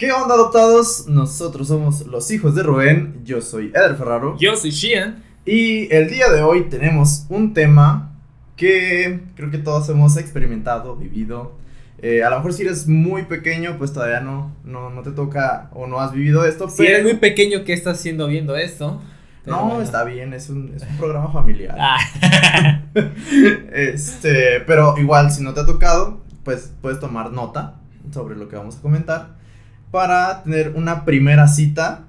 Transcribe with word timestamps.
¿Qué 0.00 0.12
onda 0.12 0.34
adoptados? 0.34 1.08
Nosotros 1.08 1.68
somos 1.68 2.06
los 2.06 2.30
hijos 2.30 2.54
de 2.54 2.62
Rubén, 2.62 3.20
yo 3.22 3.42
soy 3.42 3.66
Eder 3.66 3.96
Ferraro. 3.96 4.34
Yo 4.38 4.56
soy 4.56 4.70
Shian. 4.70 5.22
Y 5.44 5.94
el 5.94 6.08
día 6.08 6.30
de 6.30 6.40
hoy 6.40 6.70
tenemos 6.70 7.26
un 7.28 7.52
tema 7.52 8.10
que 8.56 9.20
creo 9.36 9.50
que 9.50 9.58
todos 9.58 9.90
hemos 9.90 10.16
experimentado, 10.16 10.96
vivido. 10.96 11.52
Eh, 12.00 12.24
a 12.24 12.30
lo 12.30 12.36
mejor 12.36 12.54
si 12.54 12.62
eres 12.62 12.88
muy 12.88 13.24
pequeño, 13.24 13.76
pues 13.76 13.92
todavía 13.92 14.20
no, 14.20 14.56
no, 14.64 14.88
no 14.88 15.02
te 15.02 15.10
toca 15.10 15.68
o 15.74 15.86
no 15.86 16.00
has 16.00 16.12
vivido 16.12 16.46
esto. 16.46 16.70
Si 16.70 16.86
eres 16.86 17.02
muy 17.02 17.16
pequeño, 17.16 17.64
¿qué 17.64 17.74
estás 17.74 17.98
haciendo 17.98 18.26
viendo 18.26 18.56
esto? 18.56 19.02
no, 19.44 19.82
está 19.82 20.04
bien, 20.04 20.32
es 20.32 20.48
un, 20.48 20.72
es 20.74 20.82
un 20.82 20.96
programa 20.96 21.30
familiar. 21.30 21.76
Ah. 21.78 21.98
este, 23.74 24.60
pero 24.60 24.96
igual, 24.96 25.30
si 25.30 25.42
no 25.42 25.52
te 25.52 25.60
ha 25.60 25.66
tocado, 25.66 26.22
pues 26.42 26.72
puedes 26.80 27.00
tomar 27.00 27.32
nota 27.32 27.82
sobre 28.10 28.34
lo 28.36 28.48
que 28.48 28.56
vamos 28.56 28.78
a 28.78 28.80
comentar 28.80 29.39
para 29.90 30.42
tener 30.42 30.74
una 30.76 31.04
primera 31.04 31.48
cita 31.48 32.04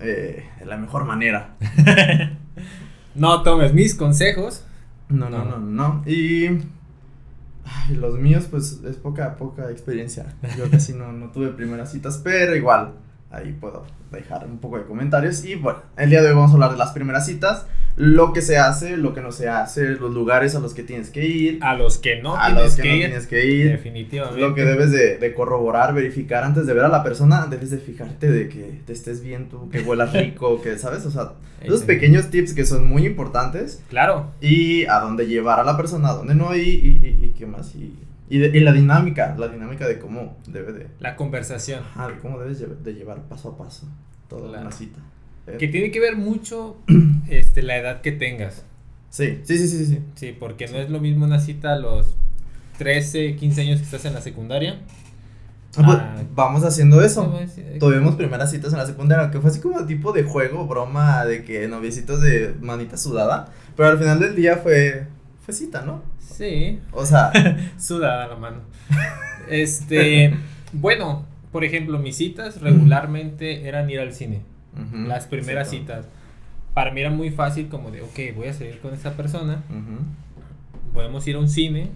eh, 0.00 0.44
de 0.58 0.66
la 0.66 0.76
mejor 0.76 1.04
manera. 1.04 1.54
no 3.14 3.42
tomes 3.42 3.72
mis 3.72 3.94
consejos. 3.94 4.64
No, 5.08 5.30
no, 5.30 5.44
no, 5.44 5.58
no. 5.58 6.02
Y 6.06 6.48
los 7.96 8.18
míos, 8.18 8.46
pues 8.50 8.80
es 8.84 8.96
poca, 8.96 9.36
poca 9.36 9.70
experiencia. 9.70 10.34
Yo 10.56 10.70
casi 10.70 10.92
no, 10.92 11.12
no 11.12 11.30
tuve 11.30 11.48
primeras 11.48 11.92
citas, 11.92 12.20
pero 12.22 12.54
igual, 12.54 12.92
ahí 13.30 13.52
puedo 13.52 13.84
dejar 14.10 14.46
un 14.46 14.58
poco 14.58 14.78
de 14.78 14.84
comentarios. 14.84 15.44
Y 15.44 15.54
bueno, 15.54 15.80
el 15.96 16.10
día 16.10 16.22
de 16.22 16.28
hoy 16.28 16.34
vamos 16.34 16.50
a 16.50 16.54
hablar 16.54 16.72
de 16.72 16.78
las 16.78 16.92
primeras 16.92 17.26
citas 17.26 17.66
lo 17.96 18.32
que 18.32 18.42
se 18.42 18.58
hace, 18.58 18.96
lo 18.96 19.14
que 19.14 19.20
no 19.20 19.30
se 19.30 19.48
hace, 19.48 19.90
los 19.90 20.12
lugares 20.12 20.54
a 20.56 20.60
los 20.60 20.74
que 20.74 20.82
tienes 20.82 21.10
que 21.10 21.26
ir. 21.26 21.58
A 21.62 21.74
los 21.74 21.98
que 21.98 22.20
no, 22.20 22.36
a 22.36 22.46
tienes, 22.46 22.64
los 22.64 22.76
que, 22.76 22.82
que 22.82 22.88
no 22.88 22.94
ir, 22.94 23.04
tienes 23.06 23.26
que 23.26 23.46
ir. 23.46 23.70
Definitivamente. 23.70 24.40
Lo 24.40 24.54
que 24.54 24.64
debes 24.64 24.90
de, 24.90 25.18
de, 25.18 25.34
corroborar, 25.34 25.94
verificar 25.94 26.42
antes 26.42 26.66
de 26.66 26.74
ver 26.74 26.84
a 26.84 26.88
la 26.88 27.04
persona, 27.04 27.46
debes 27.46 27.70
de 27.70 27.78
fijarte 27.78 28.30
de 28.30 28.48
que 28.48 28.80
te 28.84 28.92
estés 28.92 29.22
bien 29.22 29.48
tú, 29.48 29.70
que 29.70 29.80
huelas 29.80 30.12
rico, 30.14 30.60
que, 30.60 30.76
¿sabes? 30.76 31.06
O 31.06 31.10
sea, 31.10 31.32
esos 31.60 31.82
pequeños 31.82 32.30
tips 32.30 32.52
que 32.52 32.66
son 32.66 32.86
muy 32.86 33.06
importantes. 33.06 33.82
Claro. 33.88 34.32
Y 34.40 34.86
a 34.86 34.98
dónde 35.00 35.26
llevar 35.26 35.60
a 35.60 35.64
la 35.64 35.76
persona, 35.76 36.10
a 36.10 36.14
dónde 36.14 36.34
no, 36.34 36.54
y, 36.56 36.60
y, 36.60 37.18
y, 37.22 37.34
qué 37.38 37.46
más. 37.46 37.74
Y, 37.76 37.96
y, 38.28 38.42
y, 38.42 38.60
la 38.60 38.72
dinámica, 38.72 39.36
la 39.38 39.48
dinámica 39.48 39.86
de 39.86 39.98
cómo 39.98 40.38
debe 40.48 40.72
de... 40.72 40.88
La 40.98 41.14
conversación. 41.14 41.82
Ah, 41.94 42.08
de 42.08 42.18
cómo 42.18 42.40
debes 42.40 42.64
de 42.82 42.94
llevar 42.94 43.22
paso 43.28 43.50
a 43.50 43.56
paso 43.56 43.86
toda 44.28 44.62
la 44.62 44.72
cita. 44.72 45.00
Que 45.58 45.68
tiene 45.68 45.90
que 45.90 46.00
ver 46.00 46.16
mucho 46.16 46.76
este, 47.28 47.62
la 47.62 47.76
edad 47.76 48.00
que 48.00 48.12
tengas. 48.12 48.64
Sí, 49.10 49.40
sí, 49.44 49.58
sí, 49.58 49.68
sí, 49.68 49.86
sí. 49.86 50.00
Sí, 50.14 50.36
porque 50.38 50.66
no 50.68 50.78
es 50.78 50.90
lo 50.90 51.00
mismo 51.00 51.24
una 51.24 51.38
cita 51.38 51.74
a 51.74 51.78
los 51.78 52.16
13, 52.78 53.36
15 53.36 53.60
años 53.60 53.78
que 53.78 53.84
estás 53.84 54.04
en 54.06 54.14
la 54.14 54.20
secundaria. 54.20 54.80
Ah, 55.76 56.14
pues, 56.14 56.26
vamos 56.34 56.64
haciendo 56.64 57.02
eso. 57.02 57.38
Tuvimos 57.78 58.14
primeras 58.14 58.50
citas 58.50 58.72
en 58.72 58.78
la 58.78 58.86
secundaria, 58.86 59.30
que 59.30 59.40
fue 59.40 59.50
así 59.50 59.60
como 59.60 59.84
tipo 59.86 60.12
de 60.12 60.22
juego, 60.22 60.66
broma, 60.66 61.24
de 61.24 61.44
que 61.44 61.68
noviecitos 61.68 62.22
de 62.22 62.54
manita 62.60 62.96
sudada. 62.96 63.52
Pero 63.76 63.90
al 63.90 63.98
final 63.98 64.20
del 64.20 64.34
día 64.34 64.56
fue, 64.56 65.06
fue 65.44 65.52
cita, 65.52 65.82
¿no? 65.82 66.02
Sí. 66.18 66.80
O 66.92 67.04
sea. 67.04 67.30
sudada 67.78 68.28
la 68.28 68.36
mano. 68.36 68.60
Este, 69.48 70.34
bueno, 70.72 71.26
por 71.52 71.64
ejemplo, 71.64 71.98
mis 71.98 72.16
citas 72.16 72.60
regularmente 72.60 73.68
eran 73.68 73.90
ir 73.90 74.00
al 74.00 74.14
cine 74.14 74.53
las 75.06 75.26
primeras 75.26 75.70
citas. 75.70 76.06
Para 76.72 76.90
mí 76.90 77.00
era 77.00 77.10
muy 77.10 77.30
fácil 77.30 77.68
como 77.68 77.90
de, 77.90 78.02
ok, 78.02 78.36
voy 78.36 78.48
a 78.48 78.52
salir 78.52 78.80
con 78.80 78.92
esa 78.94 79.16
persona, 79.16 79.62
podemos 80.92 81.26
ir 81.26 81.36
a 81.36 81.38
un 81.38 81.48
cine, 81.48 81.90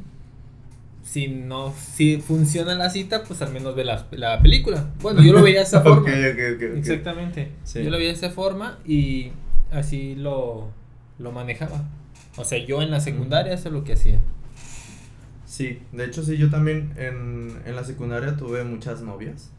si 1.02 1.28
no, 1.28 1.72
si 1.72 2.18
funciona 2.18 2.74
la 2.74 2.90
cita, 2.90 3.24
pues 3.24 3.40
al 3.40 3.50
menos 3.52 3.74
ve 3.74 3.84
la, 3.84 4.06
la 4.10 4.40
película. 4.42 4.90
Bueno, 5.00 5.22
yo 5.22 5.32
lo 5.32 5.42
veía 5.42 5.58
de 5.58 5.62
esa 5.64 5.80
forma. 5.80 6.10
Exactamente. 6.76 7.50
Yo 7.74 7.90
lo 7.90 7.96
veía 7.96 8.08
de 8.08 8.14
esa 8.14 8.30
forma 8.30 8.78
y 8.86 9.32
así 9.70 10.14
lo, 10.16 10.68
lo 11.18 11.32
manejaba. 11.32 11.88
O 12.36 12.44
sea, 12.44 12.58
yo 12.64 12.82
en 12.82 12.90
la 12.90 13.00
secundaria 13.00 13.55
eso 13.55 13.68
es 13.68 13.74
lo 13.74 13.84
que 13.84 13.94
hacía. 13.94 14.20
Sí, 15.46 15.80
de 15.92 16.05
hecho 16.05 16.22
sí, 16.22 16.36
yo 16.36 16.50
también 16.50 16.92
en, 16.96 17.58
en 17.64 17.74
la 17.74 17.83
secundaria 17.84 18.36
tuve 18.36 18.62
muchas 18.64 19.00
novias. 19.00 19.50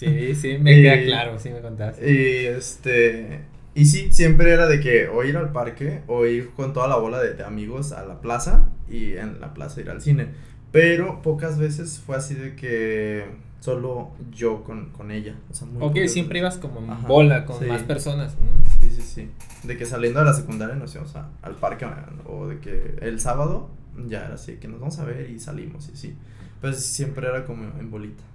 Sí, 0.00 0.34
sí, 0.34 0.56
me 0.56 0.80
queda 0.80 1.02
claro, 1.02 1.38
sí 1.38 1.50
me 1.50 1.60
contaste. 1.60 2.10
Y 2.10 2.46
este. 2.46 3.42
Y 3.74 3.84
sí, 3.84 4.10
siempre 4.10 4.50
era 4.50 4.66
de 4.66 4.80
que 4.80 5.08
o 5.08 5.22
ir 5.24 5.36
al 5.36 5.52
parque 5.52 6.00
o 6.06 6.24
ir 6.24 6.52
con 6.52 6.72
toda 6.72 6.88
la 6.88 6.96
bola 6.96 7.20
de, 7.20 7.44
amigos 7.44 7.92
a 7.92 8.06
la 8.06 8.22
plaza 8.22 8.70
y 8.88 9.12
en 9.12 9.42
la 9.42 9.52
plaza 9.52 9.82
ir 9.82 9.90
al 9.90 10.00
cine. 10.00 10.28
Pero 10.72 11.20
pocas 11.20 11.58
veces 11.58 12.00
fue 12.04 12.16
así 12.16 12.34
de 12.34 12.56
que 12.56 13.26
solo 13.60 14.12
yo 14.32 14.64
con, 14.64 14.88
con 14.88 15.10
ella. 15.10 15.34
O 15.50 15.54
sea, 15.54 15.68
ok, 15.78 15.98
siempre 16.06 16.38
ibas 16.38 16.56
como 16.56 16.80
en 16.80 17.06
bola 17.06 17.44
con 17.44 17.68
más 17.68 17.82
personas. 17.82 18.34
Sí, 18.80 18.90
sí, 18.90 19.02
sí. 19.02 19.30
De 19.64 19.76
que 19.76 19.84
saliendo 19.84 20.20
de 20.20 20.24
la 20.24 20.32
secundaria 20.32 20.76
nos 20.76 20.94
íbamos 20.94 21.14
al 21.14 21.56
parque 21.56 21.86
o 22.24 22.48
de 22.48 22.58
que 22.58 22.96
el 23.02 23.20
sábado 23.20 23.68
ya 24.08 24.24
era 24.24 24.34
así, 24.36 24.54
que 24.54 24.66
nos 24.66 24.80
vamos 24.80 24.98
a 24.98 25.04
ver 25.04 25.28
y 25.28 25.38
salimos 25.38 25.90
y 25.92 25.96
sí. 25.98 26.16
Pues 26.62 26.82
siempre 26.82 27.28
era 27.28 27.44
como 27.44 27.64
en 27.78 27.90
bolita. 27.90 28.29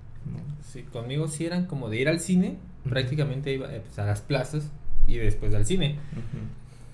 Sí, 0.62 0.84
conmigo 0.84 1.28
sí 1.28 1.46
eran 1.46 1.66
como 1.66 1.90
de 1.90 2.00
ir 2.00 2.10
al 2.10 2.20
cine, 2.20 2.58
prácticamente 2.84 3.54
iba 3.54 3.74
eh, 3.74 3.82
pues, 3.82 3.98
a 4.00 4.06
las 4.06 4.22
plazas 4.22 4.72
y 5.08 5.18
después 5.18 5.54
al 5.54 5.66
cine. 5.66 5.98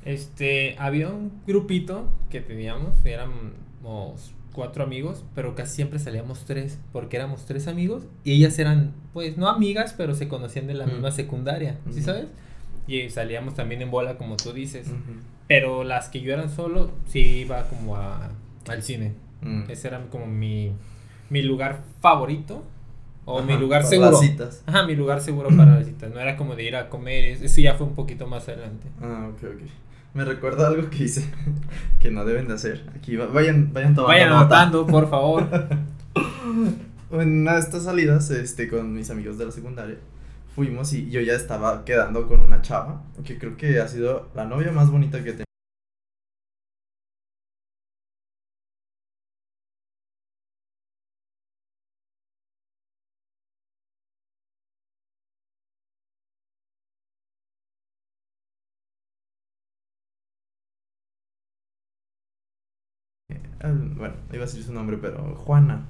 Este, 0.06 0.75
había 0.78 1.09
un 1.09 1.31
grupito 1.46 2.09
que 2.30 2.42
teníamos, 2.42 3.06
éramos 3.06 4.34
cuatro 4.53 4.84
amigos, 4.84 5.24
pero 5.36 5.56
casi 5.56 5.75
siempre 5.75 6.00
salíamos 6.00 6.46
tres, 6.46 6.80
porque 6.92 7.18
éramos 7.18 7.46
tres 7.46 7.68
amigos 7.68 8.03
y 8.24 8.34
ellas 8.34 8.58
eran, 8.59 8.94
pues, 9.14 9.38
no 9.38 9.48
amigas, 9.48 9.94
pero 9.98 10.13
se 10.13 10.28
conocían 10.28 10.68
de 10.68 10.74
la 10.74 10.86
misma 10.86 11.12
secundaria, 11.12 11.78
¿sí 11.92 12.02
sabes? 12.02 12.28
Y 12.88 13.09
salíamos 13.09 13.53
también 13.53 13.81
en 13.81 13.92
bola, 13.92 14.18
como 14.18 14.38
tú 14.38 14.53
dices. 14.53 14.92
Pero 15.48 15.84
las 15.84 16.09
que 16.09 16.22
yo 16.22 16.34
eran 16.34 16.50
solo, 16.50 16.92
sí 17.08 17.19
iba 17.19 17.68
como 17.68 17.96
a, 17.96 18.31
al 18.68 18.84
cine. 18.84 19.13
Mm. 19.42 19.63
Ese 19.69 19.88
era 19.88 20.06
como 20.09 20.25
mi, 20.25 20.72
mi 21.30 21.42
lugar 21.42 21.84
favorito 22.00 22.63
o 23.26 23.42
mi 23.42 23.58
lugar 23.58 23.84
seguro. 23.86 24.18
citas. 24.18 24.64
Ajá, 24.66 24.84
mi 24.84 24.96
lugar 24.96 25.22
seguro 25.22 25.50
para 25.56 25.76
las 25.76 25.86
citas. 25.86 26.12
No 26.12 26.20
era 26.20 26.38
como 26.38 26.56
de 26.56 26.64
ir 26.64 26.76
a 26.76 26.90
comer, 26.90 27.26
eso 27.26 27.62
ya 27.62 27.76
fue 27.76 27.88
un 27.88 27.96
poquito 27.96 28.28
más 28.28 28.48
adelante. 28.48 28.88
Ah, 29.02 29.30
ok, 29.32 29.44
ok. 29.44 29.62
Me 30.14 30.26
recuerda 30.26 30.68
algo 30.68 30.90
que 30.90 31.06
hice 31.06 31.30
que 32.00 32.12
no 32.12 32.26
deben 32.26 32.48
de 32.48 32.56
hacer. 32.56 32.90
Aquí 32.96 33.16
vayan, 33.16 33.72
vayan 33.74 33.96
tomando. 33.96 34.08
Vayan 34.08 34.34
anotando, 34.34 34.86
por 34.86 35.10
favor. 35.10 35.48
en 37.12 37.42
una 37.42 37.54
de 37.54 37.60
estas 37.60 37.84
salidas, 37.84 38.30
este, 38.31 38.68
con 38.68 38.94
mis 38.94 39.10
amigos 39.10 39.38
de 39.38 39.46
la 39.46 39.52
secundaria, 39.52 39.98
fuimos 40.56 40.92
y 40.94 41.10
yo 41.10 41.22
ya 41.22 41.34
estaba 41.34 41.86
quedando 41.86 42.28
con 42.28 42.42
una 42.42 42.62
chava, 42.62 43.04
que 43.24 43.38
creo 43.38 43.56
que 43.56 43.80
ha 43.80 43.88
sido 43.88 44.30
la 44.36 44.46
novia 44.46 44.72
más 44.72 44.90
bonita 44.90 45.24
que 45.24 45.30
he 45.30 45.34
tenido. 45.34 45.46
Bueno, 63.64 64.16
iba 64.32 64.44
a 64.44 64.46
decir 64.46 64.64
su 64.64 64.74
nombre, 64.74 64.98
pero 65.02 65.36
Juana. 65.36 65.86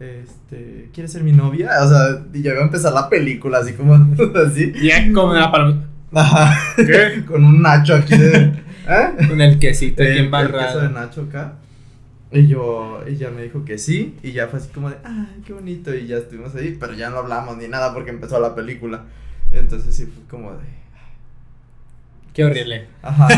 Este, 0.00 0.90
¿quieres 0.92 1.12
ser 1.12 1.22
mi 1.22 1.32
novia? 1.32 1.70
O 1.82 1.88
sea, 1.88 2.24
y 2.32 2.42
ya 2.42 2.52
iba 2.52 2.60
a 2.60 2.64
empezar 2.64 2.92
la 2.92 3.08
película, 3.08 3.58
así 3.58 3.74
como 3.74 3.94
así. 4.46 4.72
Ya 4.82 5.12
como 5.12 5.30
una 5.30 5.50
para 5.50 5.74
Ajá. 6.12 6.58
¿Qué? 6.76 7.24
Con 7.26 7.44
un 7.44 7.62
Nacho 7.62 7.94
aquí 7.94 8.16
de. 8.16 8.52
¿eh? 8.88 9.26
Con 9.28 9.40
el 9.40 9.58
quesito 9.58 10.02
aquí 10.02 10.18
en 10.18 10.34
El 10.34 10.52
queso 10.52 10.80
de 10.80 10.88
Nacho 10.90 11.22
acá. 11.22 11.54
Y 12.30 12.48
yo, 12.48 13.02
ella 13.06 13.30
me 13.30 13.44
dijo 13.44 13.64
que 13.64 13.78
sí, 13.78 14.16
y 14.22 14.32
ya 14.32 14.48
fue 14.48 14.58
así 14.58 14.68
como 14.70 14.90
de, 14.90 14.96
ay, 15.04 15.42
qué 15.46 15.52
bonito, 15.52 15.94
y 15.94 16.08
ya 16.08 16.16
estuvimos 16.16 16.52
ahí, 16.56 16.76
pero 16.80 16.92
ya 16.92 17.08
no 17.08 17.18
hablamos 17.18 17.56
ni 17.56 17.68
nada 17.68 17.94
porque 17.94 18.10
empezó 18.10 18.40
la 18.40 18.56
película. 18.56 19.04
Entonces 19.52 19.94
sí 19.94 20.06
fue 20.06 20.24
como 20.28 20.52
de. 20.52 20.64
Qué 22.32 22.44
horrible. 22.44 22.88
Ajá. 23.02 23.28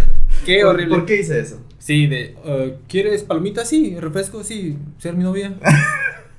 qué 0.44 0.64
horrible. 0.64 0.96
¿Por 0.96 1.06
qué 1.06 1.20
hice 1.20 1.38
eso? 1.38 1.64
Sí, 1.86 2.08
de, 2.08 2.34
uh, 2.44 2.84
¿quieres 2.88 3.22
palomitas? 3.22 3.68
Sí, 3.68 3.96
refresco, 4.00 4.42
sí, 4.42 4.76
ser 4.98 5.14
mi 5.14 5.22
novia. 5.22 5.54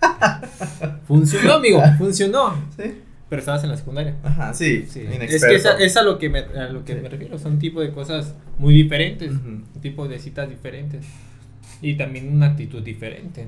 funcionó, 1.07 1.53
amigo, 1.53 1.81
funcionó. 1.97 2.53
Sí. 2.75 2.95
Pero 3.29 3.39
estabas 3.39 3.63
en 3.63 3.69
la 3.69 3.77
secundaria. 3.77 4.17
Ajá, 4.23 4.53
sí, 4.53 4.85
sí. 4.89 5.05
Es 5.09 5.45
que 5.45 5.55
esa, 5.55 5.77
es 5.77 5.95
a 5.95 6.01
lo 6.01 6.19
que 6.19 6.27
me, 6.27 6.39
a 6.39 6.67
lo 6.67 6.83
que 6.83 6.95
me 6.95 7.07
refiero, 7.07 7.39
son 7.39 7.59
tipo 7.59 7.79
de 7.79 7.91
cosas 7.93 8.35
muy 8.57 8.73
diferentes, 8.73 9.31
un 9.31 9.63
tipo 9.81 10.09
de 10.09 10.19
citas 10.19 10.49
diferentes. 10.49 11.05
Y 11.81 11.95
también 11.95 12.29
una 12.29 12.47
actitud 12.47 12.83
diferente 12.83 13.47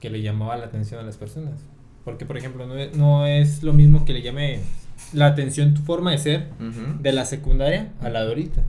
que 0.00 0.08
le 0.08 0.22
llamaba 0.22 0.56
la 0.56 0.64
atención 0.64 0.98
a 0.98 1.02
las 1.02 1.18
personas. 1.18 1.60
Porque, 2.06 2.24
por 2.24 2.38
ejemplo, 2.38 2.66
no 2.66 2.74
es, 2.78 2.96
no 2.96 3.26
es 3.26 3.62
lo 3.62 3.74
mismo 3.74 4.06
que 4.06 4.14
le 4.14 4.22
llame 4.22 4.60
la 5.12 5.26
atención 5.26 5.74
tu 5.74 5.82
forma 5.82 6.12
de 6.12 6.18
ser 6.18 6.46
de 7.00 7.12
la 7.12 7.26
secundaria 7.26 7.92
a 8.00 8.08
la 8.08 8.22
de 8.22 8.28
ahorita. 8.28 8.62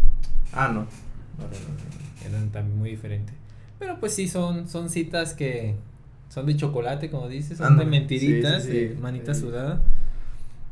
Ah, 0.51 0.67
no. 0.67 0.81
no, 0.81 1.47
no, 1.47 1.47
no 1.47 1.96
eran 2.27 2.49
también 2.51 2.77
muy 2.77 2.89
diferentes. 2.91 3.35
Pero 3.79 3.99
pues 3.99 4.13
sí, 4.13 4.27
son, 4.27 4.67
son 4.67 4.89
citas 4.89 5.33
que, 5.33 5.75
son 6.29 6.45
de 6.45 6.55
chocolate, 6.55 7.09
como 7.09 7.27
dices, 7.27 7.57
son 7.57 7.77
de 7.77 7.85
mentiritas, 7.85 8.65
de 8.65 8.95
manita 8.99 9.33
sudada. 9.33 9.81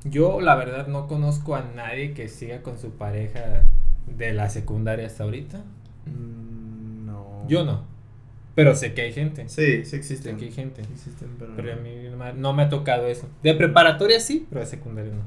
Yo, 0.04 0.42
la 0.42 0.56
verdad, 0.56 0.88
no 0.88 1.08
conozco 1.08 1.56
a 1.56 1.64
nadie 1.76 2.14
que 2.14 2.28
siga 2.28 2.62
con 2.62 2.78
su 2.78 2.92
pareja 2.92 3.64
de 4.06 4.34
la 4.34 4.50
secundaria 4.50 5.08
hasta 5.08 5.24
ahorita. 5.24 5.60
Mm, 6.06 7.06
no. 7.06 7.46
Yo 7.48 7.64
no. 7.64 7.84
Pero 8.54 8.76
sé 8.76 8.94
que 8.94 9.02
hay 9.02 9.14
gente. 9.14 9.50
Sí, 9.50 9.84
sí 9.84 9.96
existen. 9.96 10.34
Sé 10.34 10.40
que 10.40 10.46
hay 10.46 10.52
gente. 10.52 10.82
Existen, 10.82 11.30
pero, 11.40 11.54
pero 11.56 11.74
a 11.74 11.76
mí 11.76 11.90
no 12.38 12.54
me 12.54 12.64
ha 12.64 12.70
tocado 12.70 13.08
eso. 13.08 13.28
De 13.44 13.54
preparatoria 13.54 14.20
sí, 14.20 14.46
pero 14.50 14.62
de 14.62 14.68
secundaria 14.68 15.12
no. 15.12 15.24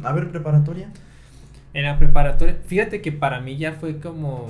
Mm, 0.00 0.06
a 0.06 0.12
ver, 0.12 0.30
preparatoria. 0.30 0.90
En 1.74 1.84
la 1.84 1.98
preparatoria, 1.98 2.58
fíjate 2.64 3.02
que 3.02 3.12
para 3.12 3.40
mí 3.40 3.58
ya 3.58 3.72
fue 3.72 3.98
como 3.98 4.46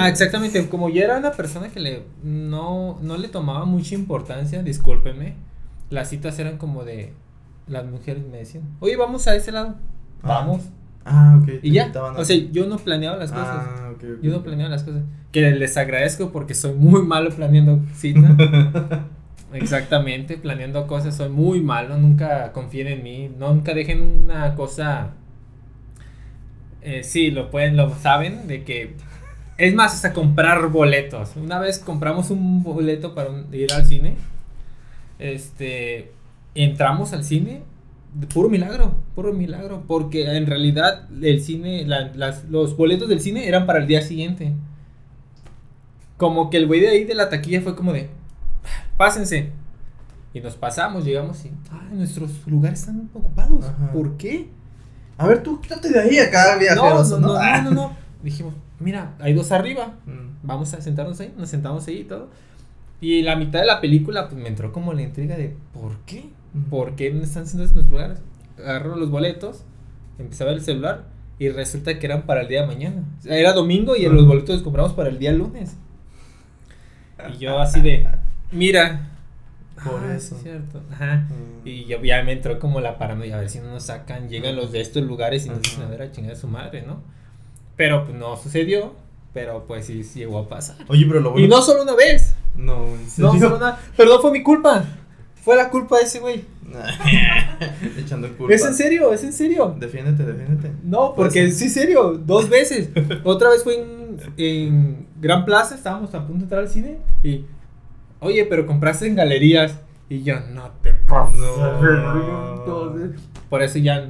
Ah, 0.00 0.08
exactamente. 0.08 0.68
Como 0.68 0.88
yo 0.88 1.02
era 1.02 1.18
una 1.18 1.32
persona 1.32 1.68
que 1.68 1.80
le 1.80 2.02
no, 2.22 2.98
no 3.02 3.16
le 3.16 3.28
tomaba 3.28 3.64
mucha 3.64 3.94
importancia, 3.94 4.62
discúlpeme. 4.62 5.34
Las 5.90 6.08
citas 6.08 6.38
eran 6.38 6.58
como 6.58 6.84
de. 6.84 7.12
Las 7.66 7.84
mujeres 7.84 8.24
me 8.26 8.38
decían, 8.38 8.64
oye, 8.80 8.96
vamos 8.96 9.28
a 9.28 9.36
ese 9.36 9.52
lado. 9.52 9.76
Ah. 10.22 10.28
Vamos. 10.28 10.62
Ah, 11.04 11.38
ok. 11.40 11.48
Y 11.62 11.72
ya. 11.72 11.92
O 12.16 12.24
sea, 12.24 12.36
yo 12.36 12.66
no 12.66 12.78
planeaba 12.78 13.16
las 13.16 13.32
cosas. 13.32 13.48
Ah, 13.48 13.92
yo 14.22 14.30
no 14.30 14.42
planeaba 14.42 14.70
las 14.70 14.82
cosas. 14.82 15.02
Que 15.32 15.50
les 15.52 15.76
agradezco 15.76 16.32
porque 16.32 16.54
soy 16.54 16.74
muy 16.74 17.02
malo 17.02 17.30
planeando 17.30 17.80
citas. 17.94 18.32
Exactamente, 19.52 20.36
planeando 20.36 20.86
cosas 20.86 21.16
soy 21.16 21.28
muy 21.28 21.60
malo. 21.60 21.96
Nunca 21.96 22.52
confíen 22.52 22.86
en 22.88 23.02
mí. 23.02 23.30
Nunca 23.38 23.74
dejen 23.74 24.22
una 24.24 24.54
cosa. 24.54 25.12
Eh, 26.82 27.02
sí, 27.02 27.30
lo 27.30 27.50
pueden, 27.50 27.76
lo 27.76 27.94
saben, 27.94 28.46
de 28.46 28.64
que 28.64 28.94
es 29.60 29.74
más, 29.74 29.92
hasta 29.92 30.14
comprar 30.14 30.68
boletos. 30.68 31.36
Una 31.36 31.58
vez 31.58 31.78
compramos 31.78 32.30
un 32.30 32.62
boleto 32.62 33.14
para 33.14 33.28
ir 33.52 33.70
al 33.74 33.84
cine. 33.84 34.16
Este. 35.18 36.12
Entramos 36.54 37.12
al 37.12 37.24
cine. 37.24 37.62
Puro 38.32 38.48
milagro, 38.48 38.94
puro 39.14 39.34
milagro. 39.34 39.84
Porque 39.86 40.34
en 40.34 40.46
realidad 40.46 41.06
el 41.22 41.42
cine, 41.42 41.86
los 42.48 42.74
boletos 42.74 43.06
del 43.10 43.20
cine 43.20 43.48
eran 43.48 43.66
para 43.66 43.80
el 43.80 43.86
día 43.86 44.00
siguiente. 44.00 44.54
Como 46.16 46.48
que 46.48 46.56
el 46.56 46.66
güey 46.66 46.80
de 46.80 46.88
ahí 46.88 47.04
de 47.04 47.14
la 47.14 47.28
taquilla 47.28 47.60
fue 47.60 47.76
como 47.76 47.92
de. 47.92 48.08
Pásense. 48.96 49.50
Y 50.32 50.40
nos 50.40 50.56
pasamos, 50.56 51.04
llegamos 51.04 51.44
y. 51.44 51.50
Ah, 51.70 51.86
nuestros 51.92 52.46
lugares 52.46 52.80
están 52.80 53.10
ocupados. 53.12 53.66
¿Por 53.92 54.16
qué? 54.16 54.48
A 55.18 55.26
ver, 55.26 55.42
tú 55.42 55.60
quítate 55.60 55.90
de 55.90 56.00
ahí 56.00 56.18
acá, 56.18 56.56
viajeros. 56.56 57.10
no, 57.10 57.18
no, 57.20 57.34
no, 57.34 57.62
no. 57.62 57.70
no. 57.70 57.96
Dijimos, 58.22 58.54
mira, 58.80 59.14
hay 59.20 59.32
dos 59.34 59.52
arriba, 59.52 59.94
mm. 60.06 60.46
vamos 60.46 60.74
a 60.74 60.80
sentarnos 60.80 61.20
ahí, 61.20 61.32
nos 61.36 61.48
sentamos 61.48 61.86
ahí 61.86 61.98
y 61.98 62.04
todo. 62.04 62.28
Y 63.00 63.22
la 63.22 63.36
mitad 63.36 63.60
de 63.60 63.66
la 63.66 63.80
película, 63.80 64.28
pues 64.28 64.40
me 64.40 64.48
entró 64.48 64.72
como 64.72 64.92
la 64.92 65.02
intriga 65.02 65.36
de, 65.36 65.56
¿por 65.72 65.98
qué? 66.04 66.30
¿Por 66.68 66.96
qué 66.96 67.10
no 67.12 67.22
están 67.22 67.44
haciendo 67.44 67.64
estos 67.64 67.88
lugares? 67.88 68.18
Agarro 68.58 68.96
los 68.96 69.10
boletos, 69.10 69.64
empecé 70.18 70.42
a 70.42 70.46
ver 70.46 70.56
el 70.56 70.62
celular 70.62 71.04
y 71.38 71.48
resulta 71.48 71.98
que 71.98 72.06
eran 72.06 72.26
para 72.26 72.42
el 72.42 72.48
día 72.48 72.62
de 72.62 72.66
mañana. 72.66 73.04
era 73.24 73.52
domingo 73.52 73.96
y 73.96 74.06
los 74.06 74.26
boletos 74.26 74.56
los 74.56 74.62
compramos 74.62 74.92
para 74.92 75.08
el 75.08 75.18
día 75.18 75.32
lunes. 75.32 75.76
Y 77.34 77.38
yo 77.38 77.58
así 77.58 77.80
de, 77.80 78.06
mira. 78.50 79.06
Por 79.82 80.04
ah, 80.04 80.14
eso. 80.14 80.36
cierto. 80.36 80.82
Ajá. 80.92 81.26
Mm. 81.30 81.66
Y 81.66 81.84
ya, 81.86 82.22
me 82.22 82.32
entró 82.32 82.58
como 82.58 82.80
la 82.80 82.98
paranoia, 82.98 83.36
a 83.36 83.40
ver 83.40 83.48
si 83.48 83.60
no 83.60 83.70
nos 83.70 83.84
sacan, 83.84 84.28
llegan 84.28 84.56
los 84.56 84.72
de 84.72 84.82
estos 84.82 85.02
lugares 85.04 85.46
y 85.46 85.48
nos 85.48 85.62
dicen 85.62 85.82
a 85.84 85.88
ver 85.88 86.02
a 86.02 86.12
chingar 86.12 86.32
a 86.32 86.36
su 86.36 86.48
madre, 86.48 86.82
¿no? 86.82 87.00
Pero 87.80 88.04
pues 88.04 88.14
no 88.14 88.36
sucedió. 88.36 88.92
Pero 89.32 89.64
pues 89.66 89.86
sí, 89.86 90.02
llegó 90.02 90.40
a 90.40 90.48
pasar. 90.50 90.76
Oye, 90.88 91.06
pero 91.08 91.20
lo 91.20 91.30
bueno. 91.30 91.46
Y 91.46 91.48
no 91.48 91.62
solo 91.62 91.82
una 91.84 91.94
vez. 91.94 92.34
No, 92.54 92.84
en 92.88 93.08
serio. 93.08 93.32
No 93.32 93.40
solo 93.40 93.56
una. 93.56 93.78
Pero 93.96 94.10
no 94.10 94.20
fue 94.20 94.32
mi 94.32 94.42
culpa. 94.42 94.84
Fue 95.36 95.56
la 95.56 95.70
culpa 95.70 95.96
de 95.96 96.02
ese 96.04 96.20
güey. 96.20 96.44
Echando 97.98 98.28
culpa. 98.36 98.52
¿Es 98.52 98.66
en 98.66 98.74
serio? 98.74 99.14
¿Es 99.14 99.24
en 99.24 99.32
serio? 99.32 99.74
Defiéndete, 99.78 100.30
defiéndete. 100.30 100.74
No, 100.84 101.14
porque 101.14 101.50
sí, 101.52 101.70
serio. 101.70 102.20
Dos 102.22 102.50
veces. 102.50 102.90
Otra 103.24 103.48
vez 103.48 103.64
fue 103.64 103.80
en, 103.80 104.18
en 104.36 105.06
Gran 105.18 105.46
Plaza. 105.46 105.74
Estábamos 105.74 106.14
a 106.14 106.26
punto 106.26 106.40
de 106.40 106.42
entrar 106.42 106.60
al 106.60 106.68
cine. 106.68 106.98
Y. 107.22 107.46
Oye, 108.20 108.44
pero 108.44 108.66
compraste 108.66 109.06
en 109.06 109.14
galerías. 109.14 109.80
Y 110.10 110.22
yo, 110.22 110.38
no 110.52 110.70
te 110.82 110.92
pases. 110.92 111.40
No. 111.40 113.14
Por 113.48 113.62
eso 113.62 113.78
ya 113.78 114.06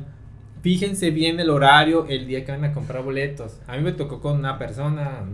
fíjense 0.62 1.11
bien 1.11 1.41
el 1.41 1.51
horario 1.51 2.07
el 2.09 2.27
día 2.27 2.45
que 2.45 2.53
van 2.53 2.65
a 2.65 2.73
comprar 2.73 3.03
boletos. 3.03 3.61
A 3.67 3.77
mí 3.77 3.83
me 3.83 3.93
tocó 3.93 4.21
con 4.21 4.39
una 4.39 4.59
persona, 4.59 5.25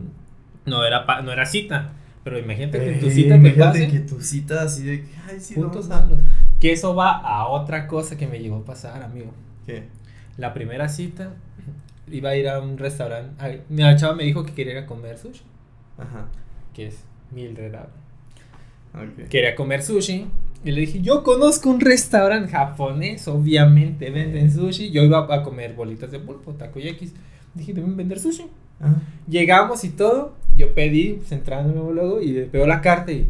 no 0.65 0.85
era, 0.85 1.05
no 1.23 1.33
era 1.33 1.47
cita, 1.47 1.93
pero 2.25 2.39
imagínate 2.39 2.79
que 2.79 2.93
tu 2.99 3.11
cita 3.11 3.41
te 3.41 3.51
pase. 3.51 3.89
que 3.89 4.01
tu 4.01 4.21
cita 4.21 4.63
así 4.63 4.85
de, 4.85 5.05
ay, 5.29 5.41
sí, 5.41 5.55
puntos 5.55 5.89
malos. 5.89 6.21
Que 6.61 6.73
eso 6.73 6.95
va 6.95 7.19
a 7.19 7.47
otra 7.49 7.87
cosa 7.87 8.17
que 8.17 8.27
me 8.27 8.39
llegó 8.39 8.57
a 8.57 8.65
pasar, 8.65 9.03
amigo. 9.03 9.33
¿Qué? 9.67 9.85
La 10.37 10.53
primera 10.53 10.89
cita, 10.89 11.35
iba 12.11 12.31
a 12.31 12.37
ir 12.37 12.49
a 12.49 12.61
un 12.61 12.79
restaurante. 12.79 13.63
Mi 13.69 13.83
chava 13.97 14.15
me 14.15 14.25
dijo 14.25 14.45
que 14.45 14.53
quería 14.53 14.73
ir 14.73 14.79
a 14.79 14.87
comer 14.87 15.19
sushi. 15.19 15.43
Ajá. 15.99 16.27
Que 16.75 16.89
es 16.89 17.05
Mildred 17.31 17.75
okay. 18.95 19.27
Quería 19.29 19.55
comer 19.55 19.83
sushi 19.83 20.27
y 20.65 20.73
le 20.73 20.81
dije, 20.81 21.01
yo 21.01 21.23
conozco 21.23 21.71
un 21.71 21.81
restaurante 21.81 22.51
japonés, 22.51 23.29
obviamente 23.29 24.11
venden 24.11 24.51
sushi. 24.51 24.91
Yo 24.91 25.03
iba 25.03 25.27
a 25.33 25.43
comer 25.43 25.75
bolitas 25.75 26.11
de 26.11 26.19
pulpo, 26.19 26.53
takoyakis. 26.55 27.13
Dije, 27.55 27.73
deben 27.73 27.97
vender 27.97 28.19
sushi. 28.19 28.47
Llegamos 29.29 29.85
y 29.85 29.91
todo. 29.91 30.35
Yo 30.57 30.75
pedí, 30.75 31.15
pues 31.15 31.31
entrando 31.33 31.93
luego, 31.93 32.21
y 32.21 32.33
veo 32.45 32.67
la 32.67 32.81
carta 32.81 33.13
y. 33.13 33.29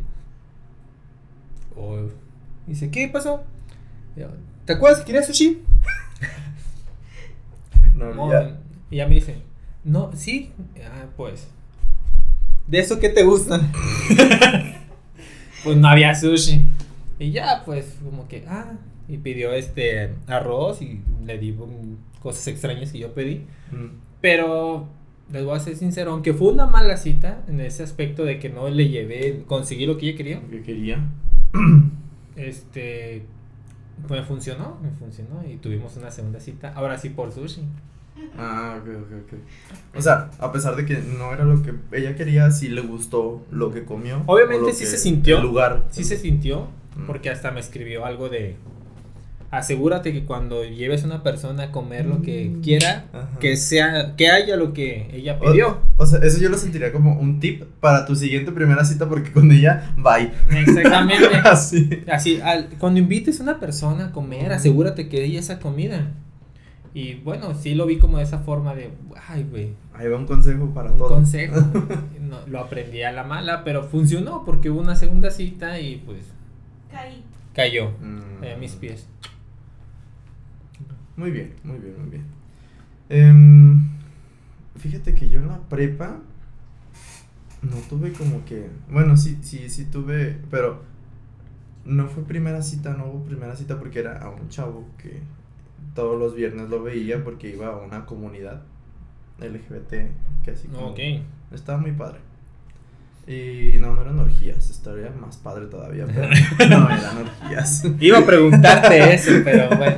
Oh. 1.76 2.08
Dice, 2.66 2.90
¿qué 2.90 3.08
pasó? 3.08 3.42
¿Te 4.64 4.72
acuerdas 4.72 5.00
que 5.00 5.06
querías 5.06 5.26
sushi? 5.26 5.62
no, 7.94 8.32
ya. 8.32 8.58
Y 8.90 8.96
ya 8.96 9.06
me 9.06 9.16
dice, 9.16 9.36
no, 9.84 10.10
sí, 10.14 10.52
ah, 10.84 11.06
pues. 11.16 11.48
¿De 12.66 12.78
eso 12.78 12.98
qué 12.98 13.08
te 13.08 13.22
gusta? 13.22 13.60
pues 15.64 15.76
no 15.76 15.86
había 15.86 16.14
sushi. 16.14 16.64
Y 17.18 17.30
ya, 17.30 17.62
pues, 17.64 17.98
como 18.04 18.28
que, 18.28 18.44
ah, 18.48 18.74
y 19.08 19.18
pidió 19.18 19.52
este 19.52 20.14
arroz 20.26 20.82
y 20.82 21.00
le 21.24 21.38
di 21.38 21.56
cosas 22.20 22.46
extrañas 22.48 22.92
que 22.92 22.98
yo 22.98 23.14
pedí. 23.14 23.46
Mm. 23.70 24.00
Pero 24.20 24.88
les 25.32 25.44
voy 25.44 25.56
a 25.56 25.60
ser 25.60 25.76
sincero, 25.76 26.12
aunque 26.12 26.34
fue 26.34 26.52
una 26.52 26.66
mala 26.66 26.96
cita 26.96 27.42
en 27.48 27.60
ese 27.60 27.82
aspecto 27.82 28.24
de 28.24 28.38
que 28.38 28.48
no 28.48 28.68
le 28.68 28.88
llevé, 28.88 29.44
conseguí 29.46 29.86
lo 29.86 29.96
que 29.96 30.08
ella 30.08 30.16
quería. 30.16 30.40
Lo 30.40 30.50
que 30.50 30.62
quería. 30.62 30.98
Este, 32.36 33.22
pues 34.06 34.20
me 34.20 34.26
funcionó, 34.26 34.78
me 34.82 34.90
funcionó 34.90 35.42
y 35.50 35.56
tuvimos 35.56 35.96
una 35.96 36.10
segunda 36.10 36.38
cita, 36.38 36.70
ahora 36.74 36.98
sí 36.98 37.08
por 37.08 37.32
sushi. 37.32 37.62
Ah, 38.38 38.78
ok, 38.80 38.88
ok, 38.88 39.12
ok. 39.24 39.98
O 39.98 40.02
sea, 40.02 40.30
a 40.38 40.52
pesar 40.52 40.76
de 40.76 40.84
que 40.84 40.98
no 40.98 41.32
era 41.32 41.44
lo 41.44 41.62
que 41.62 41.74
ella 41.92 42.14
quería, 42.16 42.50
sí 42.50 42.68
le 42.68 42.80
gustó 42.80 43.44
lo 43.50 43.72
que 43.72 43.84
comió. 43.84 44.22
Obviamente 44.26 44.72
sí 44.72 44.86
se 44.86 44.98
sintió. 44.98 45.38
El 45.38 45.42
lugar. 45.42 45.84
Sí 45.90 46.04
se 46.04 46.16
sintió, 46.16 46.68
porque 47.06 47.30
hasta 47.30 47.50
me 47.50 47.60
escribió 47.60 48.04
algo 48.04 48.28
de 48.28 48.56
asegúrate 49.50 50.12
que 50.12 50.24
cuando 50.24 50.64
lleves 50.64 51.04
a 51.04 51.06
una 51.06 51.22
persona 51.22 51.64
a 51.64 51.72
comer 51.72 52.06
lo 52.06 52.22
que 52.22 52.46
mm. 52.46 52.60
quiera, 52.62 53.06
que 53.40 53.56
sea, 53.56 54.14
que 54.16 54.28
haya 54.28 54.56
lo 54.56 54.72
que 54.72 55.08
ella 55.12 55.38
pidió. 55.38 55.78
O, 55.96 56.06
sea, 56.06 56.18
eso 56.20 56.40
yo 56.40 56.48
lo 56.48 56.58
sentiría 56.58 56.92
como 56.92 57.18
un 57.18 57.40
tip 57.40 57.62
para 57.80 58.06
tu 58.06 58.16
siguiente 58.16 58.52
primera 58.52 58.84
cita 58.84 59.08
porque 59.08 59.32
con 59.32 59.50
ella, 59.50 59.94
bye. 59.96 60.30
Exactamente. 60.58 61.36
así. 61.44 62.02
Así, 62.10 62.40
cuando 62.78 63.00
invites 63.00 63.40
a 63.40 63.44
una 63.44 63.60
persona 63.60 64.06
a 64.06 64.12
comer, 64.12 64.52
asegúrate 64.52 65.08
que 65.08 65.24
ella 65.24 65.40
esa 65.40 65.58
comida. 65.58 66.12
Y 66.96 67.16
bueno, 67.16 67.54
sí 67.54 67.74
lo 67.74 67.84
vi 67.84 67.98
como 67.98 68.16
de 68.16 68.24
esa 68.24 68.38
forma 68.38 68.74
de, 68.74 68.90
ay, 69.28 69.46
güey. 69.50 69.74
Ahí 69.92 70.08
va 70.08 70.16
un 70.16 70.24
consejo 70.24 70.70
para 70.70 70.90
todo. 70.96 71.08
Un 71.08 71.14
consejo. 71.16 71.54
lo 72.46 72.58
aprendí 72.58 73.02
a 73.02 73.12
la 73.12 73.22
mala, 73.22 73.64
pero 73.64 73.84
funcionó 73.84 74.46
porque 74.46 74.70
hubo 74.70 74.80
una 74.80 74.96
segunda 74.96 75.30
cita 75.30 75.78
y 75.78 75.96
pues 75.98 76.32
Cayó 77.52 77.90
mm. 78.00 78.44
a 78.50 78.56
mis 78.56 78.76
pies. 78.76 79.06
Muy 81.18 81.32
bien, 81.32 81.52
muy 81.64 81.76
bien, 81.80 82.00
muy 82.00 82.08
bien. 82.08 82.24
Em, 83.10 83.88
fíjate 84.78 85.14
que 85.14 85.28
yo 85.28 85.40
en 85.40 85.48
la 85.48 85.58
prepa 85.68 86.20
no 87.60 87.76
tuve 87.90 88.12
como 88.12 88.42
que. 88.46 88.70
Bueno, 88.90 89.18
sí, 89.18 89.36
sí, 89.42 89.68
sí 89.68 89.84
tuve. 89.84 90.38
Pero 90.50 90.82
no 91.84 92.06
fue 92.06 92.22
primera 92.22 92.62
cita, 92.62 92.94
no 92.94 93.04
hubo 93.04 93.24
primera 93.24 93.54
cita 93.54 93.78
porque 93.78 93.98
era 93.98 94.16
a 94.16 94.30
un 94.30 94.48
chavo 94.48 94.88
que 94.96 95.20
todos 95.96 96.16
los 96.16 96.36
viernes 96.36 96.70
lo 96.70 96.82
veía 96.84 97.24
porque 97.24 97.50
iba 97.50 97.66
a 97.68 97.76
una 97.78 98.06
comunidad 98.06 98.62
LGBT 99.40 99.92
que 100.44 100.50
así 100.52 100.68
como. 100.68 100.94
Estaba 101.52 101.78
muy 101.78 101.92
padre. 101.92 102.20
Y 103.26 103.76
no, 103.80 103.92
no 103.96 104.02
eran 104.02 104.20
orgías, 104.20 104.70
estaría 104.70 105.10
más 105.10 105.36
padre 105.38 105.66
todavía, 105.66 106.06
pero 106.06 106.28
no 106.70 106.88
eran 106.88 107.18
orgías. 107.18 107.82
Iba 107.98 108.18
a 108.18 108.24
preguntarte 108.24 109.14
eso, 109.14 109.32
pero 109.42 109.68
bueno. 109.76 109.96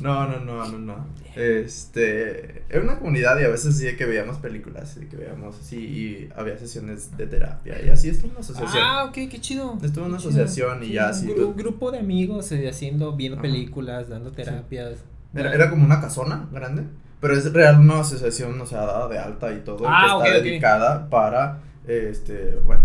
No, 0.00 0.26
no, 0.26 0.26
no, 0.26 0.40
no, 0.40 0.66
no, 0.66 0.78
no. 0.78 1.06
Este, 1.38 2.64
era 2.68 2.82
una 2.82 2.98
comunidad 2.98 3.38
y 3.38 3.44
a 3.44 3.48
veces 3.48 3.78
sí 3.78 3.94
que 3.96 4.06
veíamos 4.06 4.38
películas 4.38 4.98
y 5.00 5.06
que 5.06 5.16
veíamos 5.16 5.56
así 5.60 5.76
y 5.76 6.28
había 6.34 6.58
sesiones 6.58 7.16
de 7.16 7.28
terapia 7.28 7.80
y 7.80 7.90
así 7.90 8.08
estuvo 8.08 8.32
una 8.32 8.40
asociación. 8.40 8.82
Ah, 8.84 9.04
ok, 9.04 9.12
qué 9.30 9.40
chido. 9.40 9.78
Estuvo 9.80 10.06
una 10.06 10.16
asociación 10.16 10.82
y 10.82 10.94
ya 10.94 11.10
así. 11.10 11.30
Un, 11.30 11.54
grupo 11.54 11.92
de 11.92 12.00
amigos 12.00 12.50
eh, 12.50 12.68
haciendo, 12.68 13.14
viendo 13.14 13.40
películas, 13.40 14.08
dando 14.08 14.32
terapias. 14.32 14.98
Era, 15.32 15.54
era, 15.54 15.70
como 15.70 15.84
una 15.84 16.00
casona 16.00 16.48
grande, 16.50 16.82
pero 17.20 17.34
es 17.34 17.52
real 17.52 17.78
una 17.78 18.00
asociación, 18.00 18.60
o 18.60 18.66
sea, 18.66 18.80
dada 18.80 19.06
de 19.06 19.20
alta 19.20 19.52
y 19.52 19.60
todo, 19.60 19.84
ah, 19.86 20.18
que 20.20 20.28
está 20.28 20.42
dedicada 20.42 21.08
para, 21.08 21.60
este, 21.86 22.56
bueno, 22.66 22.82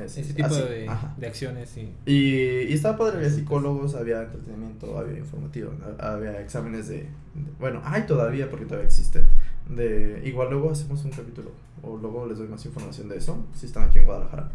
ese 0.00 0.34
tipo 0.34 0.54
de, 0.54 0.90
de, 1.18 1.26
acciones, 1.26 1.68
sí. 1.68 1.92
Y, 2.06 2.62
y 2.62 2.72
estaba 2.72 2.96
padre, 2.96 3.18
había 3.18 3.30
psicólogos, 3.30 3.94
había 3.94 4.22
entretenimiento, 4.22 4.98
había 4.98 5.18
informativo, 5.18 5.72
había 5.98 6.40
exámenes 6.40 6.88
de, 6.88 7.08
bueno, 7.58 7.82
hay 7.84 8.02
todavía 8.02 8.48
porque 8.48 8.64
todavía 8.64 8.86
existe. 8.86 9.24
De, 9.68 10.22
igual 10.24 10.50
luego 10.50 10.70
hacemos 10.70 11.04
un 11.04 11.10
capítulo, 11.10 11.50
o 11.82 11.96
luego 11.96 12.26
les 12.26 12.38
doy 12.38 12.48
más 12.48 12.64
información 12.64 13.08
de 13.08 13.18
eso, 13.18 13.46
si 13.54 13.66
están 13.66 13.84
aquí 13.84 13.98
en 13.98 14.06
Guadalajara. 14.06 14.50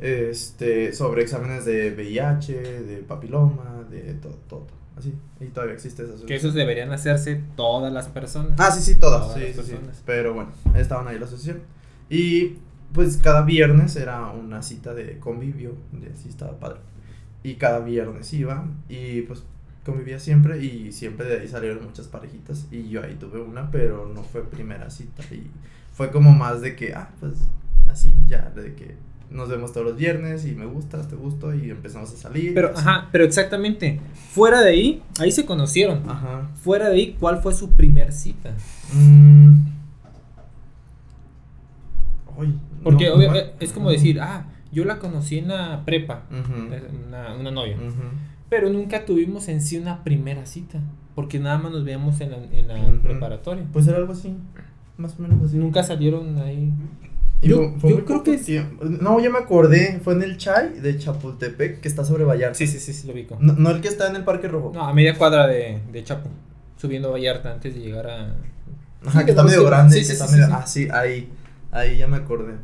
Este, 0.00 0.92
sobre 0.92 1.22
exámenes 1.22 1.64
de 1.64 1.92
VIH, 1.92 2.82
de 2.82 2.96
papiloma, 2.98 3.86
de 3.88 4.14
todo, 4.14 4.36
todo, 4.48 4.66
así. 4.96 5.14
Y 5.40 5.46
todavía 5.46 5.74
existe 5.74 6.02
esa 6.02 6.26
Que 6.26 6.34
esos 6.34 6.54
deberían 6.54 6.90
hacerse 6.92 7.40
todas 7.56 7.92
las 7.92 8.08
personas. 8.08 8.54
Ah, 8.58 8.72
sí, 8.72 8.82
sí, 8.82 8.98
todas, 8.98 9.32
sí, 9.32 9.52
sí, 9.54 9.62
sí. 9.62 9.76
Pero 10.04 10.34
bueno, 10.34 10.50
estaban 10.74 11.06
ahí 11.06 11.20
la 11.20 11.26
asociación. 11.26 11.62
Y 12.10 12.58
pues 12.92 13.16
cada 13.16 13.42
viernes 13.42 13.96
era 13.96 14.30
una 14.30 14.62
cita 14.62 14.94
de 14.94 15.18
convivio, 15.18 15.74
de 15.92 16.10
así 16.10 16.28
estaba 16.28 16.58
padre. 16.58 16.80
Y 17.42 17.54
cada 17.54 17.80
viernes 17.80 18.32
iba 18.32 18.66
y 18.88 19.22
pues 19.22 19.42
convivía 19.84 20.18
siempre 20.18 20.62
y 20.64 20.92
siempre 20.92 21.26
de 21.26 21.40
ahí 21.40 21.48
salieron 21.48 21.84
muchas 21.84 22.06
parejitas 22.06 22.66
y 22.70 22.88
yo 22.88 23.02
ahí 23.02 23.16
tuve 23.16 23.40
una, 23.40 23.70
pero 23.70 24.10
no 24.14 24.22
fue 24.22 24.44
primera 24.44 24.90
cita 24.90 25.22
y 25.32 25.50
fue 25.92 26.10
como 26.10 26.30
más 26.32 26.60
de 26.60 26.76
que, 26.76 26.94
ah, 26.94 27.10
pues 27.18 27.34
así, 27.88 28.14
ya, 28.26 28.50
de 28.54 28.74
que 28.74 28.94
nos 29.30 29.48
vemos 29.48 29.72
todos 29.72 29.86
los 29.86 29.96
viernes 29.96 30.44
y 30.46 30.52
me 30.52 30.66
gustas, 30.66 31.08
te 31.08 31.16
gusto 31.16 31.54
y 31.54 31.70
empezamos 31.70 32.12
a 32.12 32.16
salir. 32.16 32.54
Pero, 32.54 32.72
ajá, 32.76 33.08
pero 33.10 33.24
exactamente, 33.24 34.00
fuera 34.30 34.60
de 34.60 34.70
ahí, 34.70 35.02
ahí 35.18 35.32
se 35.32 35.44
conocieron. 35.44 36.08
Ajá. 36.08 36.50
Fuera 36.62 36.88
de 36.88 36.96
ahí, 36.96 37.16
¿cuál 37.18 37.42
fue 37.42 37.54
su 37.54 37.70
primer 37.70 38.12
cita? 38.12 38.54
Mm. 38.92 39.72
Porque 42.82 43.52
es 43.60 43.72
como 43.72 43.90
decir, 43.90 44.20
ah, 44.20 44.46
yo 44.72 44.84
la 44.84 44.98
conocí 44.98 45.38
en 45.38 45.48
la 45.48 45.84
prepa, 45.84 46.24
una, 46.30 47.50
novia, 47.50 47.76
pero 48.48 48.70
nunca 48.70 49.04
tuvimos 49.04 49.48
en 49.48 49.60
sí 49.60 49.78
una 49.78 50.04
primera 50.04 50.46
cita, 50.46 50.80
porque 51.14 51.38
nada 51.38 51.58
más 51.58 51.72
nos 51.72 51.84
veíamos 51.84 52.20
en 52.20 52.30
la, 52.30 52.36
en 52.36 52.68
la 52.68 53.02
preparatoria. 53.02 53.64
Pues 53.72 53.86
era 53.86 53.98
algo 53.98 54.12
así, 54.12 54.36
más 54.96 55.18
o 55.18 55.22
menos 55.22 55.42
así. 55.42 55.56
Nunca 55.56 55.82
salieron 55.82 56.38
ahí. 56.38 56.72
Yo, 57.42 57.74
creo 57.80 58.22
que 58.22 58.64
No, 59.00 59.18
ya 59.20 59.28
me 59.28 59.38
acordé. 59.38 60.00
Fue 60.02 60.14
en 60.14 60.22
el 60.22 60.36
Chai 60.36 60.78
de 60.80 60.96
Chapultepec, 60.96 61.80
que 61.80 61.88
está 61.88 62.04
sobre 62.04 62.24
Vallarta. 62.24 62.54
Sí, 62.54 62.68
sí, 62.68 62.78
sí, 62.78 62.92
sí 62.92 63.06
lo 63.06 63.14
ubico. 63.14 63.36
No, 63.40 63.70
el 63.70 63.80
que 63.80 63.88
está 63.88 64.08
en 64.08 64.16
el 64.16 64.24
Parque 64.24 64.46
Rojo. 64.46 64.70
No, 64.72 64.86
a 64.86 64.94
media 64.94 65.18
cuadra 65.18 65.48
de, 65.48 65.80
de 65.90 66.04
Chapo. 66.04 66.30
Subiendo 66.76 67.10
Vallarta 67.10 67.52
antes 67.52 67.74
de 67.74 67.80
llegar 67.80 68.06
a. 68.06 68.36
Ajá, 69.04 69.24
que 69.24 69.32
está 69.32 69.42
medio 69.42 69.64
grande. 69.64 69.96
Sí, 69.96 70.04
sí, 70.04 70.14
sí, 70.14 70.40
Ah, 70.50 70.66
sí, 70.66 70.88
ahí. 70.92 71.28
Ahí 71.72 71.98
ya 71.98 72.06
me 72.06 72.18
acordé. 72.18 72.54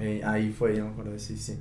Eh, 0.00 0.22
ahí 0.24 0.52
fue, 0.52 0.76
ya 0.76 0.84
me 0.84 0.90
acordé, 0.90 1.18
sí, 1.18 1.36
sí. 1.36 1.58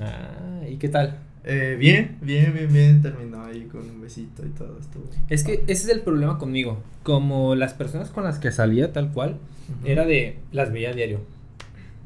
Ah, 0.00 0.62
¿y 0.68 0.76
qué 0.76 0.88
tal? 0.88 1.18
Eh, 1.46 1.76
bien, 1.78 2.16
bien, 2.22 2.54
bien, 2.54 2.72
bien, 2.72 3.02
terminó 3.02 3.44
ahí 3.44 3.64
con 3.64 3.82
un 3.88 4.00
besito 4.00 4.46
y 4.46 4.48
todo 4.50 4.78
estuvo. 4.78 5.04
Es 5.28 5.44
que 5.44 5.62
ese 5.66 5.72
es 5.72 5.88
el 5.88 6.00
problema 6.00 6.38
conmigo. 6.38 6.82
Como 7.02 7.54
las 7.54 7.74
personas 7.74 8.10
con 8.10 8.24
las 8.24 8.38
que 8.38 8.50
salía 8.50 8.92
tal 8.92 9.12
cual, 9.12 9.36
era 9.84 10.06
de, 10.06 10.38
las 10.52 10.72
veía 10.72 10.90
a 10.90 10.92
diario. 10.94 11.20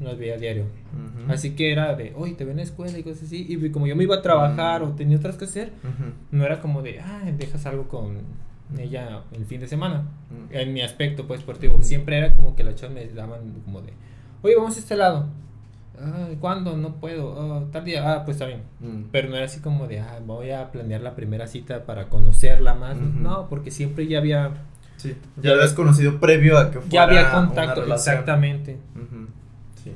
Las 0.01 0.17
veía 0.17 0.35
a 0.35 0.37
diario. 0.37 0.65
Así 1.29 1.51
que 1.51 1.71
era 1.71 1.95
de, 1.95 2.13
oye, 2.15 2.33
te 2.33 2.43
ven 2.43 2.51
en 2.51 2.57
la 2.57 2.63
escuela 2.63 2.97
y 2.97 3.03
cosas 3.03 3.23
así. 3.23 3.45
Y 3.47 3.69
como 3.69 3.87
yo 3.87 3.95
me 3.95 4.03
iba 4.03 4.15
a 4.15 4.21
trabajar 4.21 4.83
o 4.83 4.89
tenía 4.89 5.17
otras 5.17 5.37
que 5.37 5.45
hacer, 5.45 5.71
no 6.31 6.45
era 6.45 6.61
como 6.61 6.81
de, 6.81 6.99
ah, 6.99 7.23
dejas 7.37 7.65
algo 7.65 7.87
con 7.87 8.17
ella 8.77 9.23
el 9.31 9.45
fin 9.45 9.61
de 9.61 9.67
semana. 9.67 10.09
En 10.51 10.73
mi 10.73 10.81
aspecto, 10.81 11.27
pues, 11.27 11.39
deportivo. 11.39 11.81
Siempre 11.81 12.17
era 12.17 12.33
como 12.33 12.57
que 12.57 12.65
las 12.65 12.75
chavas 12.75 12.93
me 12.93 13.05
daban 13.07 13.53
como 13.63 13.81
de, 13.81 13.93
oye, 14.41 14.55
vamos 14.55 14.75
a 14.75 14.79
este 14.79 14.95
lado. 14.95 15.27
Ah, 16.01 16.29
¿Cuándo? 16.39 16.77
No 16.77 16.95
puedo. 16.95 17.27
Oh, 17.27 17.63
tal 17.71 17.83
día. 17.83 18.13
Ah, 18.13 18.25
pues 18.25 18.35
está 18.35 18.45
bien. 18.45 18.61
Mm. 18.79 19.09
Pero 19.11 19.29
no 19.29 19.35
era 19.35 19.45
así 19.45 19.59
como 19.59 19.87
de, 19.87 19.99
ah, 19.99 20.19
voy 20.25 20.51
a 20.51 20.71
planear 20.71 21.01
la 21.01 21.15
primera 21.15 21.47
cita 21.47 21.85
para 21.85 22.07
conocerla 22.07 22.73
más. 22.73 22.95
No, 22.97 23.49
porque 23.49 23.71
siempre 23.71 24.07
ya 24.07 24.19
había. 24.19 24.51
Sí, 24.97 25.15
ya, 25.41 25.51
habías 25.51 25.73
conocido 25.73 26.19
previo 26.19 26.57
a 26.57 26.71
que 26.71 26.79
fuera. 26.79 26.89
Ya 26.89 27.03
había 27.03 27.31
contacto, 27.31 27.83
exactamente. 27.93 28.77
Sí. 29.83 29.93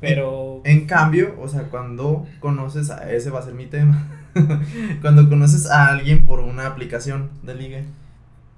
Pero. 0.00 0.60
En, 0.64 0.86
cambio, 0.86 1.34
o 1.40 1.48
sea, 1.48 1.64
cuando 1.64 2.26
conoces 2.40 2.90
a. 2.90 3.10
Ese 3.10 3.30
va 3.30 3.40
a 3.40 3.42
ser 3.42 3.54
mi 3.54 3.66
tema. 3.66 4.08
cuando 5.00 5.28
conoces 5.28 5.70
a 5.70 5.88
alguien 5.88 6.26
por 6.26 6.40
una 6.40 6.66
aplicación 6.66 7.30
de 7.42 7.54
ligue. 7.54 7.84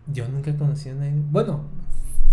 Yo 0.08 0.26
nunca 0.28 0.56
conocí 0.56 0.88
a 0.88 0.94
nadie. 0.94 1.12
Bueno, 1.30 1.64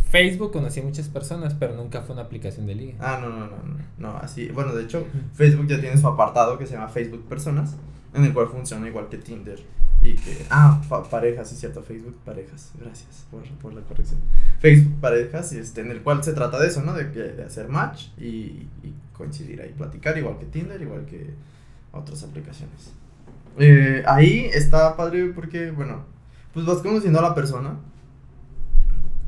Facebook 0.10 0.52
conocí 0.52 0.80
a 0.80 0.84
muchas 0.84 1.10
personas, 1.10 1.54
pero 1.56 1.76
nunca 1.76 2.02
fue 2.02 2.14
una 2.14 2.24
aplicación 2.24 2.66
de 2.66 2.76
liga. 2.76 2.96
Ah, 3.00 3.20
no, 3.22 3.30
no, 3.30 3.48
no, 3.48 3.58
no, 3.58 3.78
no, 3.98 4.18
así, 4.18 4.48
bueno, 4.50 4.74
de 4.74 4.84
hecho, 4.84 5.06
Facebook 5.34 5.68
ya 5.68 5.80
tiene 5.80 5.98
su 5.98 6.08
apartado 6.08 6.58
que 6.58 6.66
se 6.66 6.74
llama 6.74 6.88
Facebook 6.88 7.26
Personas, 7.28 7.76
en 8.14 8.24
el 8.24 8.34
cual 8.34 8.48
funciona 8.48 8.88
igual 8.88 9.10
que 9.10 9.18
Tinder. 9.18 9.60
Y 10.02 10.14
que, 10.14 10.46
ah, 10.52 10.82
parejas, 11.10 11.50
sí, 11.50 11.56
cierto, 11.56 11.82
Facebook 11.82 12.16
Parejas, 12.24 12.72
gracias 12.80 13.26
por, 13.32 13.44
por, 13.60 13.74
la 13.74 13.82
corrección. 13.82 14.20
Facebook 14.60 15.00
Parejas, 15.02 15.52
este, 15.54 15.82
en 15.82 15.92
el 15.92 16.02
cual 16.02 16.24
se 16.24 16.34
trata 16.34 16.60
de 16.60 16.68
eso, 16.68 16.82
¿no? 16.84 16.94
De, 16.94 17.06
de 17.06 17.44
hacer 17.44 17.70
match 17.70 18.10
y, 18.18 18.68
y 18.84 18.94
coincidir 19.14 19.62
ahí, 19.62 19.74
platicar, 19.76 20.18
igual 20.18 20.38
que 20.38 20.46
Tinder, 20.46 20.80
igual 20.82 21.06
que 21.06 21.34
otras 21.92 22.24
aplicaciones. 22.24 22.94
Eh, 23.58 24.04
ahí 24.06 24.50
está 24.54 24.96
padre 24.96 25.32
porque, 25.34 25.72
bueno, 25.72 26.06
pues 26.54 26.66
vas 26.66 26.80
conociendo 26.80 27.20
a 27.20 27.22
la 27.22 27.36
persona 27.36 27.78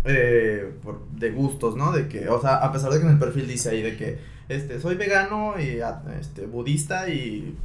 eh, 0.07 0.73
por, 0.83 1.07
de 1.09 1.31
gustos, 1.31 1.75
¿no? 1.75 1.91
De 1.91 2.07
que, 2.07 2.29
o 2.29 2.41
sea, 2.41 2.57
a 2.57 2.71
pesar 2.71 2.91
de 2.91 2.99
que 2.99 3.05
en 3.05 3.11
el 3.11 3.19
perfil 3.19 3.47
dice 3.47 3.69
ahí 3.69 3.81
de 3.81 3.97
que, 3.97 4.19
este, 4.49 4.79
soy 4.79 4.95
vegano 4.95 5.55
y, 5.59 5.81
este, 6.19 6.45
budista 6.45 7.09
y 7.09 7.55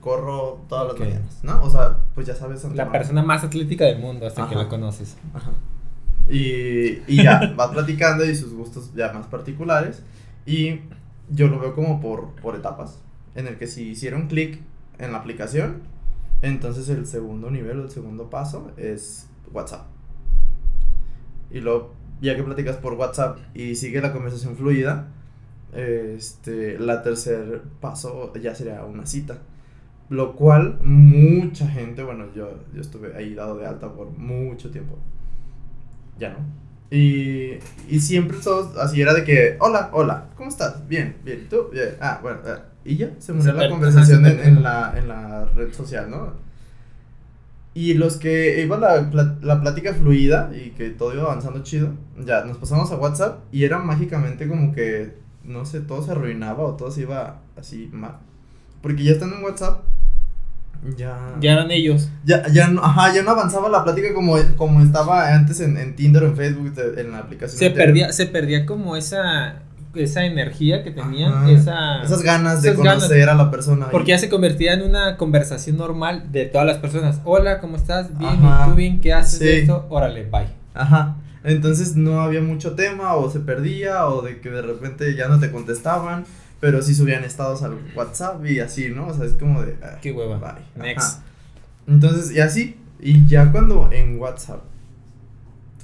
corro 0.00 0.60
todas 0.68 0.88
las 0.88 1.00
mañanas, 1.00 1.40
¿no? 1.42 1.62
O 1.62 1.70
sea, 1.70 1.98
pues 2.14 2.26
ya 2.26 2.34
sabes. 2.34 2.64
La 2.74 2.90
persona 2.90 3.22
más 3.22 3.44
atlética 3.44 3.84
del 3.84 3.98
mundo 3.98 4.26
hasta 4.26 4.48
que 4.48 4.54
la 4.54 4.68
conoces. 4.68 5.16
Ajá. 5.34 5.50
Y, 6.28 7.02
y 7.08 7.22
ya, 7.22 7.52
vas 7.56 7.70
platicando 7.70 8.24
y 8.24 8.34
sus 8.34 8.52
gustos 8.52 8.92
ya 8.94 9.12
más 9.12 9.26
particulares. 9.26 10.02
Y 10.46 10.80
yo 11.28 11.48
lo 11.48 11.58
veo 11.58 11.74
como 11.74 12.00
por, 12.00 12.30
por 12.36 12.54
etapas, 12.56 12.98
en 13.34 13.46
el 13.46 13.56
que 13.56 13.66
si 13.66 13.90
hicieron 13.90 14.28
clic 14.28 14.60
en 14.98 15.12
la 15.12 15.18
aplicación, 15.18 15.82
entonces 16.42 16.88
el 16.88 17.06
segundo 17.06 17.50
nivel 17.50 17.80
o 17.80 17.84
el 17.84 17.90
segundo 17.90 18.30
paso 18.30 18.70
es 18.76 19.26
WhatsApp. 19.52 19.86
Y 21.50 21.60
luego, 21.60 21.94
ya 22.20 22.36
que 22.36 22.42
platicas 22.42 22.76
por 22.76 22.94
WhatsApp 22.94 23.38
y 23.54 23.74
sigue 23.74 24.00
la 24.00 24.12
conversación 24.12 24.56
fluida, 24.56 25.08
este, 25.72 26.78
la 26.78 27.02
tercer 27.02 27.62
paso 27.80 28.32
ya 28.34 28.54
sería 28.54 28.84
una 28.84 29.06
cita. 29.06 29.38
Lo 30.08 30.34
cual 30.34 30.80
mucha 30.82 31.68
gente, 31.68 32.02
bueno, 32.02 32.26
yo, 32.34 32.50
yo 32.74 32.80
estuve 32.80 33.16
ahí 33.16 33.34
dado 33.34 33.56
de 33.58 33.66
alta 33.66 33.92
por 33.92 34.10
mucho 34.10 34.70
tiempo. 34.70 34.98
Ya 36.18 36.30
no. 36.30 36.38
Y, 36.90 37.58
y 37.88 38.00
siempre 38.00 38.38
todos 38.42 38.76
así 38.76 39.00
era 39.00 39.14
de 39.14 39.22
que, 39.22 39.56
hola, 39.60 39.90
hola, 39.92 40.30
¿cómo 40.34 40.50
estás? 40.50 40.88
Bien, 40.88 41.16
bien, 41.24 41.48
¿tú? 41.48 41.68
Bien. 41.72 41.90
Ah, 42.00 42.18
bueno, 42.20 42.40
eh, 42.44 42.58
y 42.84 42.96
ya, 42.96 43.12
se 43.18 43.32
murió 43.32 43.52
la 43.52 43.68
conversación 43.68 44.26
en, 44.26 44.40
en, 44.40 44.62
la, 44.62 44.94
en 44.96 45.06
la 45.06 45.44
red 45.44 45.72
social, 45.72 46.10
¿no? 46.10 46.32
Y 47.72 47.94
los 47.94 48.16
que 48.16 48.62
iba 48.62 48.78
la, 48.78 49.38
la 49.40 49.60
plática 49.60 49.94
fluida 49.94 50.50
y 50.54 50.70
que 50.70 50.90
todo 50.90 51.14
iba 51.14 51.22
avanzando 51.22 51.62
chido, 51.62 51.94
ya 52.18 52.44
nos 52.44 52.56
pasamos 52.56 52.90
a 52.90 52.96
WhatsApp 52.96 53.44
y 53.52 53.64
era 53.64 53.78
mágicamente 53.78 54.48
como 54.48 54.72
que, 54.72 55.14
no 55.44 55.64
sé, 55.64 55.80
todo 55.80 56.02
se 56.02 56.10
arruinaba 56.10 56.64
o 56.64 56.74
todo 56.74 56.90
se 56.90 57.02
iba 57.02 57.42
así 57.56 57.88
mal. 57.92 58.18
Porque 58.82 59.04
ya 59.04 59.12
estando 59.12 59.36
en 59.36 59.44
WhatsApp, 59.44 59.84
ya... 60.96 61.36
Ya 61.40 61.52
eran 61.52 61.70
ellos. 61.70 62.10
Ya, 62.24 62.48
ya, 62.48 62.68
no, 62.68 62.82
ajá, 62.82 63.14
ya 63.14 63.22
no 63.22 63.30
avanzaba 63.30 63.68
la 63.68 63.84
plática 63.84 64.14
como, 64.14 64.36
como 64.56 64.80
estaba 64.80 65.32
antes 65.34 65.60
en, 65.60 65.76
en 65.76 65.94
Tinder 65.94 66.24
o 66.24 66.26
en 66.26 66.36
Facebook, 66.36 66.72
en 66.96 67.12
la 67.12 67.18
aplicación. 67.18 67.58
Se 67.58 67.70
perdía, 67.70 68.12
se 68.12 68.26
perdía 68.26 68.66
como 68.66 68.96
esa 68.96 69.62
esa 69.94 70.24
energía 70.24 70.82
que 70.84 70.90
tenían, 70.90 71.48
esa, 71.48 72.02
esas 72.02 72.22
ganas 72.22 72.62
de 72.62 72.74
conocer 72.74 73.28
a 73.28 73.34
la 73.34 73.50
persona. 73.50 73.90
Porque 73.90 74.10
ya 74.10 74.18
se 74.18 74.28
convertía 74.28 74.74
en 74.74 74.82
una 74.82 75.16
conversación 75.16 75.76
normal 75.76 76.30
de 76.30 76.46
todas 76.46 76.66
las 76.66 76.78
personas. 76.78 77.20
Hola, 77.24 77.60
¿cómo 77.60 77.76
estás? 77.76 78.16
Bien, 78.18 78.34
¿y 78.34 78.68
tú 78.68 78.74
bien? 78.74 79.00
¿Qué 79.00 79.12
haces 79.12 79.40
esto? 79.40 79.86
Órale, 79.90 80.24
bye. 80.24 80.46
Ajá. 80.74 81.16
Entonces 81.42 81.96
no 81.96 82.20
había 82.20 82.40
mucho 82.42 82.74
tema 82.74 83.14
o 83.14 83.30
se 83.30 83.40
perdía 83.40 84.06
o 84.08 84.22
de 84.22 84.40
que 84.40 84.50
de 84.50 84.62
repente 84.62 85.14
ya 85.16 85.28
no 85.28 85.40
te 85.40 85.50
contestaban, 85.50 86.24
pero 86.60 86.82
sí 86.82 86.94
subían 86.94 87.24
estados 87.24 87.62
al 87.62 87.78
WhatsApp 87.96 88.44
y 88.46 88.60
así, 88.60 88.90
¿no? 88.90 89.06
O 89.08 89.14
sea, 89.14 89.24
es 89.24 89.32
como 89.32 89.62
de... 89.62 89.76
ah, 89.82 89.96
Qué 90.02 90.12
hueva. 90.12 90.38
bye. 90.38 90.84
Next. 90.86 91.14
Ajá. 91.18 91.22
Entonces, 91.88 92.30
y 92.30 92.40
así, 92.40 92.76
y 93.00 93.26
ya 93.26 93.50
cuando 93.50 93.88
en 93.90 94.20
WhatsApp 94.20 94.60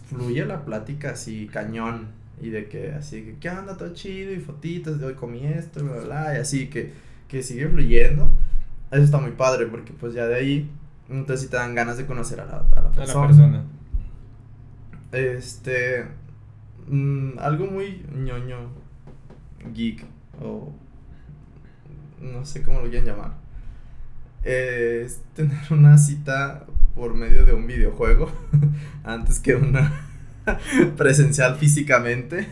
fluye 0.08 0.44
la 0.44 0.64
plática 0.64 1.10
así 1.10 1.48
cañón 1.52 2.08
y 2.40 2.50
de 2.50 2.68
que 2.68 2.92
así 2.92 3.22
que 3.24 3.38
qué 3.38 3.50
onda 3.50 3.76
todo 3.76 3.94
chido 3.94 4.32
y 4.32 4.40
fotitos 4.40 4.98
de 5.00 5.06
hoy 5.06 5.14
comí 5.14 5.46
esto 5.46 5.82
bla 5.84 5.94
bla, 5.94 6.04
bla 6.04 6.34
y 6.36 6.40
así 6.40 6.68
que 6.68 6.92
que 7.28 7.42
sigue 7.42 7.68
fluyendo. 7.68 8.30
Eso 8.90 9.02
está 9.02 9.18
muy 9.18 9.32
padre 9.32 9.66
porque 9.66 9.92
pues 9.92 10.14
ya 10.14 10.26
de 10.26 10.36
ahí 10.36 10.70
entonces 11.08 11.42
sí 11.46 11.50
te 11.50 11.56
dan 11.56 11.74
ganas 11.74 11.96
de 11.98 12.06
conocer 12.06 12.40
a 12.40 12.46
la, 12.46 12.58
a 12.76 12.82
la 12.82 12.90
A 12.90 12.92
persona, 12.92 13.20
la 13.20 13.26
persona. 13.26 13.64
este 15.12 16.06
mm, 16.88 17.38
algo 17.38 17.66
muy 17.66 18.04
ñoño 18.14 18.70
geek 19.72 20.04
o 20.40 20.72
no 22.20 22.44
sé 22.44 22.62
cómo 22.62 22.80
lo 22.80 22.88
quieran 22.90 23.06
llamar 23.06 23.32
es 24.42 25.22
tener 25.34 25.58
una 25.70 25.98
cita 25.98 26.66
por 26.94 27.14
medio 27.14 27.44
de 27.44 27.52
un 27.52 27.66
videojuego 27.66 28.30
antes 29.04 29.40
que 29.40 29.54
una 29.56 30.05
presencial 30.96 31.56
físicamente 31.56 32.48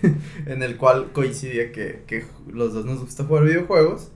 en 0.47 0.63
el 0.63 0.77
cual 0.77 1.11
coincidía 1.13 1.73
que, 1.73 2.03
que 2.07 2.25
los 2.53 2.75
dos 2.75 2.85
nos 2.85 3.01
gusta 3.01 3.25
jugar 3.25 3.45
videojuegos 3.45 4.11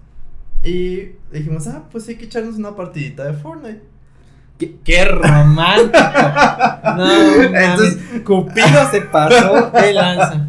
y 0.65 1.11
dijimos 1.33 1.67
ah 1.69 1.85
pues 1.91 2.09
hay 2.09 2.17
que 2.17 2.25
echarnos 2.27 2.57
una 2.57 2.75
partidita 2.77 3.25
de 3.25 3.33
Fortnite 3.35 3.83
Qué, 4.59 4.75
qué 4.85 5.05
romántico. 5.05 5.97
No, 6.97 7.43
Entonces- 7.45 7.97
mames. 8.07 8.23
Cupido 8.25 8.91
se 8.91 9.03
pasó 9.03 9.71
de 9.71 9.93
lanza. 9.93 10.49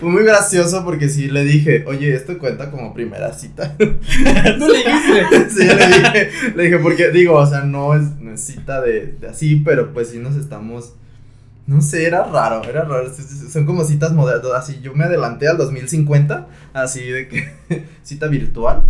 fue 0.00 0.08
muy 0.10 0.24
gracioso 0.24 0.84
porque 0.84 1.08
sí 1.08 1.28
le 1.30 1.44
dije 1.44 1.84
oye 1.86 2.14
esto 2.14 2.36
cuenta 2.38 2.72
como 2.72 2.92
primera 2.92 3.32
cita 3.32 3.76
Tú 3.78 3.84
le 3.84 4.78
dijiste. 4.78 5.50
Sí, 5.50 5.66
le 5.68 5.86
dije, 5.86 6.30
le 6.56 6.62
dije, 6.64 6.78
porque 6.80 7.10
digo, 7.12 7.34
o 7.34 7.46
sea, 7.46 7.60
no 7.60 7.94
es, 7.94 8.02
no 8.18 8.32
es 8.32 8.40
cita 8.40 8.80
de, 8.80 9.06
de 9.20 9.28
así, 9.28 9.62
pero 9.64 9.92
pues 9.94 10.08
sí 10.10 10.18
nos 10.18 10.34
estamos, 10.34 10.94
no 11.66 11.80
sé, 11.80 12.06
era 12.06 12.24
raro, 12.24 12.62
era 12.64 12.82
raro, 12.84 13.10
son 13.50 13.64
como 13.66 13.84
citas 13.84 14.12
modernas, 14.12 14.52
así, 14.54 14.80
yo 14.82 14.92
me 14.94 15.04
adelanté 15.04 15.48
al 15.48 15.56
2050, 15.56 16.46
así 16.72 17.02
de 17.08 17.28
que, 17.28 17.48
cita 18.02 18.26
virtual, 18.28 18.84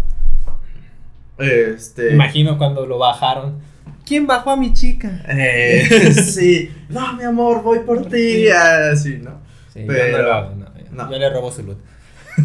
este, 1.39 2.13
Imagino 2.13 2.59
cuando 2.59 2.87
lo 2.87 2.99
bajaron. 2.99 3.59
¿Quién 4.07 4.27
bajó 4.27 4.51
a 4.51 4.57
mi 4.57 4.73
chica? 4.73 5.23
eh, 5.29 6.13
sí, 6.15 6.71
no, 6.89 7.15
mi 7.15 7.25
amor, 7.25 7.63
voy 7.63 7.81
por 7.81 8.07
ti, 8.09 8.49
así, 8.49 9.19
¿no? 9.23 9.41
Sí, 9.73 9.81
yo 9.81 9.87
Pero- 9.89 10.19
no 10.19 10.23
lo 10.25 10.33
hago, 10.35 10.55
no, 10.55 10.67
yo- 10.79 10.85
no. 10.93 11.11
Yo 11.11 11.19
le 11.19 11.31
robo 11.31 11.51
su 11.51 11.63
loot. 11.65 11.79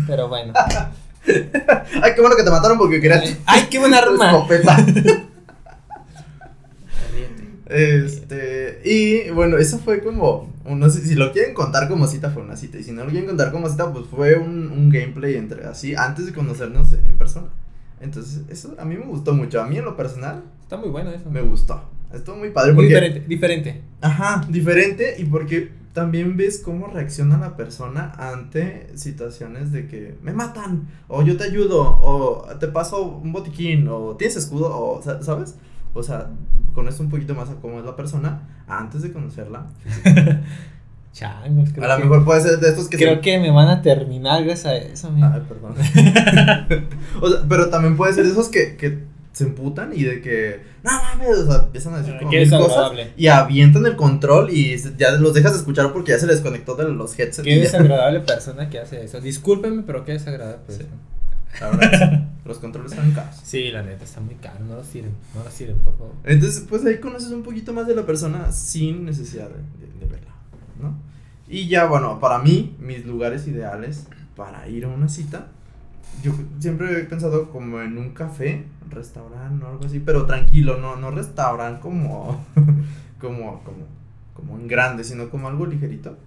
Pero 0.07 0.27
bueno. 0.27 0.53
Ay, 2.01 2.11
qué 2.15 2.21
bueno 2.21 2.35
que 2.35 2.43
te 2.43 2.49
mataron 2.49 2.77
porque 2.77 2.99
quería 3.01 3.21
Ay, 3.45 3.67
qué 3.69 3.77
buena 3.77 3.97
arma. 3.99 4.47
Este, 7.69 8.81
y 8.83 9.29
bueno, 9.31 9.57
eso 9.57 9.79
fue 9.79 10.01
como, 10.01 10.51
no 10.65 10.89
sé 10.89 11.01
si 11.05 11.15
lo 11.15 11.31
quieren 11.31 11.53
contar 11.53 11.87
como 11.87 12.07
cita, 12.07 12.29
fue 12.31 12.41
una 12.43 12.57
cita. 12.57 12.77
Y 12.79 12.83
si 12.83 12.91
no 12.91 13.03
lo 13.03 13.09
quieren 13.09 13.27
contar 13.27 13.51
como 13.51 13.69
cita, 13.69 13.91
pues 13.93 14.05
fue 14.07 14.35
un, 14.35 14.71
un 14.71 14.89
gameplay 14.89 15.35
entre 15.35 15.65
así, 15.65 15.95
antes 15.95 16.25
de 16.25 16.33
conocernos 16.33 16.91
en 16.93 17.17
persona. 17.17 17.47
Entonces, 18.01 18.41
eso 18.49 18.75
a 18.79 18.85
mí 18.85 18.95
me 18.95 19.05
gustó 19.05 19.33
mucho. 19.33 19.61
A 19.61 19.67
mí 19.67 19.77
en 19.77 19.85
lo 19.85 19.95
personal, 19.95 20.43
Está 20.63 20.77
muy 20.77 20.89
bueno 20.89 21.11
eso. 21.11 21.29
me 21.29 21.41
gustó. 21.41 21.81
Estuvo 22.13 22.37
muy 22.37 22.49
padre 22.49 22.73
Muy 22.73 22.85
porque. 22.85 22.87
diferente, 22.95 23.27
diferente. 23.27 23.81
Ajá, 24.01 24.45
diferente 24.49 25.15
y 25.19 25.25
porque 25.25 25.71
también 25.93 26.37
ves 26.37 26.59
cómo 26.63 26.87
reacciona 26.87 27.37
la 27.37 27.55
persona 27.57 28.13
ante 28.17 28.87
situaciones 28.95 29.71
de 29.71 29.87
que 29.87 30.15
me 30.23 30.31
matan, 30.31 30.87
o 31.07 31.23
yo 31.23 31.35
te 31.37 31.43
ayudo, 31.43 31.81
o 31.81 32.45
te 32.59 32.67
paso 32.67 33.03
un 33.05 33.31
botiquín, 33.31 33.87
o 33.89 34.15
tienes 34.15 34.37
escudo, 34.37 34.69
o, 34.75 35.01
sa- 35.03 35.21
¿sabes? 35.21 35.55
O 35.93 36.03
sea, 36.03 36.27
conoces 36.73 36.99
un 36.99 37.09
poquito 37.09 37.33
más 37.35 37.49
a 37.49 37.55
cómo 37.55 37.79
es 37.79 37.85
la 37.85 37.95
persona 37.95 38.41
antes 38.67 39.01
de 39.01 39.11
conocerla. 39.11 39.65
Changos, 41.11 41.69
creo 41.73 41.85
a 41.85 41.87
lo 41.95 41.97
que- 41.97 42.03
mejor 42.03 42.23
puede 42.25 42.41
ser 42.41 42.59
de 42.59 42.69
estos 42.69 42.87
que 42.87 42.97
Creo 42.97 43.15
se- 43.15 43.21
que 43.21 43.39
me 43.39 43.49
van 43.51 43.67
a 43.67 43.81
terminar 43.81 44.43
gracias 44.43 44.65
a 44.67 44.75
eso, 44.77 45.07
amigo. 45.07 45.27
Ay, 45.33 45.41
perdón. 45.49 45.73
o 47.21 47.29
sea, 47.29 47.45
pero 47.49 47.69
también 47.69 47.97
puede 47.97 48.13
ser 48.13 48.25
de 48.25 48.31
esos 48.31 48.47
que, 48.49 48.77
que 48.77 48.99
se 49.31 49.43
emputan 49.45 49.91
y 49.93 50.03
de 50.03 50.21
que, 50.21 50.61
no 50.83 50.91
mames, 50.91 51.29
o 51.39 51.45
sea, 51.51 51.63
empiezan 51.65 51.95
a 51.95 51.97
decir 51.99 52.13
Ah, 52.15 52.19
como 52.19 52.31
qué 52.31 52.39
mil 52.41 52.49
cosas 52.49 52.67
desagradable. 52.67 53.11
y 53.17 53.27
avientan 53.27 53.85
el 53.87 53.95
control 53.95 54.49
y 54.51 54.77
ya 54.97 55.11
los 55.13 55.33
dejas 55.33 55.53
de 55.53 55.59
escuchar 55.59 55.91
porque 55.93 56.11
ya 56.11 56.19
se 56.19 56.27
les 56.27 56.41
conectó 56.41 56.75
de 56.75 56.85
los 56.89 57.17
headsets. 57.17 57.41
Qué 57.43 57.59
desagradable 57.59 58.19
persona 58.21 58.69
que 58.69 58.79
hace 58.79 59.03
eso. 59.03 59.19
Discúlpeme, 59.19 59.81
pero 59.83 60.05
qué 60.05 60.13
desagradable 60.13 60.59
Sí. 60.69 60.83
Persona. 61.51 61.71
La 61.71 61.77
verdad, 61.77 62.09
sí. 62.19 62.27
los 62.47 62.57
controles 62.59 62.91
están 62.91 63.11
caros. 63.11 63.35
Sí, 63.43 63.69
la 63.71 63.83
neta, 63.83 64.03
está 64.03 64.21
muy 64.21 64.35
caro. 64.35 64.59
No 64.67 64.75
lo 64.75 64.83
sirven, 64.83 65.11
no 65.35 65.43
lo 65.43 65.51
sirven, 65.51 65.77
por 65.79 65.97
favor. 65.97 66.13
Entonces, 66.23 66.65
pues 66.69 66.85
ahí 66.85 66.99
conoces 66.99 67.31
un 67.31 67.43
poquito 67.43 67.73
más 67.73 67.87
de 67.87 67.95
la 67.95 68.05
persona 68.05 68.51
sin 68.51 69.05
necesidad 69.05 69.49
de, 69.49 69.55
de- 69.85 69.99
de 69.99 70.05
verla, 70.05 70.31
¿no? 70.81 70.95
Y 71.47 71.67
ya, 71.67 71.85
bueno, 71.85 72.19
para 72.19 72.39
mí, 72.39 72.75
mis 72.79 73.05
lugares 73.05 73.47
ideales 73.47 74.07
para 74.35 74.67
ir 74.69 74.85
a 74.85 74.87
una 74.87 75.09
cita, 75.09 75.47
yo 76.23 76.31
siempre 76.59 76.99
he 76.99 77.03
pensado 77.05 77.49
como 77.49 77.81
en 77.81 77.97
un 77.97 78.11
café, 78.11 78.65
restaurante 78.89 79.63
o 79.65 79.69
algo 79.69 79.85
así, 79.85 79.99
pero 79.99 80.25
tranquilo, 80.25 80.77
no, 80.77 80.95
no 80.95 81.11
restaurante 81.11 81.81
como, 81.81 82.45
como, 83.19 83.63
como, 83.63 83.85
como 84.33 84.53
un 84.53 84.67
grande, 84.67 85.03
sino 85.03 85.29
como 85.29 85.47
algo 85.47 85.65
ligerito. 85.65 86.17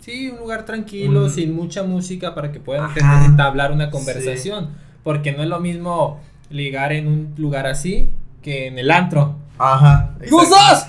Sí, 0.00 0.30
un 0.30 0.38
lugar 0.38 0.64
tranquilo, 0.64 1.28
sin 1.28 1.54
mucha 1.54 1.82
música 1.82 2.34
para 2.34 2.50
que 2.52 2.58
puedan 2.60 2.92
tener- 2.94 3.24
entablar 3.24 3.70
una 3.72 3.90
conversación. 3.90 4.70
Porque 5.02 5.32
no 5.32 5.42
es 5.42 5.48
lo 5.48 5.60
mismo 5.60 6.20
ligar 6.50 6.92
en 6.92 7.06
un 7.06 7.34
lugar 7.36 7.66
así 7.66 8.10
que 8.42 8.66
en 8.66 8.78
el 8.78 8.90
antro. 8.90 9.36
Ajá. 9.58 10.14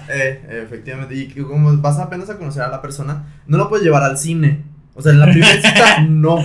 Eh, 0.09 0.61
efectivamente. 0.65 1.13
Y 1.15 1.27
como 1.43 1.75
vas 1.77 1.99
apenas 1.99 2.29
a 2.29 2.37
conocer 2.37 2.63
a 2.63 2.69
la 2.69 2.81
persona, 2.81 3.25
no 3.47 3.57
lo 3.57 3.67
puedes 3.69 3.83
llevar 3.85 4.03
al 4.03 4.17
cine. 4.17 4.63
O 4.95 5.01
sea, 5.01 5.11
en 5.11 5.19
la 5.19 5.25
primera 5.25 5.51
cita, 5.61 6.01
no. 6.07 6.37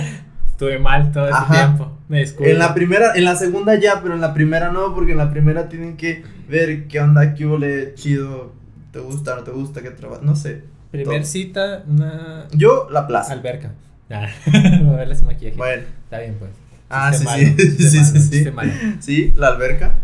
Estuve 0.45 0.79
mal 0.79 1.11
todo 1.11 1.27
ese 1.29 1.37
tiempo. 1.51 1.91
Me 2.09 2.19
disculpo. 2.19 2.49
En 2.51 2.57
la 2.59 2.73
primera, 2.73 3.13
en 3.15 3.23
la 3.25 3.35
segunda 3.35 3.75
ya, 3.75 4.01
pero 4.01 4.15
en 4.15 4.21
la 4.21 4.33
primera 4.33 4.71
no, 4.71 4.93
porque 4.95 5.11
en 5.13 5.17
la 5.19 5.29
primera 5.29 5.69
tienen 5.69 5.97
que 5.97 6.23
ver 6.49 6.87
qué 6.87 6.99
onda, 7.01 7.33
qué 7.33 7.45
huele 7.45 7.93
chido, 7.95 8.53
te 8.91 8.99
gusta, 8.99 9.35
no 9.35 9.43
te 9.43 9.51
gusta, 9.51 9.81
qué 9.81 9.91
trabajo, 9.91 10.21
no 10.23 10.35
sé. 10.35 10.63
Primer 10.91 11.17
todo. 11.21 11.25
cita, 11.25 11.83
una 11.87 12.47
Yo, 12.53 12.87
la 12.91 13.07
plaza. 13.07 13.33
alberca. 13.33 13.71
Ah, 14.09 14.25
a 14.53 14.95
verle 14.95 15.15
su 15.17 15.25
maquillaje. 15.25 15.57
Bueno, 15.57 15.83
Está 16.05 16.19
bien, 16.19 16.35
pues. 16.39 16.51
Ah, 16.89 17.11
sí, 17.11 17.25
malo, 17.25 17.43
sí, 17.57 17.71
sí, 17.71 17.97
malo, 17.97 18.19
sí, 18.21 18.43
sí. 18.43 18.51
malo. 18.51 18.71
sí, 19.01 19.33
la 19.35 19.47
alberca. 19.49 19.95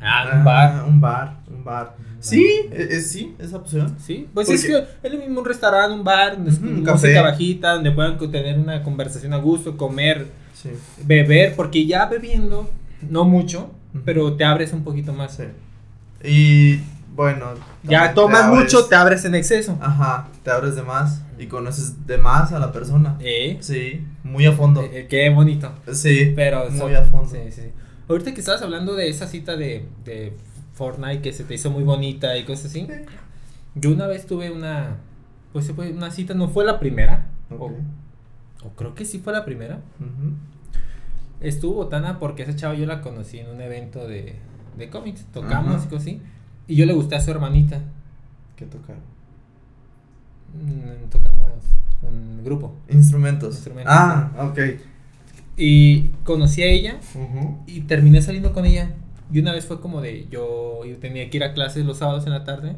Ah, 0.00 0.30
un 0.34 0.44
bar. 0.44 0.84
Un 0.88 1.00
bar, 1.00 1.36
un 1.48 1.62
bar. 1.64 1.94
Sí, 2.20 2.44
eh, 2.72 2.88
eh, 2.90 3.00
sí, 3.00 3.34
esa 3.38 3.58
opción. 3.58 3.96
Sí, 3.98 4.26
pues 4.34 4.46
Porque- 4.48 4.54
es 4.60 4.66
que 4.66 4.84
es 5.06 5.12
lo 5.12 5.18
mismo 5.20 5.40
un 5.40 5.46
restaurante, 5.46 5.94
un 5.94 6.04
bar, 6.04 6.36
donde 6.36 6.50
Ujú, 6.50 6.66
un 6.66 6.82
música 6.84 7.22
bajita, 7.22 7.72
donde 7.74 7.90
puedan 7.92 8.18
tener 8.18 8.58
una 8.58 8.82
conversación 8.82 9.32
a 9.32 9.36
gusto, 9.38 9.76
comer, 9.76 10.26
Sí. 10.54 10.70
beber, 11.04 11.54
porque 11.54 11.86
ya 11.86 12.06
bebiendo, 12.06 12.68
no 13.08 13.24
mucho, 13.24 13.70
pero 14.04 14.34
te 14.34 14.44
abres 14.44 14.72
un 14.72 14.82
poquito 14.84 15.12
más. 15.12 15.36
Sí. 15.36 15.44
Y 16.28 16.80
bueno. 17.20 17.46
Ya 17.82 18.14
tomas 18.14 18.48
mucho, 18.48 18.86
te 18.86 18.94
abres 18.94 19.24
en 19.24 19.34
exceso. 19.34 19.76
Ajá, 19.80 20.28
te 20.42 20.50
abres 20.50 20.74
de 20.76 20.82
más 20.82 21.22
y 21.38 21.46
conoces 21.46 22.06
de 22.06 22.18
más 22.18 22.52
a 22.52 22.58
la 22.58 22.72
persona. 22.72 23.16
Eh, 23.20 23.58
Sí, 23.60 24.04
muy 24.24 24.46
a 24.46 24.52
fondo. 24.52 24.82
eh, 24.82 25.06
qué 25.08 25.30
bonito. 25.30 25.72
Sí, 25.92 26.32
Pero 26.36 26.70
muy 26.70 26.94
a 26.94 27.02
fondo. 27.04 27.28
Sí, 27.30 27.50
sí. 27.50 27.72
Ahorita 28.08 28.34
que 28.34 28.40
estabas 28.40 28.62
hablando 28.62 28.94
de 28.94 29.08
esa 29.08 29.26
cita 29.26 29.56
de, 29.56 29.86
de 30.04 30.32
Fortnite 30.74 31.20
que 31.22 31.32
se 31.32 31.44
te 31.44 31.54
hizo 31.54 31.70
muy 31.70 31.84
bonita 31.84 32.36
y 32.36 32.44
cosas 32.44 32.66
así. 32.66 32.86
Yo 33.74 33.90
una 33.90 34.06
vez 34.06 34.26
tuve 34.26 34.50
una. 34.50 34.96
Pues 35.52 35.68
una 35.70 36.10
cita, 36.10 36.34
no 36.34 36.48
fue 36.48 36.64
la 36.64 36.78
primera. 36.80 37.26
Ok. 37.50 37.60
O, 37.60 38.66
o 38.66 38.70
creo 38.76 38.94
que 38.94 39.04
sí 39.04 39.18
fue 39.18 39.32
la 39.32 39.44
primera. 39.44 39.80
Estuvo 41.40 41.74
botana 41.74 42.18
porque 42.18 42.42
esa 42.42 42.54
chava 42.54 42.74
yo 42.74 42.84
la 42.86 43.00
conocí 43.00 43.38
en 43.38 43.48
un 43.48 43.60
evento 43.60 44.06
de, 44.06 44.36
de 44.76 44.90
cómics. 44.90 45.24
Tocamos 45.32 45.84
y 45.84 45.88
cosas 45.88 46.02
así. 46.02 46.22
Y 46.70 46.76
yo 46.76 46.86
le 46.86 46.92
gusté 46.92 47.16
a 47.16 47.20
su 47.20 47.32
hermanita. 47.32 47.80
¿Qué 48.54 48.64
tocar? 48.64 48.94
Mm, 50.54 51.10
tocamos 51.10 51.50
un 52.02 52.44
grupo. 52.44 52.76
Instrumentos. 52.88 53.56
Instrumentos, 53.56 53.92
Ah, 53.92 54.30
ok. 54.38 54.58
Y 55.56 56.10
conocí 56.22 56.62
a 56.62 56.66
ella 56.66 57.00
y 57.66 57.80
terminé 57.80 58.22
saliendo 58.22 58.52
con 58.52 58.66
ella. 58.66 58.92
Y 59.32 59.40
una 59.40 59.52
vez 59.52 59.66
fue 59.66 59.80
como 59.80 60.00
de, 60.00 60.28
yo, 60.30 60.84
yo 60.84 60.96
tenía 60.98 61.28
que 61.28 61.38
ir 61.38 61.44
a 61.44 61.54
clases 61.54 61.84
los 61.84 61.98
sábados 61.98 62.24
en 62.26 62.32
la 62.32 62.44
tarde. 62.44 62.76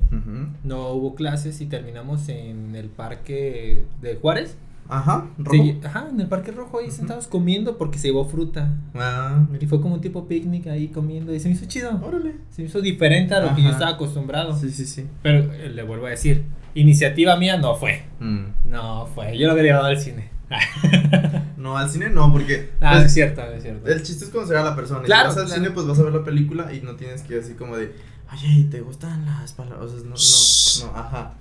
No 0.65 0.89
hubo 0.93 1.15
clases 1.15 1.61
y 1.61 1.67
terminamos 1.67 2.31
en 2.31 2.75
el 2.75 2.89
parque 2.89 3.85
de 4.01 4.17
Juárez. 4.17 4.57
Ajá, 4.89 5.27
rojo. 5.39 5.53
Sí, 5.53 5.81
ajá, 5.85 6.09
en 6.11 6.21
el 6.21 6.29
Parque 6.29 6.51
Rojo 6.51 6.79
ahí 6.79 6.91
sentados 6.91 7.27
comiendo 7.27 7.79
porque 7.79 7.99
se 7.99 8.09
llevó 8.09 8.27
fruta. 8.27 8.77
Ah. 8.95 9.47
Y 9.59 9.67
fue 9.67 9.81
como 9.81 9.95
un 9.95 10.01
tipo 10.01 10.29
picnic 10.29 10.67
ahí 10.67 10.89
comiendo 10.89 11.35
y 11.35 11.41
se 11.41 11.49
me 11.49 11.55
hizo 11.55 11.67
chido. 11.67 11.99
Órale. 12.03 12.35
Se 12.51 12.63
me 12.63 12.69
hizo 12.69 12.81
diferente 12.81 13.35
a 13.35 13.41
lo 13.41 13.55
que 13.55 13.63
yo 13.63 13.71
estaba 13.71 13.93
acostumbrado. 13.93 14.57
Sí, 14.57 14.71
sí, 14.71 14.85
sí. 14.85 15.07
Pero 15.23 15.53
eh, 15.53 15.71
le 15.71 15.83
vuelvo 15.83 16.07
a 16.07 16.11
decir, 16.11 16.45
iniciativa 16.75 17.37
mía 17.37 17.57
no 17.57 17.75
fue. 17.75 18.05
Mm. 18.21 18.71
No 18.71 19.07
fue, 19.07 19.37
yo 19.39 19.47
lo 19.47 19.53
habría 19.53 19.73
llevado 19.73 19.87
al 19.87 19.99
cine. 19.99 20.31
no, 21.57 21.79
al 21.79 21.89
cine 21.89 22.11
no, 22.11 22.31
porque. 22.31 22.73
Ah, 22.81 22.93
pues, 22.93 23.07
es 23.07 23.15
cierto, 23.15 23.43
es 23.43 23.63
cierto. 23.63 23.89
El 23.89 24.03
chiste 24.03 24.25
es 24.27 24.31
conocer 24.31 24.57
a 24.57 24.65
la 24.65 24.77
persona. 24.77 25.03
Claro. 25.03 25.31
Si 25.31 25.39
vas 25.39 25.51
al 25.51 25.57
cine, 25.57 25.71
pues 25.71 25.87
vas 25.87 25.99
a 25.99 26.03
ver 26.03 26.13
la 26.13 26.25
película 26.25 26.73
y 26.73 26.81
no 26.81 26.97
tienes 26.97 27.23
que 27.23 27.35
ir 27.35 27.41
así 27.41 27.55
como 27.55 27.77
de, 27.77 27.95
oye, 28.33 28.67
¿te 28.71 28.81
gustan 28.81 29.25
las 29.25 29.53
palabras? 29.53 29.87
O 29.87 29.89
sea, 29.89 29.99
no, 30.01 30.91
no, 30.91 30.93
no, 30.93 30.99
ajá. 30.99 31.35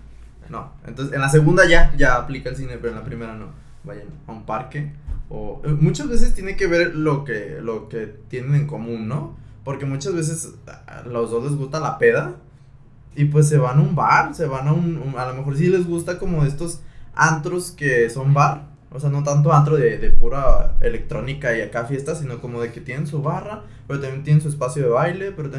No. 0.52 0.74
Entonces, 0.86 1.16
en 1.16 1.22
la 1.22 1.30
segunda 1.30 1.66
ya, 1.68 1.94
ya 1.96 2.16
aplica 2.16 2.50
el 2.50 2.58
cine, 2.58 2.78
pero 2.78 2.90
en 2.90 3.00
la 3.00 3.06
primera 3.06 3.36
no. 3.36 3.48
Vayan 3.84 4.08
a 4.28 4.32
un 4.34 4.46
parque. 4.46 4.92
O, 5.30 5.62
eh, 5.64 5.70
muchas 5.70 6.10
veces 6.10 6.34
tiene 6.34 6.58
que 6.58 6.68
ver 6.68 6.96
lo 6.96 7.24
que, 7.24 7.60
lo 7.62 7.88
que 7.88 8.06
tienen 8.28 8.54
en 8.56 8.68
común, 8.68 9.08
¿no? 9.08 9.38
Porque 9.64 9.86
muchas 9.86 10.14
veces 10.14 10.54
a 10.68 11.04
los 11.04 11.32
dos 11.32 11.46
les 11.46 11.56
gusta 11.56 11.80
la 11.80 11.98
peda. 11.98 12.36
Y 13.16 13.26
pues 13.26 13.48
se 13.48 13.58
van 13.58 13.80
a 13.80 13.82
un 13.82 13.96
bar, 13.96 14.36
se 14.36 14.46
van 14.46 14.68
a 14.68 14.74
un, 14.74 15.14
a 15.18 15.28
lo 15.28 15.34
mejor 15.34 15.58
sí 15.58 15.68
les 15.68 15.88
gusta 15.88 16.20
como 16.20 16.46
estos 16.46 16.82
antros 17.14 17.72
que 17.72 18.10
son 18.10 18.34
bar, 18.34 18.70
o 18.90 19.02
sea, 19.02 19.10
no 19.10 19.24
tanto 19.24 19.52
antro 19.52 19.76
de, 19.76 19.98
de 19.98 20.12
pura 20.12 20.78
electrónica 20.80 21.56
y 21.58 21.62
acá 21.62 21.84
fiesta, 21.86 22.16
sino 22.16 22.40
como 22.40 22.62
de 22.62 22.72
que 22.72 22.80
tienen 22.80 23.08
su 23.08 23.22
barra, 23.22 23.64
pero 23.86 24.00
también 24.00 24.24
tienen 24.24 24.42
su 24.42 24.48
espacio 24.48 24.84
de 24.84 24.90
baile, 24.90 25.34
pero 25.34 25.50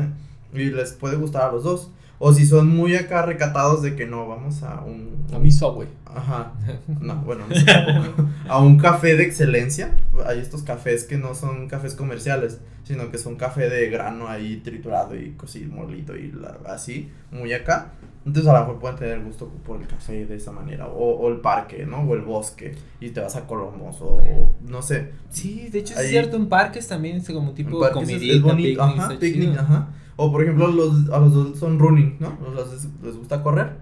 y 0.54 0.70
les 0.70 0.92
puede 0.92 1.16
gustar 1.16 1.42
a 1.42 1.52
los 1.52 1.64
dos. 1.64 1.90
O 2.24 2.32
si 2.32 2.46
son 2.46 2.68
muy 2.68 2.94
acá 2.94 3.22
recatados 3.22 3.82
de 3.82 3.96
que 3.96 4.06
no, 4.06 4.28
vamos 4.28 4.62
a 4.62 4.80
un... 4.82 5.26
A 5.34 5.40
mi 5.40 5.50
subway. 5.50 5.88
Ajá. 6.04 6.52
No, 7.00 7.16
bueno, 7.16 7.46
no 7.48 7.56
sé 7.56 7.64
tampoco. 7.64 8.28
A 8.48 8.60
un 8.60 8.78
café 8.78 9.16
de 9.16 9.24
excelencia. 9.24 9.96
Hay 10.24 10.38
estos 10.38 10.62
cafés 10.62 11.02
que 11.02 11.18
no 11.18 11.34
son 11.34 11.66
cafés 11.66 11.96
comerciales, 11.96 12.60
sino 12.84 13.10
que 13.10 13.18
son 13.18 13.34
café 13.34 13.68
de 13.68 13.90
grano 13.90 14.28
ahí 14.28 14.58
triturado 14.58 15.16
y 15.16 15.32
cocido, 15.32 15.72
molito 15.72 16.16
y 16.16 16.32
así, 16.66 17.10
muy 17.32 17.52
acá. 17.52 17.90
Entonces 18.24 18.48
a 18.48 18.54
lo 18.54 18.60
mejor 18.60 18.78
pueden 18.78 18.98
tener 18.98 19.20
gusto 19.24 19.48
por 19.66 19.80
el 19.80 19.88
café 19.88 20.24
de 20.24 20.36
esa 20.36 20.52
manera, 20.52 20.86
o, 20.86 21.16
o 21.18 21.28
el 21.28 21.40
parque, 21.40 21.84
¿no? 21.86 22.02
O 22.02 22.14
el 22.14 22.22
bosque, 22.22 22.76
y 23.00 23.10
te 23.10 23.20
vas 23.20 23.34
a 23.34 23.48
Colomos, 23.48 23.96
o, 24.00 24.22
no 24.68 24.80
sé. 24.80 25.10
Sí, 25.30 25.68
de 25.70 25.80
hecho 25.80 25.98
es 25.98 26.08
cierto, 26.08 26.36
en 26.36 26.48
parques 26.48 26.86
también 26.86 27.16
es 27.16 27.28
como 27.28 27.50
tipo 27.50 27.80
comidita, 27.90 28.32
es 28.32 28.42
bonito, 28.42 28.80
ajá, 28.80 29.18
picnic, 29.18 29.58
ajá. 29.58 29.88
O 30.22 30.30
por 30.30 30.42
ejemplo, 30.42 30.68
los, 30.68 31.10
a 31.10 31.18
los 31.18 31.34
dos 31.34 31.58
son 31.58 31.80
running, 31.80 32.16
¿no? 32.20 32.38
¿Les, 32.54 32.88
les 33.02 33.16
gusta 33.16 33.42
correr? 33.42 33.72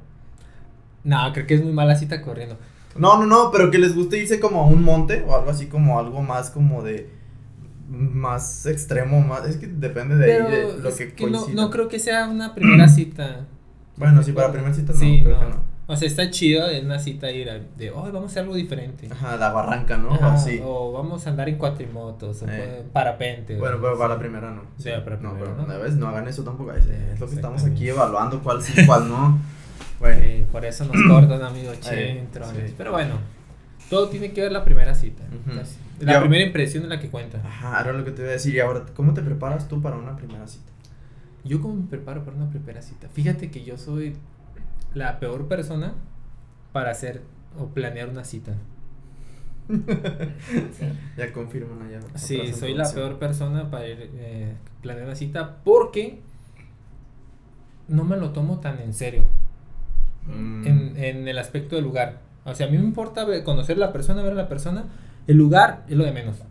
No, 1.04 1.18
creo 1.34 1.46
que 1.46 1.54
es 1.54 1.62
muy 1.62 1.72
mala 1.72 1.96
cita 1.96 2.22
corriendo. 2.22 2.56
No, 2.96 3.18
no, 3.18 3.26
no, 3.26 3.50
pero 3.50 3.70
que 3.70 3.78
les 3.78 3.94
guste 3.94 4.18
irse 4.18 4.40
como 4.40 4.62
a 4.62 4.66
un 4.66 4.82
monte 4.82 5.22
o 5.26 5.36
algo 5.36 5.50
así 5.50 5.66
como 5.66 5.98
algo 5.98 6.22
más 6.22 6.50
como 6.50 6.82
de 6.82 7.10
más 7.90 8.64
extremo, 8.66 9.20
más 9.20 9.46
es 9.46 9.56
que 9.58 9.66
depende 9.66 10.16
de, 10.16 10.32
ahí, 10.32 10.50
de 10.50 10.78
lo 10.78 10.94
que, 10.94 11.12
que 11.12 11.28
no, 11.28 11.46
no, 11.48 11.70
creo 11.70 11.88
que 11.88 11.98
sea 11.98 12.28
una 12.28 12.54
primera 12.54 12.88
cita. 12.88 13.46
Bueno, 13.96 14.22
sí, 14.22 14.32
para 14.32 14.50
primera 14.50 14.72
cita 14.72 14.92
no, 14.92 14.98
sí, 14.98 15.20
no. 15.20 15.30
no. 15.30 15.69
O 15.90 15.96
sea, 15.96 16.06
está 16.06 16.30
chido 16.30 16.70
en 16.70 16.86
una 16.86 17.00
cita 17.00 17.32
ir 17.32 17.50
de, 17.76 17.90
oh, 17.90 18.02
vamos 18.12 18.22
a 18.22 18.26
hacer 18.26 18.42
algo 18.44 18.54
diferente. 18.54 19.08
Ajá, 19.10 19.36
la 19.36 19.50
barranca, 19.50 19.96
¿no? 19.96 20.10
O 20.62 20.92
vamos 20.92 21.26
a 21.26 21.30
andar 21.30 21.48
en 21.48 21.58
cuatrimotos, 21.58 22.42
o 22.42 22.46
eh. 22.48 22.84
parapente. 22.92 23.58
Bueno, 23.58 23.78
pero 23.80 23.98
para 23.98 24.14
la 24.14 24.20
primera 24.20 24.52
no. 24.52 24.62
Sí, 24.78 24.88
para 25.04 25.18
primera. 25.18 25.32
No, 25.32 25.34
pero 25.36 25.56
¿no? 25.56 25.96
no 25.96 26.08
hagan 26.08 26.28
eso 26.28 26.44
tampoco. 26.44 26.72
Es, 26.74 26.86
lo 27.18 27.26
que 27.26 27.34
estamos 27.34 27.64
aquí 27.64 27.88
evaluando, 27.88 28.40
cuál 28.40 28.62
sí, 28.62 28.86
cuál 28.86 29.08
no. 29.08 29.40
Bueno. 29.98 30.46
por 30.52 30.64
eso 30.64 30.84
nos 30.84 30.96
cortan, 31.08 31.42
amigos, 31.42 31.80
che, 31.80 32.24
Pero 32.78 32.92
bueno, 32.92 33.16
todo 33.90 34.08
tiene 34.10 34.32
que 34.32 34.42
ver 34.42 34.52
la 34.52 34.64
primera 34.64 34.94
cita. 34.94 35.24
La 35.98 36.20
primera 36.20 36.44
impresión 36.44 36.84
es 36.84 36.88
la 36.88 37.00
que 37.00 37.08
cuenta. 37.08 37.42
Ajá, 37.44 37.78
ahora 37.78 37.94
lo 37.94 38.04
que 38.04 38.12
te 38.12 38.22
voy 38.22 38.30
a 38.30 38.34
decir. 38.34 38.54
Y 38.54 38.60
ahora, 38.60 38.84
¿cómo 38.94 39.12
te 39.12 39.22
preparas 39.22 39.66
tú 39.66 39.82
para 39.82 39.96
una 39.96 40.16
primera 40.16 40.46
cita? 40.46 40.70
Yo 41.42 41.60
cómo 41.60 41.74
me 41.74 41.88
preparo 41.88 42.24
para 42.24 42.36
una 42.36 42.48
primera 42.48 42.80
cita. 42.80 43.08
Fíjate 43.08 43.50
que 43.50 43.64
yo 43.64 43.76
soy 43.76 44.14
la 44.94 45.18
peor 45.20 45.48
persona 45.48 45.94
para 46.72 46.90
hacer 46.90 47.22
o 47.58 47.66
planear 47.68 48.08
una 48.08 48.24
cita. 48.24 48.54
ya 51.16 51.32
confirman 51.32 51.82
allá. 51.82 52.00
Sí, 52.14 52.52
soy 52.52 52.74
la 52.74 52.90
peor 52.90 53.18
persona 53.18 53.70
para 53.70 53.88
ir, 53.88 54.10
eh, 54.14 54.54
planear 54.82 55.06
una 55.06 55.14
cita 55.14 55.58
porque 55.64 56.20
no 57.88 58.04
me 58.04 58.16
lo 58.16 58.30
tomo 58.30 58.60
tan 58.60 58.80
en 58.80 58.92
serio. 58.92 59.24
Mm. 60.26 60.66
En, 60.66 60.96
en, 60.96 61.28
el 61.28 61.38
aspecto 61.38 61.76
del 61.76 61.84
lugar. 61.84 62.20
O 62.44 62.54
sea, 62.54 62.66
a 62.66 62.70
mí 62.70 62.78
me 62.78 62.84
importa 62.84 63.26
conocer 63.44 63.76
a 63.76 63.80
la 63.80 63.92
persona, 63.92 64.22
ver 64.22 64.32
a 64.32 64.36
la 64.36 64.48
persona. 64.48 64.84
El 65.26 65.36
lugar 65.36 65.84
es 65.88 65.96
lo 65.96 66.04
de 66.04 66.12
menos. 66.12 66.42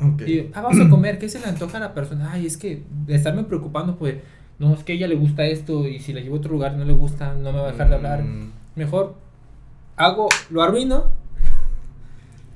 Okay. 0.00 0.52
ah, 0.54 0.60
vamos 0.60 0.80
a 0.80 0.88
comer, 0.88 1.18
¿qué 1.18 1.28
se 1.28 1.40
le 1.40 1.46
antoja 1.46 1.78
a 1.78 1.80
la 1.80 1.92
persona? 1.92 2.30
Ay, 2.30 2.46
es 2.46 2.56
que 2.56 2.84
estarme 3.08 3.42
preocupando, 3.42 3.96
pues, 3.96 4.16
no, 4.58 4.74
es 4.74 4.82
que 4.82 4.92
a 4.92 4.96
ella 4.96 5.08
le 5.08 5.14
gusta 5.14 5.46
esto 5.46 5.86
y 5.86 6.00
si 6.00 6.12
la 6.12 6.20
llevo 6.20 6.36
a 6.36 6.38
otro 6.38 6.52
lugar 6.52 6.76
no 6.76 6.84
le 6.84 6.92
gusta, 6.92 7.34
no 7.34 7.52
me 7.52 7.60
va 7.60 7.68
a 7.68 7.72
dejar 7.72 7.88
de 7.88 7.94
hablar. 7.94 8.24
Mm. 8.24 8.52
Mejor 8.76 9.14
hago, 9.96 10.28
lo 10.50 10.62
arruino, 10.62 11.12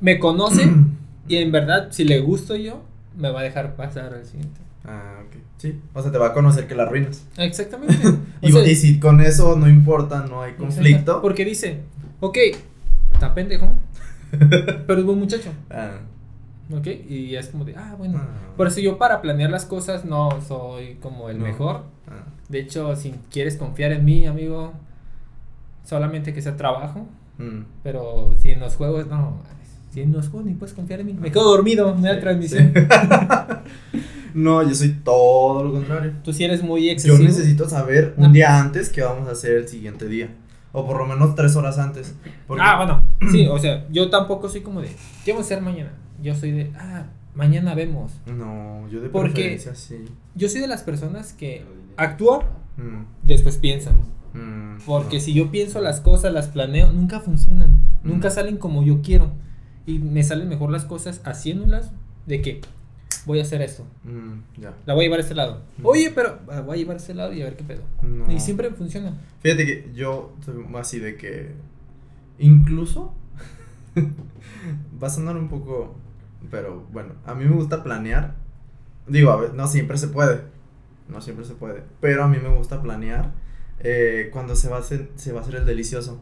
me 0.01 0.19
conoce 0.19 0.69
y 1.29 1.37
en 1.37 1.53
verdad, 1.53 1.89
si 1.91 2.05
le 2.05 2.21
gusto 2.21 2.57
yo, 2.57 2.83
me 3.17 3.31
va 3.31 3.41
a 3.41 3.43
dejar 3.45 3.77
pasar 3.77 4.15
al 4.15 4.27
siguiente. 4.27 4.61
Ah, 4.85 5.21
ok. 5.25 5.37
Sí, 5.59 5.81
o 5.93 6.03
sea, 6.03 6.11
te 6.11 6.19
va 6.19 6.29
a 6.29 6.33
conocer 6.33 6.67
que 6.67 6.75
la 6.75 6.85
arruinas. 6.85 7.25
Exactamente. 7.37 7.97
y, 8.43 8.75
si 8.75 8.99
con 8.99 9.21
eso 9.21 9.57
no 9.57 9.69
importa, 9.69 10.27
no 10.29 10.43
hay 10.43 10.55
conflicto. 10.55 11.23
Porque 11.23 11.45
dice, 11.45 11.83
ok, 12.19 12.39
está 13.13 13.33
pendejo, 13.33 13.73
pero 14.87 14.99
es 14.99 15.05
buen 15.05 15.21
muchacho. 15.21 15.51
Ah. 15.71 15.99
Ok, 16.71 16.87
y 16.87 17.35
es 17.35 17.49
como 17.49 17.65
de, 17.65 17.75
ah, 17.77 17.95
bueno. 17.99 18.19
Ah. 18.23 18.55
Por 18.57 18.67
eso 18.67 18.81
yo 18.81 18.99
para 18.99 19.21
planear 19.21 19.51
las 19.51 19.65
cosas 19.65 20.05
no 20.05 20.41
soy 20.47 20.95
como 21.03 21.29
el 21.29 21.39
mejor. 21.39 21.85
Ah. 22.07 22.25
De 22.49 22.61
hecho, 22.61 22.95
si 22.97 23.15
quieres 23.31 23.57
confiar 23.57 23.93
en 23.93 24.05
mí, 24.05 24.27
amigo, 24.27 24.73
solamente 25.85 26.33
que 26.33 26.43
sea 26.43 26.57
trabajo. 26.57 27.07
Mm. 27.39 27.63
Pero 27.83 28.35
si 28.39 28.51
en 28.51 28.61
los 28.61 28.77
juegos, 28.77 29.07
no, 29.07 29.43
si 29.93 30.01
en 30.01 30.13
los 30.13 30.29
juegos 30.29 30.47
ni 30.47 30.55
puedes 30.55 30.75
confiar 30.75 31.01
en 31.01 31.07
mí. 31.07 31.15
Me 31.15 31.31
quedo 31.31 31.45
dormido, 31.45 31.95
me 31.95 32.09
da 32.09 32.21
transmisión. 32.21 32.73
no, 34.35 34.63
yo 34.63 34.75
soy 34.75 34.91
todo 35.05 35.65
lo 35.65 35.73
contrario. 35.73 36.13
Tú 36.25 36.33
sí 36.33 36.45
eres 36.45 36.63
muy 36.63 36.89
excesivo. 36.89 37.19
Yo 37.19 37.25
necesito 37.25 37.69
saber 37.69 38.15
un 38.17 38.33
día 38.33 38.61
antes 38.61 38.89
qué 38.89 39.03
vamos 39.03 39.29
a 39.29 39.33
hacer 39.33 39.57
el 39.57 39.69
siguiente 39.69 40.07
día. 40.07 40.31
O 40.73 40.87
por 40.87 40.97
lo 40.97 41.05
menos 41.05 41.35
tres 41.35 41.55
horas 41.57 41.79
antes. 41.79 42.15
Ah, 42.59 42.77
bueno, 42.79 43.05
sí, 43.31 43.47
o 43.47 43.59
sea, 43.59 43.87
yo 43.91 44.09
tampoco 44.09 44.49
soy 44.49 44.63
como 44.63 44.81
de, 44.81 44.89
¿qué 45.25 45.33
vamos 45.33 45.45
a 45.45 45.47
hacer 45.47 45.63
mañana? 45.63 45.93
Yo 46.23 46.35
soy 46.35 46.53
de, 46.53 46.73
ah, 46.77 47.07
mañana 47.35 47.75
vemos. 47.75 48.13
No, 48.27 48.89
yo 48.89 49.01
de 49.01 49.09
Porque 49.09 49.33
preferencia 49.33 49.75
sí. 49.75 50.05
Yo 50.35 50.49
soy 50.49 50.61
de 50.61 50.69
las 50.69 50.83
personas 50.83 51.33
que 51.33 51.65
actúa, 51.97 52.45
mm. 52.77 53.27
después 53.27 53.59
piensan. 53.59 53.97
Mm, 54.35 54.79
Porque 54.87 55.21
si 55.21 55.35
yo 55.35 55.51
pienso 55.51 55.81
las 55.81 56.01
cosas, 56.01 56.33
las 56.33 56.49
planeo, 56.49 56.93
nunca 56.93 57.21
funcionan. 57.21 57.81
Nunca 58.03 58.29
mm. 58.29 58.33
salen 58.33 58.57
como 58.57 58.83
yo 58.83 59.03
quiero. 59.03 59.33
Y 59.87 59.99
me 59.99 60.23
salen 60.23 60.49
mejor 60.49 60.71
las 60.71 60.85
cosas 60.85 61.21
haciéndolas 61.25 61.91
de 62.27 62.41
que 62.41 62.61
voy 63.27 63.41
a 63.41 63.43
hacer 63.43 63.63
esto. 63.63 63.85
La 64.87 64.95
voy 64.95 65.05
a 65.05 65.07
llevar 65.07 65.19
a 65.19 65.23
este 65.23 65.35
lado. 65.35 65.63
Oye, 65.83 66.13
pero 66.15 66.39
voy 66.65 66.77
a 66.77 66.79
llevar 66.79 66.97
a 66.97 66.99
este 67.01 67.15
lado 67.15 67.33
y 67.33 67.43
a 67.43 67.45
ver 67.45 67.57
qué 67.57 67.65
pedo. 67.65 67.83
Y 68.29 68.41
siempre 68.41 68.71
funciona. 68.71 69.17
Fíjate 69.41 69.67
que 69.67 69.91
yo 69.95 70.35
soy 70.45 70.65
así 70.77 70.99
de 70.99 71.17
que 71.17 71.53
incluso 72.39 73.13
va 75.03 75.09
a 75.09 75.11
sonar 75.11 75.37
un 75.37 75.49
poco 75.49 75.97
pero 76.51 76.87
bueno, 76.93 77.15
a 77.25 77.35
mí 77.35 77.45
me 77.45 77.55
gusta 77.55 77.83
planear. 77.83 78.35
Digo, 79.07 79.31
a 79.31 79.37
ver, 79.37 79.55
no 79.55 79.67
siempre 79.67 79.99
se 79.99 80.09
puede. 80.09 80.43
No 81.09 81.21
siempre 81.21 81.45
se 81.45 81.55
puede. 81.55 81.83
Pero 82.01 82.25
a 82.25 82.29
mí 82.29 82.39
me 82.39 82.49
gusta 82.49 82.81
planear 82.83 83.33
eh, 83.81 84.31
cuando 84.33 84.55
se 84.55 84.69
va, 84.69 84.77
a 84.77 84.81
hacer, 84.81 85.11
se 85.17 85.33
va 85.33 85.41
a 85.41 85.43
hacer 85.43 85.57
el 85.57 85.67
delicioso. 85.67 86.21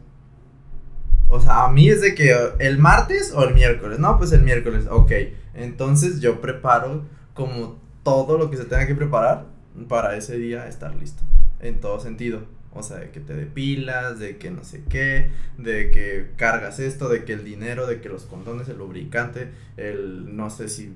O 1.27 1.39
sea, 1.39 1.65
a 1.65 1.71
mí 1.71 1.89
es 1.89 2.01
de 2.01 2.13
que 2.13 2.35
el 2.59 2.77
martes 2.77 3.31
o 3.33 3.43
el 3.43 3.53
miércoles. 3.53 3.99
No, 3.99 4.17
pues 4.17 4.31
el 4.31 4.41
miércoles. 4.41 4.87
Ok. 4.89 5.11
Entonces 5.53 6.19
yo 6.19 6.41
preparo 6.41 7.05
como 7.33 7.79
todo 8.03 8.37
lo 8.37 8.49
que 8.49 8.57
se 8.57 8.65
tenga 8.65 8.87
que 8.87 8.95
preparar 8.95 9.45
para 9.87 10.15
ese 10.15 10.37
día 10.37 10.67
estar 10.67 10.95
listo. 10.95 11.23
En 11.59 11.79
todo 11.79 11.99
sentido. 11.99 12.41
O 12.73 12.83
sea, 12.83 12.97
de 12.97 13.11
que 13.11 13.19
te 13.19 13.33
depilas, 13.33 14.19
de 14.19 14.37
que 14.37 14.49
no 14.49 14.63
sé 14.63 14.83
qué, 14.89 15.29
de 15.57 15.91
que 15.91 16.31
cargas 16.37 16.79
esto, 16.79 17.09
de 17.09 17.25
que 17.25 17.33
el 17.33 17.43
dinero, 17.43 17.85
de 17.85 17.99
que 17.99 18.07
los 18.07 18.23
condones, 18.23 18.69
el 18.69 18.77
lubricante, 18.77 19.49
el 19.75 20.35
no 20.35 20.49
sé 20.49 20.69
si 20.69 20.93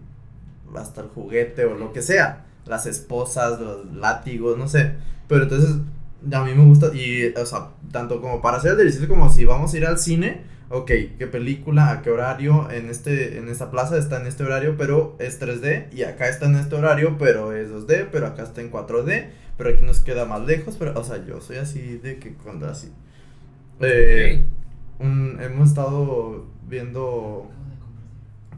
hasta 0.75 1.01
el 1.01 1.07
juguete 1.07 1.65
o 1.65 1.75
lo 1.75 1.91
que 1.91 2.01
sea, 2.01 2.45
las 2.65 2.85
esposas, 2.85 3.59
los 3.59 3.93
látigos, 3.93 4.57
no 4.57 4.67
sé. 4.67 4.93
Pero 5.27 5.43
entonces 5.43 5.77
a 6.31 6.43
mí 6.43 6.53
me 6.53 6.65
gusta 6.65 6.95
y, 6.95 7.33
o 7.35 7.45
sea, 7.45 7.69
tanto 7.91 8.21
como 8.21 8.41
para 8.41 8.57
hacer 8.57 8.71
el 8.71 8.77
delicioso 8.77 9.07
como 9.07 9.29
si 9.29 9.45
vamos 9.45 9.73
a 9.73 9.77
ir 9.77 9.85
al 9.85 9.99
cine, 9.99 10.43
ok, 10.69 10.91
qué 11.17 11.27
película, 11.27 11.91
a 11.91 12.01
qué 12.01 12.09
horario, 12.09 12.69
en 12.71 12.89
este, 12.89 13.37
en 13.37 13.49
esta 13.49 13.69
plaza 13.69 13.97
está 13.97 14.19
en 14.19 14.27
este 14.27 14.43
horario, 14.43 14.75
pero 14.77 15.15
es 15.19 15.39
3D, 15.39 15.93
y 15.93 16.03
acá 16.03 16.27
está 16.27 16.47
en 16.47 16.55
este 16.55 16.75
horario, 16.75 17.17
pero 17.19 17.53
es 17.53 17.69
2D, 17.69 18.07
pero 18.11 18.27
acá 18.27 18.43
está 18.43 18.61
en 18.61 18.71
4D, 18.71 19.29
pero 19.57 19.69
aquí 19.69 19.83
nos 19.83 19.99
queda 19.99 20.25
más 20.25 20.45
lejos, 20.45 20.75
pero, 20.77 20.99
o 20.99 21.03
sea, 21.03 21.25
yo 21.25 21.41
soy 21.41 21.57
así 21.57 21.97
de 21.97 22.17
que 22.17 22.33
cuando 22.33 22.67
así. 22.67 22.91
Eh, 23.79 24.45
un, 24.99 25.37
hemos 25.41 25.69
estado 25.69 26.45
viendo 26.67 27.49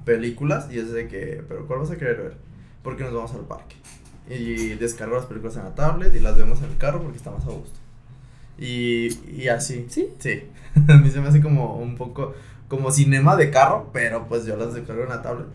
películas 0.06 0.68
y 0.72 0.80
es 0.80 0.92
de 0.92 1.08
que, 1.08 1.44
pero 1.48 1.68
¿cuál 1.68 1.80
vas 1.80 1.92
a 1.92 1.98
querer 1.98 2.18
ver? 2.18 2.38
Porque 2.84 3.04
nos 3.04 3.14
vamos 3.14 3.34
al 3.34 3.42
parque. 3.42 3.76
Y 4.30 4.76
descargo 4.76 5.16
las 5.16 5.26
películas 5.26 5.56
en 5.58 5.64
la 5.64 5.76
tablet 5.76 6.14
y 6.14 6.20
las 6.20 6.38
vemos 6.38 6.60
en 6.60 6.66
el 6.66 6.78
carro 6.78 7.02
porque 7.02 7.18
está 7.18 7.32
más 7.32 7.46
a 7.46 7.52
gusto. 7.52 7.80
Y, 8.58 9.10
y 9.30 9.48
así. 9.50 9.86
¿Sí? 9.90 10.10
Sí. 10.20 10.44
a 10.88 10.98
mí 10.98 11.10
se 11.10 11.22
me 11.22 11.28
hace 11.28 11.42
como 11.42 11.78
un 11.78 11.96
poco 11.96 12.34
como 12.68 12.92
cinema 12.92 13.36
de 13.36 13.50
carro, 13.50 13.90
pero 13.94 14.28
pues 14.28 14.46
yo 14.46 14.58
las 14.58 14.74
descargo 14.74 15.04
en 15.04 15.10
la 15.10 15.22
tablet. 15.22 15.48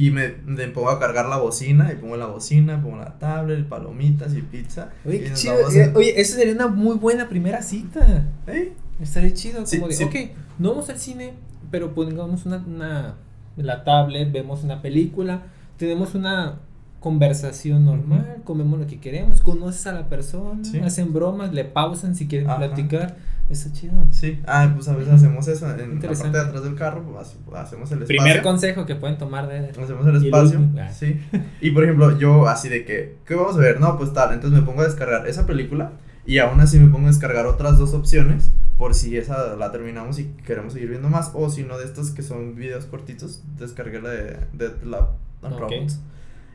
Y 0.00 0.10
me, 0.10 0.34
me 0.46 0.66
pongo 0.68 0.88
a 0.90 0.98
cargar 0.98 1.26
la 1.26 1.36
bocina, 1.36 1.92
y 1.92 1.96
pongo 1.96 2.16
la 2.16 2.26
bocina, 2.26 2.80
pongo 2.82 2.96
la 2.96 3.18
tablet, 3.18 3.68
palomitas 3.68 4.34
y 4.34 4.40
pizza. 4.40 4.90
Oye, 5.06 5.16
y 5.16 5.20
qué 5.20 5.32
chido. 5.34 5.54
a- 5.68 5.74
Eh, 5.74 5.92
Oye, 5.94 6.20
eso 6.20 6.36
sería 6.36 6.54
una 6.54 6.68
muy 6.68 6.96
buena 6.96 7.28
primera 7.28 7.60
cita. 7.62 8.24
¿Eh? 8.46 8.72
Estaría 9.00 9.34
chido. 9.34 9.66
Sí, 9.66 9.76
Como 9.76 9.88
de, 9.88 9.94
sí. 9.94 10.04
ok, 10.04 10.14
no 10.58 10.70
vamos 10.70 10.88
al 10.88 10.98
cine, 10.98 11.34
pero 11.70 11.94
pongamos 11.94 12.46
una, 12.46 12.64
una, 12.66 13.16
la 13.56 13.84
tablet, 13.84 14.32
vemos 14.32 14.64
una 14.64 14.80
película, 14.80 15.42
tenemos 15.76 16.14
una 16.14 16.60
conversación 17.00 17.84
normal, 17.84 18.42
comemos 18.44 18.78
lo 18.78 18.86
que 18.86 19.00
queremos, 19.00 19.40
conoces 19.40 19.86
a 19.86 19.92
la 19.92 20.08
persona, 20.08 20.62
Sí. 20.64 20.78
hacen 20.80 21.12
bromas, 21.12 21.52
le 21.52 21.64
pausan 21.64 22.14
si 22.14 22.26
quieren 22.28 22.48
Ajá. 22.48 22.58
platicar. 22.58 23.16
Está 23.50 23.72
chido. 23.72 24.06
Sí, 24.10 24.40
ah, 24.46 24.70
pues 24.72 24.86
a 24.86 24.94
veces 24.94 25.12
hacemos 25.12 25.48
eso 25.48 25.68
en 25.68 26.00
la 26.00 26.08
parte 26.08 26.30
de 26.30 26.40
atrás 26.40 26.62
del 26.62 26.76
carro, 26.76 27.02
pues 27.02 27.36
hacemos 27.56 27.90
el 27.90 28.02
espacio. 28.02 28.06
Primer 28.06 28.42
consejo 28.42 28.86
que 28.86 28.94
pueden 28.94 29.18
tomar 29.18 29.48
de... 29.48 29.70
Hacemos 29.70 30.06
el 30.06 30.14
Y 30.14 30.18
el 30.18 30.24
espacio, 30.26 30.60
ah. 30.78 30.92
sí. 30.92 31.20
Y 31.60 31.72
por 31.72 31.82
ejemplo, 31.82 32.16
yo 32.16 32.46
así 32.46 32.68
de 32.68 32.84
que, 32.84 33.16
¿qué 33.26 33.34
vamos 33.34 33.56
a 33.56 33.58
ver? 33.58 33.80
No, 33.80 33.98
pues 33.98 34.12
tal, 34.12 34.32
entonces 34.32 34.60
me 34.60 34.64
pongo 34.64 34.82
a 34.82 34.84
descargar 34.84 35.26
esa 35.26 35.46
película 35.46 35.92
y 36.24 36.38
aún 36.38 36.60
así 36.60 36.78
me 36.78 36.88
pongo 36.92 37.06
a 37.06 37.10
descargar 37.10 37.46
otras 37.46 37.76
dos 37.76 37.92
opciones 37.92 38.52
por 38.78 38.94
si 38.94 39.16
esa 39.16 39.56
la 39.56 39.72
terminamos 39.72 40.20
y 40.20 40.26
queremos 40.46 40.72
seguir 40.72 40.90
viendo 40.90 41.08
más 41.08 41.32
o 41.34 41.50
si 41.50 41.64
no 41.64 41.76
de 41.76 41.86
estos 41.86 42.12
que 42.12 42.22
son 42.22 42.54
videos 42.54 42.86
cortitos, 42.86 43.42
descargué 43.58 44.00
la 44.00 44.10
de 44.10 44.36
Dead 44.52 44.82
Lab 44.84 45.16
and 45.42 45.54
Ok. 45.54 45.60
Robots. 45.60 46.00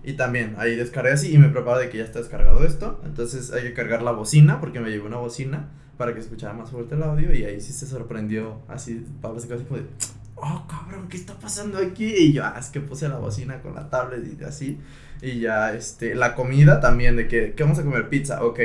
Y 0.01 0.13
también 0.13 0.55
ahí 0.58 0.75
descargué 0.75 1.12
así 1.12 1.34
y 1.34 1.38
me 1.38 1.49
preparo 1.49 1.79
de 1.79 1.89
que 1.89 1.97
ya 1.97 2.03
está 2.05 2.19
descargado 2.19 2.63
esto. 2.63 3.01
Entonces 3.03 3.51
hay 3.51 3.63
que 3.63 3.73
cargar 3.73 4.01
la 4.01 4.12
bocina 4.12 4.62
porque 4.62 4.79
me 4.79 4.89
llevé 4.89 5.05
una 5.05 5.17
bocina 5.17 5.71
para 5.97 6.13
que 6.13 6.19
escuchara 6.19 6.53
más 6.53 6.69
fuerte 6.69 6.95
el 6.95 7.03
audio 7.03 7.34
y 7.34 7.43
ahí 7.45 7.62
sí 7.62 7.73
se 7.73 7.86
sorprendió 7.86 8.62
así, 8.67 9.05
Pablo 9.21 9.39
se 9.39 9.47
quedó 9.47 9.58
así 9.58 9.65
como 9.65 9.79
de, 9.79 9.88
oh 10.36 10.65
cabrón, 10.67 11.08
¿qué 11.08 11.17
está 11.17 11.34
pasando 11.36 11.77
aquí? 11.77 12.05
Y 12.05 12.34
yo, 12.34 12.43
ah, 12.45 12.55
es 12.60 12.67
que 12.67 12.81
puse 12.81 13.08
la 13.10 13.17
bocina 13.17 13.62
con 13.62 13.75
la 13.75 13.89
tablet 13.89 14.23
y 14.39 14.43
así. 14.43 14.79
Y 15.21 15.39
ya, 15.39 15.73
este, 15.73 16.15
la 16.15 16.36
comida 16.36 16.79
también, 16.79 17.15
de 17.15 17.27
que, 17.27 17.53
¿qué 17.53 17.63
vamos 17.63 17.79
a 17.79 17.84
comer? 17.84 18.10
Pizza, 18.10 18.43
ok. 18.43 18.60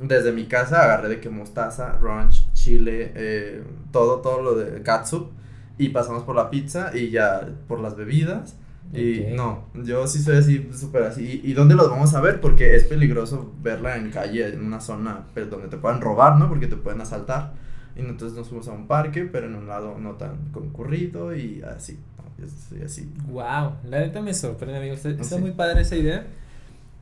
Desde 0.00 0.32
mi 0.32 0.46
casa 0.46 0.82
agarré 0.82 1.08
de 1.08 1.20
que 1.20 1.30
mostaza, 1.30 1.92
ranch, 1.92 2.52
chile, 2.52 3.12
eh, 3.14 3.62
todo, 3.92 4.20
todo 4.20 4.42
lo 4.42 4.54
de 4.56 4.82
katsu. 4.82 5.30
Y 5.78 5.90
pasamos 5.90 6.24
por 6.24 6.36
la 6.36 6.50
pizza 6.50 6.90
y 6.94 7.10
ya 7.10 7.48
por 7.68 7.80
las 7.80 7.96
bebidas. 7.96 8.56
Y 8.92 9.34
no, 9.34 9.64
yo 9.74 10.06
sí 10.06 10.20
soy 10.22 10.36
así, 10.36 10.68
súper 10.72 11.02
así. 11.04 11.40
¿Y, 11.44 11.50
¿Y 11.50 11.54
dónde 11.54 11.74
los 11.74 11.90
vamos 11.90 12.14
a 12.14 12.20
ver? 12.20 12.40
Porque 12.40 12.76
es 12.76 12.84
peligroso 12.84 13.52
verla 13.62 13.96
en 13.96 14.10
calle, 14.10 14.46
en 14.48 14.64
una 14.64 14.80
zona 14.80 15.24
pues, 15.34 15.50
donde 15.50 15.68
te 15.68 15.76
puedan 15.78 16.00
robar, 16.00 16.36
¿no? 16.38 16.48
Porque 16.48 16.66
te 16.68 16.76
pueden 16.76 17.00
asaltar. 17.00 17.54
Y 17.96 18.00
entonces 18.00 18.36
nos 18.38 18.48
fuimos 18.48 18.68
a 18.68 18.72
un 18.72 18.86
parque, 18.86 19.22
pero 19.24 19.46
en 19.46 19.54
un 19.56 19.66
lado 19.66 19.98
no 19.98 20.12
tan 20.12 20.36
concurrido 20.52 21.34
y 21.34 21.62
así. 21.62 21.98
soy 22.68 22.82
así. 22.82 23.12
Wow, 23.28 23.72
la 23.88 24.00
neta 24.00 24.20
me 24.20 24.32
sorprende, 24.34 24.78
amigo. 24.78 24.94
Está, 24.94 25.10
está 25.10 25.24
Sí. 25.36 25.40
muy 25.40 25.52
padre 25.52 25.80
esa 25.82 25.96
idea. 25.96 26.26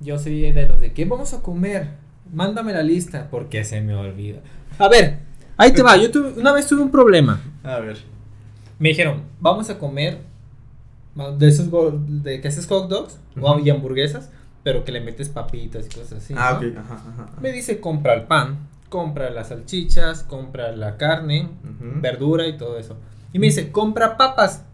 Yo 0.01 0.18
soy 0.18 0.51
de 0.53 0.68
los 0.68 0.81
de, 0.81 0.92
¿qué 0.92 1.05
vamos 1.05 1.33
a 1.35 1.42
comer? 1.42 1.88
Mándame 2.33 2.73
la 2.73 2.83
lista, 2.83 3.29
porque 3.31 3.64
se 3.64 3.81
me 3.83 3.95
olvida. 3.95 4.40
A 4.79 4.88
ver, 4.88 5.18
ahí 5.59 5.73
te 5.73 5.83
va. 5.83 5.97
Yo 5.97 6.11
tuve, 6.11 6.40
una 6.40 6.53
vez 6.53 6.66
tuve 6.66 6.83
un 6.83 6.90
problema. 6.90 7.40
A 7.62 7.79
ver. 7.79 7.99
Me 8.79 8.88
dijeron, 8.90 9.23
vamos 9.40 9.68
a 9.71 9.79
comer 9.79 10.18
de 11.38 11.48
esos 11.48 11.68
de 12.22 12.40
que 12.40 12.48
haces 12.48 12.66
hot 12.66 12.88
dogs 12.88 13.18
o- 13.40 13.59
y 13.59 13.70
hamburguesas, 13.70 14.31
pero 14.62 14.85
que 14.85 14.92
le 14.92 15.01
metes 15.01 15.29
papitas 15.29 15.87
y 15.87 15.88
cosas 15.88 16.12
así. 16.25 16.35
ah, 16.37 16.59
¿no? 16.61 16.68
ok. 16.68 16.77
Ajá, 16.79 16.94
ajá. 16.94 17.22
ajá. 17.25 17.40
Me 17.40 17.53
dice, 17.53 17.81
compra 17.81 18.14
el 18.14 18.22
pan, 18.25 18.68
compra 18.88 19.31
las 19.31 19.48
salchichas, 19.48 20.22
compra 20.22 20.72
la 20.77 20.96
carne, 20.96 21.48
verdura 22.01 22.46
y 22.46 22.57
todo 22.57 22.79
eso. 22.79 22.96
Y 23.33 23.38
me 23.38 23.46
dice, 23.46 23.72
compra 23.72 24.16
papas. 24.16 24.64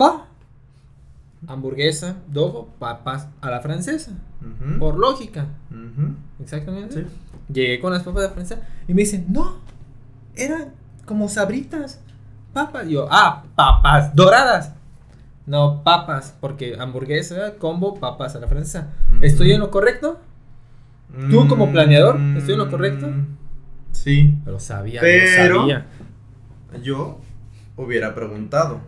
Va. 0.00 0.26
Hamburguesa, 1.48 2.16
dogo, 2.28 2.70
papas 2.78 3.28
a 3.40 3.50
la 3.50 3.60
francesa. 3.60 4.12
Por 4.78 4.96
lógica. 4.98 5.46
Exactamente. 6.40 7.02
Sí. 7.02 7.06
Llegué 7.52 7.80
con 7.80 7.92
las 7.92 8.02
papas 8.02 8.22
de 8.22 8.28
la 8.28 8.34
francesa 8.34 8.60
y 8.88 8.94
me 8.94 9.02
dicen, 9.02 9.26
no, 9.28 9.56
eran 10.34 10.72
como 11.04 11.28
sabritas. 11.28 12.00
Papas. 12.52 12.86
Y 12.88 12.92
yo, 12.92 13.06
ah, 13.10 13.44
papas 13.54 14.14
doradas. 14.16 14.72
No, 15.46 15.82
papas, 15.84 16.34
porque 16.40 16.76
hamburguesa, 16.78 17.54
combo, 17.58 17.94
papas 18.00 18.34
a 18.34 18.40
la 18.40 18.48
francesa. 18.48 18.88
¿Estoy 19.22 19.52
en 19.52 19.60
lo 19.60 19.70
correcto? 19.70 20.20
¿Tú 21.30 21.46
como 21.48 21.70
planeador, 21.70 22.18
estoy 22.36 22.54
en 22.54 22.58
lo 22.58 22.70
correcto? 22.70 23.06
Mm, 23.08 23.36
Sí. 23.92 24.34
Lo 24.44 24.58
sabía, 24.60 25.00
Pero- 25.00 25.54
lo 25.54 25.60
sabía. 25.60 25.86
Yo 26.82 27.18
hubiera 27.76 28.14
preguntado. 28.14 28.80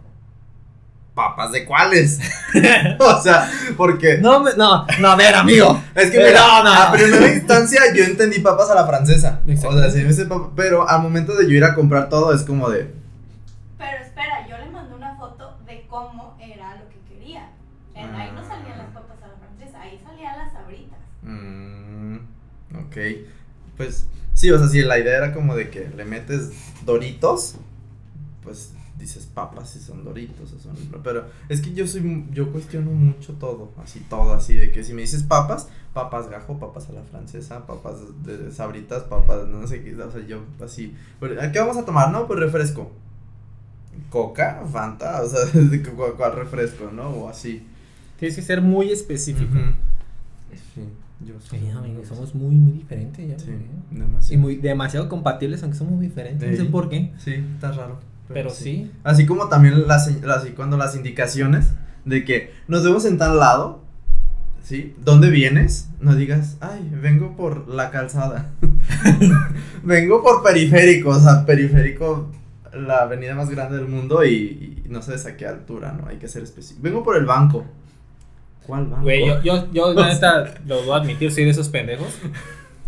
¿Papas 1.15 1.51
de 1.53 1.65
cuáles? 1.65 2.21
o 3.01 3.21
sea, 3.23 3.51
porque. 3.77 4.19
No, 4.19 4.41
me- 4.41 4.55
no, 4.57 4.87
no, 5.01 5.09
a 5.09 5.17
ver, 5.17 5.35
amigo. 5.35 5.81
Es 5.95 6.11
que 6.11 6.19
Pero 6.19 6.29
mira, 6.29 6.63
no. 6.63 6.73
a 6.73 6.93
primera 6.93 7.33
instancia 7.33 7.81
yo 7.97 8.05
entendí 8.05 8.39
papas 8.41 8.71
a 8.71 8.75
la 8.77 8.87
francesa. 8.87 9.41
O 9.47 9.51
Exacto. 9.51 9.79
sea, 9.81 9.91
sí 9.91 10.05
me 10.05 10.25
papa- 10.27 10.51
pero 10.55 10.89
al 10.89 11.03
momento 11.03 11.35
de 11.35 11.45
yo 11.49 11.53
ir 11.57 11.65
a 11.65 11.75
comprar 11.75 12.09
todo 12.09 12.33
es 12.35 12.43
como 12.43 12.69
de. 12.71 12.95
Pero 13.79 14.05
espera, 14.05 14.47
yo 14.49 14.59
le 14.59 14.71
mandé 14.71 14.95
una 14.95 15.17
foto 15.17 15.57
de 15.67 15.87
cómo 15.89 16.37
era 16.41 16.77
lo 16.77 16.89
que 16.89 17.01
quería. 17.13 17.51
En 17.97 18.15
ahí 18.15 18.31
no 18.33 18.43
salían 18.47 18.79
las 18.79 18.89
papas 18.89 19.17
a 19.25 19.29
la 19.29 19.35
francesa, 19.37 19.81
ahí 19.81 19.99
salían 20.05 20.39
las 20.39 20.53
sabritas. 20.53 20.99
mm, 21.23 22.17
ok. 22.77 22.88
Pues 23.77 24.07
sí, 24.35 24.51
o 24.51 24.59
sea, 24.59 24.69
si 24.69 24.83
la 24.83 24.99
idea 24.99 25.17
era 25.19 25.33
como 25.33 25.55
de 25.55 25.71
que 25.71 25.89
le 25.97 26.05
metes 26.05 26.51
doritos, 26.85 27.55
pues 28.43 28.73
dices 28.99 29.27
papas 29.33 29.71
si 29.71 29.79
son 29.79 30.03
doritos 30.05 30.53
o 30.53 30.59
son. 30.59 30.75
Pero 31.05 31.27
es 31.49 31.61
que 31.61 31.73
yo 31.73 31.87
soy. 31.87 32.25
Yo 32.33 32.51
cuestiono 32.51 32.91
mucho 32.91 33.35
todo, 33.35 33.71
así 33.83 34.01
todo, 34.11 34.33
así 34.33 34.55
de 34.55 34.73
que 34.73 34.83
si 34.83 34.93
me 34.95 35.03
dices 35.03 35.23
papas, 35.23 35.69
papas 35.95 36.29
gajo, 36.29 36.59
papas 36.59 36.89
a 36.89 36.93
la 36.93 37.03
francesa, 37.03 37.67
papas 37.67 37.99
de 38.25 38.51
sabritas, 38.51 39.05
papas, 39.05 39.47
no 39.47 39.67
sé 39.69 39.83
qué, 39.83 39.95
o 39.95 40.11
sea, 40.11 40.27
yo 40.27 40.41
así. 40.65 40.95
pero, 41.21 41.41
¿a 41.41 41.53
¿Qué 41.53 41.61
vamos 41.61 41.77
a 41.77 41.85
tomar? 41.85 42.11
No, 42.11 42.27
pues 42.27 42.41
refresco. 42.41 42.91
Coca, 44.11 44.63
Fanta, 44.73 45.23
o 45.23 45.29
sea, 45.29 45.45
¿de 45.61 45.83
cu- 45.83 45.97
¿cuál, 45.97 46.13
cuál 46.15 46.33
refresco, 46.37 46.91
no? 46.93 47.09
O 47.11 47.29
así. 47.29 47.67
Tienes 48.19 48.37
que 48.37 48.43
ser 48.43 48.61
muy 48.63 48.91
específico. 48.91 49.55
Yo 51.25 51.35
soy. 51.41 51.59
Sí, 51.61 51.69
amigo, 51.71 52.03
somos 52.05 52.35
muy, 52.35 52.55
muy 52.55 52.73
diferentes 52.73 53.29
ya. 53.29 53.39
Sí, 53.39 53.47
güey. 53.51 54.01
demasiado. 54.03 54.35
Y 54.35 54.37
muy, 54.37 54.57
demasiado 54.57 55.09
compatibles, 55.09 55.63
aunque 55.63 55.79
somos 55.79 55.95
muy 55.95 56.07
diferentes. 56.07 56.49
No 56.51 56.57
sé 56.57 56.63
Sí. 56.63 56.69
por 56.69 56.89
qué. 56.89 57.13
Sí, 57.19 57.35
está 57.55 57.73
raro. 57.73 57.99
Pero 58.33 58.51
sí. 58.51 58.91
Así 59.05 59.25
como 59.27 59.49
también 59.49 59.87
las, 59.89 60.09
así 60.09 60.51
cuando 60.51 60.77
las 60.77 60.95
indicaciones 60.95 61.73
de 62.05 62.25
que 62.25 62.53
nos 62.69 62.85
vemos 62.85 63.05
en 63.07 63.17
tal 63.19 63.39
lado, 63.39 63.83
¿sí? 64.63 64.95
¿Dónde 65.03 65.31
vienes? 65.31 65.89
No 66.01 66.15
digas, 66.15 66.59
ay, 66.61 66.89
vengo 67.03 67.37
por 67.37 67.69
la 67.69 67.91
calzada. 67.91 68.51
vengo 69.83 70.23
por 70.23 70.43
periférico, 70.43 71.11
o 71.11 71.19
sea, 71.21 71.45
periférico, 71.47 72.31
la 72.75 72.99
avenida 73.03 73.35
más 73.35 73.49
grande 73.51 73.77
del 73.79 73.89
mundo 73.89 74.25
y, 74.25 74.83
y 74.85 74.89
no 74.89 75.01
sé 75.03 75.15
a 75.29 75.37
qué 75.37 75.47
altura, 75.47 75.93
¿no? 75.93 76.09
Hay 76.09 76.19
que 76.19 76.29
ser 76.29 76.43
específico. 76.43 76.83
Vengo 76.83 77.03
por 77.03 77.17
el 77.17 77.25
banco. 77.25 77.65
¿Cuál 78.69 78.85
banco? 78.87 79.03
Güey, 79.03 79.27
yo, 79.27 79.43
yo, 79.43 79.67
yo 79.73 79.93
la 79.95 80.09
neta, 80.13 80.55
lo 80.67 80.83
voy 80.83 80.93
a 80.93 81.01
admitir, 81.03 81.33
soy 81.33 81.45
de 81.45 81.51
esos 81.51 81.69
pendejos 81.71 82.09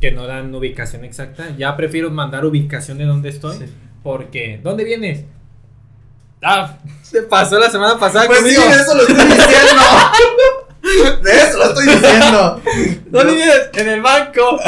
que 0.00 0.12
no 0.12 0.26
dan 0.26 0.54
ubicación 0.54 1.04
exacta. 1.04 1.56
Ya 1.58 1.76
prefiero 1.76 2.10
mandar 2.10 2.44
ubicación 2.44 2.98
de 2.98 3.04
dónde 3.06 3.30
estoy. 3.30 3.56
Sí. 3.56 3.64
Porque, 4.02 4.60
¿dónde 4.62 4.84
vienes? 4.84 5.24
Ah, 6.42 6.76
se 7.02 7.22
pasó 7.22 7.58
la 7.58 7.68
semana 7.70 7.98
pasada 7.98 8.26
Pues 8.26 8.38
sí, 8.38 8.54
conmigo. 8.54 8.62
de 8.74 8.80
eso 8.80 8.94
lo 8.94 9.02
estoy 9.02 9.24
diciendo. 9.26 9.82
De 11.22 11.30
eso 11.32 11.58
lo 11.58 11.64
estoy 11.64 11.86
diciendo. 11.86 12.60
¿Dónde 13.10 13.34
vienes? 13.34 13.70
En 13.74 13.88
el 13.88 14.00
banco. 14.00 14.58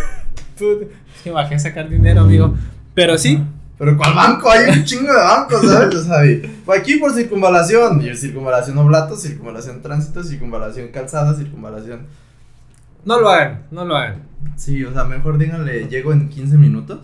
Puta, 0.58 0.84
es 1.14 1.22
que 1.22 1.30
bajé 1.30 1.54
a 1.56 1.58
sacar 1.58 1.88
dinero, 1.90 2.22
amigo. 2.22 2.54
Pero 2.94 3.18
sí, 3.18 3.42
Pero 3.78 3.96
¿cuál 3.96 4.14
banco? 4.14 4.50
Hay 4.50 4.70
un 4.76 4.84
chingo 4.84 5.12
de 5.12 5.18
bancos, 5.18 5.62
¿sabes? 5.70 5.94
O 5.94 6.02
sea, 6.04 6.22
pues 6.64 6.80
aquí 6.80 6.96
por 6.96 7.12
circunvalación. 7.14 8.02
Y 8.02 8.14
circunvalación 8.16 8.76
oblato, 8.78 9.16
circunvalación 9.16 9.82
tránsito, 9.82 10.22
circunvalación 10.24 10.88
calzada, 10.88 11.34
circunvalación. 11.36 12.06
no 13.04 13.20
lo 13.20 13.28
hagan, 13.30 13.62
no 13.70 13.84
lo 13.84 13.96
hagan. 13.96 14.22
Sí, 14.56 14.84
o 14.84 14.92
sea, 14.92 15.04
mejor 15.04 15.38
díganle, 15.38 15.88
llego 15.88 16.12
en 16.12 16.28
15 16.28 16.56
minutos 16.58 17.00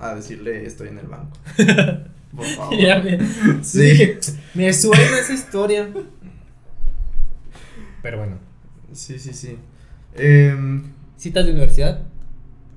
a 0.00 0.14
decirle 0.14 0.66
estoy 0.66 0.88
en 0.88 0.98
el 0.98 1.06
banco. 1.06 1.36
Por 2.36 2.44
favor. 2.44 2.76
Ya 2.78 2.98
me, 2.98 3.18
Sí. 3.62 3.80
dije, 3.80 4.18
me 4.54 4.72
suena 4.72 5.18
esa 5.20 5.32
historia. 5.32 5.88
Pero 8.02 8.18
bueno, 8.18 8.36
Sí, 8.92 9.18
sí, 9.18 9.32
sí. 9.32 9.56
Em, 10.14 10.82
citas 11.16 11.44
de 11.46 11.52
universidad. 11.52 12.02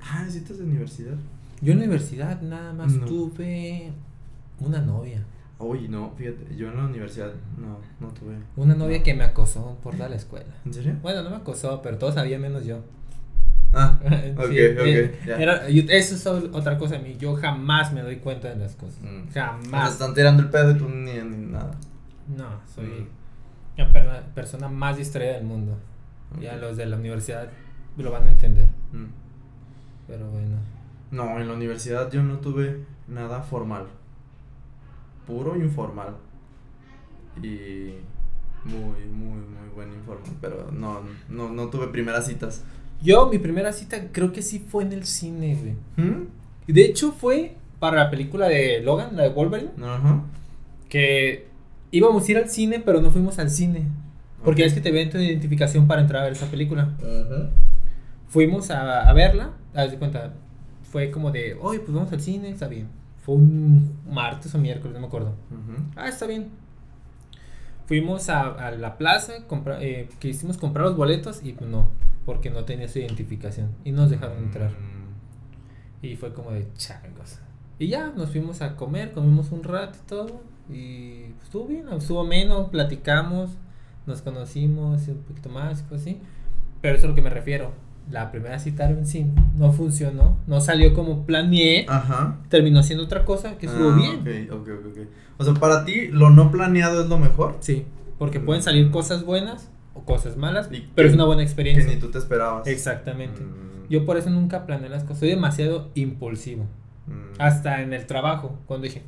ah, 0.02 0.26
citas 0.30 0.58
de 0.58 0.64
universidad. 0.66 1.16
Yo 1.62 1.74
en 1.74 1.80
la 1.80 1.86
universidad 1.86 2.42
nada 2.42 2.74
más 2.74 2.94
No. 2.94 3.06
tuve 3.06 3.92
Una 4.60 4.80
novia. 4.82 5.24
Uy, 5.60 5.88
no, 5.88 6.12
fíjate, 6.18 6.56
yo 6.56 6.70
en 6.70 6.78
la 6.78 6.86
universidad 6.86 7.32
no, 7.58 7.78
no 8.00 8.12
tuve. 8.14 8.36
Una 8.56 8.74
novia 8.76 9.02
que 9.04 9.14
me 9.14 9.24
acosó 9.24 9.78
por 9.84 9.96
toda 9.96 10.10
la 10.10 10.16
escuela. 10.16 10.54
¿En 10.66 10.74
serio? 10.74 10.96
Bueno, 11.02 11.22
no 11.24 11.30
me 11.30 11.36
acosó, 11.38 11.82
pero 11.82 11.98
todos 11.98 12.16
sabían 12.16 12.42
menos 12.42 12.66
yo. 12.66 12.80
Ah, 13.74 14.00
Sí, 14.04 14.08
ok, 14.38 14.52
eh, 14.52 15.20
ok. 15.24 15.28
era- 15.40 15.70
yo- 15.70 15.84
eso 15.90 16.16
es 16.16 16.26
otra 16.28 16.78
cosa 16.78 16.98
de 16.98 17.04
mí. 17.04 17.16
Yo 17.20 17.36
jamás 17.36 17.94
me 17.94 18.02
doy 18.02 18.18
cuenta 18.18 18.50
de 18.50 18.56
las 18.56 18.76
cosas. 18.76 19.00
Mm. 19.02 19.28
Te 19.32 19.40
Jamás. 19.40 19.94
están 19.94 20.14
tirando 20.14 20.44
el 20.44 20.50
pedo 20.50 20.72
y 20.72 20.78
tú 20.78 20.90
ni, 20.90 21.14
ni 21.14 21.46
nada. 21.52 21.72
No, 22.36 22.46
soy 22.74 22.86
Mm. 22.86 23.08
la 23.78 23.92
per- 23.94 24.24
persona 24.36 24.68
más 24.68 24.98
distraída 24.98 25.34
del 25.34 25.46
mundo. 25.46 25.78
Ya 26.40 26.56
los 26.58 26.76
de 26.78 26.86
la 26.86 26.98
universidad 26.98 27.50
lo 27.98 28.12
van 28.12 28.28
a 28.28 28.32
entender. 28.32 28.68
Mm. 28.94 29.06
Pero 30.08 30.30
bueno. 30.32 30.58
No, 31.12 31.40
en 31.40 31.48
la 31.48 31.54
universidad 31.54 32.10
yo 32.12 32.24
no 32.24 32.40
tuve 32.40 32.86
nada 33.08 33.42
formal. 33.42 33.88
Puro 35.28 35.56
informal. 35.58 36.16
Y 37.42 37.96
muy, 38.64 39.06
muy, 39.12 39.42
muy 39.42 39.70
buen 39.76 39.94
informal. 39.94 40.24
Pero 40.40 40.72
no, 40.72 41.02
no, 41.30 41.50
no 41.50 41.70
tuve 41.70 41.88
primeras 41.88 42.28
citas. 42.28 42.64
Yo, 43.02 43.28
mi 43.28 43.40
primera 43.40 43.74
cita 43.74 44.12
creo 44.12 44.32
que 44.32 44.42
sí 44.42 44.60
fue 44.60 44.84
en 44.84 44.94
el 44.94 45.06
cine, 45.06 45.56
güey. 45.56 46.08
¿Mm? 46.08 46.28
De 46.68 46.86
hecho 46.86 47.12
fue 47.12 47.56
para 47.80 47.98
la 47.98 48.10
película 48.10 48.48
de 48.48 48.82
Logan, 48.82 49.16
la 49.18 49.24
de 49.24 49.30
Wolverine. 49.30 49.72
Ajá. 49.84 50.24
Que 50.88 51.48
íbamos 51.92 52.28
a 52.28 52.32
ir 52.32 52.38
al 52.38 52.50
cine, 52.50 52.80
pero 52.80 53.02
no 53.02 53.12
fuimos 53.12 53.40
al 53.40 53.50
cine. 53.50 53.88
Porque 54.44 54.66
es 54.66 54.74
que 54.74 54.82
te 54.82 54.92
ven 54.92 55.10
tu 55.10 55.18
identificación 55.18 55.88
para 55.88 56.02
entrar 56.02 56.22
a 56.22 56.26
ver 56.26 56.34
esa 56.34 56.48
película. 56.48 56.96
Ajá. 57.00 57.50
Fuimos 58.28 58.72
a, 58.72 59.10
a 59.10 59.14
verla, 59.14 59.52
haz 59.74 59.92
de 59.92 59.98
cuenta, 59.98 60.34
fue 60.92 61.10
como 61.12 61.32
de, 61.32 61.58
oye, 61.62 61.80
pues 61.80 61.94
vamos 61.94 62.12
al 62.12 62.22
cine, 62.22 62.50
está 62.50 62.68
bien. 62.68 62.88
Fue 63.26 63.36
un 63.36 63.94
martes 64.10 64.54
o 64.56 64.58
miércoles, 64.58 64.94
no 64.94 65.00
me 65.02 65.08
acuerdo. 65.08 65.30
Ujú. 65.52 65.84
Ah, 65.96 66.08
está 66.10 66.26
bien. 66.28 66.50
Fuimos 67.86 68.30
a, 68.30 68.48
a 68.68 68.72
la 68.72 68.98
plaza, 68.98 69.48
compra- 69.48 69.80
eh, 69.82 70.08
quisimos 70.20 70.58
comprar 70.58 70.86
los 70.86 70.96
boletos 70.96 71.42
y 71.44 71.54
pues 71.54 71.70
no, 71.70 71.88
porque 72.26 72.50
no 72.50 72.64
tenía 72.64 72.88
su 72.88 73.00
identificación. 73.00 73.70
Y 73.84 73.92
nos 73.92 74.10
dejaron 74.10 74.38
entrar. 74.38 74.70
Mm. 74.72 76.06
Y 76.06 76.16
fue 76.16 76.34
como 76.34 76.52
de 76.52 76.68
changos. 76.76 77.40
Y 77.80 77.88
ya, 77.88 78.10
nos 78.16 78.30
fuimos 78.32 78.62
a 78.62 78.76
comer, 78.76 79.12
comimos 79.12 79.52
un 79.52 79.64
rato 79.64 79.98
y 80.04 80.08
todo. 80.08 80.42
Y 80.70 81.24
pues, 81.34 81.44
estuvo 81.46 81.68
bien, 81.68 81.90
estuvo 81.90 82.24
menos, 82.24 82.70
platicamos, 82.70 83.52
nos 84.06 84.22
conocimos 84.22 85.08
un 85.08 85.18
poquito 85.24 85.50
más, 85.50 85.82
cosas 85.84 86.02
así. 86.02 86.20
Pero 86.82 86.96
eso 86.96 87.02
es 87.02 87.06
a 87.06 87.08
lo 87.10 87.16
que 87.16 87.22
me 87.22 87.30
refiero. 87.30 87.72
La 88.10 88.32
primera 88.32 88.60
cita 88.60 88.90
en 88.90 89.06
sí 89.06 89.28
no 89.56 89.72
funcionó, 89.72 90.38
no 90.48 90.60
salió 90.60 90.94
como 90.94 91.26
planeé, 91.26 91.86
Ajá. 91.88 92.40
terminó 92.50 92.84
siendo 92.84 93.06
otra 93.06 93.24
cosa 93.24 93.58
que 93.58 93.68
estuvo 93.68 93.90
Ah, 93.92 93.96
bien. 93.96 94.50
Ok, 94.52 94.62
ok, 94.62 94.70
ok, 94.80 94.86
ok. 94.92 95.08
O 95.38 95.44
sea, 95.46 95.54
para 95.54 95.86
ti, 95.86 96.08
lo 96.08 96.30
no 96.30 96.52
planeado 96.52 97.02
es 97.04 97.08
lo 97.10 97.18
mejor. 97.18 97.56
Sí, 97.62 97.86
porque 98.18 98.40
Mm. 98.40 98.46
pueden 98.46 98.64
salir 98.64 98.92
cosas 98.92 99.24
buenas 99.26 99.70
o 99.94 100.02
cosas 100.04 100.36
malas, 100.38 100.68
Y 100.72 100.90
pero 100.94 101.08
es 101.08 101.14
que- 101.14 101.16
una 101.18 101.26
buena 101.26 101.40
Que 101.42 101.46
experiencia. 101.46 101.94
ni 101.94 102.00
tú 102.00 102.12
te 102.12 102.18
esperabas. 102.18 102.68
Exactamente. 102.68 103.42
Mm, 103.42 103.72
Yo 103.90 104.06
por 104.06 104.16
eso 104.18 104.30
nunca 104.30 104.66
planeé 104.66 104.90
las 104.90 105.04
cosas, 105.04 105.20
soy 105.20 105.30
demasiado 105.30 105.90
impulsivo. 105.96 106.64
mm. 107.08 107.40
Hasta 107.40 107.82
en 107.82 107.94
el 107.94 108.06
trabajo, 108.08 108.58
cuando 108.66 108.86
dije, 108.86 109.04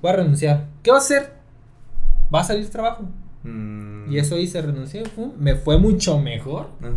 voy 0.00 0.10
a 0.12 0.16
renunciar. 0.16 0.66
¿Qué 0.82 0.90
va 0.90 0.98
a 0.98 1.00
hacer? 1.00 1.32
Va 2.34 2.40
a 2.40 2.44
salir 2.44 2.68
trabajo. 2.70 3.04
Mm. 3.44 4.12
Y 4.12 4.18
eso 4.18 4.36
hice, 4.38 4.62
renuncié, 4.62 5.02
me 5.38 5.56
fue 5.56 5.78
mucho 5.78 6.18
mejor 6.20 6.68
Ajá. 6.80 6.90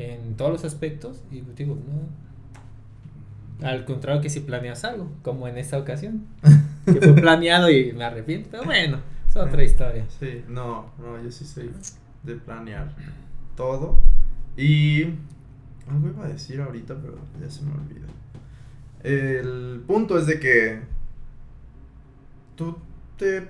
En 0.00 0.36
todos 0.36 0.50
los 0.50 0.64
aspectos. 0.64 1.22
Y 1.30 1.40
digo, 1.56 1.76
no. 1.76 3.66
Al 3.66 3.84
contrario 3.84 4.22
que 4.22 4.30
si 4.30 4.40
planeas 4.40 4.84
algo, 4.84 5.10
como 5.22 5.46
en 5.46 5.58
esta 5.58 5.78
ocasión. 5.78 6.26
Que 6.86 7.00
fue 7.00 7.12
planeado 7.20 7.70
y 7.70 7.92
me 7.92 8.04
arrepiento, 8.04 8.48
pero 8.50 8.64
bueno, 8.64 9.00
es 9.28 9.36
otra 9.36 9.62
historia. 9.62 10.06
Sí, 10.18 10.42
no, 10.48 10.90
no, 10.98 11.22
yo 11.22 11.30
sí 11.30 11.44
soy 11.44 11.70
de 12.22 12.34
planear 12.36 12.94
todo. 13.56 14.00
Y 14.56 15.04
algo 15.88 16.08
iba 16.08 16.24
a 16.24 16.28
decir 16.28 16.60
ahorita, 16.60 16.96
pero 17.00 17.18
ya 17.40 17.50
se 17.50 17.62
me 17.62 17.72
olvidó. 17.72 18.06
El 19.02 19.82
punto 19.86 20.18
es 20.18 20.26
de 20.26 20.38
que 20.38 20.80
tú 22.56 22.76
te, 23.16 23.48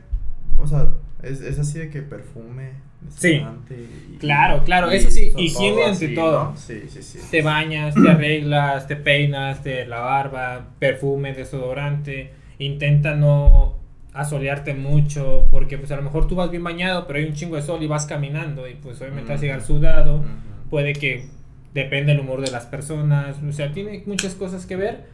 o 0.58 0.66
sea, 0.66 0.88
es, 1.22 1.40
es 1.40 1.59
así 1.59 1.78
de 1.78 1.90
que 1.90 2.02
perfume, 2.02 2.70
Sí. 3.09 3.42
y- 3.70 4.16
Claro, 4.18 4.62
claro, 4.64 4.92
y 4.92 4.96
eso 4.96 5.11
sí, 5.11 5.33
higiene 5.38 5.85
ante 5.85 6.09
todo. 6.09 6.50
¿no? 6.50 6.56
Sí, 6.56 6.83
sí, 6.88 7.02
sí. 7.02 7.18
Te 7.30 7.40
bañas, 7.42 7.94
te 7.94 8.09
arreglas, 8.11 8.87
te 8.87 8.96
peinas, 8.96 9.62
te 9.62 9.87
la 9.87 10.00
barba, 10.00 10.66
perfume, 10.78 11.33
desodorante. 11.33 12.33
Intenta 12.59 13.14
no 13.14 13.78
asolearte 14.12 14.74
mucho, 14.74 15.48
porque 15.50 15.78
pues 15.78 15.90
a 15.92 15.96
lo 15.96 16.02
mejor 16.02 16.26
tú 16.26 16.35
vas 16.35 16.50
bien 16.50 16.62
bañado, 16.64 17.06
pero 17.06 17.18
hay 17.20 17.24
un 17.24 17.33
chingo 17.33 17.56
de 17.56 17.62
sol 17.62 17.83
y 17.83 17.87
vas 17.87 18.04
caminando 18.06 18.68
y 18.68 18.74
pues 18.74 19.00
obviamente 19.00 19.33
vas 19.33 19.40
a 19.40 19.42
llegar 19.44 19.62
sudado. 19.62 20.22
Puede 20.68 20.92
que 20.92 21.26
depende 21.72 22.12
del 22.12 22.20
humor 22.20 22.40
de 22.42 22.50
las 22.50 22.66
personas, 22.66 23.37
o 23.42 23.52
sea, 23.52 23.72
tiene 23.72 24.02
muchas 24.06 24.35
cosas 24.35 24.66
que 24.66 24.76
ver. 24.76 25.04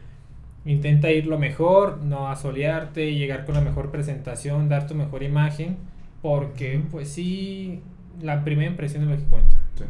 Intenta 0.65 1.09
ir 1.11 1.27
lo 1.27 1.39
mejor, 1.39 1.99
no 2.03 2.27
asolearte, 2.27 3.13
llegar 3.15 3.45
con 3.45 3.55
la 3.55 3.61
mejor 3.61 3.89
presentación, 3.91 4.67
dar 4.67 4.85
tu 4.87 4.95
mejor 4.95 5.23
imagen, 5.23 5.77
porque 6.21 6.81
pues 6.91 7.09
sí, 7.09 7.81
la 8.21 8.43
primera 8.43 8.69
impresión 8.69 9.03
es 9.03 9.09
lo 9.09 9.17
que 9.17 9.23
cuenta. 9.23 9.57
Sí. 9.75 9.83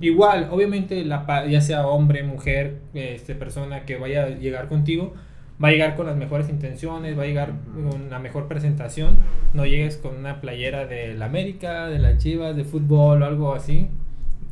Igual, 0.00 0.48
obviamente, 0.50 1.04
la, 1.04 1.46
ya 1.46 1.60
sea 1.60 1.86
hombre, 1.86 2.22
mujer, 2.22 2.80
este, 2.94 3.34
persona 3.34 3.84
que 3.84 3.96
vaya 3.96 4.24
a 4.24 4.28
llegar 4.28 4.68
contigo, 4.68 5.14
va 5.62 5.68
a 5.68 5.70
llegar 5.72 5.96
con 5.96 6.06
las 6.06 6.16
mejores 6.16 6.48
intenciones, 6.48 7.18
va 7.18 7.24
a 7.24 7.26
llegar 7.26 7.54
con 7.74 8.08
la 8.08 8.18
mejor 8.20 8.46
presentación. 8.46 9.16
No 9.54 9.66
llegues 9.66 9.96
con 9.96 10.16
una 10.16 10.40
playera 10.40 10.86
de 10.86 11.14
la 11.14 11.26
América, 11.26 11.86
de 11.86 11.98
las 11.98 12.18
Chivas, 12.18 12.56
de 12.56 12.64
fútbol 12.64 13.22
o 13.22 13.26
algo 13.26 13.54
así. 13.54 13.88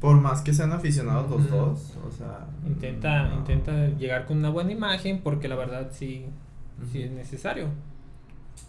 Por 0.00 0.20
más 0.20 0.42
que 0.42 0.52
sean 0.52 0.72
aficionados 0.72 1.30
los 1.30 1.50
dos, 1.50 1.98
o 2.06 2.10
sea. 2.10 2.46
Intenta, 2.66 3.28
no. 3.28 3.36
intenta 3.36 3.88
llegar 3.98 4.26
con 4.26 4.38
una 4.38 4.50
buena 4.50 4.72
imagen 4.72 5.20
porque 5.22 5.48
la 5.48 5.54
verdad 5.54 5.88
sí, 5.92 6.26
sí 6.92 7.02
es 7.02 7.10
necesario. 7.12 7.68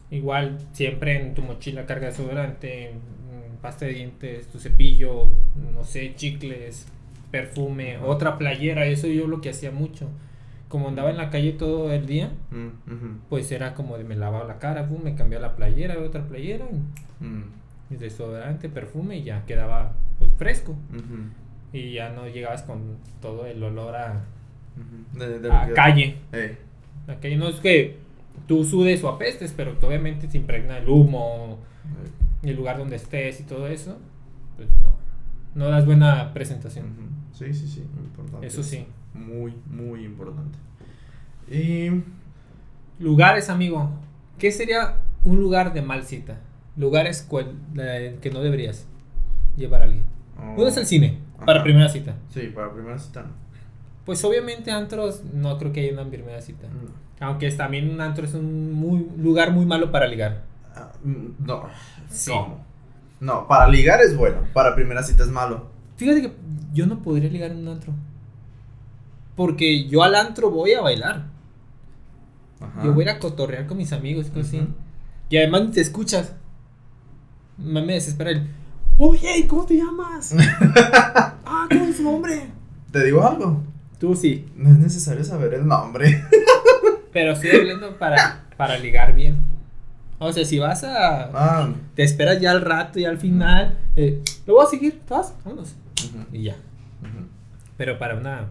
Igual, 0.09 0.57
siempre 0.71 1.19
en 1.21 1.33
tu 1.33 1.41
mochila 1.41 1.85
carga 1.85 2.07
desodorante, 2.07 2.91
mm, 2.93 3.57
pasta 3.61 3.85
de 3.85 3.93
dientes, 3.93 4.47
tu 4.47 4.59
cepillo, 4.59 5.29
no 5.73 5.83
sé, 5.83 6.13
chicles, 6.15 6.87
perfume, 7.31 7.97
otra 7.99 8.37
playera, 8.37 8.85
eso 8.85 9.07
yo 9.07 9.27
lo 9.27 9.41
que 9.41 9.49
hacía 9.49 9.71
mucho. 9.71 10.09
Como 10.69 10.87
andaba 10.89 11.09
en 11.09 11.17
la 11.17 11.29
calle 11.29 11.53
todo 11.53 11.91
el 11.91 12.05
día, 12.05 12.31
Mm, 12.51 12.67
pues 13.29 13.51
era 13.51 13.73
como 13.73 13.97
de 13.97 14.03
me 14.05 14.15
lavaba 14.15 14.45
la 14.45 14.59
cara, 14.59 14.87
pum, 14.87 15.01
me 15.03 15.15
cambiaba 15.15 15.47
la 15.47 15.55
playera, 15.55 15.97
otra 15.99 16.23
playera, 16.25 16.65
Mm, 17.19 17.95
desodorante, 17.97 18.69
perfume 18.69 19.17
y 19.17 19.23
ya 19.23 19.45
quedaba 19.45 19.93
pues 20.19 20.31
fresco. 20.33 20.75
Y 21.73 21.93
ya 21.93 22.09
no 22.11 22.27
llegabas 22.27 22.63
con 22.63 22.97
todo 23.21 23.45
el 23.45 23.61
olor 23.63 23.95
a, 23.95 24.23
ujú. 24.77 25.19
De- 25.19 25.39
de 25.39 25.51
a 25.51 25.71
calle. 25.73 26.15
Ey. 26.31 26.57
Aquello 27.07 27.37
no 27.37 27.49
es 27.49 27.59
que 27.59 27.97
tú 28.47 28.63
sudes 28.63 29.03
o 29.03 29.09
apestes, 29.09 29.53
pero 29.55 29.75
obviamente 29.81 30.29
se 30.29 30.37
impregna 30.37 30.77
el 30.77 30.87
humo, 30.89 31.59
el 32.43 32.55
lugar 32.55 32.77
donde 32.77 32.95
estés 32.97 33.39
y 33.39 33.43
todo 33.43 33.67
eso, 33.67 33.97
pues 34.55 34.69
no, 34.83 34.95
no 35.55 35.69
das 35.69 35.85
buena 35.85 36.33
presentación. 36.33 36.85
Sí, 37.33 37.53
sí, 37.53 37.67
sí, 37.67 37.81
importante. 38.03 38.45
Eso 38.47 38.63
sí. 38.63 38.85
Muy, 39.13 39.53
muy 39.69 40.05
importante. 40.05 40.57
Y. 41.49 42.03
Lugares, 42.99 43.49
amigo. 43.49 43.89
¿Qué 44.39 44.51
sería 44.51 44.97
un 45.23 45.39
lugar 45.39 45.73
de 45.73 45.81
mal 45.81 46.03
cita? 46.03 46.39
Lugares 46.75 47.21
cual- 47.27 47.53
eh, 47.79 48.17
que 48.21 48.29
no 48.31 48.41
deberías 48.41 48.87
llevar 49.55 49.81
a 49.81 49.85
alguien. 49.85 50.03
oh, 50.39 50.53
Uno 50.57 50.67
es 50.67 50.77
el 50.77 50.85
cine, 50.85 51.19
para 51.45 51.63
primera 51.63 51.89
cita. 51.89 52.15
Sí, 52.29 52.51
para 52.53 52.71
primera 52.73 52.97
cita. 52.97 53.25
Pues 54.07 54.23
obviamente 54.23 54.71
antros 54.71 55.21
no 55.33 55.57
creo 55.57 55.73
que 55.73 55.81
haya 55.81 55.91
una 55.91 56.09
primera 56.09 56.41
cita. 56.41 56.65
No. 56.69 57.27
Aunque 57.27 57.51
también 57.51 57.89
un 57.89 57.99
antro 57.99 58.23
es 58.23 58.33
un 58.35 58.71
muy, 58.71 59.05
lugar 59.17 59.51
muy 59.51 59.65
malo 59.65 59.91
para 59.91 60.07
ligar. 60.07 60.45
Ah, 60.73 60.93
mm, 61.03 61.45
no. 61.45 61.63
Sí. 62.09 62.31
¿Cómo? 62.31 62.63
No, 63.19 63.49
para 63.49 63.67
ligar 63.67 63.99
es 63.99 64.15
bueno, 64.15 64.37
para 64.53 64.75
primera 64.75 65.03
cita 65.03 65.23
es 65.23 65.29
malo. 65.29 65.67
Fíjate 65.97 66.21
que 66.21 66.31
yo 66.71 66.87
no 66.87 66.99
podría 66.99 67.29
ligar 67.29 67.51
en 67.51 67.57
un 67.57 67.67
antro. 67.67 67.91
Porque 69.35 69.89
yo 69.89 70.01
al 70.03 70.15
antro 70.15 70.51
voy 70.51 70.71
a 70.71 70.79
bailar. 70.79 71.25
Ajá. 72.61 72.85
Yo 72.85 72.93
voy 72.93 73.01
a 73.01 73.11
ir 73.11 73.17
a 73.17 73.19
cotorrear 73.19 73.67
con 73.67 73.75
mis 73.75 73.91
amigos 73.91 74.27
y 74.27 74.29
cosas 74.29 74.47
así. 74.47 74.67
Y 75.29 75.35
además 75.35 75.65
ni 75.65 75.71
te 75.71 75.81
escuchas. 75.81 76.33
Me, 77.57 77.81
me 77.81 77.95
desespera 77.95 78.29
el. 78.29 78.47
Oye, 78.97 79.45
¿cómo 79.49 79.65
te 79.65 79.75
llamas? 79.75 80.33
ah, 81.45 81.67
¿cómo 81.69 81.83
es 81.83 81.97
tu 81.97 82.03
nombre? 82.03 82.51
Te 82.89 83.03
digo 83.03 83.21
algo. 83.21 83.63
Tú 83.99 84.15
sí. 84.15 84.47
No 84.55 84.69
es 84.69 84.77
necesario 84.77 85.23
saber 85.23 85.53
el 85.55 85.67
nombre. 85.67 86.23
Pero 87.13 87.31
estoy 87.33 87.51
hablando 87.51 87.97
para, 87.97 88.43
para 88.57 88.77
ligar 88.77 89.15
bien. 89.15 89.39
O 90.19 90.31
sea, 90.33 90.45
si 90.45 90.59
vas 90.59 90.83
a. 90.83 91.29
Ah. 91.33 91.69
Te 91.95 92.03
esperas 92.03 92.39
ya 92.39 92.51
al 92.51 92.61
rato 92.61 92.99
y 92.99 93.05
al 93.05 93.17
final. 93.17 93.77
eh, 93.95 94.21
Lo 94.45 94.55
voy 94.55 94.65
a 94.65 94.69
seguir. 94.69 95.01
¿tú 95.07 95.13
vas? 95.15 95.33
Vámonos. 95.43 95.75
Y 96.31 96.43
ya. 96.43 96.55
Pero 97.77 97.97
para 97.99 98.15
una. 98.15 98.49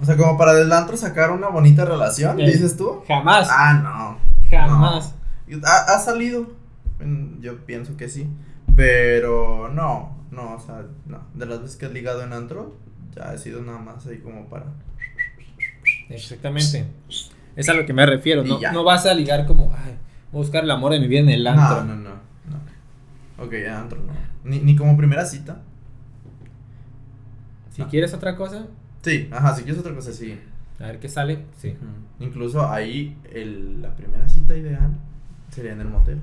O 0.00 0.04
sea, 0.04 0.16
como 0.16 0.38
para 0.38 0.54
del 0.54 0.72
antro 0.72 0.96
sacar 0.96 1.30
una 1.30 1.48
bonita 1.48 1.84
relación, 1.84 2.38
Eh. 2.40 2.46
dices 2.46 2.76
tú. 2.76 3.02
Jamás. 3.06 3.48
Ah, 3.50 3.74
no. 3.74 4.18
Jamás. 4.48 5.14
Ha, 5.64 5.94
ha 5.94 5.98
salido, 5.98 6.46
yo 7.40 7.64
pienso 7.66 7.96
que 7.96 8.08
sí, 8.08 8.28
pero 8.76 9.68
no, 9.70 10.16
no, 10.30 10.54
o 10.54 10.60
sea, 10.60 10.84
no. 11.06 11.20
De 11.34 11.46
las 11.46 11.62
veces 11.62 11.76
que 11.76 11.86
has 11.86 11.92
ligado 11.92 12.22
en 12.22 12.32
antro, 12.32 12.76
ya 13.14 13.30
ha 13.30 13.38
sido 13.38 13.62
nada 13.62 13.78
más 13.78 14.06
ahí 14.06 14.18
como 14.18 14.48
para... 14.48 14.66
Exactamente. 16.08 16.86
Es 17.56 17.68
a 17.68 17.74
lo 17.74 17.84
que 17.86 17.92
me 17.92 18.06
refiero. 18.06 18.44
No, 18.44 18.58
no 18.72 18.84
vas 18.84 19.04
a 19.06 19.14
ligar 19.14 19.46
como, 19.46 19.72
ay, 19.76 19.94
voy 20.32 20.40
a 20.40 20.44
buscar 20.44 20.64
el 20.64 20.70
amor 20.70 20.92
de 20.92 21.00
mi 21.00 21.08
vida 21.08 21.20
en 21.20 21.28
el 21.30 21.46
antro. 21.46 21.84
No, 21.84 21.94
no, 21.96 21.96
no, 21.96 22.10
no. 22.14 23.44
Ok, 23.44 23.52
antro 23.70 24.00
no. 24.00 24.12
Ni, 24.44 24.60
ni 24.60 24.76
como 24.76 24.96
primera 24.96 25.24
cita. 25.26 25.60
Si 27.70 27.82
No. 27.82 27.88
quieres 27.88 28.14
otra 28.14 28.36
cosa, 28.36 28.66
Sí, 29.02 29.28
ajá, 29.32 29.54
si 29.54 29.62
quieres 29.62 29.80
otra 29.80 29.94
cosa, 29.94 30.12
sí. 30.12 30.38
a 30.80 30.86
ver 30.86 30.98
qué 30.98 31.08
sale. 31.08 31.44
Sí. 31.56 31.76
Incluso 32.20 32.68
ahí 32.68 33.16
el, 33.32 33.80
la 33.82 33.94
primera 33.94 34.28
cita 34.28 34.56
ideal 34.56 34.90
sería 35.50 35.72
en 35.72 35.80
el 35.80 35.88
motel. 35.88 36.20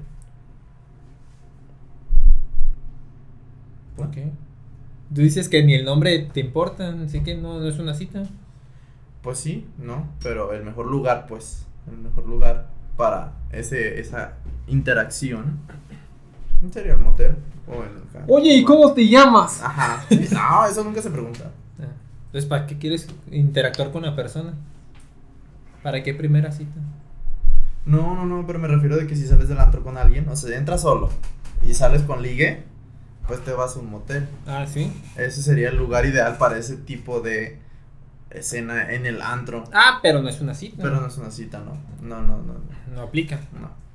¿Por 3.95 4.11
qué? 4.11 4.29
Tú 5.13 5.21
dices 5.21 5.49
que 5.49 5.63
ni 5.63 5.75
el 5.75 5.85
nombre 5.85 6.27
te 6.33 6.39
importa, 6.39 6.95
así 7.05 7.21
que 7.21 7.35
no, 7.35 7.59
no 7.59 7.67
es 7.67 7.79
una 7.79 7.93
cita. 7.93 8.23
Pues 9.21 9.39
sí, 9.39 9.65
¿no? 9.77 10.07
Pero 10.21 10.53
el 10.53 10.63
mejor 10.63 10.87
lugar, 10.87 11.25
pues, 11.27 11.65
el 11.91 11.97
mejor 11.97 12.27
lugar 12.27 12.69
para 12.97 13.33
ese, 13.51 13.99
esa 13.99 14.33
interacción 14.67 15.59
sería 16.71 16.93
el 16.93 16.99
motel 16.99 17.35
o 17.67 17.83
el... 17.83 18.05
Oye, 18.27 18.55
¿y 18.55 18.63
cómo 18.63 18.93
te 18.93 19.07
llamas? 19.07 19.61
Ajá. 19.61 20.05
No, 20.31 20.65
eso 20.65 20.83
nunca 20.83 21.01
se 21.01 21.09
pregunta. 21.09 21.51
Ah, 21.79 21.85
Entonces, 22.27 22.49
¿para 22.49 22.65
qué 22.65 22.77
quieres 22.77 23.07
interactuar 23.31 23.91
con 23.91 24.03
una 24.03 24.15
persona? 24.15 24.53
¿Para 25.83 26.01
qué 26.01 26.13
primera 26.13 26.51
cita? 26.51 26.79
No, 27.85 28.15
no, 28.15 28.25
no, 28.25 28.47
pero 28.47 28.57
me 28.57 28.67
refiero 28.67 28.97
de 28.97 29.05
que 29.05 29.15
si 29.15 29.27
sales 29.27 29.47
del 29.47 29.59
antro 29.59 29.83
con 29.83 29.97
alguien, 29.97 30.27
o 30.27 30.35
sea, 30.35 30.57
entras 30.57 30.81
solo 30.81 31.09
y 31.63 31.73
sales 31.75 32.01
con 32.01 32.21
ligue, 32.23 32.63
pues 33.27 33.43
te 33.43 33.51
vas 33.53 33.75
a 33.75 33.79
un 33.79 33.89
motel. 33.89 34.27
Ah, 34.47 34.65
sí. 34.67 34.91
Ese 35.15 35.41
sería 35.41 35.69
el 35.69 35.77
lugar 35.77 36.05
ideal 36.05 36.37
para 36.37 36.57
ese 36.57 36.77
tipo 36.77 37.19
de 37.21 37.59
escena 38.29 38.91
en 38.93 39.05
el 39.05 39.21
antro. 39.21 39.63
Ah, 39.73 39.99
pero 40.01 40.21
no 40.21 40.29
es 40.29 40.41
una 40.41 40.53
cita. 40.53 40.83
Pero 40.83 40.99
no 40.99 41.07
es 41.07 41.17
una 41.17 41.31
cita, 41.31 41.59
¿no? 41.59 41.77
No, 42.01 42.21
no, 42.21 42.37
no, 42.37 42.53
No 42.93 43.01
aplica. 43.01 43.39
no. 43.59 43.85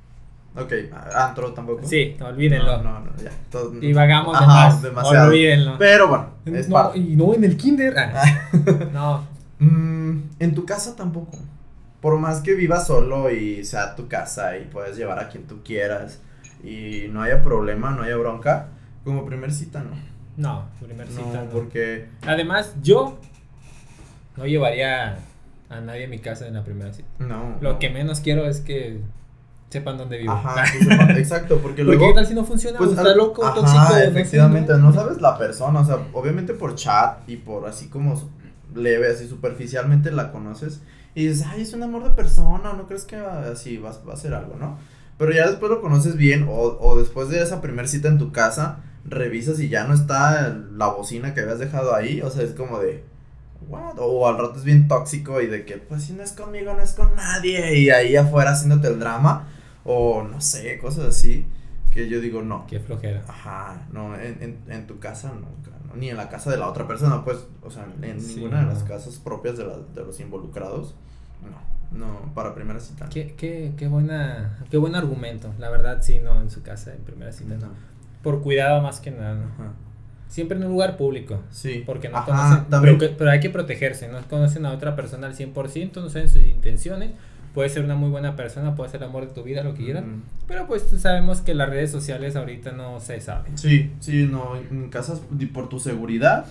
Ok, 0.61 0.73
antro 1.15 1.53
tampoco. 1.53 1.87
Sí, 1.87 2.17
olvídenlo. 2.19 2.83
No, 2.83 2.99
no, 2.99 2.99
no, 3.05 3.15
ya. 3.23 3.31
todo- 3.49 3.69
Divagamos 3.71 4.37
de 4.37 4.43
Ajá, 4.45 4.65
más. 4.69 4.81
demasiado. 4.81 5.27
Olvídenlo. 5.29 5.77
Pero 5.77 6.09
bueno, 6.09 6.27
es 6.45 6.67
no, 6.67 6.73
parte. 6.75 6.99
y 6.99 7.15
no 7.15 7.33
en 7.33 7.43
el 7.45 7.55
kinder. 7.55 7.97
Ah, 7.97 8.49
no. 8.93 9.25
Mm, 9.59 10.23
en 10.39 10.53
tu 10.55 10.65
casa 10.65 10.95
tampoco. 10.97 11.37
Por 12.01 12.17
más 12.19 12.41
que 12.41 12.53
vivas 12.55 12.87
solo 12.87 13.31
y 13.31 13.63
sea 13.63 13.95
tu 13.95 14.07
casa 14.09 14.57
y 14.57 14.65
puedes 14.65 14.97
llevar 14.97 15.19
a 15.19 15.29
quien 15.29 15.45
tú 15.47 15.61
quieras 15.63 16.19
y 16.63 17.05
no 17.11 17.21
haya 17.21 17.41
problema, 17.41 17.91
no 17.91 18.03
haya 18.03 18.17
bronca, 18.17 18.67
como 19.03 19.25
primer 19.25 19.51
cita 19.51 19.83
no. 19.83 19.91
No, 20.37 20.65
primer 20.81 21.09
No, 21.09 21.15
cita. 21.17 21.43
no. 21.43 21.49
porque 21.49 22.07
Además, 22.25 22.73
yo 22.81 23.19
no 24.37 24.45
llevaría 24.45 25.17
a 25.69 25.81
nadie 25.81 26.05
a 26.05 26.07
mi 26.07 26.19
casa 26.19 26.47
en 26.47 26.53
la 26.55 26.63
primera 26.63 26.93
cita. 26.93 27.07
no. 27.19 27.57
Lo 27.61 27.73
no. 27.73 27.79
que 27.79 27.89
menos 27.89 28.19
quiero 28.21 28.45
es 28.45 28.59
que 28.61 29.01
sepan 29.69 29.97
dónde 29.97 30.17
vivo. 30.17 30.33
Ajá, 30.33 30.63
que 30.71 30.79
sepa- 30.83 31.17
exacto, 31.17 31.59
porque 31.59 31.83
luego 31.83 32.07
qué 32.09 32.13
tal 32.13 32.25
si 32.27 32.33
no 32.33 32.43
funciona, 32.43 32.77
pues, 32.77 32.91
está 32.91 33.15
loco, 33.15 33.45
ajá, 33.45 33.55
tóxico. 33.55 33.97
efectivamente, 33.97 34.73
no. 34.77 34.91
sabes 34.93 35.21
la 35.21 35.37
persona, 35.37 35.79
o 35.79 35.85
sea, 35.85 35.97
obviamente 36.13 36.53
por 36.53 36.75
chat 36.75 37.27
y 37.29 37.37
por 37.37 37.65
así 37.67 37.87
como 37.87 38.21
leve, 38.75 39.09
así 39.11 39.27
superficialmente 39.27 40.11
la 40.11 40.31
conoces 40.31 40.81
y 41.15 41.27
dices, 41.27 41.45
ay, 41.49 41.61
es 41.61 41.73
un 41.73 41.83
amor 41.83 42.03
de 42.03 42.11
persona, 42.11 42.73
no 42.73 42.87
crees 42.87 43.03
que 43.05 43.15
así 43.17 43.77
va, 43.77 43.91
va 44.07 44.13
a 44.13 44.17
ser 44.17 44.33
algo, 44.33 44.55
¿no? 44.57 44.77
Pero 45.17 45.31
ya 45.33 45.47
después 45.47 45.69
lo 45.69 45.81
conoces 45.81 46.15
bien 46.17 46.47
o, 46.49 46.53
o 46.79 46.97
después 46.99 47.29
de 47.29 47.41
esa 47.41 47.61
primer 47.61 47.87
cita 47.87 48.07
en 48.07 48.17
tu 48.17 48.31
casa, 48.31 48.79
revisas 49.05 49.59
y 49.59 49.69
ya 49.69 49.85
no 49.85 49.93
está 49.93 50.49
la 50.73 50.87
bocina 50.87 51.33
que 51.33 51.41
habías 51.41 51.59
dejado 51.59 51.93
ahí, 51.95 52.21
o 52.21 52.29
sea, 52.29 52.43
es 52.43 52.51
como 52.53 52.79
de, 52.79 53.03
what? 53.67 53.95
O 53.97 54.27
al 54.27 54.37
rato 54.37 54.57
es 54.59 54.63
bien 54.63 54.87
tóxico 54.87 55.41
y 55.41 55.47
de 55.47 55.65
que, 55.65 55.77
pues 55.77 56.03
si 56.03 56.13
no 56.13 56.23
es 56.23 56.31
conmigo, 56.33 56.73
no 56.73 56.81
es 56.81 56.93
con 56.93 57.15
nadie, 57.15 57.77
y 57.79 57.89
ahí 57.89 58.15
afuera 58.15 58.51
haciéndote 58.51 58.87
el 58.87 58.99
drama, 58.99 59.47
o 59.83 60.23
no 60.23 60.39
sé, 60.41 60.77
cosas 60.79 61.05
así, 61.05 61.45
que 61.91 62.07
yo 62.07 62.21
digo, 62.21 62.41
no. 62.41 62.65
Qué 62.67 62.79
flojera. 62.79 63.23
Ajá, 63.27 63.87
no, 63.91 64.15
en, 64.15 64.37
en, 64.41 64.59
en 64.71 64.87
tu 64.87 64.99
casa 64.99 65.29
nunca, 65.33 65.71
¿no? 65.87 65.95
ni 65.95 66.09
en 66.09 66.17
la 66.17 66.29
casa 66.29 66.49
de 66.51 66.57
la 66.57 66.69
otra 66.69 66.87
persona, 66.87 67.23
pues, 67.25 67.39
o 67.63 67.69
sea, 67.71 67.85
en 68.01 68.21
Sí, 68.21 68.35
ninguna 68.35 68.61
de 68.61 68.67
las 68.67 68.83
casas 68.83 69.15
propias 69.17 69.57
de, 69.57 69.65
la- 69.65 69.77
de 69.93 70.03
los 70.03 70.19
involucrados, 70.21 70.95
no, 71.91 71.97
no, 71.99 72.33
para 72.33 72.55
primera 72.55 72.79
cita. 72.79 73.05
no. 73.05 73.11
Qué, 73.11 73.33
qué, 73.35 73.73
qué, 73.75 73.87
buena, 73.87 74.59
qué 74.69 74.77
buen 74.77 74.95
argumento. 74.95 75.53
La 75.59 75.69
verdad, 75.69 75.97
sí, 76.01 76.19
no, 76.23 76.39
en 76.41 76.49
su 76.49 76.61
casa, 76.61 76.93
en 76.93 77.01
primera 77.01 77.31
cita, 77.33 77.55
no. 77.55 77.67
Por 78.23 78.41
cuidado 78.41 78.81
más 78.81 78.99
que 78.99 79.11
nada. 79.11 79.45
Ajá, 79.53 79.73
Siempre 80.27 80.57
en 80.57 80.63
un 80.63 80.71
lugar 80.71 80.95
público. 80.97 81.41
sí. 81.49 81.83
Porque 81.85 82.07
no 82.09 82.17
Ajá, 82.17 82.65
conocen, 82.69 82.97
pero, 82.97 83.15
pero 83.17 83.31
hay 83.31 83.39
que 83.41 83.49
protegerse, 83.49 84.07
no 84.07 84.19
conocen 84.29 84.65
a 84.65 84.71
otra 84.71 84.95
persona 84.95 85.27
al 85.27 85.35
100%, 85.35 85.95
no 86.01 86.09
saben 86.09 86.29
sus 86.29 86.43
intenciones, 86.43 87.11
puede 87.53 87.67
ser 87.67 87.83
una 87.83 87.95
muy 87.95 88.09
buena 88.09 88.35
persona, 88.37 88.73
puede 88.75 88.89
ser 88.91 89.03
el 89.03 89.09
amor 89.09 89.27
de 89.27 89.33
tu 89.33 89.43
vida, 89.43 89.61
lo 89.61 89.73
que 89.73 89.83
quieras, 89.83 90.03
Ujú. 90.03 90.21
pero 90.47 90.67
pues 90.67 90.83
sabemos 90.97 91.41
que 91.41 91.53
las 91.53 91.67
redes 91.69 91.91
sociales 91.91 92.37
ahorita 92.37 92.71
no 92.71 93.01
se 93.01 93.19
saben. 93.19 93.57
Sí, 93.57 93.91
sí, 93.99 94.25
no, 94.31 94.55
en 94.55 94.89
casas, 94.89 95.21
por 95.53 95.67
tu 95.67 95.79
seguridad, 95.81 96.45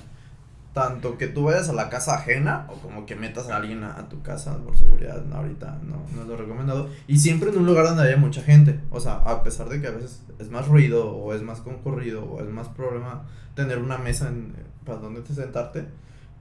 tanto 0.72 1.18
que 1.18 1.26
tú 1.26 1.44
vayas 1.44 1.68
a 1.68 1.72
la 1.72 1.88
casa 1.88 2.14
ajena 2.14 2.66
o 2.68 2.74
como 2.74 3.04
que 3.04 3.16
metas 3.16 3.48
a 3.48 3.56
alguien 3.56 3.82
a, 3.82 3.98
a 3.98 4.08
tu 4.08 4.22
casa 4.22 4.56
por 4.58 4.76
seguridad, 4.76 5.22
no, 5.24 5.36
ahorita 5.36 5.78
no, 5.82 5.96
no 6.14 6.22
es 6.22 6.28
lo 6.28 6.36
recomendado. 6.36 6.88
Y 7.08 7.18
siempre 7.18 7.50
en 7.50 7.58
un 7.58 7.66
lugar 7.66 7.86
donde 7.86 8.04
haya 8.04 8.16
mucha 8.16 8.40
gente, 8.42 8.78
o 8.90 9.00
sea, 9.00 9.14
a 9.14 9.42
pesar 9.42 9.68
de 9.68 9.80
que 9.80 9.88
a 9.88 9.90
veces 9.90 10.22
es 10.38 10.50
más 10.50 10.68
ruido 10.68 11.10
o 11.16 11.34
es 11.34 11.42
más 11.42 11.60
concurrido 11.60 12.24
o 12.24 12.40
es 12.40 12.48
más 12.48 12.68
problema 12.68 13.22
tener 13.54 13.78
una 13.78 13.98
mesa 13.98 14.28
en, 14.28 14.54
para 14.84 14.98
donde 14.98 15.22
te 15.22 15.34
sentarte, 15.34 15.86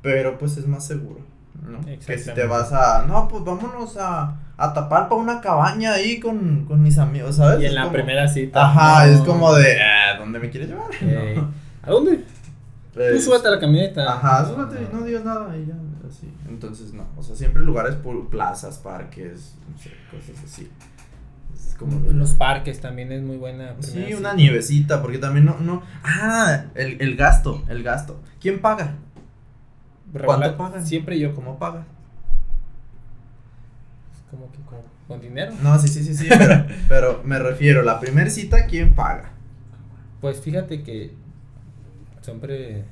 pero 0.01 0.37
pues 0.37 0.57
es 0.57 0.67
más 0.67 0.85
seguro. 0.85 1.21
¿no? 1.67 1.81
Que 1.81 2.17
si 2.17 2.31
te 2.31 2.45
vas 2.45 2.71
a, 2.71 3.05
no, 3.07 3.27
pues 3.27 3.43
vámonos 3.43 3.97
a, 3.97 4.37
a 4.55 4.73
Tapalpa, 4.73 5.15
una 5.15 5.41
cabaña 5.41 5.93
ahí 5.93 6.19
con, 6.19 6.63
con 6.65 6.81
mis 6.81 6.97
amigos, 6.99 7.35
¿sabes? 7.37 7.61
Y 7.61 7.65
Es 7.65 7.69
en 7.71 7.75
la 7.75 7.81
como- 7.83 7.93
primera 7.93 8.27
cita. 8.27 8.65
Ajá, 8.69 9.07
no. 9.07 9.11
es 9.13 9.19
como 9.21 9.53
de, 9.55 9.81
"Ah, 9.81 10.17
¿dónde 10.17 10.39
me 10.39 10.49
quieres 10.51 10.69
llevar? 10.69 10.87
Ey, 11.01 11.35
No. 11.35 11.51
¿A 11.81 11.89
dónde? 11.89 12.23
Tú 12.93 13.01
Es- 13.01 13.23
súbete 13.25 13.47
a 13.47 13.51
la 13.51 13.59
camioneta. 13.59 14.13
Ajá, 14.13 14.45
súbete 14.45 14.81
y 14.83 14.93
no 14.95 15.03
digas 15.03 15.23
nada 15.23 15.55
y 15.55 15.65
ya, 15.67 15.75
así. 16.09 16.33
Entonces, 16.47 16.93
no, 16.93 17.05
o 17.17 17.23
sea, 17.23 17.35
siempre 17.35 17.63
lugares, 17.63 17.95
pu- 18.03 18.27
plazas, 18.29 18.77
parques, 18.79 19.55
no 19.71 19.77
sé, 19.77 19.91
cosas 20.11 20.43
así. 20.43 20.69
Es 21.53 21.75
como 21.75 21.99
lo- 21.99 22.09
En 22.09 22.17
los 22.19 22.33
parques 22.33 22.81
también 22.81 23.11
es 23.11 23.21
muy 23.21 23.37
buena. 23.37 23.75
Sí, 23.79 23.91
primera 23.91 24.07
una 24.17 24.29
cita. 24.31 24.33
nievecita, 24.35 25.01
porque 25.01 25.17
también 25.19 25.45
no, 25.45 25.59
no. 25.59 25.83
Ah, 26.03 26.65
el, 26.75 26.99
el 27.01 27.15
gasto, 27.15 27.63
el 27.69 27.83
gasto. 27.83 28.19
¿Quién 28.41 28.59
paga? 28.59 28.95
¿Cuánto 30.25 30.57
pagan? 30.57 30.85
Siempre 30.85 31.19
yo, 31.19 31.35
¿Cómo 31.35 31.59
paga? 31.59 31.85
como 34.31 34.51
que 34.51 34.59
con, 34.61 34.79
con 35.07 35.21
dinero. 35.21 35.51
No, 35.63 35.77
sí, 35.79 35.87
sí, 35.87 36.03
sí, 36.03 36.13
sí, 36.15 36.27
pero, 36.29 36.65
pero 36.87 37.21
me 37.23 37.39
refiero, 37.39 37.81
la 37.81 37.99
primer 37.99 38.29
cita, 38.29 38.65
¿quién 38.67 38.93
paga? 38.93 39.31
Pues 40.21 40.39
fíjate 40.41 40.83
que 40.83 41.13
siempre, 42.29 42.83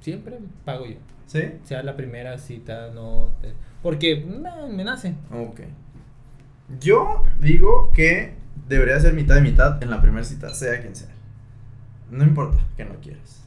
siempre 0.00 0.38
pago 0.64 0.86
yo. 0.86 0.96
¿Sí? 1.26 1.42
Sea 1.64 1.82
la 1.82 1.96
primera 1.96 2.38
cita, 2.38 2.90
no. 2.94 3.30
te- 3.40 3.52
porque 3.82 4.16
me, 4.24 4.72
me 4.74 4.84
nace. 4.84 5.14
Ok. 5.32 5.60
Yo 6.80 7.22
digo 7.40 7.92
que 7.92 8.34
debería 8.68 8.98
ser 9.00 9.12
mitad 9.14 9.36
de 9.36 9.40
mitad 9.42 9.82
en 9.82 9.90
la 9.90 10.00
primera 10.02 10.24
cita, 10.24 10.52
sea 10.54 10.80
quien 10.80 10.94
sea. 10.94 11.08
No 12.10 12.24
importa 12.24 12.58
que 12.76 12.84
no 12.84 12.94
quieras. 13.00 13.42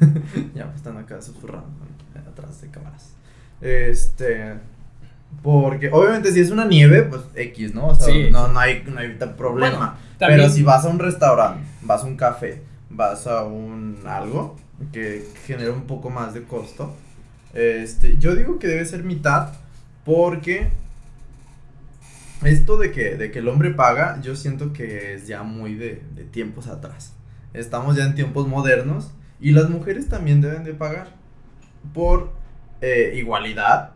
ya 0.54 0.70
están 0.74 0.96
acá 0.98 1.20
susurrando 1.20 1.68
¿no? 2.14 2.30
atrás 2.30 2.60
de 2.60 2.68
cámaras. 2.68 3.14
Este. 3.60 4.54
Porque 5.42 5.90
obviamente 5.92 6.30
si 6.32 6.40
es 6.40 6.50
una 6.50 6.64
nieve, 6.64 7.02
pues 7.02 7.22
X, 7.34 7.74
¿no? 7.74 7.88
O 7.88 7.94
sea, 7.94 8.06
Sí, 8.06 8.28
no, 8.30 8.48
no, 8.48 8.58
hay, 8.60 8.84
no 8.86 9.00
hay 9.00 9.08
problema. 9.36 9.76
Bueno, 9.76 9.94
también- 10.18 10.40
Pero 10.40 10.48
si 10.52 10.62
vas 10.62 10.84
a 10.84 10.88
un 10.88 10.98
restaurante, 10.98 11.64
vas 11.82 12.02
a 12.02 12.06
un 12.06 12.16
café, 12.16 12.62
vas 12.94 13.26
a 13.26 13.44
un 13.44 13.98
algo 14.06 14.56
que 14.92 15.26
genera 15.46 15.72
un 15.72 15.86
poco 15.86 16.10
más 16.10 16.34
de 16.34 16.44
costo, 16.44 16.94
este, 17.52 18.16
yo 18.18 18.34
digo 18.34 18.58
que 18.58 18.66
debe 18.66 18.84
ser 18.84 19.04
mitad 19.04 19.52
porque 20.04 20.70
esto 22.42 22.76
de 22.76 22.90
que, 22.90 23.16
de 23.16 23.30
que 23.30 23.38
el 23.38 23.48
hombre 23.48 23.70
paga, 23.70 24.20
yo 24.20 24.36
siento 24.36 24.72
que 24.72 25.14
es 25.14 25.26
ya 25.26 25.42
muy 25.42 25.74
de, 25.74 26.02
de 26.14 26.24
tiempos 26.24 26.66
atrás. 26.66 27.14
Estamos 27.54 27.96
ya 27.96 28.04
en 28.04 28.14
tiempos 28.14 28.48
modernos 28.48 29.12
y 29.40 29.52
las 29.52 29.70
mujeres 29.70 30.08
también 30.08 30.40
deben 30.40 30.64
de 30.64 30.74
pagar 30.74 31.08
por 31.92 32.32
eh, 32.80 33.14
igualdad 33.16 33.90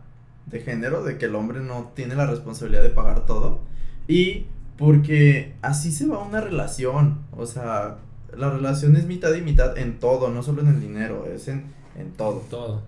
de 0.45 0.61
género, 0.61 1.03
de 1.03 1.17
que 1.17 1.25
el 1.25 1.35
hombre 1.35 1.59
no 1.59 1.91
tiene 1.95 2.15
la 2.15 2.25
responsabilidad 2.25 2.81
de 2.81 2.89
pagar 2.89 3.25
todo 3.25 3.59
y 4.07 4.47
porque 4.77 5.53
así 5.61 5.91
se 5.91 6.07
va 6.07 6.19
una 6.19 6.41
relación, 6.41 7.19
o 7.35 7.45
sea, 7.45 7.97
la 8.37 8.49
relación 8.49 8.95
es 8.95 9.05
mitad 9.05 9.33
y 9.33 9.41
mitad 9.41 9.77
en 9.77 9.99
todo, 9.99 10.29
no 10.29 10.43
solo 10.43 10.61
en 10.61 10.69
el 10.69 10.81
dinero, 10.81 11.27
es 11.33 11.47
en, 11.47 11.65
en 11.97 12.11
todo. 12.11 12.45
Todo. 12.49 12.83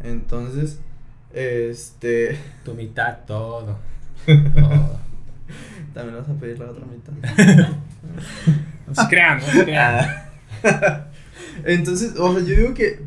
Entonces, 0.00 0.80
este... 1.32 2.38
Tu 2.64 2.74
mitad, 2.74 3.18
todo. 3.26 3.78
todo. 4.26 5.00
También 5.94 6.18
vas 6.18 6.28
a 6.28 6.34
pedir 6.34 6.58
la 6.58 6.70
otra 6.70 6.84
mitad. 6.86 7.12
no 8.86 8.94
se 8.94 9.08
crean, 9.08 9.38
no 9.38 9.46
se 9.46 9.64
crean. 9.64 10.06
Ah. 10.64 11.06
Entonces, 11.64 12.14
o 12.16 12.32
sea, 12.32 12.42
yo 12.42 12.56
digo 12.56 12.74
que 12.74 13.02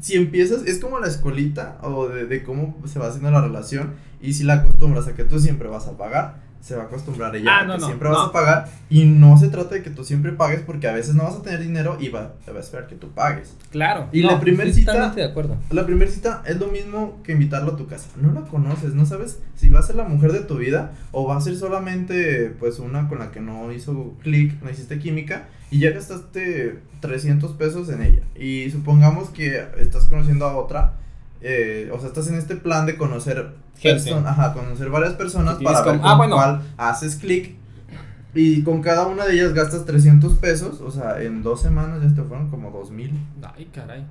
si 0.00 0.16
empiezas, 0.16 0.66
es 0.66 0.78
como 0.78 0.98
la 0.98 1.06
escuelita 1.06 1.78
o 1.82 2.08
de, 2.08 2.26
de 2.26 2.42
cómo 2.42 2.76
se 2.86 2.98
va 2.98 3.08
haciendo 3.08 3.30
la 3.30 3.40
relación 3.40 3.94
y 4.20 4.34
si 4.34 4.44
la 4.44 4.54
acostumbras 4.54 5.06
a 5.08 5.14
que 5.14 5.24
tú 5.24 5.38
siempre 5.38 5.68
vas 5.68 5.86
a 5.86 5.96
pagar, 5.96 6.42
se 6.60 6.76
va 6.76 6.82
a 6.82 6.86
acostumbrar 6.86 7.34
ella 7.34 7.50
Ah, 7.50 7.60
a 7.60 7.64
no, 7.64 7.74
que 7.74 7.80
no, 7.80 7.86
siempre 7.86 8.08
no. 8.08 8.14
vas 8.16 8.28
a 8.28 8.32
pagar 8.32 8.68
y 8.90 9.04
no 9.04 9.38
se 9.38 9.48
trata 9.48 9.74
de 9.76 9.82
que 9.82 9.90
tú 9.90 10.04
siempre 10.04 10.32
pagues 10.32 10.60
porque 10.60 10.88
a 10.88 10.92
veces 10.92 11.14
no 11.14 11.24
vas 11.24 11.36
a 11.36 11.42
tener 11.42 11.60
dinero 11.60 11.96
y 12.00 12.08
va, 12.10 12.34
te 12.44 12.52
va 12.52 12.58
a 12.58 12.60
esperar 12.60 12.86
que 12.86 12.94
tú 12.96 13.08
pagues. 13.10 13.56
Claro. 13.70 14.08
Y 14.12 14.22
no, 14.22 14.32
la 14.32 14.40
primer 14.40 14.66
estoy 14.66 14.82
cita- 14.82 14.92
Totalmente 14.92 15.20
de 15.22 15.26
acuerdo. 15.28 15.56
La 15.70 15.86
primera 15.86 16.10
cita 16.10 16.42
es 16.46 16.58
lo 16.60 16.66
mismo 16.68 17.18
que 17.24 17.32
invitarlo 17.32 17.72
a 17.72 17.76
tu 17.76 17.86
casa. 17.86 18.08
No 18.20 18.32
la 18.32 18.42
conoces, 18.42 18.94
no 18.94 19.06
sabes 19.06 19.38
si 19.56 19.68
va 19.68 19.80
a 19.80 19.82
ser 19.82 19.96
la 19.96 20.04
mujer 20.04 20.32
de 20.32 20.40
tu 20.40 20.56
vida 20.58 20.92
o 21.12 21.26
va 21.26 21.36
a 21.36 21.40
ser 21.40 21.56
solamente 21.56 22.54
pues 22.60 22.78
una 22.78 23.08
con 23.08 23.18
la 23.20 23.30
que 23.30 23.40
no 23.40 23.72
hizo 23.72 24.14
clic, 24.22 24.60
no 24.62 24.70
hiciste 24.70 24.98
química 24.98 25.48
y 25.70 25.78
ya 25.80 25.90
gastaste 25.92 26.78
300 27.00 27.52
pesos 27.52 27.88
en 27.88 28.02
ella. 28.02 28.22
Y 28.38 28.70
supongamos 28.70 29.30
que 29.30 29.64
estás 29.78 30.04
conociendo 30.04 30.46
a 30.46 30.56
otra, 30.56 30.94
eh, 31.42 31.90
o 31.92 31.98
sea, 31.98 32.08
estás 32.08 32.28
en 32.28 32.34
este 32.36 32.56
plan 32.56 32.86
de 32.86 32.96
conocer 32.96 33.50
Gente. 33.78 34.10
person- 34.12 34.26
ajá, 34.26 34.52
conocer 34.52 34.88
varias 34.90 35.14
personas 35.14 35.56
para 35.62 35.82
ver 35.82 35.96
como- 35.96 36.06
ah, 36.06 36.10
con 36.10 36.18
bueno. 36.18 36.36
cuál 36.36 36.62
haces 36.76 37.16
clic. 37.16 37.56
Y 38.32 38.62
con 38.62 38.80
cada 38.80 39.06
una 39.08 39.24
de 39.26 39.34
ellas 39.34 39.54
gastas 39.54 39.84
300 39.84 40.34
pesos, 40.34 40.80
o 40.80 40.90
sea, 40.92 41.20
en 41.20 41.42
dos 41.42 41.62
semanas 41.62 42.00
ya 42.02 42.14
te 42.14 42.22
fueron 42.22 42.48
como 42.48 42.70
2000. 42.70 43.12
Ay, 43.56 43.68
caray. 43.74 44.06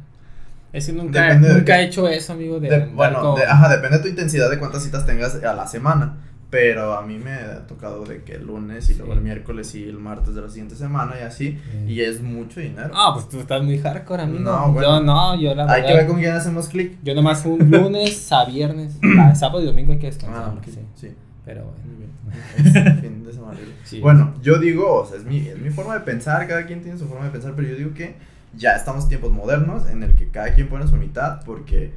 Es 0.73 0.85
que 0.87 0.93
nunca, 0.93 1.21
Depende 1.23 1.73
he 1.73 1.83
hecho 1.85 2.07
eso, 2.07 2.33
amigo. 2.33 2.59
De, 2.59 2.85
bueno, 2.93 3.21
con- 3.21 3.35
de- 3.39 3.45
ajá, 3.45 3.69
depende 3.69 3.97
de 3.97 4.03
tu 4.03 4.09
intensidad 4.09 4.49
de 4.49 4.59
cuántas 4.59 4.83
citas 4.83 5.05
tengas 5.05 5.35
a 5.41 5.53
la 5.53 5.65
semana. 5.67 6.17
Pero 6.49 6.93
a 6.97 7.03
mí 7.03 7.19
me 7.19 7.31
ha 7.33 7.67
tocado 7.67 8.03
de 8.05 8.23
que 8.23 8.33
el 8.33 8.47
lunes 8.47 8.89
y 8.89 8.95
luego 8.95 9.11
Sí. 9.13 9.17
el 9.19 9.23
miércoles 9.23 9.75
y 9.75 9.83
el 9.83 9.99
martes 9.99 10.33
de 10.33 10.41
la 10.41 10.49
siguiente 10.49 10.75
semana 10.75 11.13
y 11.19 11.23
así. 11.23 11.59
Sí. 11.85 11.91
Y 11.93 12.01
es 12.01 12.21
mucho 12.23 12.59
dinero. 12.59 12.89
Ah, 12.95 13.11
pues 13.13 13.29
tú 13.29 13.39
estás 13.39 13.61
muy 13.61 13.77
hardcore, 13.77 14.23
amigo. 14.23 14.39
No, 14.39 14.71
bueno. 14.73 14.97
Yo 14.99 15.03
no, 15.03 15.39
yo 15.39 15.53
la 15.53 15.65
Hay 15.71 15.81
que 15.83 15.87
verdad. 15.89 15.95
ver 15.99 16.07
con 16.07 16.17
quién 16.19 16.31
hacemos 16.33 16.67
clic. 16.69 16.97
Yo 17.03 17.13
nomás 17.13 17.45
un 17.45 17.59
lunes 17.69 18.31
a 18.31 18.45
viernes. 18.45 18.97
a 19.19 19.35
sábado 19.35 19.61
y 19.61 19.67
domingo 19.67 19.91
hay 19.91 19.99
que 19.99 20.07
descansar. 20.07 20.43
Ah, 20.47 20.51
porque 20.53 20.71
sí. 20.71 20.79
sí. 20.95 21.09
Pero 21.45 21.65
bueno. 21.65 21.79
Muy 21.85 21.95
bien. 21.97 22.09
Es 22.95 22.99
fin 23.01 23.23
de 23.25 23.31
semana. 23.33 23.57
Sí. 23.83 23.99
Bueno, 23.99 24.33
yo 24.41 24.57
digo, 24.57 25.01
o 25.01 25.05
sea, 25.05 25.17
es 25.17 25.25
mi, 25.25 25.47
es 25.47 25.57
mi 25.59 25.69
forma 25.69 25.93
de 25.93 25.99
pensar, 26.01 26.47
cada 26.47 26.65
quien 26.65 26.81
tiene 26.81 26.97
su 26.97 27.07
forma 27.07 27.25
de 27.25 27.31
pensar, 27.31 27.53
pero 27.55 27.67
yo 27.69 27.75
digo 27.75 27.93
que 27.93 28.15
ya 28.57 28.71
estamos 28.75 29.03
en 29.03 29.09
tiempos 29.09 29.31
modernos 29.31 29.87
en 29.87 30.01
el 30.03 30.15
que 30.15 30.29
cada 30.29 30.53
quien 30.55 30.67
pone 30.67 30.87
su 30.87 30.95
mitad 30.95 31.41
porque 31.45 31.93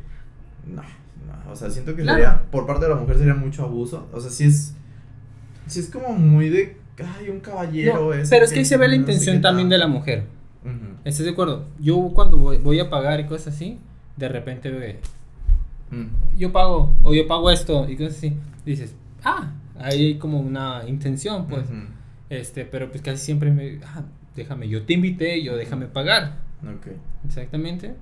no, 0.67 0.83
o 1.51 1.57
sea, 1.57 1.71
siento 1.71 1.95
que 1.97 2.03
Claro. 2.03 2.19
sería, 2.19 2.43
por 2.51 2.67
parte 2.67 2.85
de 2.87 2.91
la 2.91 2.97
mujer 3.01 3.19
sería 3.19 3.35
mucho 3.35 3.65
abuso, 3.65 4.09
o 4.13 4.21
sea, 4.21 4.31
si 4.31 4.45
es, 4.45 4.75
si 5.67 5.81
es 5.81 5.89
como 5.91 6.11
muy 6.15 6.49
de, 6.49 6.77
ay, 7.19 7.29
un 7.31 7.41
caballero 7.41 7.95
No, 8.07 8.13
ese 8.15 8.31
pero 8.31 8.45
es 8.45 8.53
que 8.53 8.61
ahí 8.61 8.65
se 8.65 8.77
ve 8.77 8.89
la 8.89 8.97
intención 8.97 9.41
también 9.41 9.69
de 9.69 9.79
la 9.79 9.85
tanto". 9.85 9.99
mujer. 9.99 10.25
¿Estás 11.05 11.25
de 11.27 11.33
acuerdo? 11.33 11.67
Yo 11.81 12.11
cuando 12.15 12.37
voy, 12.37 12.59
voy 12.59 12.79
a 12.79 12.89
pagar 12.89 13.19
y 13.21 13.27
cosas 13.27 13.55
así, 13.55 13.79
de 14.17 14.29
repente 14.29 14.71
ve, 14.71 14.99
Mm. 15.91 16.39
yo 16.39 16.53
pago, 16.53 16.97
o 17.03 17.13
yo 17.13 17.27
pago 17.27 17.51
esto 17.51 17.87
y 17.89 17.97
cosas 17.97 18.17
así. 18.17 18.35
Dices, 18.65 18.95
ah, 19.25 19.53
hay 19.79 20.17
como 20.19 20.41
una 20.41 20.85
intención, 20.89 21.47
pues. 21.49 21.67
Este, 22.31 22.65
pero 22.65 22.89
pues 22.91 23.03
casi 23.03 23.23
siempre 23.23 23.51
me, 23.51 23.79
ah, 23.85 24.03
déjame, 24.35 24.69
yo 24.69 24.85
te 24.87 24.95
invité, 24.95 25.43
yo 25.43 25.55
déjame 25.57 25.87
pagar. 25.87 26.37
Ok. 26.63 26.87
Exactamente. 27.27 27.95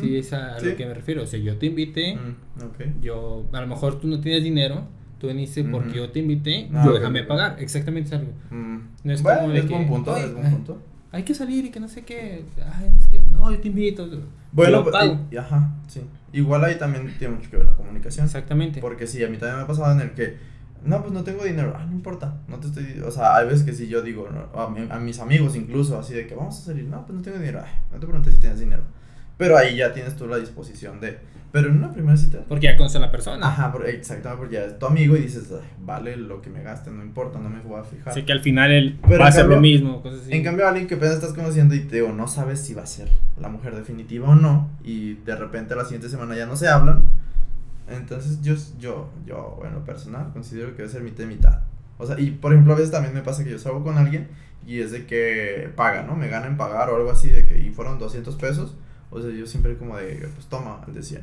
Sí, 0.00 0.16
es 0.16 0.32
a 0.32 0.58
Sí. 0.58 0.66
lo 0.70 0.76
que 0.76 0.86
me 0.86 0.94
refiero. 0.94 1.22
O 1.22 1.26
sea, 1.26 1.38
yo 1.38 1.56
te 1.58 1.66
invité, 1.66 2.16
Mm, 2.16 3.00
yo, 3.02 3.46
a 3.52 3.60
lo 3.60 3.66
mejor 3.66 4.00
tú 4.00 4.08
no 4.08 4.20
tienes 4.20 4.42
dinero, 4.42 4.84
tú 5.18 5.28
viniste 5.28 5.64
porque 5.64 5.94
yo 5.96 6.10
te 6.10 6.20
invité, 6.20 6.68
Ah, 6.72 6.82
yo 6.86 6.92
déjame 6.94 7.22
pagar. 7.24 7.56
Exactamente 7.58 8.08
es 8.14 8.20
algo. 8.20 8.32
Mm. 8.50 8.76
No 9.04 9.12
es 9.12 9.22
bueno, 9.22 9.40
como 9.42 9.52
de 9.52 9.58
es 9.60 9.64
que, 9.66 9.74
buen 9.74 9.88
punto, 9.88 10.14
"Ay, 10.14 10.24
es 10.24 10.32
buen 10.34 10.46
ay". 10.46 10.52
punto. 10.52 10.82
Hay 11.12 11.22
que 11.22 11.34
salir 11.34 11.64
y 11.64 11.70
que 11.70 11.80
no 11.80 11.88
sé 11.88 12.04
qué. 12.04 12.44
Ay, 12.74 12.90
es 13.00 13.06
que 13.06 13.22
no, 13.30 13.50
yo 13.50 13.58
te 13.60 13.68
invito. 13.68 14.06
Bueno, 14.52 14.78
lo 14.78 14.82
pues, 14.82 14.92
pago. 14.94 15.18
y- 15.30 15.36
ajá, 15.36 15.74
sí. 15.88 16.00
Igual 16.32 16.64
ahí 16.64 16.76
también 16.78 17.14
tiene 17.18 17.34
mucho 17.36 17.48
que 17.50 17.56
ver 17.56 17.66
la 17.66 17.74
comunicación. 17.74 18.26
Exactamente. 18.26 18.80
Porque 18.80 19.06
sí, 19.06 19.22
a 19.24 19.28
mí 19.28 19.36
también 19.38 19.56
me 19.58 19.62
ha 19.62 19.66
pasado 19.66 19.92
en 19.92 20.00
el 20.00 20.10
que, 20.12 20.36
no, 20.84 21.00
pues 21.02 21.12
no 21.12 21.22
tengo 21.24 21.44
dinero, 21.44 21.74
ah, 21.76 21.84
no 21.86 21.92
importa, 21.92 22.38
no 22.48 22.58
te 22.58 22.66
estoy, 22.68 23.00
o 23.00 23.10
sea, 23.10 23.36
hay 23.36 23.46
veces 23.46 23.62
que 23.64 23.72
si 23.72 23.88
yo 23.88 24.02
digo, 24.02 24.28
no, 24.30 24.60
a, 24.60 24.68
mi- 24.70 24.86
a 24.90 24.98
mis 24.98 25.18
amigos 25.20 25.56
incluso, 25.56 25.98
así 25.98 26.12
de 26.14 26.26
que 26.26 26.34
vamos 26.34 26.58
a 26.58 26.64
salir, 26.64 26.84
no, 26.84 27.04
pues 27.06 27.16
no 27.16 27.22
tengo 27.22 27.38
dinero, 27.38 27.62
ay, 27.64 27.72
no 27.92 27.98
te 27.98 28.06
preguntes 28.06 28.34
si 28.34 28.40
tienes 28.40 28.60
dinero. 28.60 28.82
Pero 29.36 29.56
ahí 29.56 29.76
ya 29.76 29.92
tienes 29.92 30.16
tú 30.16 30.26
la 30.26 30.38
disposición 30.38 30.98
de, 31.00 31.18
pero 31.52 31.68
en 31.68 31.76
una 31.76 31.92
primera 31.92 32.16
cita, 32.16 32.38
Porque 32.48 32.64
ya 32.66 32.76
conoce 32.76 32.96
a 32.98 33.00
la 33.02 33.10
persona. 33.10 33.46
ajá, 33.46 33.70
por- 33.70 33.86
exactamente, 33.86 34.38
porque 34.40 34.54
ya 34.56 34.64
es 34.64 34.78
tu 34.78 34.86
amigo 34.86 35.14
y 35.16 35.20
dices, 35.20 35.50
"Ay, 35.52 35.66
vale 35.78 36.16
lo 36.16 36.40
que 36.40 36.48
me 36.50 36.62
gaste, 36.62 36.90
no 36.90 37.02
importa, 37.02 37.38
no 37.38 37.48
me 37.50 37.60
voy 37.60 37.78
a 37.80 37.84
fijar. 37.84 38.08
Así 38.10 38.22
que 38.24 38.32
al 38.32 38.40
final 38.40 38.70
él 38.70 38.98
Pero 39.06 39.20
va 39.20 39.26
a 39.26 39.28
hacer 39.28 39.46
lo 39.46 39.60
mismo. 39.60 40.02
Cosas 40.02 40.22
así. 40.22 40.32
En 40.34 40.42
cambio, 40.42 40.66
alguien 40.66 40.86
que 40.86 40.94
apenas 40.94 41.14
estás 41.16 41.32
conociendo 41.34 41.74
y 41.74 41.80
te 41.80 41.96
digo, 41.96 42.12
no 42.12 42.28
sabes 42.28 42.60
si 42.60 42.72
va 42.74 42.82
a 42.82 42.86
ser 42.86 43.08
la 43.38 43.48
mujer 43.48 43.74
definitiva 43.76 44.28
o 44.30 44.34
no, 44.34 44.70
y 44.82 45.14
de 45.14 45.36
repente 45.36 45.74
la 45.76 45.84
siguiente 45.84 46.08
semana 46.08 46.34
ya 46.34 46.46
no 46.46 46.56
se 46.56 46.68
hablan, 46.68 47.02
entonces 47.88 48.40
yo, 48.42 48.54
yo, 48.80 49.10
yo 49.26 49.60
en 49.66 49.74
lo 49.74 49.84
personal, 49.84 50.30
considero 50.32 50.70
que 50.70 50.78
debe 50.82 50.88
ser 50.88 51.02
mitad 51.02 51.24
y 51.24 51.26
mitad. 51.26 51.60
O 51.98 52.06
sea, 52.06 52.18
y 52.18 52.30
por 52.30 52.52
ejemplo, 52.52 52.72
a 52.72 52.76
veces 52.76 52.90
también 52.90 53.14
me 53.14 53.22
pasa 53.22 53.44
que 53.44 53.50
yo 53.50 53.58
salgo 53.58 53.84
con 53.84 53.96
alguien 53.98 54.28
y 54.66 54.80
es 54.80 54.90
de 54.90 55.06
que 55.06 55.70
paga, 55.76 56.02
¿no? 56.02 56.16
Me 56.16 56.28
gana 56.28 56.46
en 56.46 56.56
pagar 56.56 56.90
o 56.90 56.96
algo 56.96 57.10
así, 57.10 57.28
de 57.28 57.46
que 57.46 57.58
y 57.60 57.70
fueron 57.70 57.98
200 57.98 58.34
pesos, 58.36 58.74
o 59.10 59.20
sea, 59.20 59.30
yo 59.30 59.46
siempre 59.46 59.76
como 59.76 59.96
de, 59.96 60.28
pues 60.34 60.46
toma, 60.46 60.80
el 60.86 60.94
de 60.94 61.02
100. 61.02 61.22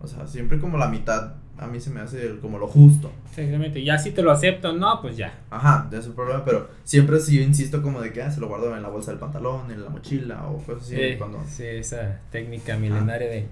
O 0.00 0.06
sea, 0.08 0.26
siempre 0.26 0.58
como 0.58 0.78
la 0.78 0.88
mitad, 0.88 1.34
a 1.58 1.66
mí 1.68 1.78
se 1.80 1.90
me 1.90 2.00
hace 2.00 2.26
el- 2.26 2.40
como 2.40 2.58
lo 2.58 2.66
justo. 2.66 3.12
Exactamente. 3.30 3.84
Ya 3.84 3.98
si 3.98 4.10
te 4.10 4.22
lo 4.22 4.32
acepto 4.32 4.72
no, 4.72 5.00
pues 5.00 5.16
ya. 5.16 5.38
Ajá, 5.50 5.86
de 5.90 5.98
ese 5.98 6.10
problema, 6.10 6.44
pero 6.44 6.68
siempre 6.84 7.20
sí 7.20 7.36
yo 7.36 7.42
insisto 7.42 7.82
como 7.82 8.00
de 8.00 8.12
que 8.12 8.20
ah, 8.22 8.30
se 8.30 8.40
lo 8.40 8.48
guardo 8.48 8.74
en 8.76 8.82
la 8.82 8.88
bolsa 8.88 9.12
del 9.12 9.20
pantalón, 9.20 9.70
en 9.70 9.82
la 9.84 9.90
mochila 9.90 10.46
o 10.48 10.58
cosas 10.58 10.82
así. 10.84 10.96
Sí, 10.96 11.02
cuando... 11.18 11.40
sí, 11.48 11.64
esa 11.64 12.18
técnica 12.32 12.76
milenaria 12.76 13.28
de. 13.28 13.46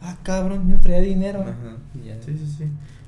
Ah, 0.00 0.16
cabrón, 0.22 0.70
yo 0.70 0.78
traía 0.80 1.00
dinero. 1.00 1.40
Ajá. 1.40 1.76
Ya. 2.04 2.20
Sí, 2.22 2.36
sí, 2.38 2.46
sí. 2.58 2.64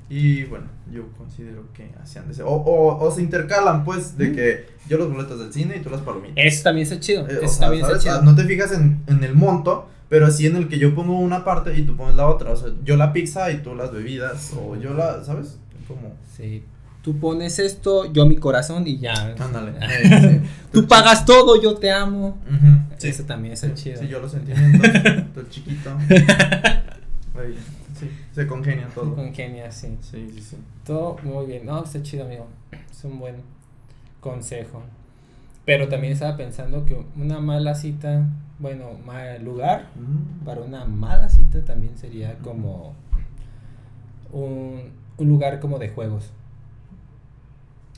Y 0.09 0.43
bueno, 0.43 0.65
yo 0.91 1.07
considero 1.17 1.63
que 1.73 1.89
así 2.03 2.19
han 2.19 2.27
de 2.27 2.33
ser. 2.33 2.43
O, 2.43 2.49
o, 2.51 3.01
o 3.01 3.11
se 3.11 3.21
intercalan, 3.21 3.85
pues, 3.85 4.17
de 4.17 4.27
Mm. 4.31 4.35
que 4.35 4.65
yo 4.89 4.97
los 4.97 5.09
boletos 5.09 5.39
del 5.39 5.53
cine 5.53 5.77
y 5.77 5.79
tú 5.79 5.89
las 5.89 6.01
palomitas. 6.01 6.35
Eso 6.35 6.63
también 6.63 6.83
está 6.85 6.99
chido. 6.99 7.21
Eh, 7.29 7.37
o 7.37 7.45
Eso 7.45 7.53
sea, 7.53 7.67
también 7.67 7.85
está 7.85 7.97
chido. 7.97 8.15
Ah, 8.15 8.21
No 8.21 8.35
te 8.35 8.43
fijas 8.43 8.73
en, 8.73 9.01
en 9.07 9.23
el 9.23 9.33
monto, 9.35 9.87
pero 10.11 10.29
sí 10.29 10.45
en 10.45 10.57
el 10.57 10.67
que 10.67 10.77
yo 10.77 10.93
pongo 10.93 11.17
una 11.17 11.45
parte 11.45 11.73
y 11.77 11.83
tú 11.83 11.95
pones 11.95 12.17
la 12.17 12.27
otra. 12.27 12.51
O 12.51 12.57
sea, 12.57 12.67
yo 12.83 12.97
la 12.97 13.13
pizza 13.13 13.49
y 13.49 13.59
tú 13.59 13.75
las 13.75 13.93
bebidas. 13.93 14.51
O 14.61 14.75
yo 14.75 14.93
la, 14.93 15.23
¿sabes? 15.23 15.57
Como. 15.87 16.17
Sí. 16.35 16.65
Tú 17.01 17.17
pones 17.17 17.59
esto, 17.59 18.11
yo 18.11 18.25
mi 18.25 18.35
corazón 18.35 18.85
y 18.85 18.99
ya. 18.99 19.13
Ándale. 19.39 19.71
Sí. 20.41 20.41
Tú 20.73 20.85
pagas 20.85 21.23
todo, 21.25 21.61
yo 21.61 21.75
te 21.75 21.91
amo. 21.91 22.37
Sí. 22.97 23.07
Eso 23.07 23.23
también 23.23 23.53
está 23.53 23.73
chido. 23.73 24.01
Sí, 24.01 24.09
yo 24.09 24.19
los 24.19 24.33
sentimientos. 24.33 24.85
el 25.37 25.49
chiquito. 25.49 25.89
Ahí, 27.39 27.55
sí, 27.97 28.11
se 28.33 28.45
congenia 28.47 28.87
todo. 28.93 29.15
Congenia, 29.15 29.71
sí. 29.71 29.97
Sí, 30.01 30.29
sí, 30.35 30.41
sí. 30.41 30.57
Todo 30.85 31.15
muy 31.23 31.45
bien. 31.45 31.65
No, 31.65 31.85
está 31.85 32.03
chido, 32.03 32.25
amigo. 32.25 32.49
Es 32.91 33.01
un 33.05 33.17
buen 33.17 33.35
consejo. 34.19 34.83
Pero 35.63 35.87
también 35.87 36.11
estaba 36.11 36.35
pensando 36.35 36.85
que 36.85 37.01
una 37.15 37.39
mala 37.39 37.75
cita, 37.75 38.27
bueno, 38.61 38.85
mal 39.05 39.43
lugar 39.43 39.87
Mm. 39.95 40.45
para 40.45 40.61
una 40.61 40.85
mala 40.85 41.29
cita 41.29 41.63
también 41.65 41.97
sería 41.97 42.37
como 42.39 42.93
un, 44.31 44.91
un 45.17 45.27
lugar 45.27 45.59
como 45.59 45.79
de 45.79 45.89
juegos. 45.89 46.31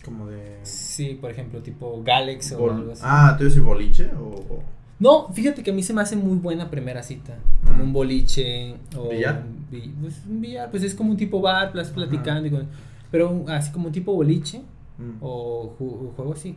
Como 0.04 0.28
de. 0.28 0.60
Sí, 0.64 1.18
por 1.20 1.32
ejemplo, 1.32 1.62
tipo 1.62 2.02
Galax 2.04 2.52
o 2.54 2.72
algo 2.72 2.92
así. 2.92 3.02
Ah, 3.06 3.36
¿tú 3.38 3.46
dices 3.46 3.64
boliche? 3.64 4.10
O, 4.20 4.54
o- 4.56 4.64
No, 5.00 5.28
fíjate 5.34 5.64
que 5.64 5.72
a 5.72 5.74
mí 5.74 5.82
se 5.84 5.94
me 5.94 6.02
hace 6.02 6.16
muy 6.16 6.38
buena 6.38 6.70
primera 6.70 7.02
cita. 7.04 7.38
Como 7.66 7.80
Ah. 7.80 7.84
un 7.84 7.94
boliche 7.94 8.76
o 8.98 9.10
¿Billar? 9.10 9.44
un 9.46 9.96
pues, 10.02 10.22
un 10.30 10.42
billar, 10.42 10.70
pues 10.72 10.84
es 10.84 10.94
como 10.94 11.12
un 11.12 11.18
tipo 11.18 11.42
bar, 11.42 11.72
platicando 11.72 12.48
y 12.48 12.52
con- 12.52 12.68
pero 13.12 13.30
un- 13.32 13.50
así 13.50 13.72
como 13.72 13.88
un 13.88 13.92
tipo 13.94 14.14
boliche 14.14 14.62
Mm. 14.98 15.18
o 15.22 15.74
ju- 15.80 16.14
juego 16.16 16.34
así. 16.34 16.56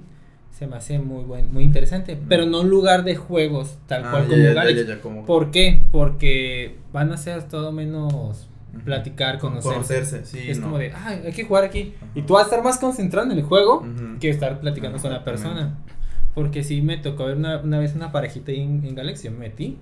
Se 0.57 0.67
me 0.67 0.77
hace 0.77 0.99
muy 0.99 1.23
buen, 1.25 1.53
muy 1.53 1.65
interesante, 1.65 2.19
pero 2.29 2.47
no 2.47 2.63
un 2.63 2.71
lugar 2.71 3.05
de 3.05 3.15
juegos 3.15 3.77
tal 3.87 4.05
Ah, 4.07 4.11
cual 4.11 4.23
ya, 4.23 4.29
como 4.31 4.39
ya, 4.43 4.49
ya, 4.49 4.55
Galax. 4.55 4.77
ya, 4.77 4.95
ya, 4.95 5.01
como- 5.03 5.27
¿Por 5.27 5.51
qué? 5.51 5.83
Porque 5.93 6.77
van 6.95 7.13
a 7.13 7.19
ser 7.19 7.43
todo 7.47 7.73
menos 7.73 8.49
platicar, 8.85 9.39
conocerse. 9.39 9.75
Conocerse, 9.75 10.25
sí. 10.25 10.51
es 10.51 10.59
no. 10.59 10.65
como 10.67 10.79
de, 10.79 10.93
ah, 10.93 11.19
hay 11.27 11.33
que 11.33 11.45
jugar 11.45 11.65
aquí. 11.65 11.93
Ajá. 11.99 12.07
Y 12.15 12.23
tú 12.23 12.35
vas 12.35 12.45
a 12.45 12.47
estar 12.47 12.65
más 12.65 12.79
concentrado 12.79 13.31
en 13.31 13.37
el 13.37 13.45
juego 13.45 13.85
que 14.19 14.31
estar 14.31 14.59
platicando 14.61 14.99
con 14.99 15.13
la 15.13 15.25
persona. 15.25 15.77
Porque 16.35 16.63
sí 16.65 16.81
me 16.83 16.97
tocó 16.99 17.27
ver 17.27 17.37
una, 17.37 17.59
una 17.59 17.79
vez 17.79 17.95
una 17.95 18.11
parejita 18.13 18.51
ahí 18.53 18.61
en, 18.63 18.83
en 18.85 18.95
Galaxy, 18.95 19.29
me 19.31 19.39
metí, 19.39 19.77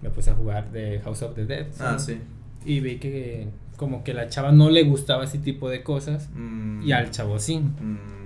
me 0.00 0.10
puse 0.10 0.30
a 0.30 0.34
jugar 0.34 0.70
de 0.72 1.00
House 1.04 1.22
of 1.22 1.34
the 1.36 1.46
Dead. 1.46 1.66
Ah, 1.80 1.98
sí. 1.98 2.18
Y 2.64 2.80
vi 2.80 2.98
que 2.98 3.48
como 3.76 4.02
que 4.04 4.14
la 4.14 4.28
chava 4.28 4.50
no 4.52 4.68
le 4.70 4.82
gustaba 4.84 5.24
ese 5.24 5.38
tipo 5.38 5.68
de 5.68 5.82
cosas 5.84 6.28
Mm. 6.34 6.82
y 6.84 6.92
al 6.92 7.10
chavo 7.12 7.38
sí. 7.38 7.58
Mm. 7.58 8.21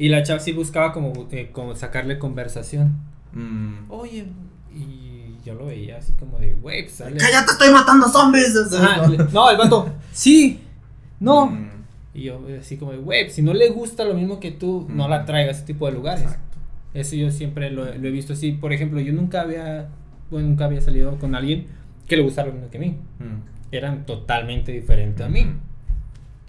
Y 0.00 0.08
la 0.08 0.22
chava 0.22 0.40
sí 0.40 0.52
buscaba 0.52 0.94
como, 0.94 1.28
eh, 1.30 1.50
como 1.52 1.76
sacarle 1.76 2.18
conversación. 2.18 2.96
Mm. 3.34 3.90
Oye, 3.90 4.28
y 4.74 5.36
yo 5.44 5.52
lo 5.52 5.66
veía 5.66 5.98
así 5.98 6.14
como 6.18 6.38
de, 6.38 6.54
güey, 6.54 6.84
pues 6.84 6.94
sale. 6.94 7.18
¡Cállate, 7.18 7.52
estoy 7.52 7.70
matando 7.70 8.08
zombies! 8.08 8.56
Ajá, 8.72 9.06
le- 9.06 9.18
no, 9.30 9.50
el 9.50 9.58
vato, 9.58 9.92
sí, 10.10 10.58
no. 11.20 11.48
Mm. 11.48 11.68
Y 12.14 12.22
yo 12.22 12.40
así 12.58 12.78
como, 12.78 12.92
güey, 12.92 13.28
si 13.28 13.42
no 13.42 13.52
le 13.52 13.68
gusta 13.68 14.04
lo 14.04 14.14
mismo 14.14 14.40
que 14.40 14.50
tú, 14.52 14.86
no 14.88 15.06
la 15.06 15.26
traigas 15.26 15.56
a 15.56 15.58
ese 15.58 15.66
tipo 15.66 15.84
de 15.84 15.92
lugares. 15.92 16.22
Exacto. 16.22 16.56
Eso 16.94 17.14
yo 17.16 17.30
siempre 17.30 17.70
lo, 17.70 17.84
lo, 17.84 18.08
he 18.08 18.10
visto 18.10 18.32
así. 18.32 18.52
Por 18.52 18.72
ejemplo, 18.72 19.00
yo 19.00 19.12
nunca 19.12 19.42
había, 19.42 19.90
bueno, 20.30 20.48
nunca 20.48 20.64
había 20.64 20.80
salido 20.80 21.18
con 21.18 21.34
alguien 21.34 21.66
que 22.08 22.16
le 22.16 22.22
gustara 22.22 22.48
lo 22.48 22.54
mismo 22.54 22.70
que 22.70 22.78
a 22.78 22.80
mí. 22.80 22.96
Eran 23.70 24.06
totalmente 24.06 24.72
diferentes 24.72 25.24
a 25.24 25.28
mí. 25.28 25.46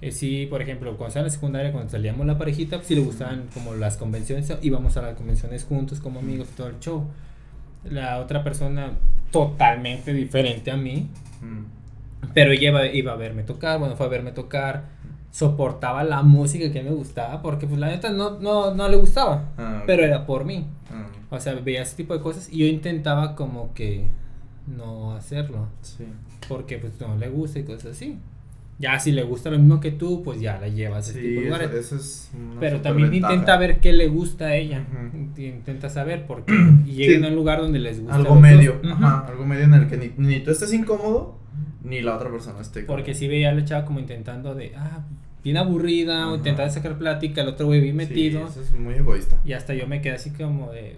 Eh, 0.02 0.12
sí, 0.12 0.48
por 0.48 0.64
ejemplo, 0.64 0.98
cuando 0.98 1.10
estaba 1.10 1.22
en 1.22 1.28
la 1.28 1.34
secundaria, 1.34 1.72
cuando 1.72 1.92
salíamos 1.92 2.26
la 2.26 2.38
parejita, 2.38 2.78
pues 2.78 2.88
sí 2.88 2.96
le 2.96 3.02
gustaban 3.02 3.46
como 3.54 3.76
las 3.76 3.98
convenciones, 3.98 4.52
íbamos 4.64 4.98
a 4.98 5.04
las 5.04 5.16
convenciones 5.16 5.64
juntos 5.64 6.00
como 6.00 6.20
amigos, 6.20 6.48
todo 6.58 6.68
el 6.68 6.80
show. 6.80 7.06
La 7.84 8.20
otra 8.20 8.44
persona 8.44 8.94
totalmente 9.32 10.12
diferente 10.14 10.72
a 10.72 10.78
mí, 10.78 11.08
pero 12.34 12.52
ella 12.52 12.92
iba, 12.92 13.14
a 13.14 13.16
verme 13.16 13.44
tocar, 13.44 13.80
bueno, 13.80 13.96
fue 13.96 14.08
a 14.08 14.10
verme 14.10 14.32
tocar, 14.32 14.86
soportaba 15.30 16.04
la 16.04 16.24
música 16.24 16.72
que 16.72 16.82
me 16.82 16.92
gustaba, 16.92 17.42
porque 17.44 17.68
pues 17.68 17.80
la 17.80 17.88
neta 17.88 18.10
no, 18.10 18.40
no, 18.40 18.74
no 18.74 18.90
le 18.90 18.98
gustaba, 18.98 19.50
ah, 19.58 19.84
pero 19.86 20.04
era 20.04 20.26
por 20.26 20.46
mí. 20.46 20.66
Ah. 20.92 21.08
O 21.30 21.40
sea, 21.40 21.54
veía 21.54 21.84
ese 21.84 21.96
tipo 21.96 22.16
de 22.16 22.22
cosas 22.22 22.50
y 22.52 22.58
yo 22.58 22.66
intentaba 22.66 23.36
como 23.36 23.74
que 23.74 24.06
no 24.68 25.14
hacerlo. 25.14 25.68
Sí. 25.82 26.06
Porque 26.48 26.78
pues 26.78 27.00
no 27.00 27.16
le 27.18 27.30
gusta 27.30 27.60
y 27.60 27.64
cosas 27.64 27.92
así. 27.92 28.20
Ya 28.82 29.00
si 29.00 29.12
le 29.12 29.22
gusta 29.22 29.52
lo 29.52 29.60
mismo 29.60 29.80
que 29.80 29.92
tú, 29.92 30.24
pues 30.24 30.42
ya 30.42 30.60
la 30.60 30.68
llevas 30.68 31.08
a 31.08 31.12
ese 31.12 31.22
tipo 31.22 31.40
de 31.40 31.46
lugares. 31.46 31.72
Eso, 31.72 31.96
es 31.98 32.32
Pero 32.60 32.82
también 32.82 33.14
intenta 33.14 33.56
ver 33.58 33.80
qué 33.80 33.94
le 33.94 34.08
gusta 34.08 34.46
a 34.46 34.56
ella. 34.56 34.84
Intenta 35.38 35.88
saber 35.88 36.26
por 36.26 36.46
qué. 36.46 36.54
Y 36.86 36.94
lleguen 36.94 37.26
a 37.26 37.28
un 37.28 37.36
lugar 37.36 37.62
donde 37.62 37.78
les 37.78 38.00
gusta. 38.00 38.16
Algo 38.16 38.36
medio. 38.36 38.82
Ajá, 38.84 39.28
algo 39.28 39.46
medio 39.46 39.66
en 39.66 39.74
el 39.76 39.88
que 39.88 39.98
ni, 39.98 40.12
ni, 40.18 40.40
tú 40.40 40.50
estés 40.50 40.74
incómodo, 40.74 41.38
ni 41.84 42.02
la 42.02 42.16
otra 42.16 42.32
persona 42.32 42.60
esté 42.60 42.86
cómodo. 42.86 42.98
Porque 42.98 43.14
si 43.14 43.28
veía 43.28 43.52
a 43.52 43.54
la 43.54 43.64
chava 43.64 43.86
como 43.86 44.00
intentando 44.00 44.56
de, 44.56 44.74
ah, 44.76 45.06
bien 45.44 45.58
aburrida, 45.58 46.32
o 46.32 46.44
sacar 46.70 46.98
plática, 46.98 47.42
el 47.42 47.50
otro 47.50 47.68
güey 47.68 47.82
bien 47.82 47.96
metido. 47.96 48.48
eso 48.48 48.62
es 48.62 48.72
muy 48.74 48.96
egoísta. 48.96 49.40
Y 49.46 49.54
hasta 49.54 49.76
yo 49.76 49.88
me 49.88 50.02
quedé 50.02 50.16
así 50.16 50.32
como 50.32 50.72
de, 50.72 50.98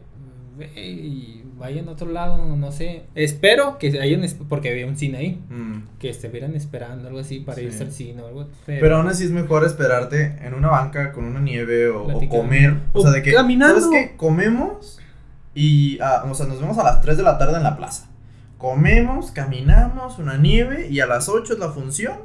y 0.75 1.42
vayan 1.64 1.88
a 1.88 1.91
otro 1.91 2.11
lado, 2.11 2.57
no 2.57 2.72
sé. 2.74 3.05
Espero 3.16 3.78
que 3.78 3.97
hayan, 4.01 4.22
porque 4.49 4.70
había 4.70 4.86
un 4.86 4.97
cine 4.97 5.18
ahí, 5.18 5.41
mm. 5.49 5.97
que 5.97 6.09
estuvieran 6.09 6.55
esperando 6.55 7.07
algo 7.07 7.20
así 7.20 7.39
para 7.39 7.61
irse 7.61 7.84
al 7.84 7.93
cine 7.93 8.22
o 8.22 8.28
algo. 8.28 8.49
Pero, 8.66 8.97
aún 8.97 9.07
así 9.07 9.24
es 9.24 9.32
mejor 9.32 9.64
esperarte 9.64 10.39
en 10.41 10.55
una 10.55 10.68
banca 10.68 11.14
con 11.14 11.24
una 11.24 11.39
nieve 11.39 11.88
o, 11.88 12.28
comer. 12.28 12.82
O, 12.91 13.01
sea, 13.01 13.11
de 13.11 13.24
que, 13.24 13.32
caminando. 13.32 13.80
¿sabes 13.80 14.09
qué? 14.09 14.18
Comemos 14.18 14.99
y, 15.55 15.99
ah, 16.01 16.26
o 16.30 16.36
sea, 16.36 16.47
nos 16.47 16.59
vemos 16.59 16.78
a 16.78 16.84
las 16.84 16.99
3 16.99 17.16
de 17.16 17.24
la 17.24 17.38
tarde 17.38 17.55
en 17.55 17.64
la 17.64 17.78
plaza. 17.78 18.09
Comemos, 18.57 19.32
caminamos, 19.32 20.20
una 20.20 20.36
nieve 20.36 20.89
y 20.89 20.99
a 20.99 21.05
las 21.05 21.30
8 21.30 21.53
es 21.53 21.59
la 21.59 21.70
función 21.70 22.18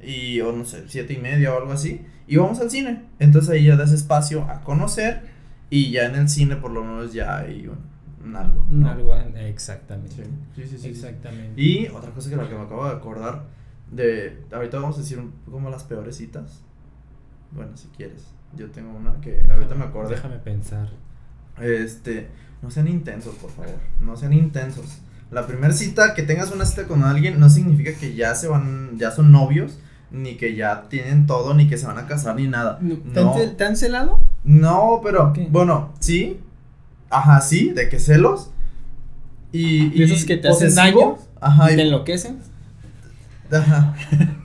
y, 0.00 0.40
o 0.40 0.52
no 0.52 0.64
sé, 0.64 0.84
7 0.86 1.12
y 1.12 1.16
media 1.16 1.52
o 1.52 1.58
algo 1.58 1.72
así. 1.72 2.06
Y 2.28 2.36
vamos 2.36 2.60
al 2.60 2.70
cine. 2.70 3.02
Entonces 3.18 3.50
ahí 3.50 3.64
ya 3.64 3.74
das 3.74 3.90
espacio 3.90 4.44
a 4.44 4.60
conocer 4.60 5.22
y 5.68 5.90
ya 5.90 6.06
en 6.06 6.14
el 6.14 6.28
cine 6.28 6.54
por 6.54 6.70
lo 6.70 6.84
menos 6.84 7.12
ya 7.12 7.38
hay 7.38 7.66
un, 7.66 7.93
algo. 8.36 8.66
Un 8.70 8.84
algo, 8.86 9.14
exactamente. 9.36 10.24
Sí, 10.54 10.66
sí, 10.66 10.78
sí, 10.78 10.88
Exactamente. 10.88 11.60
Y 11.60 11.88
otra 11.88 12.10
cosa 12.10 12.30
que, 12.30 12.36
la 12.36 12.48
que 12.48 12.54
me 12.54 12.62
acabo 12.62 12.86
de 12.86 12.92
acordar, 12.92 13.44
de, 13.90 14.42
ahorita 14.52 14.78
vamos 14.78 14.96
a 14.96 15.00
decir 15.00 15.18
un, 15.18 15.32
como 15.50 15.70
las 15.70 15.84
peores 15.84 16.16
citas. 16.16 16.62
Bueno, 17.52 17.76
si 17.76 17.88
quieres. 17.88 18.26
Yo 18.56 18.70
tengo 18.70 18.96
una 18.96 19.20
que 19.20 19.46
ahorita 19.50 19.74
me 19.74 19.84
acuerdo. 19.84 20.10
Déjame 20.10 20.36
pensar. 20.38 20.88
Este, 21.60 22.28
no 22.62 22.70
sean 22.70 22.88
intensos, 22.88 23.34
por 23.36 23.50
favor. 23.50 23.74
No 24.00 24.16
sean 24.16 24.32
intensos. 24.32 25.00
La 25.30 25.46
primera 25.46 25.72
cita 25.72 26.14
que 26.14 26.22
tengas 26.22 26.52
una 26.52 26.64
cita 26.64 26.84
con 26.84 27.02
alguien 27.02 27.40
no 27.40 27.50
significa 27.50 27.92
que 27.98 28.14
ya 28.14 28.34
se 28.34 28.46
van, 28.46 28.98
ya 28.98 29.10
son 29.10 29.32
novios, 29.32 29.78
ni 30.10 30.36
que 30.36 30.54
ya 30.54 30.88
tienen 30.88 31.26
todo, 31.26 31.54
ni 31.54 31.68
que 31.68 31.76
se 31.76 31.86
van 31.86 31.98
a 31.98 32.06
casar, 32.06 32.36
ni 32.36 32.46
nada. 32.46 32.78
¿Te, 33.56 33.64
han 33.64 33.76
celado? 33.76 34.20
No, 34.44 35.00
pero 35.02 35.32
bueno, 35.50 35.92
sí. 35.98 36.40
Ajá, 37.14 37.40
sí, 37.40 37.70
de 37.70 37.88
que 37.88 38.00
celos. 38.00 38.50
Y, 39.52 40.02
esos 40.02 40.24
que 40.24 40.36
te 40.36 40.48
hacen 40.48 40.74
daño? 40.74 41.16
Ajá. 41.40 41.68
¿Te 41.68 41.82
enloquecen? 41.82 42.38
Ajá. 43.52 43.94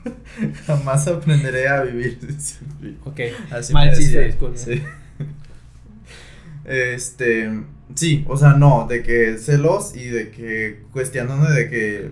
Jamás 0.67 1.07
aprenderé 1.07 1.67
a 1.67 1.81
vivir. 1.81 2.19
ok. 3.05 3.19
Así 3.51 3.73
Mal 3.73 3.95
chiste, 3.95 4.37
Sí. 4.55 4.83
Este, 6.65 7.63
sí, 7.95 8.23
o 8.27 8.37
sea, 8.37 8.53
no, 8.53 8.85
de 8.87 9.01
que 9.01 9.39
celos 9.39 9.95
y 9.95 10.09
de 10.09 10.29
que 10.29 10.83
cuestionándome 10.91 11.49
de 11.49 11.69
que 11.69 12.11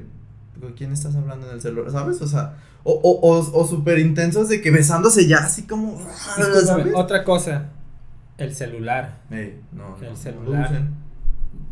¿con 0.60 0.74
quién 0.74 0.92
estás 0.92 1.16
hablando 1.16 1.48
en 1.48 1.54
el 1.54 1.62
celular? 1.62 1.92
¿Sabes? 1.92 2.20
O 2.22 2.28
sea, 2.28 2.56
o, 2.84 2.94
o, 2.94 3.20
o, 3.20 3.38
o 3.38 3.68
súper 3.68 4.00
intensos 4.00 4.50
de 4.50 4.60
que 4.60 4.72
besándose 4.72 5.28
ya 5.28 5.38
así 5.38 5.68
como... 5.68 6.02
Otra 6.96 7.24
cosa, 7.24 7.70
el 8.38 8.54
celular. 8.54 9.20
no, 9.72 9.98
el 10.02 10.18
celular. 10.18 10.88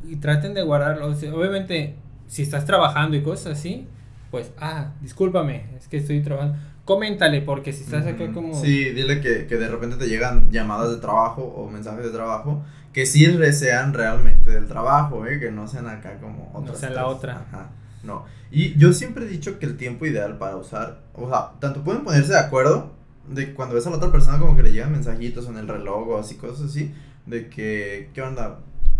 y 0.03 0.15
traten 0.17 0.53
de 0.53 0.61
guardarlo. 0.61 1.07
obviamente, 1.07 1.95
si 2.27 2.41
estás 2.41 2.65
trabajando 2.65 3.15
y 3.17 3.23
cosas 3.23 3.57
así, 3.59 3.87
pues, 4.31 4.51
ah, 4.59 4.93
discúlpame, 5.01 5.65
es 5.77 5.87
que 5.87 5.97
estoy 5.97 6.21
trabajando. 6.21 6.57
Coméntale, 6.85 7.41
porque 7.41 7.73
si 7.73 7.83
estás 7.83 8.05
acá 8.05 8.31
como. 8.31 8.53
Sí, 8.53 8.91
dile 8.91 9.19
que, 9.19 9.47
que 9.47 9.57
de 9.57 9.67
repente 9.67 9.95
te 9.95 10.07
llegan 10.07 10.51
llamadas 10.51 10.91
de 10.91 10.97
trabajo 10.97 11.41
o 11.41 11.69
mensajes 11.69 12.03
de 12.05 12.11
trabajo 12.11 12.63
que 12.95 13.05
sí 13.05 13.25
sean 13.51 13.93
realmente 13.93 14.49
del 14.51 14.67
trabajo, 14.67 15.25
¿eh? 15.27 15.37
que 15.37 15.51
no 15.51 15.67
sean 15.67 15.85
acá 15.89 16.17
como 16.21 16.49
otras. 16.53 16.75
No 16.75 16.79
sean 16.79 16.95
la 16.95 17.07
otra. 17.07 17.45
Ajá. 17.45 17.69
No. 18.03 18.23
Y 18.51 18.77
yo 18.77 18.93
siempre 18.93 19.25
he 19.25 19.27
dicho 19.27 19.59
que 19.59 19.65
el 19.65 19.75
tiempo 19.75 20.05
ideal 20.05 20.37
para 20.37 20.55
usar, 20.55 21.01
o 21.13 21.27
sea, 21.27 21.51
tanto 21.59 21.83
pueden 21.83 22.05
ponerse 22.05 22.31
de 22.31 22.39
acuerdo 22.39 22.93
de 23.29 23.53
cuando 23.53 23.75
ves 23.75 23.85
a 23.87 23.89
la 23.89 23.97
otra 23.97 24.11
persona 24.11 24.39
como 24.39 24.55
que 24.55 24.63
le 24.63 24.71
llegan 24.71 24.91
mensajitos 24.91 25.47
en 25.47 25.57
el 25.57 25.67
reloj 25.67 26.07
o 26.07 26.17
así, 26.17 26.35
cosas 26.35 26.69
así, 26.69 26.93
de 27.25 27.49
que, 27.49 28.09
¿qué 28.13 28.21
onda? 28.21 28.59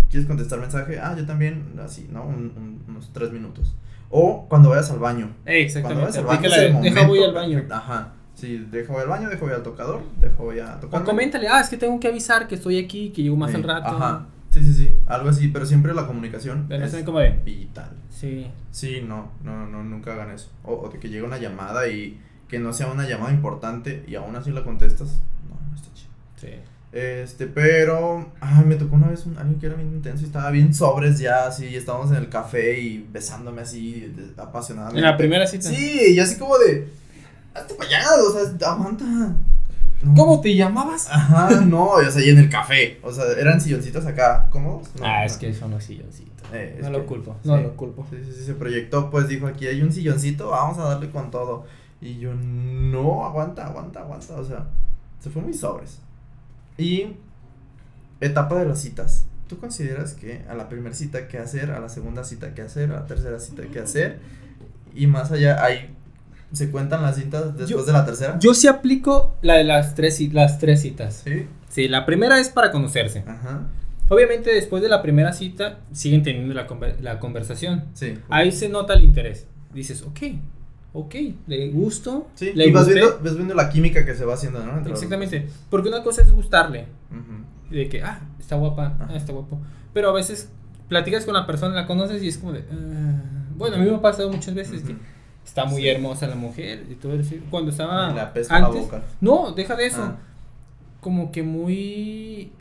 ¿Quieres 0.10 0.28
contestar 0.28 0.60
mensaje? 0.60 1.00
Ah, 1.00 1.16
yo 1.18 1.26
también, 1.26 1.80
así, 1.84 2.08
¿no? 2.12 2.26
unos 2.26 3.12
tres 3.14 3.32
minutos. 3.32 3.76
O 4.10 4.48
cuando 4.48 4.70
vayas 4.70 4.90
al 4.92 5.00
baño. 5.00 5.34
exactamente. 5.46 6.22
Cuando 6.22 6.28
vayas 6.28 6.54
al 6.54 6.74
baño, 6.74 6.82
deja 6.82 7.08
voy 7.08 7.24
al 7.24 7.34
baño. 7.34 7.64
Ajá. 7.70 8.14
Sí, 8.36 8.68
dejo 8.70 8.94
voy 8.94 9.02
al 9.02 9.08
baño, 9.08 9.30
dejo 9.30 9.46
voy 9.46 9.56
al 9.56 9.64
tocador, 9.64 10.02
dejo 10.20 10.44
voy 10.44 10.60
a 10.60 10.80
tocar. 10.80 11.02
O 11.02 11.06
coméntale, 11.06 11.48
ah, 11.48 11.62
es 11.62 11.70
que 11.70 11.78
tengo 11.78 12.00
que 12.00 12.08
avisar 12.08 12.48
que 12.48 12.56
estoy 12.56 12.78
aquí, 12.78 13.10
que 13.10 13.24
llego 13.24 13.38
más 13.38 13.54
al 13.56 13.64
rato. 13.64 13.88
Ajá. 13.88 14.28
Sí, 14.50 14.64
sí, 14.64 14.74
sí, 14.74 14.92
algo 15.06 15.28
así, 15.28 15.50
pero 15.50 15.66
siempre 15.66 15.94
la 15.94 16.08
comunicación 16.08 16.68
es 16.72 16.96
como 17.04 17.20
de... 17.20 17.32
vital. 17.32 17.92
Sí. 18.10 18.48
Sí, 18.72 19.04
no, 19.06 19.32
no, 19.44 19.68
no, 19.68 19.84
nunca 19.84 20.14
hagan 20.14 20.32
eso. 20.32 20.50
O, 20.64 20.88
de 20.88 20.98
que 20.98 21.10
llegue 21.10 21.24
una 21.24 21.38
llamada 21.38 21.90
y 21.90 22.18
que 22.56 22.60
no 22.60 22.72
sea 22.72 22.88
una 22.88 23.06
llamada 23.06 23.34
importante 23.34 24.06
y 24.08 24.16
aún 24.16 24.34
así 24.38 24.50
la 24.50 24.64
contestas. 24.64 25.20
No, 25.50 25.60
no 25.70 25.76
está 25.76 25.94
chido. 25.94 26.12
Sí. 26.38 26.48
Este, 26.94 27.48
pero, 27.48 28.32
ay, 28.40 28.64
me 28.64 28.76
tocó 28.76 28.96
una 28.96 29.08
vez 29.08 29.26
un, 29.26 29.38
alguien 29.38 29.60
que 29.60 29.66
era 29.66 29.76
bien 29.76 29.90
intenso 29.90 30.24
y 30.24 30.28
estaba 30.28 30.50
bien 30.52 30.74
sobres 30.74 31.20
ya, 31.20 31.48
así, 31.48 31.66
y 31.66 31.76
estábamos 31.76 32.12
en 32.12 32.16
el 32.16 32.30
café 32.30 32.80
y 32.80 33.06
besándome 33.12 33.64
así, 33.64 34.16
apasionadamente. 34.38 35.00
¿En 35.00 35.06
la 35.06 35.18
primera 35.18 35.46
cita? 35.46 35.68
Sí, 35.68 36.14
y 36.14 36.20
así 36.22 36.38
como 36.38 36.58
de, 36.58 36.88
hazte 37.54 37.74
para 37.74 37.90
allá, 37.90 38.06
o 38.26 38.32
sea, 38.32 38.72
aguanta. 38.72 39.06
¿Cómo 40.16 40.40
te 40.40 40.56
llamabas? 40.56 41.10
Ajá, 41.12 41.60
no, 41.60 41.88
o 41.88 42.10
sea, 42.10 42.24
y 42.24 42.30
en 42.30 42.38
el 42.38 42.50
café. 42.50 43.00
O 43.04 43.12
sea, 43.12 43.26
eran 43.38 43.60
silloncitos 43.60 44.06
acá, 44.06 44.48
cómodos. 44.50 44.88
ah, 45.02 45.26
es 45.26 45.36
que 45.36 45.54
son 45.54 45.72
los 45.72 45.84
silloncitos. 45.84 46.48
Eh, 46.54 46.80
no 46.82 46.90
lo 46.92 47.06
culpo, 47.06 47.36
no 47.44 47.58
lo 47.58 47.76
culpo. 47.76 48.08
Sí, 48.10 48.18
sí, 48.24 48.32
sí, 48.32 48.46
se 48.46 48.54
proyectó, 48.54 49.10
pues 49.10 49.28
dijo, 49.28 49.46
aquí 49.48 49.68
hay 49.68 49.82
un 49.82 49.92
silloncito, 49.92 50.52
vamos 50.52 50.78
a 50.78 50.84
darle 50.84 51.10
con 51.10 51.30
todo. 51.30 51.66
Y 52.06 52.20
yo, 52.20 52.36
no, 52.36 53.26
aguanta, 53.26 53.66
aguanta, 53.66 54.02
aguanta. 54.02 54.36
O 54.36 54.46
sea, 54.46 54.68
se 55.20 55.32
fue 55.32 55.42
muy 55.42 55.54
sobres. 55.54 56.00
Y 56.78 57.16
etapa 58.22 58.60
de 58.60 58.66
las 58.66 58.80
citas. 58.80 59.26
¿Tú 59.48 59.58
consideras 59.58 60.14
que 60.14 60.44
a 60.48 60.54
la 60.54 60.70
primera 60.70 60.94
cita 60.94 61.28
qué 61.28 61.40
hacer, 61.40 61.72
a 61.72 61.80
la 61.80 61.90
segunda 61.90 62.24
cita 62.24 62.54
qué 62.54 62.62
hacer, 62.62 62.92
a 62.92 63.02
la 63.02 63.06
tercera 63.08 63.40
cita 63.40 63.64
qué 63.72 63.80
hacer? 63.80 64.20
Y 64.94 65.08
más 65.08 65.32
allá, 65.32 65.64
hay 65.64 65.96
¿Se 66.52 66.70
cuentan 66.70 67.02
las 67.02 67.16
citas 67.16 67.58
después 67.58 67.86
de 67.86 67.92
la 67.92 68.06
tercera? 68.06 68.38
Yo 68.40 68.54
sí 68.54 68.68
aplico 68.68 69.36
la 69.42 69.56
de 69.56 69.64
las 69.64 69.96
tres, 69.96 70.22
las 70.32 70.60
tres 70.60 70.82
citas. 70.82 71.24
¿Sí? 71.26 71.48
Sí, 71.70 71.88
la 71.88 72.06
primera 72.06 72.40
es 72.40 72.50
para 72.50 72.72
conocerse. 72.72 73.24
Ajá. 73.28 73.68
Obviamente 74.10 74.54
después 74.54 74.84
de 74.84 74.90
la 74.90 75.02
primera 75.02 75.34
cita 75.34 75.80
siguen 75.92 76.22
teniendo 76.22 76.54
la, 76.54 76.68
la 77.02 77.20
conversación. 77.20 77.86
Sí. 77.94 78.20
Ahí 78.30 78.52
se 78.52 78.70
nota 78.70 78.94
el 78.94 79.04
interés. 79.04 79.48
Dices, 79.74 80.04
ok, 80.04 80.20
ok, 80.96 81.16
le 81.48 81.70
gusto. 81.70 82.28
Sí, 82.36 82.54
le 82.56 82.68
y 82.68 82.72
vas 82.72 82.88
viendo, 82.88 83.20
ves 83.22 83.36
viendo 83.36 83.54
la 83.54 83.70
química 83.70 84.06
que 84.06 84.16
se 84.16 84.24
va 84.24 84.36
haciendo, 84.36 84.66
¿no? 84.66 84.80
Exactamente. 84.90 85.48
Porque 85.70 85.90
una 85.90 86.02
cosa 86.02 86.22
es 86.22 86.32
gustarle. 86.32 86.88
De 87.70 87.90
que, 87.90 88.02
ah, 88.02 88.22
está 88.40 88.56
guapa, 88.56 88.96
ah, 89.00 89.16
está 89.16 89.34
guapo. 89.34 89.60
Pero 89.94 90.10
a 90.10 90.14
veces 90.14 90.50
platicas 90.88 91.26
con 91.26 91.34
la 91.34 91.46
persona, 91.46 91.76
la 91.76 91.86
conoces 91.86 92.24
y 92.24 92.30
es 92.30 92.38
como 92.38 92.54
de. 92.54 92.64
Ah". 92.72 93.22
bueno, 93.58 93.76
a 93.76 93.80
mí 93.80 93.86
me 93.86 93.96
ha 93.96 94.02
pasado 94.02 94.32
muchas 94.32 94.54
veces 94.54 94.84
que 94.84 94.96
está 95.46 95.66
muy 95.66 95.88
hermosa 95.88 96.28
la 96.28 96.36
mujer 96.36 96.86
y 96.90 96.96
todo 96.96 97.14
eso. 97.14 97.36
Cuando 97.50 97.72
estaba 97.72 98.14
la 98.14 98.28
antes, 98.28 98.50
la 98.50 98.68
boca. 98.70 99.04
No, 99.20 99.52
deja 99.52 99.76
de 99.76 99.88
eso. 99.88 100.02
Ah. 100.02 100.18
Como 101.02 101.32
que 101.32 101.44
muy 101.44 102.52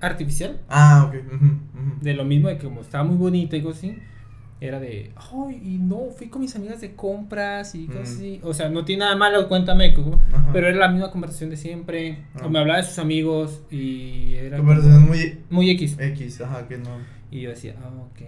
artificial. 0.00 0.58
Ah, 0.70 1.04
ok. 1.08 2.00
De 2.00 2.14
lo 2.14 2.24
mismo 2.24 2.48
de 2.48 2.56
que 2.56 2.64
como 2.64 2.80
estaba 2.80 3.04
muy 3.04 3.16
bonita 3.16 3.56
y 3.56 3.62
cosas 3.62 3.78
así. 3.78 3.98
Era 4.60 4.80
de, 4.80 5.12
ay, 5.16 5.60
y 5.64 5.78
no, 5.78 6.10
fui 6.16 6.28
con 6.28 6.40
mis 6.42 6.54
amigas 6.56 6.80
de 6.80 6.94
compras 6.96 7.74
y 7.74 7.86
cosas 7.86 8.10
Mm. 8.10 8.12
así. 8.16 8.40
O 8.42 8.52
sea, 8.54 8.68
no 8.68 8.84
tiene 8.84 9.00
nada 9.04 9.14
malo, 9.16 9.48
cuéntame. 9.48 9.94
Ajá. 10.32 10.50
Pero 10.52 10.66
era 10.68 10.76
la 10.78 10.88
misma 10.88 11.10
conversación 11.10 11.50
de 11.50 11.56
siempre. 11.56 12.24
Ah. 12.34 12.46
O 12.46 12.50
me 12.50 12.58
hablaba 12.58 12.80
de 12.80 12.84
sus 12.86 12.98
amigos 12.98 13.62
y 13.70 14.34
era 14.34 14.56
Conversación 14.56 15.06
muy 15.06 15.38
muy 15.50 15.70
X. 15.70 15.96
X, 15.98 16.40
ajá, 16.40 16.66
que 16.66 16.78
no. 16.78 16.90
Y 17.30 17.42
yo 17.42 17.50
decía, 17.50 17.76
ah, 17.82 17.90
ok. 18.10 18.20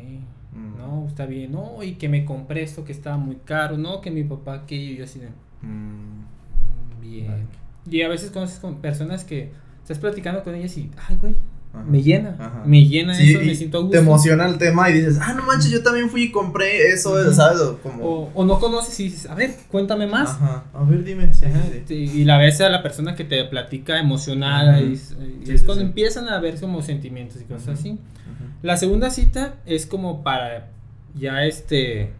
Mm. 0.52 0.78
No, 0.78 1.06
está 1.08 1.26
bien. 1.26 1.52
No, 1.52 1.82
y 1.82 1.94
que 1.94 2.08
me 2.08 2.24
compré 2.24 2.62
esto 2.62 2.84
que 2.84 2.92
estaba 2.92 3.16
muy 3.16 3.36
caro. 3.44 3.76
No, 3.78 4.00
que 4.00 4.10
mi 4.10 4.22
papá 4.24 4.54
aquello. 4.54 4.92
Y 4.92 4.96
yo 4.98 5.04
así 5.04 5.18
de, 5.18 5.28
Mm. 5.62 5.66
"Mm, 5.68 7.00
bien. 7.00 7.26
Vale. 7.28 7.42
Y 7.90 8.02
a 8.02 8.08
veces 8.08 8.30
conoces 8.30 8.58
con 8.60 8.76
personas 8.80 9.24
que 9.24 9.50
estás 9.82 9.98
platicando 9.98 10.42
con 10.44 10.54
ellas 10.54 10.76
y, 10.76 10.90
ay, 11.08 11.16
güey, 11.20 11.34
Ajá. 11.72 11.84
me 11.84 12.02
llena. 12.02 12.36
Ajá. 12.38 12.62
Me 12.66 12.84
llena 12.84 13.14
Sí, 13.14 13.30
eso, 13.30 13.42
y 13.42 13.46
me 13.46 13.54
siento 13.54 13.78
a 13.78 13.80
gusto. 13.82 13.92
Te 13.92 13.98
emociona 13.98 14.46
el 14.46 14.58
tema 14.58 14.90
y 14.90 14.94
dices, 14.94 15.18
ah, 15.20 15.34
no 15.34 15.44
manches, 15.44 15.70
yo 15.70 15.82
también 15.82 16.10
fui 16.10 16.24
y 16.24 16.30
compré 16.32 16.88
eso. 16.88 17.32
¿sabes? 17.32 17.60
O 17.60 17.78
como. 17.78 18.04
O, 18.04 18.30
o 18.34 18.44
no 18.44 18.58
conoces 18.58 18.98
y 19.00 19.04
dices, 19.04 19.30
a 19.30 19.34
ver, 19.34 19.54
cuéntame 19.68 20.06
más. 20.06 20.30
Ajá. 20.30 20.64
A 20.74 20.82
ver, 20.82 21.04
dime. 21.04 21.32
Sí, 21.32 21.46
sí, 21.86 21.94
Y 21.94 22.24
la 22.24 22.38
ves 22.38 22.60
a 22.60 22.68
la 22.68 22.82
persona 22.82 23.14
que 23.14 23.24
te 23.24 23.44
platica 23.44 23.98
emocionada 23.98 24.80
y, 24.80 25.00
es 25.48 25.62
cuando 25.62 25.84
empiezan 25.84 26.28
a 26.28 26.38
ver 26.40 26.58
como 26.60 26.82
sentimientos 26.82 27.40
y 27.40 27.44
cosas 27.44 27.78
así. 27.78 27.98
La 28.62 28.76
segunda 28.76 29.10
cita 29.10 29.56
es 29.64 29.86
como 29.86 30.22
para 30.22 30.68
ya 31.14 31.44
este 31.44 32.12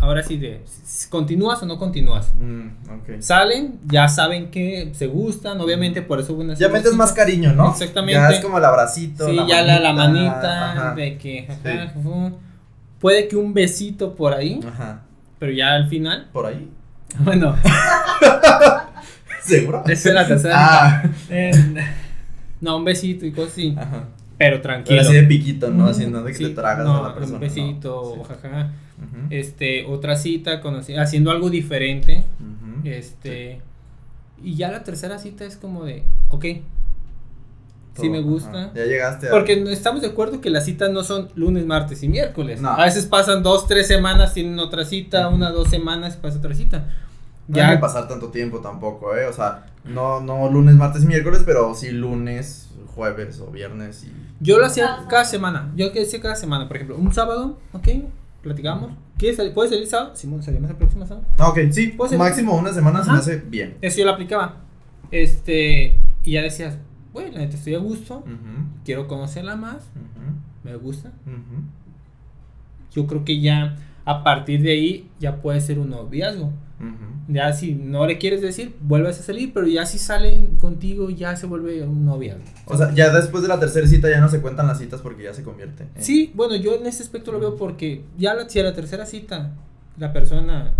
ahora 0.00 0.22
sí 0.22 0.36
de 0.38 0.62
continúas 1.10 1.62
o 1.62 1.66
no 1.66 1.78
continúas. 1.78 2.32
Mm, 2.38 2.68
ok. 2.90 3.20
Salen, 3.20 3.78
ya 3.86 4.08
saben 4.08 4.50
que 4.50 4.90
se 4.94 5.06
gustan, 5.06 5.60
obviamente 5.60 6.02
por 6.02 6.20
eso 6.20 6.34
una 6.34 6.54
Ya 6.54 6.68
metes 6.68 6.94
más 6.94 7.12
cariño, 7.12 7.52
¿no? 7.52 7.70
Exactamente. 7.70 8.14
Ya 8.20 8.28
es 8.30 8.40
como 8.40 8.58
el 8.58 8.64
abracito. 8.64 9.26
Sí, 9.28 9.36
ya 9.48 9.62
la, 9.62 9.78
la 9.78 9.92
manita 9.92 10.72
Ajá. 10.72 10.94
de 10.94 11.16
que 11.18 11.46
ajá, 11.48 11.92
Sí. 11.92 11.98
ujú. 11.98 12.32
puede 12.98 13.28
que 13.28 13.36
un 13.36 13.52
besito 13.54 14.14
por 14.14 14.32
ahí, 14.34 14.60
Ajá. 14.66 15.02
pero 15.38 15.52
ya 15.52 15.74
al 15.74 15.88
final, 15.88 16.28
Por 16.32 16.46
ahí. 16.46 16.68
bueno, 17.20 17.56
¿Seguro? 19.42 19.82
esa 19.88 20.08
es 20.08 20.14
la 20.14 20.26
tercera. 20.26 20.54
Ah. 20.56 21.02
Eh, 21.28 21.50
no, 22.60 22.76
un 22.76 22.84
besito 22.84 23.24
y 23.26 23.32
cosas 23.32 23.52
así, 23.52 23.74
Ajá. 23.78 24.04
pero 24.38 24.60
tranquilo. 24.60 24.98
Pero 24.98 25.08
así 25.08 25.14
de 25.20 25.22
piquito, 25.26 25.70
¿no? 25.70 25.86
Así, 25.86 26.06
no 26.06 26.22
de 26.22 26.32
que 26.32 26.38
sí, 26.38 26.44
te 26.44 26.50
tragas 26.54 26.84
no, 26.86 27.04
a 27.04 27.08
la 27.08 27.14
persona. 27.14 27.34
Un 27.36 27.40
besito, 27.40 28.14
no. 28.16 28.24
Sí. 28.24 28.50
Este, 29.30 29.84
otra 29.86 30.16
cita, 30.16 30.60
conocí, 30.60 30.94
haciendo 30.96 31.30
algo 31.30 31.50
diferente. 31.50 32.24
Este, 32.84 33.60
y 34.42 34.54
ya 34.56 34.70
la 34.70 34.84
tercera 34.84 35.18
cita 35.18 35.44
es 35.44 35.56
como 35.56 35.84
de, 35.84 36.04
ok, 36.30 36.42
sí 36.44 36.62
Todo, 37.94 38.10
me 38.10 38.20
gusta. 38.22 38.64
ajá. 38.66 38.72
Ya 38.74 38.84
llegaste 38.84 39.28
a. 39.28 39.30
Porque 39.30 39.56
no- 39.60 39.68
estamos 39.70 40.00
de 40.00 40.08
acuerdo 40.08 40.40
que 40.40 40.48
las 40.50 40.64
citas 40.64 40.90
no 40.90 41.02
son 41.02 41.28
lunes, 41.34 41.66
martes 41.66 42.02
y 42.02 42.08
miércoles. 42.08 42.60
No. 42.60 42.70
A 42.70 42.84
veces 42.84 43.06
pasan 43.06 43.42
dos, 43.42 43.66
tres 43.66 43.86
semanas, 43.86 44.32
tienen 44.34 44.58
otra 44.58 44.84
cita, 44.84 45.26
Ujú. 45.28 45.36
una, 45.36 45.50
dos 45.50 45.68
semanas, 45.68 46.16
pasa 46.16 46.38
otra 46.38 46.54
cita. 46.54 46.88
No 47.48 47.56
ya- 47.56 47.68
hay 47.68 47.76
que 47.76 47.80
pasar 47.80 48.06
tanto 48.08 48.28
tiempo 48.28 48.60
tampoco, 48.60 49.14
¿eh? 49.16 49.26
O 49.26 49.32
sea, 49.32 49.66
no, 49.84 50.20
no 50.20 50.48
lunes, 50.50 50.74
martes 50.76 51.02
y 51.02 51.06
miércoles, 51.06 51.42
pero 51.44 51.74
sí 51.74 51.90
lunes, 51.90 52.70
jueves 52.94 53.40
o 53.40 53.50
viernes 53.50 54.04
y. 54.04 54.12
Yo 54.42 54.58
lo 54.58 54.66
hacía 54.66 55.04
cada 55.10 55.24
semana. 55.26 55.70
Yo 55.76 55.92
que 55.92 56.02
hacía 56.02 56.20
cada 56.20 56.36
semana, 56.36 56.66
por 56.68 56.76
ejemplo, 56.76 56.96
un 56.96 57.12
sábado, 57.12 57.58
ok, 57.72 57.88
platicamos. 58.42 58.92
¿Quieres 59.18 59.36
salir? 59.36 59.52
¿Puedes 59.52 59.70
salir 59.70 59.86
sábado? 59.86 60.16
Simón, 60.16 60.42
salimos 60.42 60.70
el 60.70 60.76
próximo 60.76 61.06
sábado. 61.06 61.26
Ah, 61.38 61.48
ok, 61.50 61.58
sí, 61.70 61.94
el- 62.12 62.18
máximo 62.18 62.56
una 62.56 62.72
semana 62.72 63.04
se 63.04 63.12
me 63.12 63.18
hace 63.18 63.36
bien. 63.36 63.76
Eso 63.82 63.98
yo 63.98 64.04
lo 64.06 64.12
aplicaba. 64.12 64.56
Este, 65.10 65.98
y 66.22 66.32
ya 66.32 66.42
decías, 66.42 66.78
bueno, 67.12 67.32
la 67.32 67.38
neta 67.40 67.56
estoy 67.56 67.74
a 67.74 67.78
gusto, 67.78 68.24
quiero 68.84 69.08
conocerla 69.08 69.56
más, 69.56 69.90
me 70.64 70.76
gusta. 70.76 71.12
Yo 72.92 73.06
creo 73.06 73.24
que 73.24 73.40
ya 73.40 73.76
a 74.04 74.24
partir 74.24 74.62
de 74.62 74.70
ahí 74.72 75.10
ya 75.20 75.36
puede 75.42 75.60
ser 75.60 75.78
un 75.78 75.90
noviazgo. 75.90 76.52
Ya 77.28 77.52
si 77.52 77.74
no 77.74 78.06
le 78.06 78.18
quieres 78.18 78.40
decir, 78.42 78.74
vuelves 78.80 79.20
a 79.20 79.22
salir, 79.22 79.52
pero 79.52 79.66
ya 79.68 79.86
si 79.86 79.98
salen 79.98 80.56
contigo 80.56 81.10
ya 81.10 81.36
se 81.36 81.46
vuelve 81.46 81.82
un 81.84 82.04
noviazgo. 82.04 82.42
O 82.66 82.76
sea, 82.76 82.92
ya 82.94 83.12
después 83.12 83.42
de 83.42 83.48
la 83.48 83.60
tercera 83.60 83.86
cita 83.86 84.08
ya 84.10 84.20
no 84.20 84.28
se 84.28 84.40
cuentan 84.40 84.66
las 84.66 84.78
citas 84.78 85.00
porque 85.00 85.22
ya 85.24 85.34
se 85.34 85.42
convierte. 85.44 85.84
en- 85.94 86.02
Sí, 86.02 86.32
bueno, 86.34 86.56
yo 86.56 86.74
en 86.74 86.86
ese 86.86 87.02
aspecto 87.02 87.30
lo 87.32 87.38
veo 87.38 87.56
porque 87.56 88.02
ya 88.18 88.34
la, 88.34 88.48
si 88.48 88.58
a 88.58 88.64
la 88.64 88.72
tercera 88.74 89.06
cita 89.06 89.52
la 89.98 90.12
persona 90.12 90.72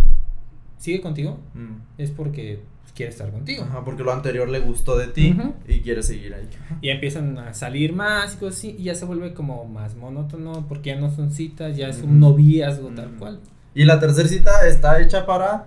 sigue 0.78 1.00
contigo, 1.00 1.38
Mm. 1.54 1.74
es 1.98 2.10
porque 2.10 2.62
quiere 2.94 3.12
estar 3.12 3.30
contigo. 3.30 3.62
Ajá, 3.62 3.84
porque 3.84 4.02
lo 4.02 4.12
anterior 4.12 4.48
le 4.48 4.58
gustó 4.60 4.96
de 4.98 5.06
ti 5.06 5.34
y 5.68 5.80
quiere 5.80 6.02
seguir 6.02 6.34
ahí. 6.34 6.48
Y 6.82 6.88
empiezan 6.88 7.38
a 7.38 7.54
salir 7.54 7.92
más 7.92 8.34
y 8.34 8.36
cosas 8.38 8.58
así, 8.58 8.74
y 8.78 8.84
ya 8.84 8.94
se 8.94 9.04
vuelve 9.04 9.32
como 9.34 9.64
más 9.66 9.94
monótono, 9.94 10.66
porque 10.68 10.90
ya 10.90 10.96
no 11.00 11.10
son 11.14 11.30
citas, 11.30 11.76
ya 11.76 11.88
es 11.88 11.98
Ujú. 11.98 12.08
un 12.08 12.20
noviazgo 12.20 12.88
tal 12.88 13.10
cual. 13.12 13.40
Y 13.74 13.84
la 13.84 14.00
tercera 14.00 14.28
cita 14.28 14.66
está 14.66 15.00
hecha 15.00 15.24
para. 15.26 15.66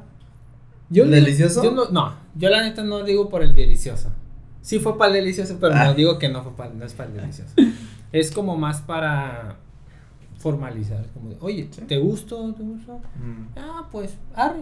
Yo 0.94 1.04
digo- 1.06 1.16
¿Delicioso? 1.16 1.64
yo 1.64 1.72
no, 1.72 1.90
no, 1.90 2.14
yo 2.36 2.50
la 2.50 2.62
neta 2.62 2.84
no 2.84 3.04
digo 3.04 3.28
por 3.30 3.42
el 3.44 3.54
delicioso. 3.56 4.10
Sí 4.62 4.80
fue 4.80 4.98
para 4.98 5.10
el 5.10 5.16
delicioso, 5.24 5.58
pero 5.60 5.74
Ah. 5.76 5.86
no 5.86 5.94
digo 5.94 6.18
que 6.20 6.30
no 6.30 6.42
fue 6.44 6.56
para, 6.56 6.72
no 6.74 6.86
es 6.86 6.94
para 6.94 7.10
el 7.10 7.16
delicioso. 7.18 7.54
es 8.12 8.32
como 8.32 8.56
más 8.58 8.82
para 8.82 9.58
formalizar, 10.38 11.06
como 11.14 11.30
de, 11.30 11.38
oye, 11.40 11.68
Sí. 11.72 11.82
¿te 11.88 11.98
gusto? 11.98 12.54
¿Te 12.56 12.64
gusto? 12.64 13.00
Mm. 13.16 13.58
Ah, 13.58 13.88
pues, 13.92 14.14
arre, 14.36 14.62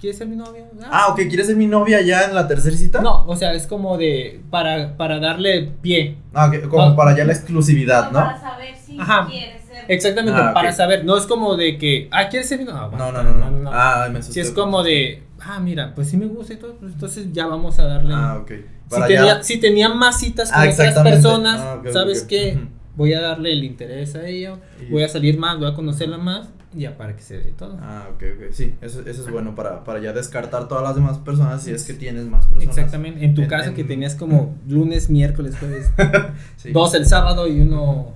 ¿quieres 0.00 0.18
ser 0.18 0.28
mi 0.28 0.36
novio? 0.36 0.64
Ah, 0.90 1.08
ok, 1.10 1.16
¿quieres 1.28 1.46
ser 1.46 1.56
mi 1.56 1.66
novia 1.66 2.00
ya 2.00 2.24
en 2.24 2.34
la 2.34 2.46
tercera 2.46 2.76
cita? 2.76 3.00
No, 3.02 3.24
o 3.26 3.34
sea, 3.36 3.52
es 3.54 3.66
como 3.66 3.96
de, 3.98 4.40
para, 4.50 4.96
para 4.96 5.18
darle 5.18 5.72
pie. 5.82 6.18
Ah, 6.32 6.46
ok, 6.46 6.68
como 6.68 6.90
No. 6.90 6.96
para 6.96 7.16
ya 7.16 7.24
la 7.24 7.32
exclusividad, 7.32 8.06
¿no? 8.12 8.20
Para 8.20 8.40
saber 8.40 8.76
si 8.76 8.98
Ajá. 9.00 9.26
quieres. 9.28 9.62
Exactamente, 9.88 10.40
Ah, 10.40 10.52
para 10.54 10.72
saber, 10.72 11.04
no 11.04 11.16
es 11.16 11.24
como 11.26 11.56
de 11.56 11.78
que, 11.78 12.08
ah, 12.10 12.28
¿quieres 12.28 12.48
ser 12.48 12.64
novio? 12.64 12.96
No, 12.98 13.12
no, 13.12 13.22
no, 13.22 13.50
no. 13.50 13.70
Ah, 13.72 14.08
me 14.10 14.18
asusté. 14.18 14.34
Si 14.34 14.40
es 14.40 14.50
como 14.52 14.82
de, 14.82 15.22
ah, 15.40 15.60
mira, 15.60 15.94
pues 15.94 16.08
sí 16.08 16.16
me 16.16 16.26
gusta 16.26 16.54
y 16.54 16.56
todo, 16.56 16.74
pues 16.76 16.92
entonces 16.92 17.32
ya 17.32 17.46
vamos 17.46 17.78
a 17.78 17.84
darle. 17.84 18.14
Ah, 18.14 18.38
ok. 18.40 18.52
si, 18.90 19.00
tenía, 19.02 19.24
ya. 19.26 19.42
si 19.42 19.58
tenía 19.58 19.88
más 19.88 20.18
citas 20.20 20.50
con 20.52 20.62
Ah, 20.62 20.70
otras 20.72 20.98
personas, 21.00 21.60
Ah, 21.60 21.82
¿sabes 21.92 22.22
ok. 22.22 22.28
qué? 22.28 22.58
Voy 22.96 23.12
a 23.12 23.20
darle 23.20 23.52
el 23.52 23.62
interés 23.64 24.14
a 24.14 24.26
ella, 24.26 24.56
Y- 24.80 24.90
voy 24.90 25.02
a 25.02 25.08
salir 25.08 25.38
más, 25.38 25.58
voy 25.58 25.68
a 25.68 25.74
conocerla 25.74 26.16
más, 26.16 26.48
ya 26.72 26.96
para 26.96 27.14
que 27.14 27.22
se 27.22 27.36
dé 27.38 27.52
todo. 27.52 27.76
Ah, 27.82 28.06
ok, 28.14 28.22
ok. 28.36 28.52
Sí, 28.52 28.74
eso, 28.80 29.00
eso 29.00 29.22
es 29.22 29.30
bueno 29.30 29.54
para, 29.54 29.84
para 29.84 30.00
ya 30.00 30.12
descartar 30.14 30.66
todas 30.68 30.82
las 30.82 30.94
demás 30.94 31.18
personas 31.18 31.62
si 31.62 31.72
es 31.72 31.84
que 31.84 31.92
tienes 31.94 32.24
más 32.26 32.46
personas. 32.46 32.64
Exactamente, 32.76 33.22
en 33.24 33.34
tu 33.34 33.42
En- 33.42 33.48
caso 33.48 33.68
en- 33.70 33.74
que 33.74 33.84
tenías 33.84 34.14
como 34.14 34.54
lunes, 34.66 35.10
miércoles, 35.10 35.56
jueves, 35.58 35.90
Sí. 36.56 36.72
dos 36.72 36.94
el 36.94 37.06
sábado 37.06 37.46
y 37.48 37.60
uno... 37.60 38.14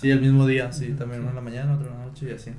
Sí, 0.00 0.10
el 0.10 0.20
mismo 0.20 0.46
día, 0.46 0.72
sí, 0.72 0.94
también 0.98 1.20
uno 1.22 1.30
en 1.30 1.36
la 1.36 1.40
mañana, 1.40 1.74
otro 1.74 1.88
en 1.90 1.98
la 1.98 2.04
noche 2.06 2.28
y 2.30 2.34
así. 2.34 2.52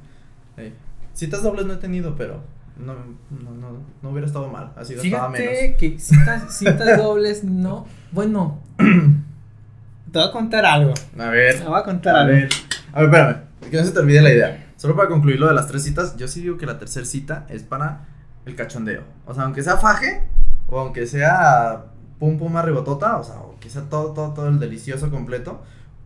Sí. 0.57 0.73
Citas 1.13 1.41
dobles 1.43 1.65
no 1.65 1.73
he 1.73 1.77
tenido, 1.77 2.15
pero 2.15 2.41
no, 2.77 2.93
no, 3.29 3.51
no, 3.51 3.77
no 4.01 4.09
hubiera 4.09 4.27
estado 4.27 4.47
mal, 4.49 4.71
así 4.75 4.95
gastaba 4.95 5.29
menos. 5.29 5.47
Fíjate 5.47 5.75
que 5.75 5.99
citas, 5.99 6.57
citas 6.57 6.97
dobles, 6.97 7.43
no, 7.43 7.85
bueno, 8.11 8.59
te 8.77 10.19
voy 10.19 10.27
a 10.27 10.31
contar 10.31 10.65
algo, 10.65 10.93
A 11.17 11.29
ver, 11.29 11.59
te 11.59 11.65
voy 11.65 11.79
a 11.79 11.83
contar 11.83 12.15
a 12.15 12.21
algo. 12.21 12.33
ver, 12.33 12.49
a 12.93 13.01
ver, 13.01 13.09
espérame, 13.09 13.69
que 13.69 13.77
no 13.77 13.83
se 13.83 13.91
te 13.91 13.99
olvide 13.99 14.21
la 14.21 14.31
idea. 14.31 14.65
Solo 14.77 14.95
para 14.95 15.09
concluir 15.09 15.39
lo 15.39 15.47
de 15.47 15.53
las 15.53 15.67
tres 15.67 15.83
citas, 15.83 16.15
yo 16.17 16.27
sí 16.27 16.41
digo 16.41 16.57
que 16.57 16.65
la 16.65 16.79
tercera 16.79 17.05
cita 17.05 17.45
es 17.49 17.63
para 17.63 18.05
el 18.45 18.55
cachondeo. 18.55 19.03
O 19.25 19.33
sea, 19.33 19.43
aunque 19.43 19.61
sea 19.61 19.77
faje, 19.77 20.23
o 20.67 20.79
aunque 20.79 21.05
sea 21.05 21.85
pum 22.17 22.37
pum 22.37 22.55
arribotota, 22.55 23.17
o 23.17 23.23
sea, 23.23 23.35
o 23.35 23.59
que 23.59 23.69
sea 23.69 23.83
todo, 23.83 24.13
todo, 24.13 24.33
todo 24.33 24.47
el 24.47 24.59
delicioso 24.59 25.11
completo, 25.11 25.61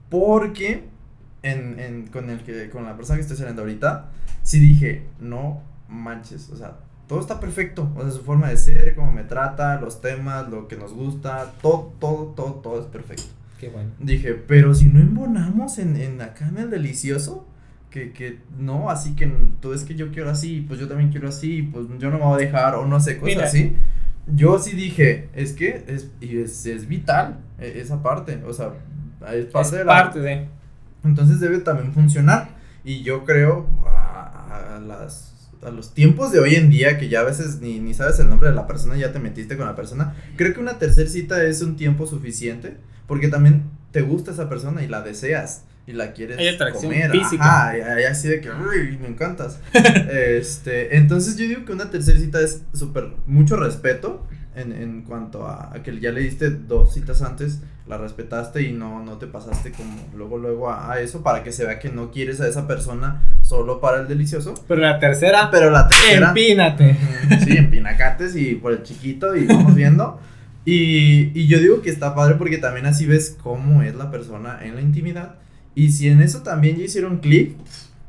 porque 0.10 0.90
en, 1.44 1.80
en, 1.80 2.08
con, 2.08 2.30
el 2.30 2.40
que, 2.40 2.70
con 2.70 2.86
la 2.86 2.96
persona 2.96 3.18
que 3.18 3.22
estoy 3.22 3.38
saliendo 3.38 3.62
ahorita, 3.62 4.10
sí 4.42 4.60
dije, 4.60 5.06
no 5.20 5.62
manches, 5.88 6.50
o 6.50 6.56
sea, 6.58 6.78
todo 7.08 7.20
está 7.20 7.40
perfecto, 7.40 7.92
o 7.96 8.02
sea, 8.02 8.12
su 8.12 8.22
forma 8.22 8.50
de 8.50 8.58
ser, 8.58 8.96
cómo 8.96 9.12
me 9.12 9.24
trata, 9.24 9.80
los 9.80 10.02
temas, 10.02 10.50
lo 10.50 10.68
que 10.68 10.78
nos 10.78 10.94
gusta, 10.94 11.54
todo, 11.62 11.94
todo, 12.00 12.34
todo, 12.36 12.54
todo 12.56 12.80
es 12.80 12.88
perfecto. 12.88 13.26
Qué 13.60 13.70
bueno. 13.70 13.92
Dije, 14.00 14.34
pero 14.34 14.74
si 14.74 14.86
no 14.86 15.00
embonamos 15.00 15.78
en, 15.78 15.96
en 15.96 16.22
acá 16.22 16.48
en 16.48 16.58
el 16.58 16.70
delicioso, 16.70 17.46
que, 17.90 18.12
que 18.12 18.40
no, 18.58 18.90
así 18.90 19.16
que 19.16 19.32
tú 19.62 19.74
es 19.74 19.84
que 19.84 19.96
yo 19.96 20.12
quiero 20.12 20.30
así, 20.32 20.66
pues 20.68 20.80
yo 20.80 20.88
también 20.88 21.12
quiero 21.12 21.30
así, 21.30 21.62
pues 21.62 21.86
yo 22.00 22.10
no 22.10 22.18
me 22.18 22.24
voy 22.24 22.42
a 22.42 22.46
dejar, 22.46 22.76
o 22.76 22.88
no 22.88 23.00
sé, 23.00 23.18
cosas 23.20 23.36
Mira. 23.36 23.48
así. 23.48 23.76
Yo 24.34 24.58
sí 24.58 24.72
dije, 24.72 25.30
es 25.36 25.54
que 25.54 25.84
es, 25.88 26.10
y 26.20 26.40
es, 26.40 26.66
es 26.66 26.88
vital 26.88 27.42
e- 27.60 27.80
esa 27.80 28.02
parte, 28.02 28.42
o 28.48 28.54
sea, 28.54 28.74
es 29.32 29.46
parte 29.46 29.68
es 29.68 29.72
de 29.72 29.86
la... 29.86 29.94
parte 30.04 30.20
de... 30.22 30.48
Entonces 31.04 31.40
debe 31.40 31.60
también 31.60 31.94
funcionar. 31.94 32.50
Y 32.84 33.04
yo 33.04 33.24
creo 33.26 33.68
a, 33.86 34.76
a 34.76 34.80
las, 34.80 35.34
a 35.66 35.70
los 35.72 35.94
tiempos 35.94 36.32
de 36.32 36.40
hoy 36.40 36.56
en 36.56 36.70
día, 36.70 36.98
que 36.98 37.08
ya 37.10 37.22
a 37.22 37.24
veces 37.24 37.62
ni, 37.62 37.80
ni 37.80 37.94
sabes 37.94 38.20
el 38.20 38.30
nombre 38.30 38.50
de 38.50 38.56
la 38.56 38.68
persona, 38.68 38.98
ya 38.98 39.14
te 39.14 39.20
metiste 39.20 39.56
con 39.58 39.66
la 39.66 39.76
persona, 39.76 40.16
creo 40.36 40.54
que 40.54 40.60
una 40.60 40.80
tercer 40.80 41.08
cita 41.10 41.42
es 41.44 41.62
un 41.62 41.76
tiempo 41.78 42.06
suficiente, 42.08 42.78
porque 43.08 43.28
también 43.30 43.64
te 43.92 44.02
gusta 44.02 44.32
esa 44.32 44.50
persona 44.50 44.84
y 44.84 44.88
la 44.88 45.02
deseas. 45.02 45.64
Y 45.86 45.92
la 45.92 46.14
quieres 46.14 46.38
Hay 46.38 46.48
atracción 46.48 46.94
comer. 46.94 47.12
física. 47.12 47.70
Ajá, 47.72 47.74
así 48.10 48.30
de 48.30 48.40
que, 48.40 48.50
uy, 48.50 48.98
me 49.02 49.10
encantas. 49.10 49.60
este, 49.74 50.96
entonces 50.96 51.36
yo 51.36 51.46
digo 51.46 51.66
que 51.66 51.74
una 51.74 51.90
tercer 51.90 52.20
cita 52.20 52.40
es 52.40 52.62
súper, 52.74 53.10
mucho 53.26 53.58
respeto, 53.58 54.26
en, 54.56 54.72
en 54.72 55.02
cuanto 55.02 55.46
a, 55.48 55.74
a 55.76 55.84
que 55.84 56.00
ya 56.00 56.12
le 56.12 56.22
diste 56.22 56.52
dos 56.52 56.94
citas 56.94 57.22
antes, 57.22 57.60
la 57.88 57.98
respetaste 57.98 58.62
y 58.62 58.72
no, 58.72 59.04
no 59.04 59.18
te 59.18 59.28
pasaste 59.28 59.72
como 59.72 59.94
luego, 60.16 60.38
luego 60.38 60.70
a, 60.70 60.94
a 60.94 61.00
eso 61.02 61.22
para 61.22 61.44
que 61.44 61.52
se 61.52 61.66
vea 61.66 61.80
que 61.80 61.90
no 61.90 62.12
quieres 62.12 62.40
a 62.40 62.48
esa 62.48 62.66
persona 62.66 63.22
solo 63.42 63.82
para 63.82 64.00
el 64.02 64.08
delicioso. 64.08 64.54
Pero 64.68 64.82
la 64.82 65.00
tercera, 65.00 65.50
Pero 65.52 65.70
la 65.70 65.88
tercera... 65.88 66.30
empínate. 66.30 66.98
Sí, 67.44 67.58
en 67.58 67.70
pinacates 67.70 68.36
y 68.36 68.56
por 68.56 68.72
el 68.72 68.84
chiquito 68.84 69.36
y 69.36 69.46
vamos 69.46 69.76
viendo. 69.76 70.20
Y, 70.66 71.38
y 71.38 71.48
yo 71.48 71.60
digo 71.60 71.82
que 71.82 71.90
está 71.90 72.16
padre 72.16 72.36
porque 72.36 72.58
también 72.58 72.86
así 72.86 73.06
ves 73.06 73.38
cómo 73.44 73.84
es 73.84 73.96
la 73.96 74.10
persona 74.12 74.60
en 74.64 74.76
la 74.76 74.82
intimidad. 74.82 75.36
Y 75.76 75.92
si 75.92 76.08
en 76.08 76.22
eso 76.22 76.42
también 76.42 76.78
ya 76.78 76.86
hicieron 76.86 77.18
clic, 77.18 77.58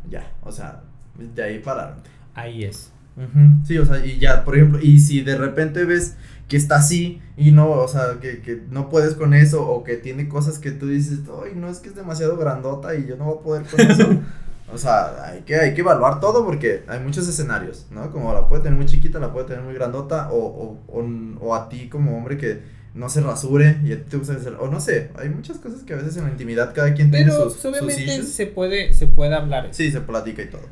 ya, 0.08 0.30
o 0.42 0.52
sea, 0.52 0.82
de 1.16 1.42
ahí 1.42 1.58
pararon. 1.58 1.96
Ahí 2.34 2.64
es. 2.64 2.92
Ujú, 3.16 3.64
Sí, 3.66 3.78
o 3.78 3.86
sea, 3.86 4.04
y 4.04 4.18
ya, 4.18 4.44
por 4.44 4.56
ejemplo, 4.56 4.80
y 4.82 4.98
si 4.98 5.20
de 5.22 5.36
repente 5.36 5.84
ves 5.84 6.16
que 6.48 6.56
está 6.56 6.76
así 6.76 7.20
y 7.36 7.52
no, 7.52 7.70
o 7.70 7.88
sea, 7.88 8.18
que, 8.20 8.40
que 8.40 8.60
no 8.70 8.88
puedes 8.88 9.14
con 9.14 9.34
eso 9.34 9.66
o 9.66 9.84
que 9.84 9.96
tiene 9.96 10.28
cosas 10.28 10.58
que 10.58 10.72
tú 10.72 10.88
dices, 10.88 11.20
ay, 11.42 11.52
no, 11.54 11.68
es 11.68 11.78
que 11.78 11.88
es 11.88 11.94
demasiado 11.94 12.36
grandota 12.36 12.94
y 12.94 13.06
yo 13.06 13.16
no 13.16 13.24
voy 13.24 13.38
a 13.38 13.42
poder 13.42 13.62
con 13.64 13.80
eso. 13.80 14.08
o 14.72 14.78
sea, 14.78 15.24
hay 15.24 15.40
que, 15.42 15.56
hay 15.56 15.74
que 15.74 15.80
evaluar 15.80 16.20
todo 16.20 16.44
porque 16.44 16.82
hay 16.88 17.00
muchos 17.00 17.28
escenarios, 17.28 17.86
¿no? 17.90 18.10
Como 18.10 18.32
la 18.34 18.48
puede 18.48 18.62
tener 18.62 18.76
muy 18.76 18.86
chiquita, 18.86 19.18
la 19.18 19.32
puede 19.32 19.46
tener 19.46 19.62
muy 19.62 19.74
grandota 19.74 20.30
o, 20.30 20.38
o, 20.38 20.80
o, 20.88 21.04
o 21.40 21.54
a 21.54 21.68
ti 21.68 21.88
como 21.88 22.16
hombre 22.16 22.36
que 22.36 22.74
no 22.94 23.08
se 23.08 23.20
rasure 23.20 23.78
y 23.84 23.92
a 23.92 23.96
ti 23.96 24.10
te 24.10 24.16
gusta 24.16 24.34
hacer, 24.34 24.54
o 24.60 24.68
no 24.68 24.80
sé, 24.80 25.10
hay 25.18 25.28
muchas 25.28 25.58
cosas 25.58 25.82
que 25.82 25.94
a 25.94 25.96
veces 25.96 26.16
en 26.16 26.24
la 26.24 26.30
intimidad 26.30 26.72
cada 26.74 26.94
quien 26.94 27.10
tiene 27.10 27.26
Pero 27.26 27.50
sus, 27.50 27.54
pues, 27.54 27.76
sus 27.76 27.88
obviamente 27.88 28.22
se 28.22 28.46
puede, 28.46 28.92
se 28.92 29.06
puede 29.08 29.34
hablar. 29.34 29.68
Sí, 29.72 29.90
se 29.90 30.00
platica 30.00 30.42
y 30.42 30.46
todo. 30.46 30.62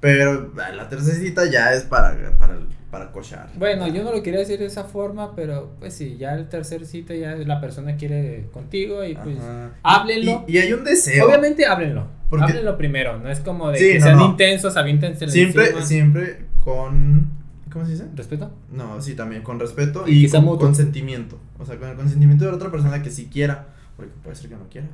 Pero 0.00 0.52
ah, 0.62 0.70
la 0.72 0.88
tercera 0.88 1.44
ya 1.50 1.74
es 1.74 1.82
para, 1.84 2.16
para, 2.38 2.58
para 2.90 3.12
cochar. 3.12 3.50
Bueno, 3.58 3.86
yo 3.88 4.02
no 4.02 4.12
lo 4.12 4.22
quería 4.22 4.40
decir 4.40 4.58
de 4.58 4.66
esa 4.66 4.84
forma, 4.84 5.34
pero 5.36 5.74
pues 5.78 5.94
sí, 5.94 6.16
ya 6.18 6.34
el 6.34 6.48
tercer 6.48 6.86
cita 6.86 7.14
ya 7.14 7.34
la 7.36 7.60
persona 7.60 7.96
quiere 7.96 8.48
contigo 8.52 9.04
y 9.04 9.14
pues 9.14 9.38
Ajá. 9.38 9.70
háblenlo. 9.82 10.44
Y, 10.48 10.54
y 10.54 10.58
hay 10.58 10.72
un 10.72 10.84
deseo. 10.84 11.26
Obviamente 11.26 11.66
háblenlo. 11.66 12.06
Porque- 12.30 12.44
Háblenlo 12.44 12.78
primero, 12.78 13.18
no 13.18 13.28
es 13.28 13.40
como 13.40 13.70
de 13.70 13.78
Sí, 13.78 13.92
que 13.92 13.98
no, 13.98 14.04
sean 14.06 14.16
no. 14.18 14.26
intensos, 14.30 14.76
aviéntense 14.76 15.28
siempre, 15.28 15.82
siempre 15.82 16.46
con. 16.64 17.28
¿Cómo 17.72 17.84
se 17.84 17.92
dice? 17.92 18.04
¿Respeto? 18.16 18.50
No, 18.72 19.00
sí, 19.02 19.14
también 19.14 19.42
con 19.42 19.60
respeto 19.60 20.04
Y 20.06 20.28
con 20.28 20.44
mutuo. 20.44 20.66
consentimiento. 20.66 21.38
O 21.58 21.66
sea, 21.66 21.76
con 21.76 21.88
el 21.88 21.96
consentimiento 21.96 22.44
de 22.44 22.50
la 22.50 22.56
otra 22.56 22.70
persona 22.70 23.02
que 23.02 23.10
sí 23.10 23.28
quiera. 23.32 23.66
Porque 23.96 24.12
puede 24.22 24.34
ser 24.36 24.48
que 24.48 24.56
no 24.56 24.68
quiera. 24.70 24.88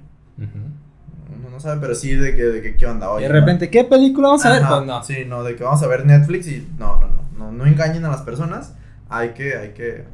Uno 1.35 1.51
no 1.51 1.61
sabe, 1.61 1.81
pero 1.81 1.95
sí 1.95 2.15
de 2.15 2.35
que, 2.37 2.43
de 2.43 2.63
que 2.63 2.77
qué 2.77 2.87
onda. 2.87 3.07
Y 3.07 3.11
Oye, 3.11 3.27
de 3.27 3.33
repente, 3.33 3.71
¿qué 3.71 3.85
película 3.85 4.29
vamos 4.29 4.45
a 4.45 4.53
ver? 4.53 4.63
Pues 4.67 4.87
no. 4.87 5.03
Sí, 5.03 5.25
no, 5.27 5.43
de 5.43 5.57
que 5.57 5.65
vamos 5.65 5.83
a 5.83 5.87
ver 5.87 6.07
Netflix 6.07 6.47
y. 6.49 6.67
No, 6.79 7.01
no, 7.01 7.09
no. 7.09 7.27
No, 7.39 7.53
no 7.53 7.67
engañen 7.67 8.05
a 8.05 8.09
las 8.09 8.23
personas. 8.23 8.75
Hay 9.09 9.31
que, 9.31 9.57
hay 9.57 9.71
que. 9.71 10.05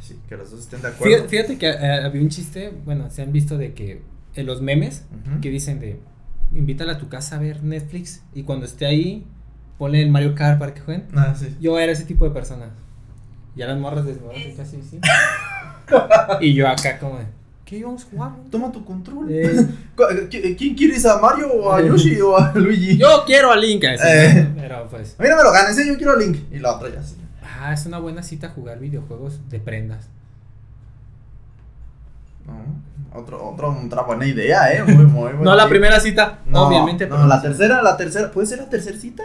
Sí, 0.00 0.18
que 0.28 0.36
los 0.36 0.50
dos 0.50 0.60
estén 0.60 0.82
de 0.82 0.88
acuerdo. 0.88 1.14
Fíjate, 1.14 1.28
fíjate 1.28 1.58
que 1.58 1.68
eh, 1.68 2.04
había 2.04 2.20
un 2.20 2.28
chiste, 2.28 2.72
bueno, 2.84 3.10
se 3.10 3.22
han 3.22 3.32
visto 3.32 3.56
de 3.56 3.72
que 3.72 4.02
en 4.34 4.46
los 4.46 4.60
memes 4.60 5.04
que 5.40 5.48
dicen 5.48 5.80
de 5.80 6.00
invítala 6.52 6.94
a 6.94 6.98
tu 6.98 7.08
casa 7.08 7.36
a 7.36 7.38
ver 7.38 7.62
Netflix 7.62 8.22
y 8.34 8.42
cuando 8.42 8.66
esté 8.66 8.86
ahí 8.86 9.26
ponle 9.78 10.02
el 10.02 10.10
Mario 10.10 10.34
Kart 10.34 10.58
para 10.58 10.74
que 10.74 10.80
jueguen. 10.80 11.06
Ah, 11.14 11.34
sí. 11.36 11.56
Yo 11.60 11.78
era 11.78 11.92
ese 11.92 12.04
tipo 12.04 12.24
de 12.24 12.32
persona. 12.32 12.70
Ya 13.56 13.66
las 13.66 13.78
morras 13.78 14.04
desnudas 14.04 14.36
y 14.38 14.52
casi 14.52 14.82
sí. 14.82 15.00
y 16.40 16.54
yo 16.54 16.68
acá 16.68 16.98
como 16.98 17.18
de, 17.18 17.26
¿qué 17.64 17.78
íbamos 17.78 18.04
a 18.04 18.08
jugar? 18.10 18.30
Toma 18.50 18.70
tu 18.72 18.84
control. 18.84 19.26
Eh, 19.30 19.66
¿qui- 20.30 20.56
¿Quién 20.56 20.74
quieres 20.74 21.04
a 21.06 21.18
Mario 21.18 21.48
o 21.52 21.72
a 21.72 21.80
Yoshi 21.82 22.20
o 22.20 22.36
a 22.36 22.52
Luigi? 22.54 22.96
yo 22.98 23.24
quiero 23.26 23.50
a 23.50 23.56
Link. 23.56 23.84
así, 23.84 24.02
Eh. 24.06 24.48
Pero 24.56 24.86
pues, 24.88 25.16
A 25.18 25.22
mí 25.22 25.28
no 25.28 25.36
me 25.36 25.42
lo 25.42 25.52
ganes, 25.52 25.78
¿eh? 25.78 25.86
yo 25.86 25.96
quiero 25.96 26.12
a 26.12 26.16
Link. 26.16 26.38
Y 26.52 26.58
la 26.58 26.74
otra 26.76 26.88
ya 26.90 27.02
sí. 27.02 27.16
ah, 27.60 27.72
es 27.72 27.86
una 27.86 27.98
buena 27.98 28.22
cita 28.22 28.48
jugar 28.50 28.78
videojuegos 28.78 29.40
de 29.48 29.60
prendas. 29.60 30.08
No, 32.46 33.18
otro, 33.18 33.42
otro, 33.48 33.74
otra 33.86 34.02
buena 34.02 34.26
idea, 34.26 34.70
¿eh? 34.74 34.82
Muy, 34.84 35.06
muy 35.06 35.22
buena 35.32 35.38
No 35.42 35.50
la 35.54 35.62
idea. 35.62 35.68
primera 35.70 36.00
cita, 36.00 36.40
No, 36.46 36.66
obviamente. 36.68 37.06
No, 37.06 37.26
la 37.26 37.40
tercera, 37.40 37.80
la 37.82 37.96
tercera. 37.96 38.30
¿Puede 38.30 38.46
ser 38.46 38.58
la 38.58 38.68
tercera 38.68 38.98
cita? 38.98 39.22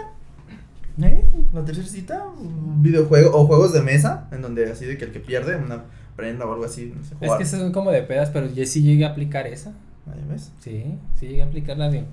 ¿Eh? 1.02 1.24
La 1.54 1.64
tercera 1.66 1.88
cita, 1.88 2.24
un 2.40 2.82
videojuego 2.82 3.32
o 3.38 3.46
juegos 3.46 3.74
de 3.74 3.82
mesa, 3.82 4.28
en 4.32 4.42
donde 4.42 4.72
así 4.72 4.86
de 4.86 4.98
que 4.98 5.06
el 5.06 5.12
que 5.12 5.20
pierde 5.20 5.56
una 5.58 5.84
prenda 6.20 6.46
o 6.46 6.52
algo 6.54 6.66
así, 6.66 6.92
no 6.96 7.04
sé, 7.04 7.14
Es 7.14 7.20
jugar. 7.20 7.38
que 7.38 7.44
esas 7.44 7.60
son 7.62 7.72
como 7.72 7.92
de 7.92 8.02
pedas, 8.04 8.30
pero 8.32 8.48
yo 8.52 8.66
sí 8.66 8.82
llegué 8.84 9.06
a 9.06 9.10
aplicar 9.10 9.48
esa. 9.48 9.70
Ahí 10.12 10.24
ves. 10.30 10.52
Sí, 10.60 10.84
sí 11.20 11.28
llegué 11.28 11.42
a 11.44 11.46
aplicar 11.46 11.78
la 11.78 11.90
de 11.90 12.04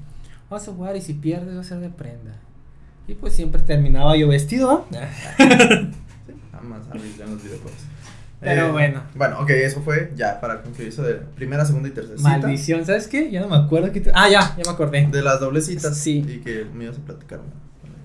vamos 0.48 0.68
a 0.68 0.72
jugar 0.72 0.94
y 0.96 1.00
si 1.00 1.14
pierdes 1.14 1.57
va 1.57 1.61
a 1.61 1.64
ser 1.64 1.78
de 1.80 1.88
prenda. 1.88 2.36
Y 3.09 3.14
pues 3.14 3.32
siempre 3.34 3.62
terminaba 3.62 4.16
yo 4.16 4.28
vestido. 4.28 4.86
¿ah? 4.92 5.38
Nada 5.38 6.62
más 6.62 6.88
arriesga 6.90 7.24
en 7.24 7.30
los 7.32 7.42
videojuegos. 7.42 7.80
Pero 8.40 8.72
bueno. 8.72 9.02
Bueno, 9.14 9.40
ok, 9.40 9.50
eso 9.50 9.80
fue 9.80 10.12
ya 10.14 10.40
para 10.40 10.62
concluir 10.62 10.88
eso 10.90 11.02
de 11.02 11.14
primera, 11.14 11.64
segunda 11.64 11.88
y 11.88 11.92
tercera 11.92 12.18
cita. 12.18 12.28
Maldición, 12.28 12.84
¿sabes 12.84 13.09
qué? 13.09 13.30
Ya 13.30 13.40
no 13.40 13.48
me 13.48 13.57
acuerdo 13.57 13.90
que 13.92 14.02
Ah, 14.14 14.28
ya, 14.28 14.54
ya 14.57 14.64
me 14.64 14.70
acordé. 14.70 15.07
De 15.07 15.22
las 15.22 15.40
dobles 15.40 15.66
citas. 15.66 15.96
Sí. 15.96 16.18
Y 16.28 16.38
que 16.40 16.64
me 16.74 16.84
ibas 16.84 16.98
a 16.98 17.00
platicar. 17.00 17.40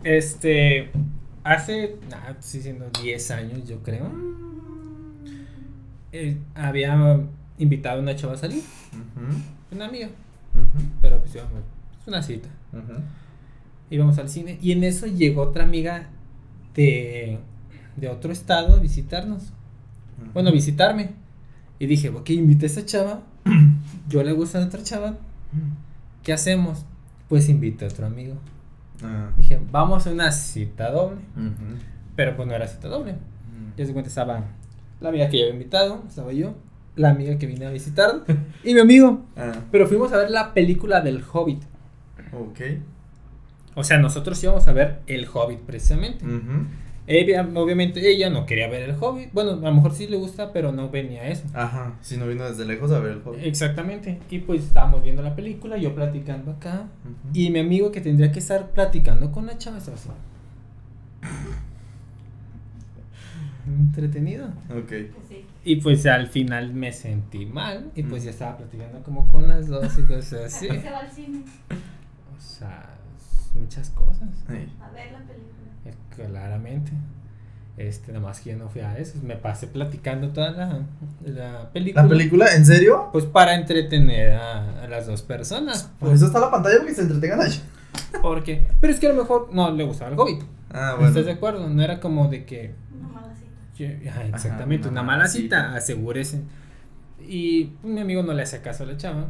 Este, 0.04 0.90
hace, 1.44 1.98
nah, 2.10 2.32
estoy 2.32 2.60
diciendo 2.60 2.90
10 3.04 3.32
años 3.32 3.68
yo 3.68 3.80
creo. 3.84 4.10
Eh, 6.12 6.38
había 6.56 7.20
invitado 7.58 8.00
a 8.00 8.02
una 8.02 8.16
chava 8.16 8.34
a 8.34 8.38
salir, 8.38 8.64
Ujú, 8.92 9.76
una 9.76 9.86
amiga, 9.86 10.10
pero 11.02 11.20
pues 11.20 11.34
íbamos, 11.36 11.54
es 12.02 12.08
una 12.08 12.22
cita. 12.22 12.50
ujú. 12.74 13.00
íbamos 13.90 14.18
al 14.18 14.30
cine 14.30 14.58
y 14.62 14.72
en 14.72 14.84
eso 14.84 15.06
llegó 15.08 15.42
otra 15.44 15.64
amiga 15.64 16.08
de, 16.76 17.40
de 17.98 18.08
otro 18.10 18.32
estado 18.32 18.76
a 18.76 18.80
visitarnos. 18.80 19.52
Bueno, 20.34 20.50
a 20.50 20.52
visitarme. 20.52 21.12
Y 21.80 21.88
dije, 21.88 22.10
ok, 22.10 22.30
invité 22.30 22.68
a 22.68 22.70
esa 22.70 22.86
chava. 22.86 23.22
Yo 24.08 24.22
le 24.24 24.32
gusta 24.34 24.62
a 24.62 24.66
otra 24.66 24.84
chava. 24.84 25.16
¿Qué 26.24 26.32
hacemos? 26.32 26.86
Pues 27.28 27.50
invité 27.50 27.86
a 27.86 27.88
otro 27.88 28.06
amigo. 28.06 28.36
Ah, 29.04 29.32
Dije, 29.36 29.60
vamos 29.72 30.06
a 30.06 30.12
una 30.12 30.32
cita 30.32 30.92
doble. 30.92 31.20
Pero 32.16 32.36
pues 32.36 32.48
no 32.48 32.54
era 32.54 32.68
cita 32.68 32.88
doble. 32.88 33.16
Ya 33.78 33.86
se 33.86 33.94
cuenta, 33.94 34.10
estaba 34.10 34.44
la 35.02 35.10
amiga 35.10 35.30
que 35.30 35.38
yo 35.40 35.44
había 35.44 35.54
invitado, 35.56 36.04
estaba 36.08 36.32
yo, 36.32 36.54
la 36.96 37.10
amiga 37.10 37.38
que 37.38 37.48
vine 37.48 37.66
a 37.66 37.72
visitar 37.72 38.24
y 38.64 38.74
mi 38.74 38.80
amigo. 38.80 39.26
Ah, 39.36 39.52
Pero 39.72 39.88
fuimos 39.88 40.14
a 40.14 40.18
ver 40.18 40.32
la 40.32 40.54
película 40.54 41.02
del 41.02 41.22
Hobbit. 41.32 41.64
ok. 42.34 42.60
O 43.74 43.84
sea, 43.84 43.98
nosotros 43.98 44.42
íbamos 44.44 44.68
a 44.68 44.74
ver 44.74 45.00
el 45.08 45.28
Hobbit 45.34 45.60
precisamente. 45.60 46.26
Ella, 47.08 47.48
obviamente 47.56 48.06
ella 48.10 48.30
no 48.30 48.46
quería 48.46 48.68
ver 48.68 48.84
el 48.90 48.96
Hobbit. 49.00 49.32
Bueno, 49.34 49.52
a 49.52 49.56
lo 49.56 49.74
mejor 49.74 49.94
sí 49.94 50.08
le 50.08 50.18
gusta, 50.18 50.52
pero 50.54 50.72
no 50.74 50.90
venía 50.90 51.22
a 51.22 51.28
eso. 51.30 51.46
Ajá, 51.54 51.96
si 52.02 52.18
no 52.18 52.28
vino 52.28 52.48
desde 52.48 52.66
lejos 52.66 52.92
a 52.92 53.00
ver 53.00 53.14
el 53.14 53.22
juego. 53.22 53.40
Exactamente. 53.42 54.20
Y 54.30 54.40
pues 54.40 54.64
estábamos 54.64 55.02
viendo 55.04 55.22
la 55.22 55.36
película, 55.36 55.78
yo 55.78 55.96
platicando 55.96 56.52
acá. 56.52 56.88
Y 57.34 57.50
mi 57.50 57.60
amigo 57.60 57.92
que 57.92 58.02
tendría 58.02 58.32
que 58.32 58.40
estar 58.40 58.72
platicando 58.72 59.32
con 59.32 59.46
la 59.46 59.58
chava 59.58 59.78
estaba 59.78 59.96
así. 59.96 60.10
Entretenido. 63.80 64.48
Ok. 64.70 64.88
Pues 64.88 65.28
sí. 65.30 65.46
Y 65.64 65.76
pues 65.78 66.06
al 66.06 66.28
final 66.28 66.74
me 66.74 66.92
sentí 66.92 67.46
mal. 67.46 67.92
Y 67.96 68.04
pues 68.04 68.24
Mm. 68.24 68.26
ya 68.26 68.32
estaba 68.32 68.58
platicando 68.58 69.02
como 69.04 69.28
con 69.28 69.48
las 69.48 69.68
dos 69.68 69.98
y 69.98 70.04
cosas 70.04 70.34
así. 70.56 70.70
¿A 70.70 70.74
qué 70.74 70.82
se 70.82 70.90
va 70.92 71.00
al 71.00 71.12
cine? 71.12 71.42
O 72.38 72.40
sea, 72.42 72.90
muchas 73.54 73.90
cosas. 73.92 74.30
Sí. 74.48 74.54
A 74.82 74.90
ver 74.92 75.12
la 75.12 75.20
película. 75.20 75.72
Eh, 75.86 75.94
Claramente. 76.16 76.92
Este, 77.78 78.12
nada 78.12 78.26
más 78.26 78.42
que 78.42 78.52
yo 78.52 78.58
no 78.58 78.70
fui 78.70 78.82
a 78.82 78.98
eso. 78.98 79.18
Me 79.24 79.36
pasé 79.38 79.66
platicando 79.66 80.30
toda 80.30 80.52
la, 80.52 80.80
la 81.26 81.70
película. 81.72 82.04
¿La 82.04 82.10
película? 82.10 82.56
¿En 82.56 82.66
serio? 82.66 83.10
Pues 83.12 83.26
para 83.26 83.56
entretener 83.56 84.34
a, 84.34 84.84
a 84.84 84.88
las 84.88 85.08
dos 85.08 85.22
personas. 85.22 85.90
Por 86.00 86.14
eso 86.14 86.26
está 86.28 86.40
la 86.40 86.52
pantalla 86.52 86.78
porque 86.80 86.94
se 86.94 87.02
entretengan 87.02 87.42
ahí. 87.42 87.62
Porque. 88.22 88.68
Pero 88.82 88.94
es 88.94 89.00
que 89.00 89.08
a 89.08 89.14
lo 89.14 89.16
mejor 89.22 89.50
no 89.54 89.72
le 89.72 89.84
gustaba 89.86 90.12
el 90.12 90.20
Hobbit. 90.20 90.44
Ah, 90.70 90.94
bueno. 90.96 91.10
¿Estás 91.10 91.26
de 91.26 91.32
acuerdo? 91.32 91.70
No 91.70 91.82
era 91.82 92.00
como 92.00 92.28
de 92.28 92.46
que. 92.46 92.76
Ajá, 94.10 94.26
exactamente, 94.26 94.88
una 94.88 95.02
una, 95.02 95.12
mala 95.12 95.28
cita, 95.28 95.58
cita. 95.68 95.76
asegúrese. 95.76 96.42
Y 97.28 97.66
pues, 97.82 97.94
mi 97.94 98.02
amigo 98.02 98.24
no 98.24 98.34
le 98.34 98.44
hacía 98.44 98.62
caso 98.62 98.84
a 98.84 98.88
la 98.88 98.98
chava. 98.98 99.28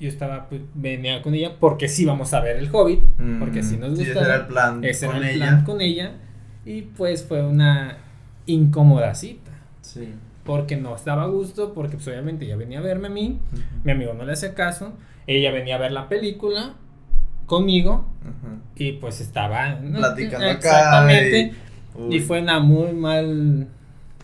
Yo 0.00 0.08
estaba, 0.08 0.48
pues, 0.48 0.60
venía 0.74 1.22
con 1.22 1.34
ella 1.34 1.56
porque 1.58 1.88
sí 1.88 2.04
vamos 2.04 2.32
a 2.34 2.40
ver 2.40 2.56
el 2.56 2.68
Hobbit. 2.72 3.00
Mm, 3.18 3.40
Porque 3.40 3.60
así 3.60 3.76
nos 3.76 3.90
gustaba. 3.90 4.10
ese 4.10 4.20
era 4.20 4.34
el 4.36 4.46
plan 4.46 4.84
Ese 4.84 5.06
con 5.06 5.16
era 5.16 5.28
el 5.30 5.36
ella. 5.36 5.46
plan 5.46 5.64
con 5.64 5.80
ella. 5.80 6.12
Y 6.64 6.82
pues 6.82 7.24
fue 7.24 7.44
una 7.44 7.96
incómoda 8.46 9.14
cita. 9.14 9.50
Sí. 9.80 10.12
Porque 10.44 10.76
no 10.76 10.94
estaba 10.94 11.24
a 11.24 11.26
gusto, 11.26 11.74
porque 11.74 11.96
pues 11.96 12.06
obviamente 12.08 12.44
ella 12.44 12.56
venía 12.56 12.78
a 12.78 12.82
verme 12.82 13.08
a 13.08 13.10
mí. 13.10 13.40
Ujú. 13.52 13.62
Mi 13.84 13.92
amigo 13.92 14.14
no 14.14 14.24
le 14.24 14.32
hacía 14.32 14.54
caso. 14.54 14.92
Ella 15.26 15.50
venía 15.50 15.74
a 15.74 15.78
ver 15.78 15.92
la 15.92 16.08
película 16.08 16.74
conmigo. 17.46 18.06
Ajá. 18.22 18.54
Y 18.76 18.92
pues 18.92 19.20
estaba 19.20 19.78
Platicando 19.80 20.46
acá. 20.46 20.52
Exactamente. 20.52 21.54
Uy. 21.98 22.16
Y 22.16 22.20
fue 22.20 22.40
una 22.40 22.60
muy 22.60 22.92
mal 22.92 23.68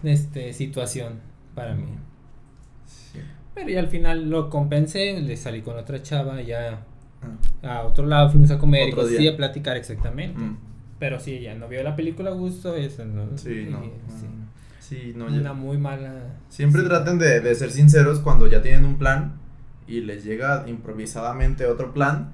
este, 0.02 0.52
situación 0.52 1.14
para 1.54 1.74
mí. 1.74 1.86
Sí. 2.86 3.18
Pero 3.54 3.68
ya 3.68 3.80
al 3.80 3.88
final 3.88 4.30
lo 4.30 4.48
compensé, 4.50 5.20
le 5.20 5.36
salí 5.36 5.60
con 5.62 5.76
otra 5.76 6.02
chava 6.02 6.40
ya 6.42 6.80
Ah. 7.62 7.78
a 7.78 7.82
otro 7.86 8.04
lado, 8.06 8.30
fuimos 8.30 8.50
a 8.50 8.58
comer 8.58 8.92
Otro 8.92 9.06
y 9.06 9.10
día. 9.12 9.18
así, 9.18 9.28
a 9.28 9.36
platicar 9.36 9.76
exactamente. 9.78 10.38
Mm. 10.38 10.58
Pero 10.98 11.18
sí, 11.18 11.32
ella 11.32 11.54
no 11.54 11.68
vio 11.68 11.82
la 11.82 11.96
película 11.96 12.30
a 12.30 12.34
gusto, 12.34 12.74
eso 12.76 13.04
no. 13.06 13.36
Sí, 13.38 13.66
y- 13.66 13.70
no. 13.70 13.80
sí. 14.08 14.26
Sí, 14.80 15.12
una 15.16 15.42
ya- 15.42 15.52
muy 15.54 15.78
mala. 15.78 16.12
Siempre 16.50 16.82
Sí. 16.82 16.88
traten 16.88 17.18
de, 17.18 17.40
de 17.40 17.54
ser 17.54 17.70
sinceros 17.70 18.20
cuando 18.20 18.46
ya 18.46 18.60
tienen 18.60 18.84
un 18.84 18.96
plan 18.98 19.32
y 19.88 20.00
les 20.02 20.22
llega 20.24 20.64
improvisadamente 20.68 21.64
otro 21.66 21.94
plan. 21.94 22.32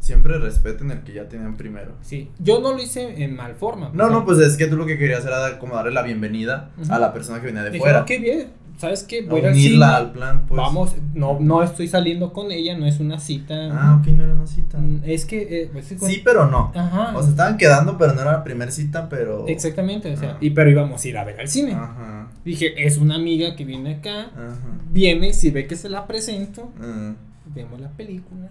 Siempre 0.00 0.38
respeten 0.38 0.90
el 0.90 1.02
que 1.02 1.12
ya 1.12 1.28
tienen 1.28 1.56
primero. 1.56 1.92
Sí, 2.00 2.30
yo 2.38 2.60
no 2.60 2.72
lo 2.72 2.82
hice 2.82 3.22
en 3.22 3.36
mal 3.36 3.54
forma. 3.54 3.90
No, 3.92 4.04
o 4.04 4.08
sea, 4.08 4.16
no, 4.16 4.24
pues 4.24 4.38
es 4.38 4.56
que 4.56 4.66
tú 4.66 4.76
lo 4.76 4.86
que 4.86 4.96
querías 4.98 5.24
era 5.26 5.38
dar- 5.38 5.58
como 5.58 5.74
darle 5.76 5.92
la 5.92 6.02
bienvenida 6.02 6.70
a 6.88 6.98
la 6.98 7.12
persona 7.12 7.38
que 7.40 7.46
venía 7.46 7.62
de 7.62 7.70
dije, 7.70 7.80
fuera. 7.82 8.00
"Oh, 8.02 8.04
qué 8.06 8.18
bien, 8.18 8.48
¿sabes 8.78 9.02
qué? 9.04 9.20
Voy 9.22 9.44
a 9.44 9.50
unirla 9.50 9.96
al 9.96 10.12
plan, 10.12 10.46
pues. 10.46 10.56
Vamos, 10.56 10.96
no, 11.12 11.38
no 11.38 11.62
estoy 11.62 11.86
saliendo 11.86 12.32
con 12.32 12.50
ella, 12.50 12.78
no 12.78 12.86
es 12.86 12.98
una 12.98 13.20
cita. 13.20 13.54
Ah, 13.72 13.98
ok, 14.00 14.06
no 14.08 14.24
era 14.24 14.32
una 14.34 14.46
cita. 14.46 14.78
Mm, 14.78 15.02
Es 15.04 15.26
que. 15.26 15.42
eh, 15.64 15.70
es 15.76 15.86
que 15.90 15.96
con- 15.96 16.08
Sí, 16.08 16.22
pero 16.24 16.46
no. 16.50 16.72
Ajá. 16.74 17.12
O 17.14 17.20
sea, 17.20 17.30
estaban 17.32 17.58
quedando, 17.58 17.98
pero 17.98 18.14
no 18.14 18.22
era 18.22 18.32
la 18.32 18.42
primera 18.42 18.70
cita, 18.70 19.06
pero. 19.10 19.46
Exactamente, 19.48 20.10
o 20.14 20.16
sea, 20.16 20.30
Ah. 20.30 20.38
y 20.40 20.48
pero 20.50 20.70
íbamos 20.70 21.04
a 21.04 21.08
ir 21.08 21.18
a 21.18 21.24
ver 21.24 21.38
al 21.38 21.48
cine. 21.48 21.72
Ajá. 21.74 22.28
Dije, 22.42 22.86
es 22.86 22.96
una 22.96 23.16
amiga 23.16 23.54
que 23.54 23.66
viene 23.66 23.96
acá, 23.96 24.30
Ajá. 24.34 24.56
viene, 24.90 25.34
si 25.34 25.50
ve 25.50 25.66
que 25.66 25.76
se 25.76 25.90
la 25.90 26.06
presento, 26.06 26.72
Ah, 26.80 27.12
vemos 27.54 27.78
la 27.78 27.90
película. 27.90 28.46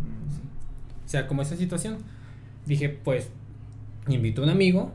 mm, 0.00 0.57
O 1.08 1.10
sea, 1.10 1.26
como 1.26 1.40
esa 1.40 1.56
situación. 1.56 1.96
Dije, 2.66 2.90
pues, 2.90 3.30
invito 4.08 4.42
a 4.42 4.44
un 4.44 4.50
amigo 4.50 4.92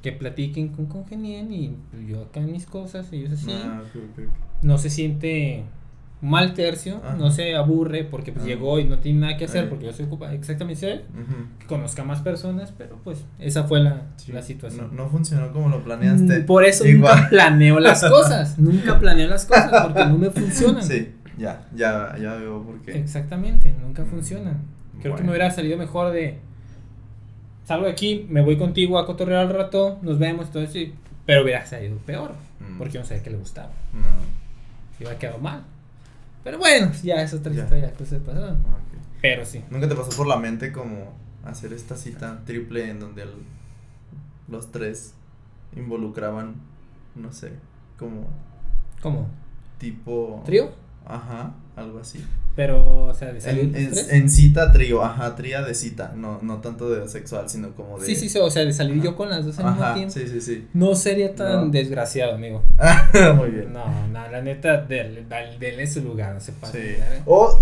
que 0.00 0.12
platiquen 0.12 0.68
con 0.70 0.86
congenien 0.86 1.52
y 1.52 1.76
yo 2.08 2.22
acá 2.22 2.40
mis 2.40 2.64
cosas, 2.64 3.12
ellos 3.12 3.32
así. 3.32 3.50
Ah, 3.52 3.82
ok, 3.84 4.02
ok, 4.12 4.18
ok. 4.26 4.32
No 4.62 4.78
se 4.78 4.88
siente 4.88 5.62
mal 6.22 6.54
tercio, 6.54 7.00
Ajá. 7.04 7.16
no 7.16 7.30
se 7.30 7.54
aburre 7.54 8.04
porque 8.04 8.32
pues 8.32 8.44
Ah. 8.44 8.48
llegó 8.48 8.78
y 8.78 8.84
no 8.84 8.98
tiene 8.98 9.20
nada 9.20 9.36
que 9.36 9.44
hacer 9.44 9.64
Ahí. 9.64 9.68
porque 9.68 9.84
yo 9.86 9.92
soy 9.92 10.06
ocupado. 10.06 10.32
Exactamente, 10.32 11.02
que 11.60 11.66
conozca 11.66 12.02
más 12.02 12.20
personas, 12.22 12.72
pero 12.78 12.96
pues 13.04 13.24
esa 13.38 13.64
fue 13.64 13.80
la, 13.80 14.06
Sí, 14.16 14.32
la 14.32 14.40
situación. 14.42 14.88
No, 14.96 15.04
no 15.04 15.10
funcionó 15.10 15.52
como 15.52 15.68
lo 15.68 15.84
planeaste. 15.84 16.40
Por 16.40 16.64
eso 16.64 16.86
Igual. 16.86 17.16
nunca 17.16 17.28
planeo 17.28 17.78
las 17.78 18.02
cosas, 18.02 18.58
nunca 18.58 18.98
planeo 18.98 19.28
las 19.28 19.44
cosas 19.44 19.70
porque 19.84 20.06
no 20.06 20.16
me 20.18 20.30
funcionan. 20.30 20.82
Sí, 20.82 21.10
ya, 21.38 21.66
ya, 21.74 22.16
ya 22.20 22.34
veo 22.34 22.62
por 22.62 22.80
qué. 22.82 22.98
Exactamente, 22.98 23.72
nunca 23.80 24.04
funcionan. 24.04 24.60
Creo 25.00 25.16
que 25.16 25.22
me 25.22 25.30
hubiera 25.30 25.50
salido 25.50 25.76
mejor 25.78 26.12
de 26.12 26.38
salgo 27.64 27.86
de 27.86 27.92
aquí, 27.92 28.26
me 28.28 28.40
voy 28.42 28.56
contigo 28.58 28.98
a 28.98 29.06
cotorrear 29.06 29.46
al 29.46 29.54
rato, 29.54 29.98
nos 30.02 30.18
vemos, 30.18 30.50
todo 30.50 30.62
eso, 30.62 30.78
pero 31.26 31.42
hubiera 31.44 31.64
salido 31.66 31.96
peor, 31.98 32.32
Mm. 32.60 32.78
porque 32.78 32.94
yo 32.94 33.00
no 33.00 33.06
sabía 33.06 33.22
que 33.22 33.30
le 33.30 33.36
gustaba, 33.38 33.70
No. 33.92 35.00
iba 35.00 35.12
a 35.12 35.18
quedar 35.18 35.40
mal. 35.40 35.62
Pero 36.44 36.58
bueno, 36.58 36.90
ya 37.02 37.22
es 37.22 37.32
otra 37.34 37.52
Ya. 37.52 37.62
historia, 37.62 37.92
cosa 37.94 38.16
de 38.16 38.20
pasado. 38.20 38.52
ok. 38.52 38.98
Pero 39.20 39.44
sí. 39.44 39.62
¿Nunca 39.70 39.88
te 39.88 39.94
pasó 39.94 40.10
por 40.16 40.26
la 40.26 40.36
mente 40.36 40.72
como 40.72 41.12
hacer 41.44 41.72
esta 41.72 41.96
cita 41.96 42.40
triple 42.44 42.90
en 42.90 42.98
donde 43.00 43.22
el- 43.22 43.44
los 44.48 44.70
tres 44.72 45.14
involucraban, 45.76 46.54
no 47.14 47.32
sé, 47.32 47.52
como 47.98 48.26
¿Cómo? 49.00 49.28
tipo... 49.78 50.42
¿Trío? 50.44 50.72
Ajá, 51.06 51.52
algo 51.76 51.98
así. 51.98 52.24
Pero, 52.54 53.06
o 53.06 53.14
sea, 53.14 53.32
de 53.32 53.40
salir 53.40 53.74
En, 53.74 53.90
en- 54.10 54.28
cita 54.30 54.72
trío, 54.72 55.02
ajá, 55.02 55.34
tría 55.36 55.62
de 55.62 55.74
cita, 55.74 56.12
no, 56.14 56.38
no 56.42 56.58
tanto 56.58 56.90
de 56.90 57.08
sexual, 57.08 57.48
sino 57.48 57.70
como 57.74 57.98
de... 57.98 58.04
Sí, 58.06 58.14
sí, 58.14 58.28
sí, 58.28 58.38
o 58.38 58.50
sea, 58.50 58.62
de 58.66 58.74
salir 58.74 58.96
Ajá. 58.96 59.04
yo 59.04 59.16
con 59.16 59.30
las 59.30 59.46
dos 59.46 59.58
al 59.58 59.72
mismo 59.72 59.94
tiempo. 59.94 60.12
sí, 60.12 60.28
sí, 60.28 60.40
sí. 60.42 60.68
No 60.74 60.94
sería 60.94 61.34
tan 61.34 61.52
No. 61.66 61.70
desgraciado, 61.70 62.34
amigo. 62.34 62.62
Muy 63.36 63.48
bien. 63.50 63.72
No, 63.72 63.84
no, 64.08 64.28
la 64.30 64.42
neta, 64.42 64.82
denle 64.82 65.86
su 65.86 66.02
lugar, 66.02 66.34
no 66.34 66.40
se 66.40 66.52
pasa. 66.52 66.74
Sí. 66.74 66.96
O 67.24 67.58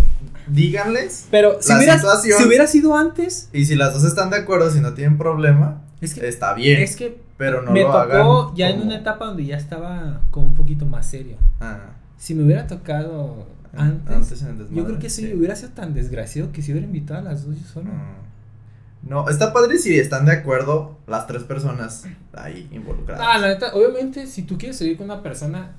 díganles, 0.48 1.28
Pero 1.30 1.58
si 1.60 1.68
La 1.70 1.78
hubiera, 1.78 1.96
situación- 1.98 2.38
si 2.38 2.44
hubiera 2.48 2.66
sido 2.66 2.96
antes, 2.96 3.48
y 3.52 3.64
si 3.66 3.76
las 3.76 3.94
dos 3.94 4.04
están 4.04 4.30
de 4.30 4.38
acuerdo, 4.38 4.70
si 4.70 4.80
no 4.80 4.94
tienen 4.94 5.18
problema, 5.18 5.82
es 6.00 6.14
que, 6.14 6.26
está 6.28 6.54
bien. 6.54 6.80
es 6.82 6.96
que 6.96 7.16
pero 7.36 7.62
no 7.62 7.70
me 7.72 7.80
lo 7.82 7.86
tocó 7.86 7.98
hagan 7.98 8.56
ya 8.56 8.68
en 8.70 8.82
una 8.82 8.96
etapa 8.96 9.24
donde 9.26 9.46
ya 9.46 9.56
estaba 9.56 10.20
como 10.30 10.46
un 10.48 10.54
poquito 10.54 10.84
más 10.84 11.06
serio. 11.06 11.36
Ah, 11.60 11.78
Si 12.20 12.34
me 12.34 12.44
hubiera 12.44 12.66
tocado 12.66 13.46
antes, 13.74 14.14
antes 14.14 14.42
en 14.42 14.48
el 14.48 14.58
desmadre, 14.58 14.76
yo 14.76 14.84
creo 14.86 14.98
que 14.98 15.08
sí, 15.08 15.26
sí. 15.26 15.32
hubiera 15.34 15.56
sido 15.56 15.70
tan 15.70 15.94
desgraciado 15.94 16.52
que 16.52 16.60
si 16.60 16.70
hubiera 16.70 16.86
invitado 16.86 17.20
a 17.20 17.22
las 17.22 17.46
dos 17.46 17.58
yo 17.58 17.66
solo. 17.66 17.90
Mm. 17.90 19.08
No, 19.08 19.26
está 19.30 19.54
padre 19.54 19.78
si 19.78 19.98
están 19.98 20.26
de 20.26 20.32
acuerdo 20.32 20.98
las 21.06 21.26
tres 21.26 21.44
personas 21.44 22.04
ahí 22.34 22.68
involucradas. 22.72 23.26
Ah, 23.26 23.38
la 23.38 23.48
neta, 23.48 23.74
obviamente, 23.74 24.26
si 24.26 24.42
tú 24.42 24.58
quieres 24.58 24.76
salir 24.76 24.98
con 24.98 25.06
una 25.06 25.22
persona, 25.22 25.70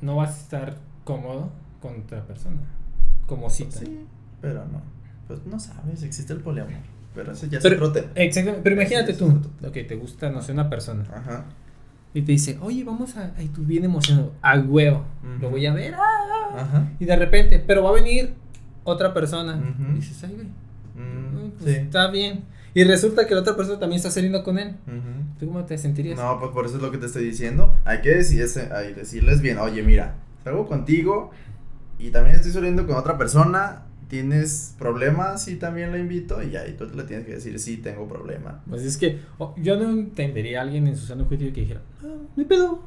no 0.00 0.16
vas 0.16 0.30
a 0.30 0.40
estar 0.40 0.76
cómodo 1.04 1.50
con 1.82 2.00
otra 2.00 2.24
persona. 2.26 2.56
Como 3.26 3.50
cita. 3.50 3.80
Sí, 3.80 4.06
pero 4.40 4.64
no. 4.64 4.80
Pues 5.28 5.44
no 5.44 5.60
sabes, 5.60 6.02
existe 6.02 6.32
el 6.32 6.40
poliamor. 6.40 6.72
Pero 7.14 7.32
ese 7.32 7.50
ya 7.50 7.58
es 7.58 7.62
Pero- 7.62 7.76
otro 7.76 7.92
tema. 7.92 8.12
Exactamente, 8.14 8.62
pero 8.64 8.76
imagínate 8.80 9.12
tú, 9.12 9.26
ok, 9.62 9.72
te 9.86 9.96
gusta, 9.96 10.30
no 10.30 10.40
sé, 10.40 10.52
una 10.52 10.70
persona 10.70 11.04
Ajá. 11.14 11.44
Y 12.14 12.22
te 12.22 12.32
dice, 12.32 12.58
oye, 12.60 12.84
vamos 12.84 13.16
a, 13.16 13.32
y 13.40 13.48
tú 13.48 13.62
bien 13.62 13.84
emocionado, 13.84 14.32
a 14.42 14.58
huevo, 14.58 15.04
lo 15.40 15.50
voy 15.50 15.66
a 15.66 15.72
ver, 15.72 15.94
ah, 15.94 16.00
ah". 16.00 16.60
Ajá. 16.60 16.88
y 17.00 17.04
de 17.06 17.16
repente, 17.16 17.58
pero 17.66 17.82
va 17.84 17.90
a 17.90 17.92
venir 17.94 18.34
otra 18.84 19.14
persona, 19.14 19.58
y 19.90 19.94
dices, 19.94 20.22
ay, 20.24 20.34
güey, 20.34 20.46
Mm, 20.94 21.52
pues, 21.58 21.74
sí. 21.74 21.80
está 21.80 22.10
bien, 22.10 22.44
y 22.74 22.84
resulta 22.84 23.26
que 23.26 23.34
la 23.34 23.40
otra 23.40 23.56
persona 23.56 23.78
también 23.80 23.96
está 23.96 24.10
saliendo 24.10 24.44
con 24.44 24.58
él. 24.58 24.74
¿tú 25.40 25.46
cómo 25.46 25.64
te 25.64 25.76
sentirías? 25.78 26.18
No, 26.18 26.38
pues 26.38 26.50
por 26.52 26.66
eso 26.66 26.76
es 26.76 26.82
lo 26.82 26.90
que 26.90 26.98
te 26.98 27.06
estoy 27.06 27.24
diciendo. 27.24 27.74
Hay 27.86 28.00
que 28.02 28.10
decirse, 28.10 28.68
hay 28.72 28.92
decirles 28.92 29.40
bien, 29.40 29.58
oye, 29.58 29.82
mira, 29.82 30.14
salgo 30.44 30.66
contigo 30.66 31.30
y 31.98 32.10
también 32.10 32.36
estoy 32.36 32.52
saliendo 32.52 32.86
con 32.86 32.96
otra 32.96 33.16
persona. 33.18 33.82
¿Tienes 34.12 34.74
problemas? 34.78 35.48
Y 35.48 35.56
también 35.56 35.90
la 35.90 35.96
invito. 35.96 36.42
Y 36.42 36.54
ahí 36.54 36.74
tú 36.76 36.84
le 36.84 37.04
tienes 37.04 37.24
que 37.24 37.32
decir, 37.32 37.58
sí, 37.58 37.78
tengo 37.78 38.06
problema. 38.06 38.60
Pues 38.68 38.82
es 38.82 38.98
que 38.98 39.20
oh, 39.38 39.54
yo 39.56 39.78
no 39.78 39.88
entendería 39.88 40.58
a 40.58 40.64
alguien 40.64 40.86
en 40.86 40.98
su 40.98 41.06
sano 41.06 41.24
juicio 41.24 41.50
que 41.50 41.62
dijera, 41.62 41.80
ah, 42.04 42.18
hay 42.36 42.44
pedo, 42.44 42.82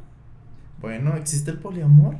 Bueno, 0.79 1.15
existe 1.15 1.49
el 1.49 1.57
poliamor. 1.57 2.17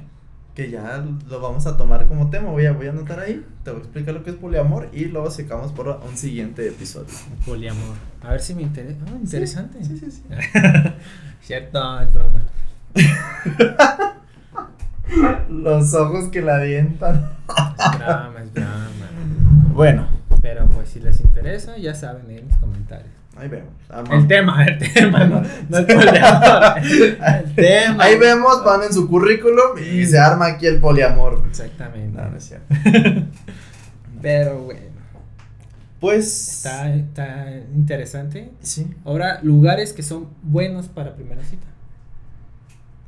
Que 0.56 0.72
ya 0.72 1.06
lo 1.30 1.39
vamos 1.39 1.68
a 1.68 1.78
tomar 1.78 2.08
como 2.08 2.32
tema. 2.32 2.49
Voy 2.49 2.66
a, 2.66 2.72
voy 2.72 2.88
a 2.88 2.89
anotar 2.89 3.20
ahí. 3.20 3.45
Te 3.64 3.70
voy 3.70 3.82
a 3.82 3.84
explicar 3.84 4.16
lo 4.16 4.24
que 4.24 4.32
es 4.32 4.38
poliamor. 4.38 4.89
Y 4.91 5.06
luego 5.06 5.30
secamos 5.30 5.72
por 5.72 5.88
un 5.88 6.18
siguiente 6.18 6.68
episodio. 6.68 7.14
poliamor, 7.45 7.97
a 8.24 8.32
ver 8.32 8.41
si 8.41 8.56
me 8.56 8.64
interesa, 8.64 8.97
ah, 9.06 9.18
interesante, 9.22 9.84
Sí, 9.84 9.99
sí, 9.99 10.10
sí. 10.10 10.24
cierto, 11.41 11.99
es 12.01 12.12
broma, 12.12 12.41
Los 15.49 15.93
ojos 15.93 16.30
que 16.30 16.41
la 16.41 16.58
avientan. 16.58 17.32
es 17.49 17.97
broma, 17.99 18.34
es 18.43 18.53
broma. 18.53 18.89
Bueno, 19.74 20.08
Pero 20.41 20.68
pues 20.68 20.89
si 20.89 20.99
les 20.99 21.20
interesa, 21.22 21.78
ya 21.78 21.93
saben 21.93 22.30
en 22.32 22.47
los 22.47 22.58
comentarios. 22.58 23.10
ahí 23.38 23.47
vemos. 23.49 23.74
El 24.12 24.28
tema, 24.28 24.66
el 24.66 24.78
tema, 24.93 25.26
no, 25.26 25.41
no 25.70 25.78
es 25.78 25.86
poliamor. 25.86 26.78
El 27.43 27.53
tema. 27.56 28.03
Ahí 28.03 28.18
vemos, 28.18 28.64
van 28.64 28.84
en 28.84 28.93
su 28.93 29.08
currículum 29.08 29.78
y 29.78 30.06
se 30.06 30.18
arma 30.20 30.47
aquí 30.47 30.66
el 30.68 30.80
poliamor. 30.80 31.43
Exactamente. 31.47 32.18
No, 32.18 32.30
no 32.30 32.38
es 32.38 32.43
cierto. 32.45 32.66
Pero 34.22 34.60
bueno, 34.64 34.80
Pues. 35.99 36.58
está, 36.58 36.93
está 36.93 37.47
interesante. 37.76 38.51
Sí. 38.62 38.88
Ahora, 39.06 39.39
lugares 39.43 39.93
que 39.93 40.03
son 40.03 40.28
buenos 40.41 40.88
para 40.88 41.16
primera 41.16 41.43
cita. 41.43 41.68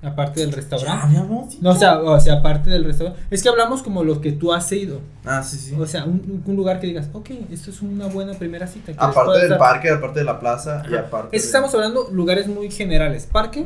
Aparte 0.03 0.41
del 0.41 0.51
restaurante. 0.51 1.17
No, 1.61 1.71
o 1.71 1.75
sea, 1.75 1.99
o 1.99 2.19
sea, 2.19 2.35
aparte 2.35 2.69
del 2.69 2.83
restaurante. 2.85 3.19
Es 3.31 3.41
que 3.41 3.49
hablamos 3.49 3.81
como 3.81 4.03
los 4.03 4.19
que 4.19 4.31
tú 4.31 4.53
has 4.53 4.71
ido. 4.71 4.99
Ah, 5.25 5.41
sí, 5.41 5.57
sí. 5.57 5.75
O 5.77 5.85
sea, 5.87 6.05
un, 6.05 6.43
un 6.45 6.55
lugar 6.55 6.79
que 6.79 6.85
digas, 6.87 7.09
ok, 7.13 7.31
esto 7.51 7.71
es 7.71 7.81
una 7.81 8.05
buena 8.07 8.33
primera 8.33 8.67
cita. 8.67 8.91
aparte 8.95 9.39
del 9.39 9.49
dar". 9.49 9.57
parque, 9.59 9.89
aparte 9.89 10.19
de 10.19 10.25
la 10.25 10.39
plaza 10.39 10.83
y 10.89 10.93
aparte. 10.95 11.35
Es 11.35 11.41
que 11.41 11.47
estamos 11.47 11.73
hablando 11.73 12.09
lugares 12.11 12.47
muy 12.47 12.69
generales. 12.69 13.25
Parque, 13.31 13.65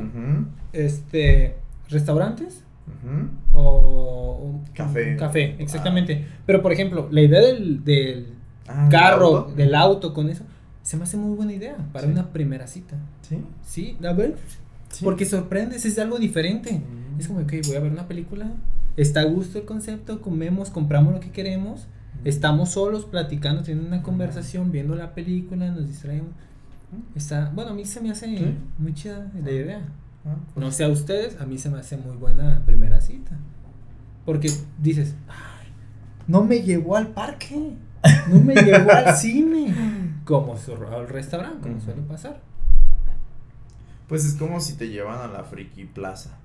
este, 0.72 1.56
restaurantes 1.90 2.64
o 3.54 4.40
un 4.42 4.66
Café. 4.74 5.12
un 5.12 5.18
café, 5.18 5.56
exactamente. 5.60 6.26
Pero 6.46 6.62
por 6.62 6.72
ejemplo, 6.72 7.08
la 7.12 7.22
idea 7.22 7.42
del, 7.42 7.84
del 7.84 8.34
Ah, 8.68 8.86
¿el 8.86 8.90
carro, 8.92 9.26
auto? 9.38 9.52
del 9.56 9.76
auto 9.76 10.14
con 10.14 10.30
eso, 10.30 10.44
se 10.82 10.96
me 10.96 11.04
hace 11.04 11.18
muy 11.18 11.36
buena 11.36 11.52
idea 11.54 11.76
para 11.92 12.06
Sí. 12.06 12.12
una 12.14 12.28
primera 12.32 12.68
cita. 12.68 12.96
Sí. 13.28 13.44
Sí, 13.66 13.98
a 14.06 14.14
ver, 14.14 14.36
sí. 14.92 15.04
porque 15.04 15.26
sorprendes, 15.26 15.86
es 15.86 15.98
algo 16.00 16.20
diferente. 16.20 16.74
Mm. 16.80 17.20
Es 17.20 17.28
como, 17.28 17.42
ok, 17.42 17.54
voy 17.68 17.76
a 17.76 17.80
ver 17.80 17.92
una 17.92 18.08
película, 18.08 18.52
está 18.98 19.22
a 19.22 19.26
gusto 19.26 19.58
el 19.60 19.66
concepto, 19.66 20.22
comemos, 20.22 20.70
compramos 20.70 21.14
lo 21.14 21.20
que 21.20 21.32
queremos, 21.32 21.88
estamos 22.26 22.70
solos 22.72 23.06
platicando, 23.06 23.64
teniendo 23.64 23.88
una 23.88 24.04
conversación, 24.04 24.72
viendo 24.72 24.96
la 24.96 25.14
película, 25.14 25.70
nos 25.72 25.88
distraemos. 25.88 26.30
Está, 27.16 27.52
bueno, 27.56 27.72
a 27.72 27.74
mí 27.74 27.86
se 27.86 28.02
me 28.02 28.12
hace 28.12 28.26
Sí. 28.38 28.56
muy 28.78 28.94
chida 28.94 29.32
la 29.44 29.52
idea. 29.52 29.82
Ah, 30.26 30.36
pues, 30.54 30.64
No 30.66 30.72
sé 30.72 30.84
a 30.84 30.90
ustedes, 30.90 31.40
a 31.40 31.46
mí 31.46 31.58
se 31.58 31.70
me 31.70 31.80
hace 31.80 31.98
muy 31.98 32.16
buena 32.18 32.62
primera 32.66 33.00
cita. 33.02 33.32
Porque 34.26 34.52
dices, 34.80 35.16
"Ay, 35.28 35.68
no 36.28 36.44
me 36.44 36.62
llevó 36.62 36.96
al 36.96 37.08
parque, 37.08 37.72
no 38.30 38.40
me 38.42 38.54
llevó 38.56 38.92
al 38.92 39.16
cine, 39.16 39.74
como 40.26 40.58
su, 40.58 40.74
al 40.74 41.08
restaurante, 41.08 41.70
como 41.70 41.80
suele 41.82 42.02
pasar. 42.02 42.40
Pues 44.12 44.26
es 44.26 44.36
como 44.36 44.60
si 44.62 44.74
te 44.74 44.90
llevan 44.90 45.18
a 45.20 45.28
la 45.28 45.44
Friki 45.44 45.86
Plaza. 45.86 46.38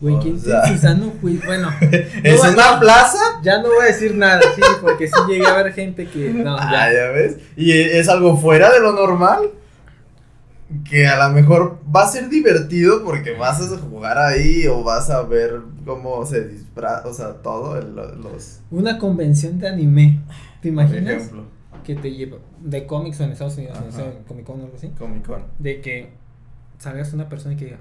Güey, 0.00 0.14
O 0.14 0.20
¿quién 0.20 0.40
sea- 0.40 0.62
te 0.62 0.70
Susano? 0.70 1.12
Bueno, 1.22 1.70
¿Es 2.24 2.40
una 2.40 2.80
plaza? 2.80 3.18
ya 3.42 3.60
no 3.62 3.68
voy 3.68 3.82
a 3.82 3.86
decir 3.86 4.14
nada, 4.16 4.40
sí, 4.56 4.62
porque 4.80 5.06
sí 5.06 5.12
llegué 5.28 5.46
a 5.46 5.54
ver 5.62 5.72
gente 5.72 6.08
que, 6.08 6.32
no, 6.32 6.56
Ah, 6.58 6.88
ya. 6.88 6.92
ya 6.92 7.08
ves. 7.10 7.36
¿Y 7.56 7.72
es 7.72 8.08
algo 8.08 8.36
fuera 8.36 8.72
de 8.72 8.80
lo 8.80 8.92
normal? 8.92 9.50
que 10.84 11.06
a 11.06 11.26
lo 11.28 11.34
mejor 11.34 11.78
va 11.94 12.02
a 12.02 12.08
ser 12.08 12.28
divertido 12.28 13.02
porque 13.02 13.32
vas 13.32 13.58
a 13.60 13.78
jugar 13.78 14.18
ahí 14.18 14.66
o 14.66 14.82
vas 14.84 15.08
a 15.08 15.22
ver 15.22 15.60
cómo 15.86 16.26
se 16.26 16.46
disfraza, 16.46 17.08
o 17.08 17.14
sea, 17.14 17.32
todo, 17.42 17.78
el- 17.78 17.94
los... 17.94 18.60
Una 18.70 18.98
convención 18.98 19.58
de 19.58 19.68
anime. 19.68 20.20
¿Te 20.60 20.70
Por 20.70 20.82
imaginas? 20.84 21.14
ejemplo, 21.14 21.44
Que 21.84 21.94
te 21.94 22.10
lleva 22.12 22.36
de 22.60 22.86
cómics 22.86 23.18
o 23.20 23.24
en 23.24 23.30
Estados 23.32 23.56
Unidos, 23.56 23.78
no 23.82 23.90
sé, 23.90 24.02
Ajá. 24.02 24.10
en 24.10 24.24
Comic 24.24 24.44
Con 24.44 24.60
o 24.60 24.64
algo 24.64 24.76
así. 24.76 24.88
Comic 24.98 25.26
Con. 25.26 25.42
De 25.58 25.80
que 25.80 26.10
salgas 26.78 27.12
una 27.12 27.28
persona 27.28 27.54
y 27.54 27.56
que 27.56 27.64
diga, 27.66 27.78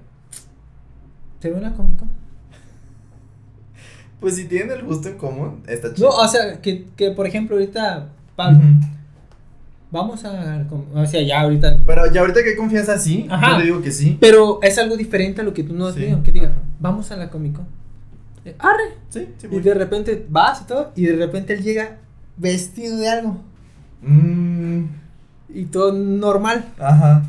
¿te 1.39 1.49
veo 1.49 1.57
en 1.57 1.63
la 1.63 1.73
Comic 1.73 1.97
Con? 1.97 2.09
Pues 4.19 4.35
si 4.35 4.45
tienen 4.45 4.71
el 4.71 4.83
gusto 4.83 5.09
en 5.09 5.17
común, 5.17 5.61
está 5.67 5.93
chido. 5.93 6.09
No, 6.09 6.15
o 6.15 6.27
sea, 6.27 6.59
que, 6.61 6.87
que 6.95 7.11
por 7.11 7.27
ejemplo 7.27 7.55
ahorita, 7.55 8.09
Pablo, 8.35 8.57
Ujú. 8.57 8.67
vamos 9.91 10.25
a, 10.25 10.65
o 10.95 11.05
sea, 11.05 11.21
ya 11.21 11.41
ahorita, 11.41 11.79
Pero 11.85 12.11
ya 12.11 12.21
ahorita 12.21 12.41
que 12.43 12.49
hay 12.49 12.55
confianza, 12.55 12.97
sí, 12.97 13.27
Ajá. 13.29 13.51
yo 13.51 13.57
le 13.59 13.65
digo 13.65 13.81
que 13.81 13.91
sí. 13.91 14.17
pero 14.19 14.59
es 14.63 14.77
algo 14.79 14.97
diferente 14.97 15.41
a 15.41 15.43
lo 15.43 15.53
que 15.53 15.63
tú 15.63 15.75
no 15.75 15.85
has 15.87 15.93
Sí. 15.95 16.01
visto, 16.01 16.23
que 16.23 16.31
diga, 16.31 16.51
vamos 16.79 17.11
a 17.11 17.15
la 17.15 17.29
Comic 17.29 17.53
Con. 17.57 17.65
Eh, 18.43 18.55
Arre. 18.57 18.95
Sí, 19.09 19.27
sí, 19.37 19.45
Y 19.47 19.49
voy. 19.49 19.59
de 19.61 19.73
repente 19.75 20.25
vas 20.29 20.61
y 20.61 20.65
todo, 20.65 20.91
y 20.95 21.05
de 21.05 21.15
repente 21.15 21.53
él 21.53 21.61
llega 21.61 21.97
vestido 22.37 22.97
de 22.97 23.09
algo, 23.09 23.37
Mm, 24.01 24.85
y 25.49 25.65
todo 25.65 25.91
normal. 25.93 26.65
ajá. 26.79 27.23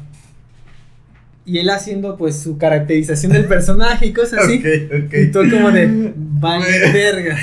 Y 1.49 1.59
él 1.59 1.71
haciendo 1.71 2.17
pues 2.17 2.39
su 2.39 2.59
caracterización 2.59 3.33
del 3.33 3.47
personaje 3.47 4.05
y 4.07 4.13
cosas 4.13 4.41
así. 4.45 4.59
Ok, 4.59 5.07
ok. 5.07 5.15
Y 5.15 5.27
tú 5.31 5.39
como 5.51 5.71
de, 5.71 6.13
vale 6.17 6.93
verga. 6.93 7.39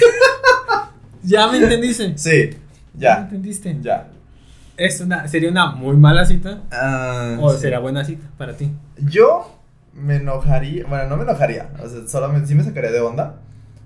¿Ya 1.24 1.48
me 1.48 1.58
entendiste? 1.58 2.16
Sí, 2.18 2.52
¿Ya 2.94 3.18
me 3.18 3.22
entendiste? 3.24 3.76
ya. 3.82 4.10
Es 4.78 5.00
una, 5.02 5.28
sería 5.28 5.50
una 5.50 5.72
muy 5.72 5.96
mala 5.98 6.26
cita. 6.26 6.62
Ah, 6.72 7.38
O 7.40 7.54
sí. 7.54 7.62
será 7.62 7.80
buena 7.80 8.04
cita 8.06 8.26
para 8.38 8.54
ti. 8.56 8.70
Yo 9.00 9.58
me 9.94 10.18
enojaría, 10.18 10.86
bueno, 10.86 11.08
no 11.10 11.18
me 11.18 11.24
enojaría, 11.24 11.70
o 11.82 11.88
sea, 11.90 12.08
solamente 12.08 12.48
sí 12.48 12.56
me 12.56 12.64
sacaría 12.64 12.92
de 12.92 13.00
onda, 13.00 13.38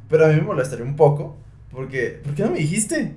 pero 0.10 0.26
a 0.26 0.30
mí 0.30 0.36
me 0.36 0.42
molestaría 0.42 0.84
un 0.84 0.96
poco, 0.96 1.38
porque, 1.72 2.20
¿por 2.24 2.34
qué 2.34 2.44
no 2.44 2.50
me 2.52 2.58
dijiste? 2.58 3.14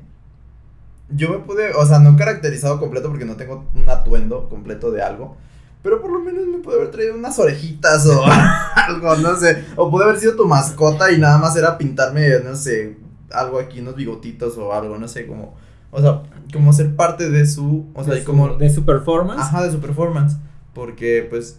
Yo 1.08 1.30
me 1.30 1.38
pude, 1.38 1.72
o 1.72 1.84
sea, 1.86 1.98
no 1.98 2.16
caracterizado 2.16 2.78
completo 2.78 3.08
porque 3.08 3.24
no 3.24 3.36
tengo 3.36 3.66
un 3.74 3.88
atuendo 3.88 4.48
completo 4.50 4.90
de 4.92 5.02
algo, 5.02 5.36
pero 5.82 6.00
por 6.00 6.12
lo 6.12 6.20
menos 6.20 6.46
me 6.46 6.58
pude 6.58 6.76
haber 6.76 6.90
traído 6.90 7.14
unas 7.14 7.38
orejitas 7.38 8.06
o 8.06 8.24
algo, 8.74 9.16
no 9.16 9.36
sé, 9.36 9.64
o 9.76 9.90
pude 9.90 10.04
haber 10.04 10.18
sido 10.18 10.36
tu 10.36 10.46
mascota 10.46 11.10
y 11.10 11.18
nada 11.18 11.38
más 11.38 11.56
era 11.56 11.76
pintarme, 11.76 12.28
no 12.44 12.54
sé, 12.54 12.96
algo 13.30 13.58
aquí, 13.58 13.80
unos 13.80 13.96
bigotitos 13.96 14.56
o 14.58 14.72
algo, 14.72 14.98
no 14.98 15.08
sé, 15.08 15.26
como, 15.26 15.54
o 15.90 16.00
sea, 16.00 16.22
como 16.52 16.72
ser 16.72 16.94
parte 16.94 17.30
de 17.30 17.46
su, 17.46 17.86
o 17.94 18.04
sea, 18.04 18.14
de, 18.14 18.20
y 18.20 18.22
su, 18.22 18.26
como... 18.26 18.56
de 18.56 18.70
su 18.70 18.84
performance. 18.84 19.40
Ajá, 19.40 19.64
de 19.64 19.72
su 19.72 19.80
performance. 19.80 20.36
Porque, 20.74 21.26
pues, 21.28 21.58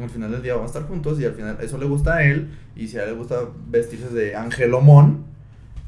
al 0.00 0.10
final 0.10 0.30
del 0.30 0.42
día 0.42 0.54
vamos 0.54 0.70
a 0.70 0.78
estar 0.78 0.88
juntos 0.88 1.20
y 1.20 1.24
al 1.24 1.34
final 1.34 1.58
eso 1.60 1.78
le 1.78 1.86
gusta 1.86 2.16
a 2.16 2.24
él. 2.24 2.50
Y 2.74 2.88
si 2.88 2.98
a 2.98 3.04
él 3.04 3.10
le 3.10 3.16
gusta 3.16 3.40
vestirse 3.68 4.08
de 4.08 4.36
Angelomón, 4.36 5.24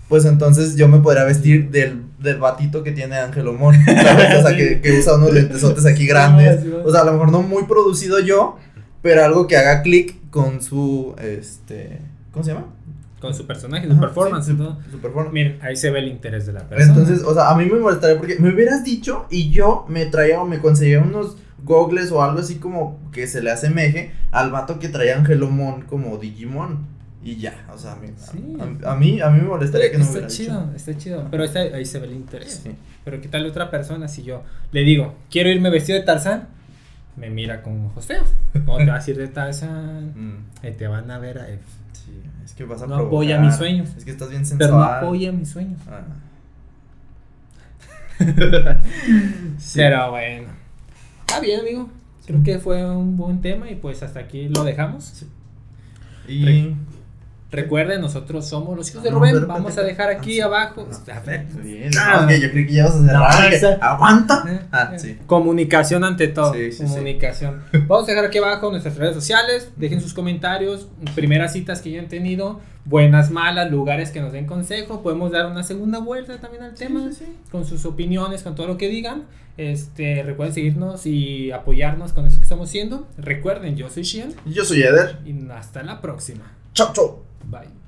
pues 0.09 0.25
entonces 0.25 0.77
yo 0.77 0.89
me 0.89 1.01
podría 1.01 1.25
vestir 1.25 1.71
del, 1.71 2.05
del 2.21 2.39
batito 2.39 2.83
que 2.83 2.93
tiene 2.93 3.17
Angelomón. 3.17 3.77
¿Sabes? 3.85 4.37
O 4.45 4.47
sea, 4.49 4.57
que, 4.57 4.81
que 4.81 4.99
usa 4.99 5.15
unos 5.17 5.33
lentesotes 5.33 5.87
aquí 5.87 6.07
grandes. 6.07 6.65
O 6.85 6.91
sea, 6.91 7.03
a 7.03 7.05
lo 7.05 7.13
mejor 7.13 7.31
no 7.33 7.43
muy 7.43 7.65
producido 7.65 8.19
yo, 8.21 8.57
pero 9.03 9.25
algo 9.25 9.47
que 9.47 9.57
haga 9.57 9.83
clic 9.83 10.17
con 10.31 10.61
su, 10.61 11.15
este, 11.23 12.01
¿cómo 12.33 12.45
se 12.45 12.53
llama? 12.53 12.67
Con 13.21 13.35
su 13.35 13.47
personaje, 13.47 13.87
su 13.87 13.93
Ajá, 13.93 14.01
performance 14.03 14.47
sí, 14.47 14.53
su- 14.53 14.59
todo. 14.59 14.79
su 14.91 14.99
performance. 15.01 15.33
Miren, 15.33 15.59
ahí 15.63 15.75
se 15.77 15.91
ve 15.91 15.99
el 16.01 16.09
interés 16.09 16.47
de 16.47 16.53
la 16.53 16.61
persona. 16.69 16.93
Entonces, 16.93 17.25
o 17.25 17.35
sea, 17.35 17.51
a 17.51 17.57
mí 17.57 17.65
me 17.67 17.79
molestaría 17.81 18.17
porque 18.17 18.37
me 18.39 18.53
hubieras 18.53 18.85
dicho 18.85 19.27
y 19.31 19.51
yo 19.51 19.85
me 19.89 20.07
traía 20.07 20.41
o 20.41 20.47
me 20.47 20.59
conseguía 20.61 21.01
unos 21.01 21.37
gogles 21.65 22.13
o 22.13 22.23
algo 22.23 22.39
así 22.39 22.57
como 22.57 23.01
que 23.11 23.27
se 23.27 23.43
le 23.43 23.51
asemeje 23.51 24.13
al 24.31 24.51
vato 24.53 24.79
que 24.79 24.89
traía 24.89 25.17
Angelomon 25.19 25.83
como 25.83 26.17
Digimon. 26.19 26.87
Y 27.23 27.37
ya, 27.37 27.67
o 27.73 27.77
sea, 27.77 27.93
a 27.93 27.97
mí, 27.97 28.09
Sí. 28.17 28.57
a, 28.85 28.93
a 28.93 28.97
mí, 28.97 29.21
a 29.21 29.29
mí 29.31 29.41
me 29.41 29.49
molestaría 29.49 29.91
que 29.91 29.99
no 29.99 30.05
me 30.05 30.05
está 30.05 30.19
hubiera 30.19 30.29
chido, 30.29 30.73
está 30.77 30.97
chido. 30.97 31.27
Pero 31.31 31.45
está- 31.45 31.61
ahí 31.61 31.85
se 31.85 31.99
ve 31.99 32.07
el 32.07 32.13
interés. 32.13 32.61
Sí. 32.63 32.71
Pero 33.05 33.21
qué 33.21 33.29
tal 33.29 33.45
otra 33.47 33.71
persona 33.71 34.07
si 34.09 34.23
yo 34.23 34.43
le 34.73 34.83
digo, 34.83 35.15
quiero 35.31 35.51
irme 35.51 35.69
vestido 35.71 35.99
de 35.99 36.05
Tarzán, 36.05 36.47
me 37.17 37.29
mira 37.31 37.63
con 37.63 37.87
ojos 37.87 38.07
feos. 38.07 38.29
¿Cómo 38.53 38.79
te 38.79 38.87
vas 38.87 39.07
a 39.07 39.11
ir 39.11 39.17
de 39.19 39.29
Tarzán? 39.29 40.13
Mm, 40.63 40.77
te 40.77 40.87
van 40.87 41.11
a 41.11 41.19
ver 41.19 41.39
a 41.39 41.47
sí, 41.47 42.21
es 42.45 42.53
que 42.55 42.65
vas 42.65 42.83
a 42.83 42.87
No 42.87 42.97
provocar. 42.97 43.07
apoya 43.07 43.41
mis 43.41 43.57
sueños. 43.57 43.89
Es 43.97 44.05
que 44.05 44.13
estás 44.13 44.31
bien 44.31 44.47
sensual. 44.47 44.71
pero 44.71 44.79
no 44.79 44.85
apoya 44.85 45.33
mis 45.33 45.49
sueños. 45.49 45.81
Ah. 45.89 46.03
Sí. 49.59 49.79
Pero 49.79 50.11
bueno. 50.11 50.49
Está 51.27 51.41
bien, 51.41 51.61
amigo. 51.61 51.89
Creo 52.27 52.43
que 52.43 52.59
fue 52.59 52.85
un 52.89 53.17
buen 53.17 53.41
tema 53.41 53.71
y 53.71 53.75
pues 53.77 54.03
hasta 54.03 54.21
aquí 54.21 54.49
lo 54.49 54.65
dejamos. 54.65 55.25
Y 56.27 56.75
Recuerden, 57.51 58.03
nosotros 58.03 58.47
somos 58.47 58.77
los 58.77 58.91
hijos 58.91 59.03
de 59.03 59.09
Ah, 59.09 59.13
no, 59.13 59.19
Rubén. 59.21 59.47
Vamos 59.49 59.79
a 59.79 59.83
dejar 59.83 60.11
aquí 60.11 60.39
Ah, 60.41 60.45
abajo. 60.47 60.87
Ah, 61.09 61.17
A 61.17 61.21
ver. 61.21 61.47
bien. 61.63 61.91
Ah. 61.99 62.23
ok, 62.25 62.31
yo 62.43 62.51
creí 62.51 62.67
que 62.67 62.73
ya 62.75 62.85
vas 62.85 62.95
a 62.97 63.07
cerrar. 63.07 63.41
No, 63.41 63.49
esa- 63.49 63.75
Aguanta. 63.81 64.45
Eh, 64.47 64.61
Ah, 64.71 64.91
eh, 64.95 64.99
sí. 64.99 65.19
Comunicación 65.27 66.05
ante 66.05 66.29
todo. 66.29 66.53
Sí, 66.53 66.73
sí, 66.73 66.79
sí. 66.87 66.93
Comunicación. 66.93 67.63
Vamos 67.87 68.05
a 68.05 68.07
dejar 68.13 68.27
aquí 68.27 68.37
abajo 68.37 68.71
nuestras 68.71 68.97
redes 68.97 69.15
sociales. 69.15 69.71
Dejen 69.77 70.01
sus 70.03 70.13
comentarios. 70.13 70.89
Primeras 71.15 71.55
citas 71.55 71.81
que 71.81 71.89
hayan 71.89 72.09
tenido. 72.09 72.61
Buenas, 72.85 73.31
malas, 73.31 73.71
lugares 73.71 74.11
que 74.11 74.21
nos 74.21 74.33
den 74.33 74.45
consejo. 74.47 75.03
Podemos 75.03 75.31
dar 75.33 75.47
una 75.47 75.63
segunda 75.63 76.01
vuelta 76.01 76.39
también 76.41 76.63
al 76.65 76.75
tema. 76.75 77.01
Sí, 77.09 77.15
sí, 77.21 77.25
sí. 77.27 77.37
Con 77.51 77.65
sus 77.65 77.85
opiniones, 77.87 78.43
con 78.43 78.55
todo 78.55 78.67
lo 78.67 78.77
que 78.77 78.89
digan. 78.89 79.25
Este, 79.57 80.23
recuerden 80.23 80.55
seguirnos 80.55 81.07
y 81.07 81.51
apoyarnos 81.51 82.13
con 82.13 82.27
eso 82.27 82.37
que 82.37 82.43
estamos 82.45 82.69
haciendo. 82.69 83.09
Recuerden, 83.17 83.75
yo 83.77 83.89
soy 83.91 84.03
Shian. 84.03 84.35
Yo 84.45 84.65
soy 84.67 84.83
Eder. 84.83 85.19
Y 85.25 85.35
hasta 85.51 85.83
la 85.83 86.01
próxima. 86.03 86.53
Chau, 86.75 86.93
chau. 86.93 87.28
Bye. 87.51 87.69